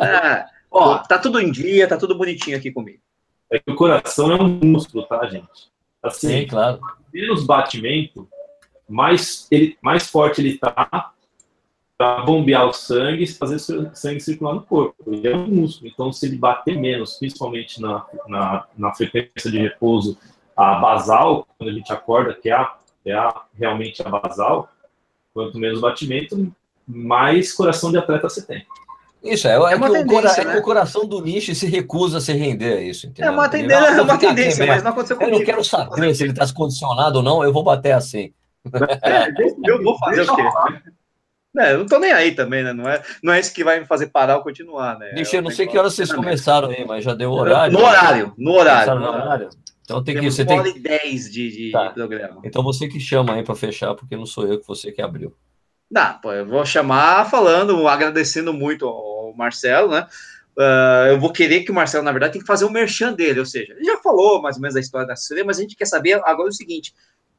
É, 0.00 0.44
ó, 0.70 0.98
tá 0.98 1.18
tudo 1.18 1.40
em 1.40 1.50
dia, 1.50 1.88
tá 1.88 1.96
tudo 1.96 2.16
bonitinho 2.16 2.56
aqui 2.56 2.70
comigo. 2.70 3.00
É 3.50 3.58
que 3.58 3.70
o 3.70 3.74
coração 3.74 4.30
é 4.30 4.40
um 4.40 4.48
músculo, 4.48 5.04
tá, 5.06 5.26
gente? 5.26 5.70
Assim, 6.02 6.28
sim, 6.28 6.46
claro. 6.46 6.80
Menos 7.12 7.44
batimento, 7.44 8.28
mais, 8.88 9.46
ele, 9.50 9.76
mais 9.82 10.08
forte 10.08 10.40
ele 10.40 10.56
tá, 10.56 11.12
para 11.98 12.22
bombear 12.22 12.66
o 12.66 12.72
sangue 12.72 13.24
e 13.24 13.26
fazer 13.26 13.56
o 13.56 13.94
sangue 13.94 14.20
circular 14.20 14.54
no 14.54 14.62
corpo. 14.62 14.96
Ele 15.06 15.28
é 15.28 15.36
um 15.36 15.46
músculo, 15.46 15.90
então 15.92 16.12
se 16.12 16.26
ele 16.26 16.36
bater 16.36 16.78
menos, 16.78 17.18
principalmente 17.18 17.80
na, 17.80 18.06
na, 18.26 18.66
na 18.78 18.94
frequência 18.94 19.50
de 19.50 19.58
repouso, 19.58 20.16
a 20.56 20.76
basal, 20.76 21.46
quando 21.58 21.70
a 21.70 21.72
gente 21.72 21.92
acorda, 21.92 22.34
que 22.34 22.48
é, 22.48 22.52
a, 22.52 22.74
é 23.04 23.12
a, 23.12 23.42
realmente 23.54 24.02
a 24.02 24.08
basal, 24.08 24.70
quanto 25.34 25.58
menos 25.58 25.80
batimento, 25.80 26.50
mais 26.86 27.52
coração 27.52 27.90
de 27.90 27.98
atleta 27.98 28.28
você 28.28 28.46
tem. 28.46 28.64
Isso, 29.22 29.46
é, 29.46 29.52
é, 29.52 29.74
é, 29.74 29.78
que, 29.78 29.84
o 29.84 30.06
cora, 30.06 30.32
né? 30.32 30.38
é 30.38 30.44
que 30.52 30.58
o 30.58 30.62
coração 30.62 31.06
do 31.06 31.20
nicho 31.20 31.54
se 31.54 31.66
recusa 31.66 32.18
a 32.18 32.20
se 32.20 32.32
render 32.32 32.78
a 32.78 32.80
isso, 32.80 33.06
entendeu? 33.06 33.30
É 33.30 33.34
uma 33.34 33.48
tendência, 33.48 33.84
é 33.84 34.02
uma 34.02 34.18
tendência 34.18 34.66
mas 34.66 34.82
não 34.82 34.90
aconteceu 34.92 35.16
comigo. 35.16 35.36
Eu 35.36 35.38
não 35.40 35.46
quero 35.46 35.64
saber 35.64 36.14
se 36.14 36.22
ele 36.22 36.32
está 36.32 36.50
condicionado 36.52 37.18
ou 37.18 37.22
não, 37.22 37.44
eu 37.44 37.52
vou 37.52 37.62
bater 37.62 37.92
assim. 37.92 38.32
É, 39.02 39.28
eu 39.70 39.82
vou 39.82 39.98
fazer 39.98 40.22
o 40.22 40.36
quê? 40.36 40.42
É, 41.58 41.72
eu 41.72 41.78
não 41.78 41.86
tô 41.86 41.98
nem 41.98 42.12
aí 42.12 42.32
também, 42.32 42.62
né? 42.62 42.72
Não 42.72 42.88
é, 42.88 43.02
não 43.22 43.32
é 43.32 43.40
isso 43.40 43.52
que 43.52 43.64
vai 43.64 43.80
me 43.80 43.86
fazer 43.86 44.06
parar 44.06 44.36
ou 44.36 44.42
continuar, 44.42 44.98
né? 44.98 45.10
Deixa, 45.14 45.36
eu 45.36 45.42
não 45.42 45.50
sei 45.50 45.66
que 45.66 45.76
horas 45.76 45.94
vocês 45.94 46.12
começaram 46.12 46.68
aí, 46.68 46.84
mas 46.86 47.04
já 47.04 47.12
deu 47.12 47.32
horário. 47.32 47.72
No 47.72 47.84
horário, 47.84 48.32
no 48.38 48.52
horário. 48.52 48.94
No 48.94 49.08
horário. 49.08 49.48
Então 49.82 50.04
tem 50.04 50.18
que. 50.18 50.30
Você 50.30 50.44
tem 50.44 50.62
que... 50.62 50.78
10 50.78 51.32
de, 51.32 51.50
de 51.50 51.72
tá. 51.72 51.90
programa. 51.90 52.40
Então 52.44 52.62
você 52.62 52.86
que 52.86 53.00
chama 53.00 53.34
aí 53.34 53.42
para 53.42 53.56
fechar, 53.56 53.94
porque 53.94 54.16
não 54.16 54.26
sou 54.26 54.46
eu 54.46 54.60
que 54.60 54.66
você 54.66 54.92
que 54.92 55.02
abriu. 55.02 55.34
Dá, 55.90 56.12
pô, 56.12 56.32
eu 56.32 56.46
vou 56.46 56.64
chamar 56.64 57.28
falando, 57.28 57.88
agradecendo 57.88 58.52
muito 58.52 58.86
ao 58.86 59.09
Marcelo, 59.36 59.90
né? 59.90 60.06
Uh, 60.56 61.06
eu 61.10 61.20
vou 61.20 61.32
querer 61.32 61.62
que 61.62 61.70
o 61.70 61.74
Marcelo, 61.74 62.04
na 62.04 62.12
verdade, 62.12 62.34
tem 62.34 62.40
que 62.40 62.46
fazer 62.46 62.64
o 62.64 62.68
um 62.68 62.72
merchan 62.72 63.12
dele, 63.12 63.40
ou 63.40 63.46
seja, 63.46 63.72
ele 63.72 63.84
já 63.84 63.96
falou 63.98 64.42
mais 64.42 64.56
ou 64.56 64.62
menos 64.62 64.76
a 64.76 64.80
história 64.80 65.06
da 65.06 65.14
assessoria, 65.14 65.44
mas 65.44 65.58
a 65.58 65.62
gente 65.62 65.76
quer 65.76 65.86
saber 65.86 66.20
agora 66.24 66.48
o 66.48 66.52
seguinte: 66.52 66.92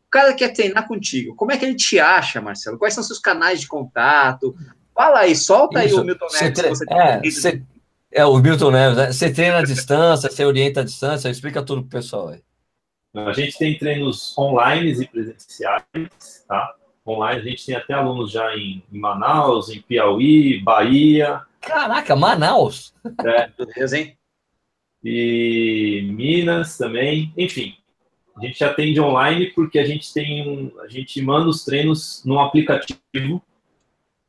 o 0.07 0.09
cara 0.09 0.33
quer 0.33 0.49
treinar 0.53 0.87
contigo, 0.87 1.35
como 1.35 1.51
é 1.51 1.57
que 1.57 1.65
ele 1.65 1.75
te 1.75 1.99
acha, 1.99 2.41
Marcelo? 2.41 2.77
Quais 2.77 2.93
são 2.93 3.03
seus 3.03 3.19
canais 3.19 3.61
de 3.61 3.67
contato? 3.67 4.55
Fala 4.95 5.19
aí, 5.19 5.35
solta 5.35 5.83
Isso. 5.83 5.95
aí 5.95 6.01
o 6.01 6.05
Milton 6.05 6.27
Neves. 6.33 6.59
Tre... 6.59 6.69
Você 6.69 6.85
é, 6.89 7.31
cê... 7.31 7.63
é, 8.11 8.25
o 8.25 8.37
Milton 8.37 8.71
Neves, 8.71 8.97
né? 8.97 9.11
Você 9.11 9.31
treina 9.31 9.59
à 9.59 9.63
distância, 9.63 10.29
você 10.29 10.45
orienta 10.45 10.81
à 10.81 10.83
distância, 10.83 11.29
explica 11.29 11.63
tudo 11.63 11.81
pro 11.81 11.99
pessoal 11.99 12.29
aí. 12.29 12.41
A 13.13 13.33
gente 13.33 13.57
tem 13.57 13.77
treinos 13.77 14.37
online 14.37 14.91
e 14.91 15.07
presenciais, 15.07 15.83
tá? 16.47 16.75
Online, 17.05 17.41
a 17.41 17.43
gente 17.43 17.65
tem 17.65 17.75
até 17.75 17.93
alunos 17.93 18.31
já 18.31 18.55
em, 18.55 18.83
em 18.91 18.99
Manaus, 18.99 19.69
em 19.69 19.81
Piauí, 19.81 20.61
Bahia. 20.61 21.41
Caraca, 21.61 22.15
Manaus! 22.15 22.93
É, 23.23 23.47
beleza, 23.47 23.97
hein? 23.97 24.17
E 25.03 26.09
Minas 26.11 26.77
também, 26.77 27.31
enfim. 27.37 27.75
A 28.35 28.41
gente 28.41 28.63
atende 28.63 28.99
online 28.99 29.51
porque 29.51 29.77
a 29.79 29.85
gente 29.85 30.11
tem 30.13 30.47
um, 30.47 30.79
a 30.81 30.87
gente 30.87 31.21
manda 31.21 31.47
os 31.47 31.63
treinos 31.63 32.23
num 32.25 32.39
aplicativo. 32.39 33.41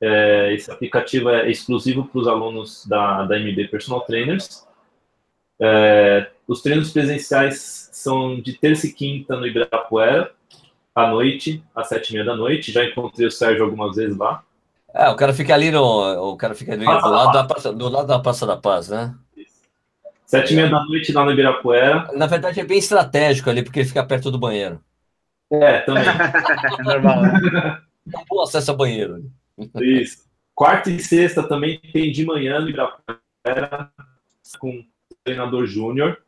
É, 0.00 0.52
esse 0.52 0.70
aplicativo 0.70 1.30
é 1.30 1.50
exclusivo 1.50 2.04
para 2.04 2.20
os 2.20 2.26
alunos 2.26 2.86
da, 2.86 3.24
da 3.24 3.38
MB 3.38 3.68
Personal 3.68 4.02
Trainers. 4.02 4.66
É, 5.60 6.30
os 6.46 6.60
treinos 6.60 6.90
presenciais 6.90 7.88
são 7.92 8.40
de 8.40 8.54
terça 8.54 8.86
e 8.86 8.92
quinta 8.92 9.36
no 9.36 9.46
Ibirapuera, 9.46 10.32
à 10.94 11.06
noite, 11.06 11.62
às 11.74 11.88
sete 11.88 12.10
e 12.10 12.12
meia 12.14 12.24
da 12.24 12.36
noite. 12.36 12.72
Já 12.72 12.84
encontrei 12.84 13.26
o 13.26 13.30
Sérgio 13.30 13.64
algumas 13.64 13.96
vezes 13.96 14.16
lá. 14.16 14.44
É, 14.94 15.08
o 15.08 15.16
cara 15.16 15.32
fica 15.32 15.54
ali 15.54 15.70
no. 15.70 16.32
O 16.32 16.36
cara 16.36 16.54
fica 16.54 16.74
ali 16.74 16.84
do, 16.84 16.90
lado 16.90 17.32
da 17.32 17.44
praça, 17.44 17.72
do 17.72 17.88
lado 17.88 18.06
da 18.06 18.18
Praça 18.18 18.46
da 18.46 18.56
Paz, 18.56 18.88
né? 18.88 19.14
Sete 20.26 20.52
e 20.52 20.56
meia 20.56 20.68
da 20.68 20.84
noite 20.84 21.12
lá 21.12 21.24
no 21.24 21.32
Ibirapuera. 21.32 22.08
Na 22.14 22.26
verdade 22.26 22.60
é 22.60 22.64
bem 22.64 22.78
estratégico 22.78 23.50
ali, 23.50 23.62
porque 23.62 23.80
ele 23.80 23.88
fica 23.88 24.04
perto 24.04 24.30
do 24.30 24.38
banheiro. 24.38 24.80
É, 25.50 25.80
também. 25.80 26.04
Normal, 26.84 27.22
né? 27.22 27.82
Não 28.06 28.24
bom 28.28 28.42
acesso 28.42 28.70
ao 28.70 28.76
banheiro. 28.76 29.30
Isso. 29.80 30.24
Quarta 30.54 30.90
e 30.90 30.98
sexta 30.98 31.42
também 31.42 31.80
tem 31.92 32.10
de 32.10 32.24
manhã 32.24 32.60
no 32.60 32.68
Ibirapuera 32.68 33.90
com 34.58 34.70
o 34.70 34.84
treinador 35.24 35.66
júnior. 35.66 36.18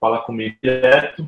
fala 0.00 0.18
comigo 0.18 0.56
direto. 0.62 1.26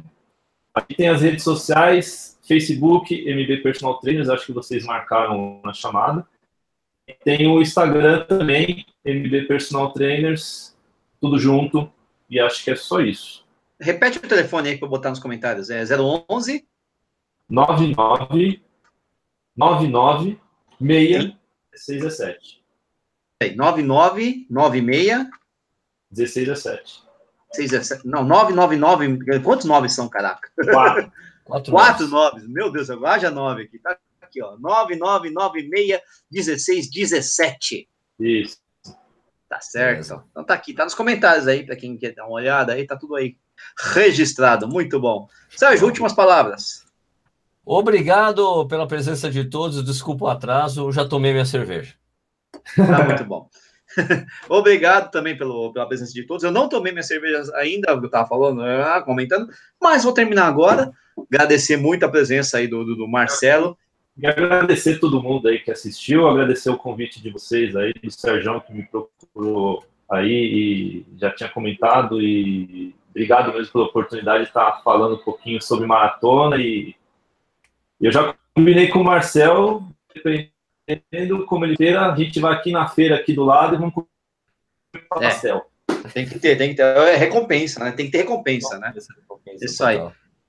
Aqui 0.75 0.95
tem 0.95 1.09
as 1.09 1.23
redes 1.23 1.45
sociais, 1.45 2.39
Facebook, 2.47 3.15
MB 3.15 3.63
Personal 3.63 3.99
Trainers, 4.01 4.29
acho 4.29 4.47
que 4.47 4.53
vocês 4.53 4.85
marcaram 4.85 5.61
na 5.65 5.73
chamada. 5.73 6.27
Tem 7.25 7.47
o 7.47 7.61
Instagram 7.61 8.25
também, 8.25 8.87
MB 9.05 9.43
Personal 9.47 9.93
Trainers, 9.93 10.77
tudo 11.21 11.39
junto, 11.39 11.91
e 12.29 12.39
acho 12.41 12.65
que 12.65 12.71
é 12.71 12.77
só 12.77 13.01
isso. 13.01 13.45
Repete 13.81 14.19
o 14.19 14.23
telefone 14.23 14.71
aí 14.71 14.79
para 14.79 14.89
botar 14.89 15.11
nos 15.11 15.19
comentários, 15.19 15.71
é 15.71 15.83
011 15.85 16.67
99 17.49 18.63
99 19.57 20.39
6 20.81 21.33
16 21.73 22.03
17. 22.03 22.63
99 23.57 24.47
96 24.49 25.27
16 26.11 26.47
17. 26.47 27.11
6, 27.53 28.05
não, 28.05 28.23
999. 28.25 29.41
Quantos 29.41 29.67
nove 29.67 29.89
são, 29.89 30.09
caraca? 30.09 30.51
Quatro. 30.55 31.13
Quatro, 31.45 31.73
Quatro 31.73 32.09
noves. 32.09 32.47
Meu 32.47 32.71
Deus, 32.71 32.91
agora 32.91 33.19
já 33.19 33.31
nove 33.31 33.63
aqui. 33.65 33.79
Tá 33.79 33.99
aqui, 34.31 34.43
ó. 34.43 34.57
9996 34.59 36.01
16 36.31 36.91
17. 36.91 37.89
Isso. 38.21 38.59
Tá 39.49 39.61
certo. 39.61 40.23
Então 40.31 40.45
tá 40.45 40.55
aqui, 40.55 40.73
tá 40.73 40.85
nos 40.85 40.95
comentários 40.95 41.49
aí, 41.49 41.67
para 41.67 41.75
quem 41.75 41.97
quer 41.97 42.15
dar 42.15 42.25
uma 42.25 42.35
olhada 42.35 42.73
aí, 42.73 42.87
tá 42.87 42.97
tudo 42.97 43.17
aí 43.17 43.37
registrado. 43.93 44.69
Muito 44.69 45.01
bom. 45.01 45.29
Sérgio, 45.51 45.87
últimas 45.87 46.13
palavras. 46.13 46.85
Obrigado 47.65 48.67
pela 48.69 48.87
presença 48.87 49.29
de 49.29 49.45
todos. 49.45 49.85
Desculpa 49.85 50.25
o 50.25 50.29
atraso, 50.29 50.87
eu 50.87 50.93
já 50.93 51.05
tomei 51.05 51.33
minha 51.33 51.45
cerveja. 51.45 51.95
Tá 52.77 53.05
muito 53.05 53.25
bom. 53.25 53.49
Obrigado 54.49 55.11
também 55.11 55.37
pelo, 55.37 55.73
pela 55.73 55.87
presença 55.87 56.13
de 56.13 56.25
todos. 56.25 56.45
Eu 56.45 56.53
não 56.53 56.69
tomei 56.69 56.93
minha 56.93 57.03
cerveja 57.03 57.43
ainda, 57.57 57.91
eu 57.91 58.05
estava 58.05 58.29
falando, 58.29 58.63
ah, 58.63 59.03
comentando, 59.03 59.49
mas 59.81 60.05
vou 60.05 60.13
terminar 60.13 60.47
agora. 60.47 60.93
Agradecer 61.33 61.77
muito 61.77 62.05
a 62.05 62.09
presença 62.09 62.59
aí 62.59 62.69
do, 62.69 62.85
do, 62.85 62.97
do 62.97 63.09
Marcelo. 63.09 63.77
E 64.21 64.27
agradecer 64.27 64.99
todo 64.99 65.23
mundo 65.23 65.49
aí 65.49 65.59
que 65.61 65.71
assistiu, 65.71 66.29
agradecer 66.29 66.69
o 66.69 66.77
convite 66.77 67.23
de 67.23 67.31
vocês 67.31 67.75
aí, 67.75 67.93
do 67.95 68.11
Sérgio 68.11 68.61
que 68.61 68.73
me 68.73 68.83
procurou 68.83 69.83
aí 70.11 70.31
e 70.31 71.07
já 71.17 71.31
tinha 71.31 71.49
comentado 71.49 72.21
e 72.21 72.95
obrigado 73.11 73.53
mesmo 73.53 73.73
pela 73.73 73.87
oportunidade 73.87 74.43
de 74.43 74.49
estar 74.51 74.83
falando 74.85 75.15
um 75.15 75.25
pouquinho 75.25 75.63
sobre 75.63 75.87
maratona 75.87 76.57
e 76.59 76.95
eu 78.01 78.13
já 78.13 78.35
combinei 78.55 78.89
com 78.89 79.01
o 79.01 79.05
Marcel, 79.05 79.85
dependendo 80.87 81.47
como 81.47 81.65
ele 81.65 81.77
queira, 81.77 82.13
a 82.13 82.17
gente 82.17 82.41
vai 82.41 82.55
aqui 82.55 82.73
na 82.73 82.89
feira 82.89 83.17
aqui 83.17 83.33
do 83.33 83.45
lado 83.45 83.75
e 83.75 83.79
vamos 83.79 83.95
comer 83.95 84.07
pastel. 85.09 85.67
É, 85.89 86.09
tem 86.09 86.27
que 86.27 86.39
ter, 86.39 86.57
tem 86.57 86.71
que 86.71 86.77
ter. 86.77 86.83
É 86.83 87.17
recompensa, 87.17 87.85
né? 87.85 87.93
Tem 87.93 88.07
que 88.07 88.13
ter 88.13 88.19
recompensa, 88.19 88.79
né? 88.79 88.93
Recompensa, 89.21 89.65
Isso 89.65 89.85
aí. 89.85 89.99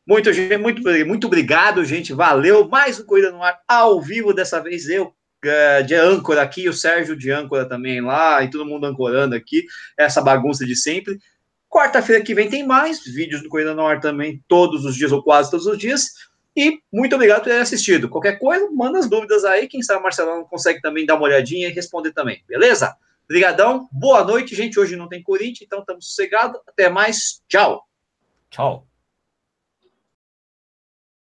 Muito, 0.06 0.30
muito, 0.60 0.82
muito 1.06 1.28
obrigado, 1.28 1.86
gente. 1.86 2.14
Valeu. 2.14 2.68
Mais 2.68 3.00
um 3.00 3.06
Corrida 3.06 3.32
no 3.32 3.44
Ar 3.44 3.60
ao 3.68 4.02
vivo, 4.02 4.34
dessa 4.34 4.60
vez 4.60 4.90
eu, 4.90 5.14
é, 5.44 5.84
de 5.84 5.96
âncora 5.96 6.42
aqui, 6.42 6.68
o 6.68 6.74
Sérgio 6.74 7.16
de 7.16 7.32
âncora 7.32 7.68
também 7.68 8.02
lá, 8.02 8.44
e 8.44 8.50
todo 8.50 8.66
mundo 8.66 8.86
ancorando 8.86 9.36
aqui, 9.36 9.66
essa 9.98 10.22
bagunça 10.22 10.66
de 10.66 10.76
sempre. 10.76 11.20
Quarta-feira 11.70 12.24
que 12.24 12.36
vem 12.36 12.50
tem 12.50 12.66
mais 12.66 13.04
vídeos 13.04 13.42
do 13.42 13.50
Corrida 13.50 13.74
no 13.74 13.86
Ar 13.86 14.00
também, 14.02 14.44
todos 14.48 14.86
os 14.86 14.96
dias 14.96 15.12
ou 15.12 15.24
quase 15.24 15.50
todos 15.50 15.66
os 15.66 15.78
dias. 15.78 16.08
E 16.56 16.80
muito 16.92 17.16
obrigado 17.16 17.44
por 17.44 17.50
ter 17.50 17.62
assistido. 17.62 18.10
Qualquer 18.10 18.38
coisa, 18.38 18.70
manda 18.72 19.00
as 19.00 19.10
dúvidas 19.10 19.46
aí. 19.46 19.68
Quem 19.68 19.82
sabe 19.82 20.02
o 20.02 20.04
Marcelão 20.04 20.44
consegue 20.44 20.82
também 20.82 21.06
dar 21.06 21.16
uma 21.16 21.24
olhadinha 21.24 21.70
e 21.70 21.72
responder 21.72 22.12
também. 22.12 22.44
Beleza? 22.46 22.94
Obrigadão. 23.24 23.88
Boa 23.90 24.24
noite, 24.26 24.54
gente. 24.54 24.78
Hoje 24.78 24.98
não 24.98 25.08
tem 25.08 25.24
Corinthians, 25.24 25.62
então 25.62 25.80
estamos 25.80 26.08
sossegados. 26.08 26.60
Até 26.68 26.90
mais. 26.90 27.42
Tchau. 27.48 27.88
Tchau. 28.50 28.91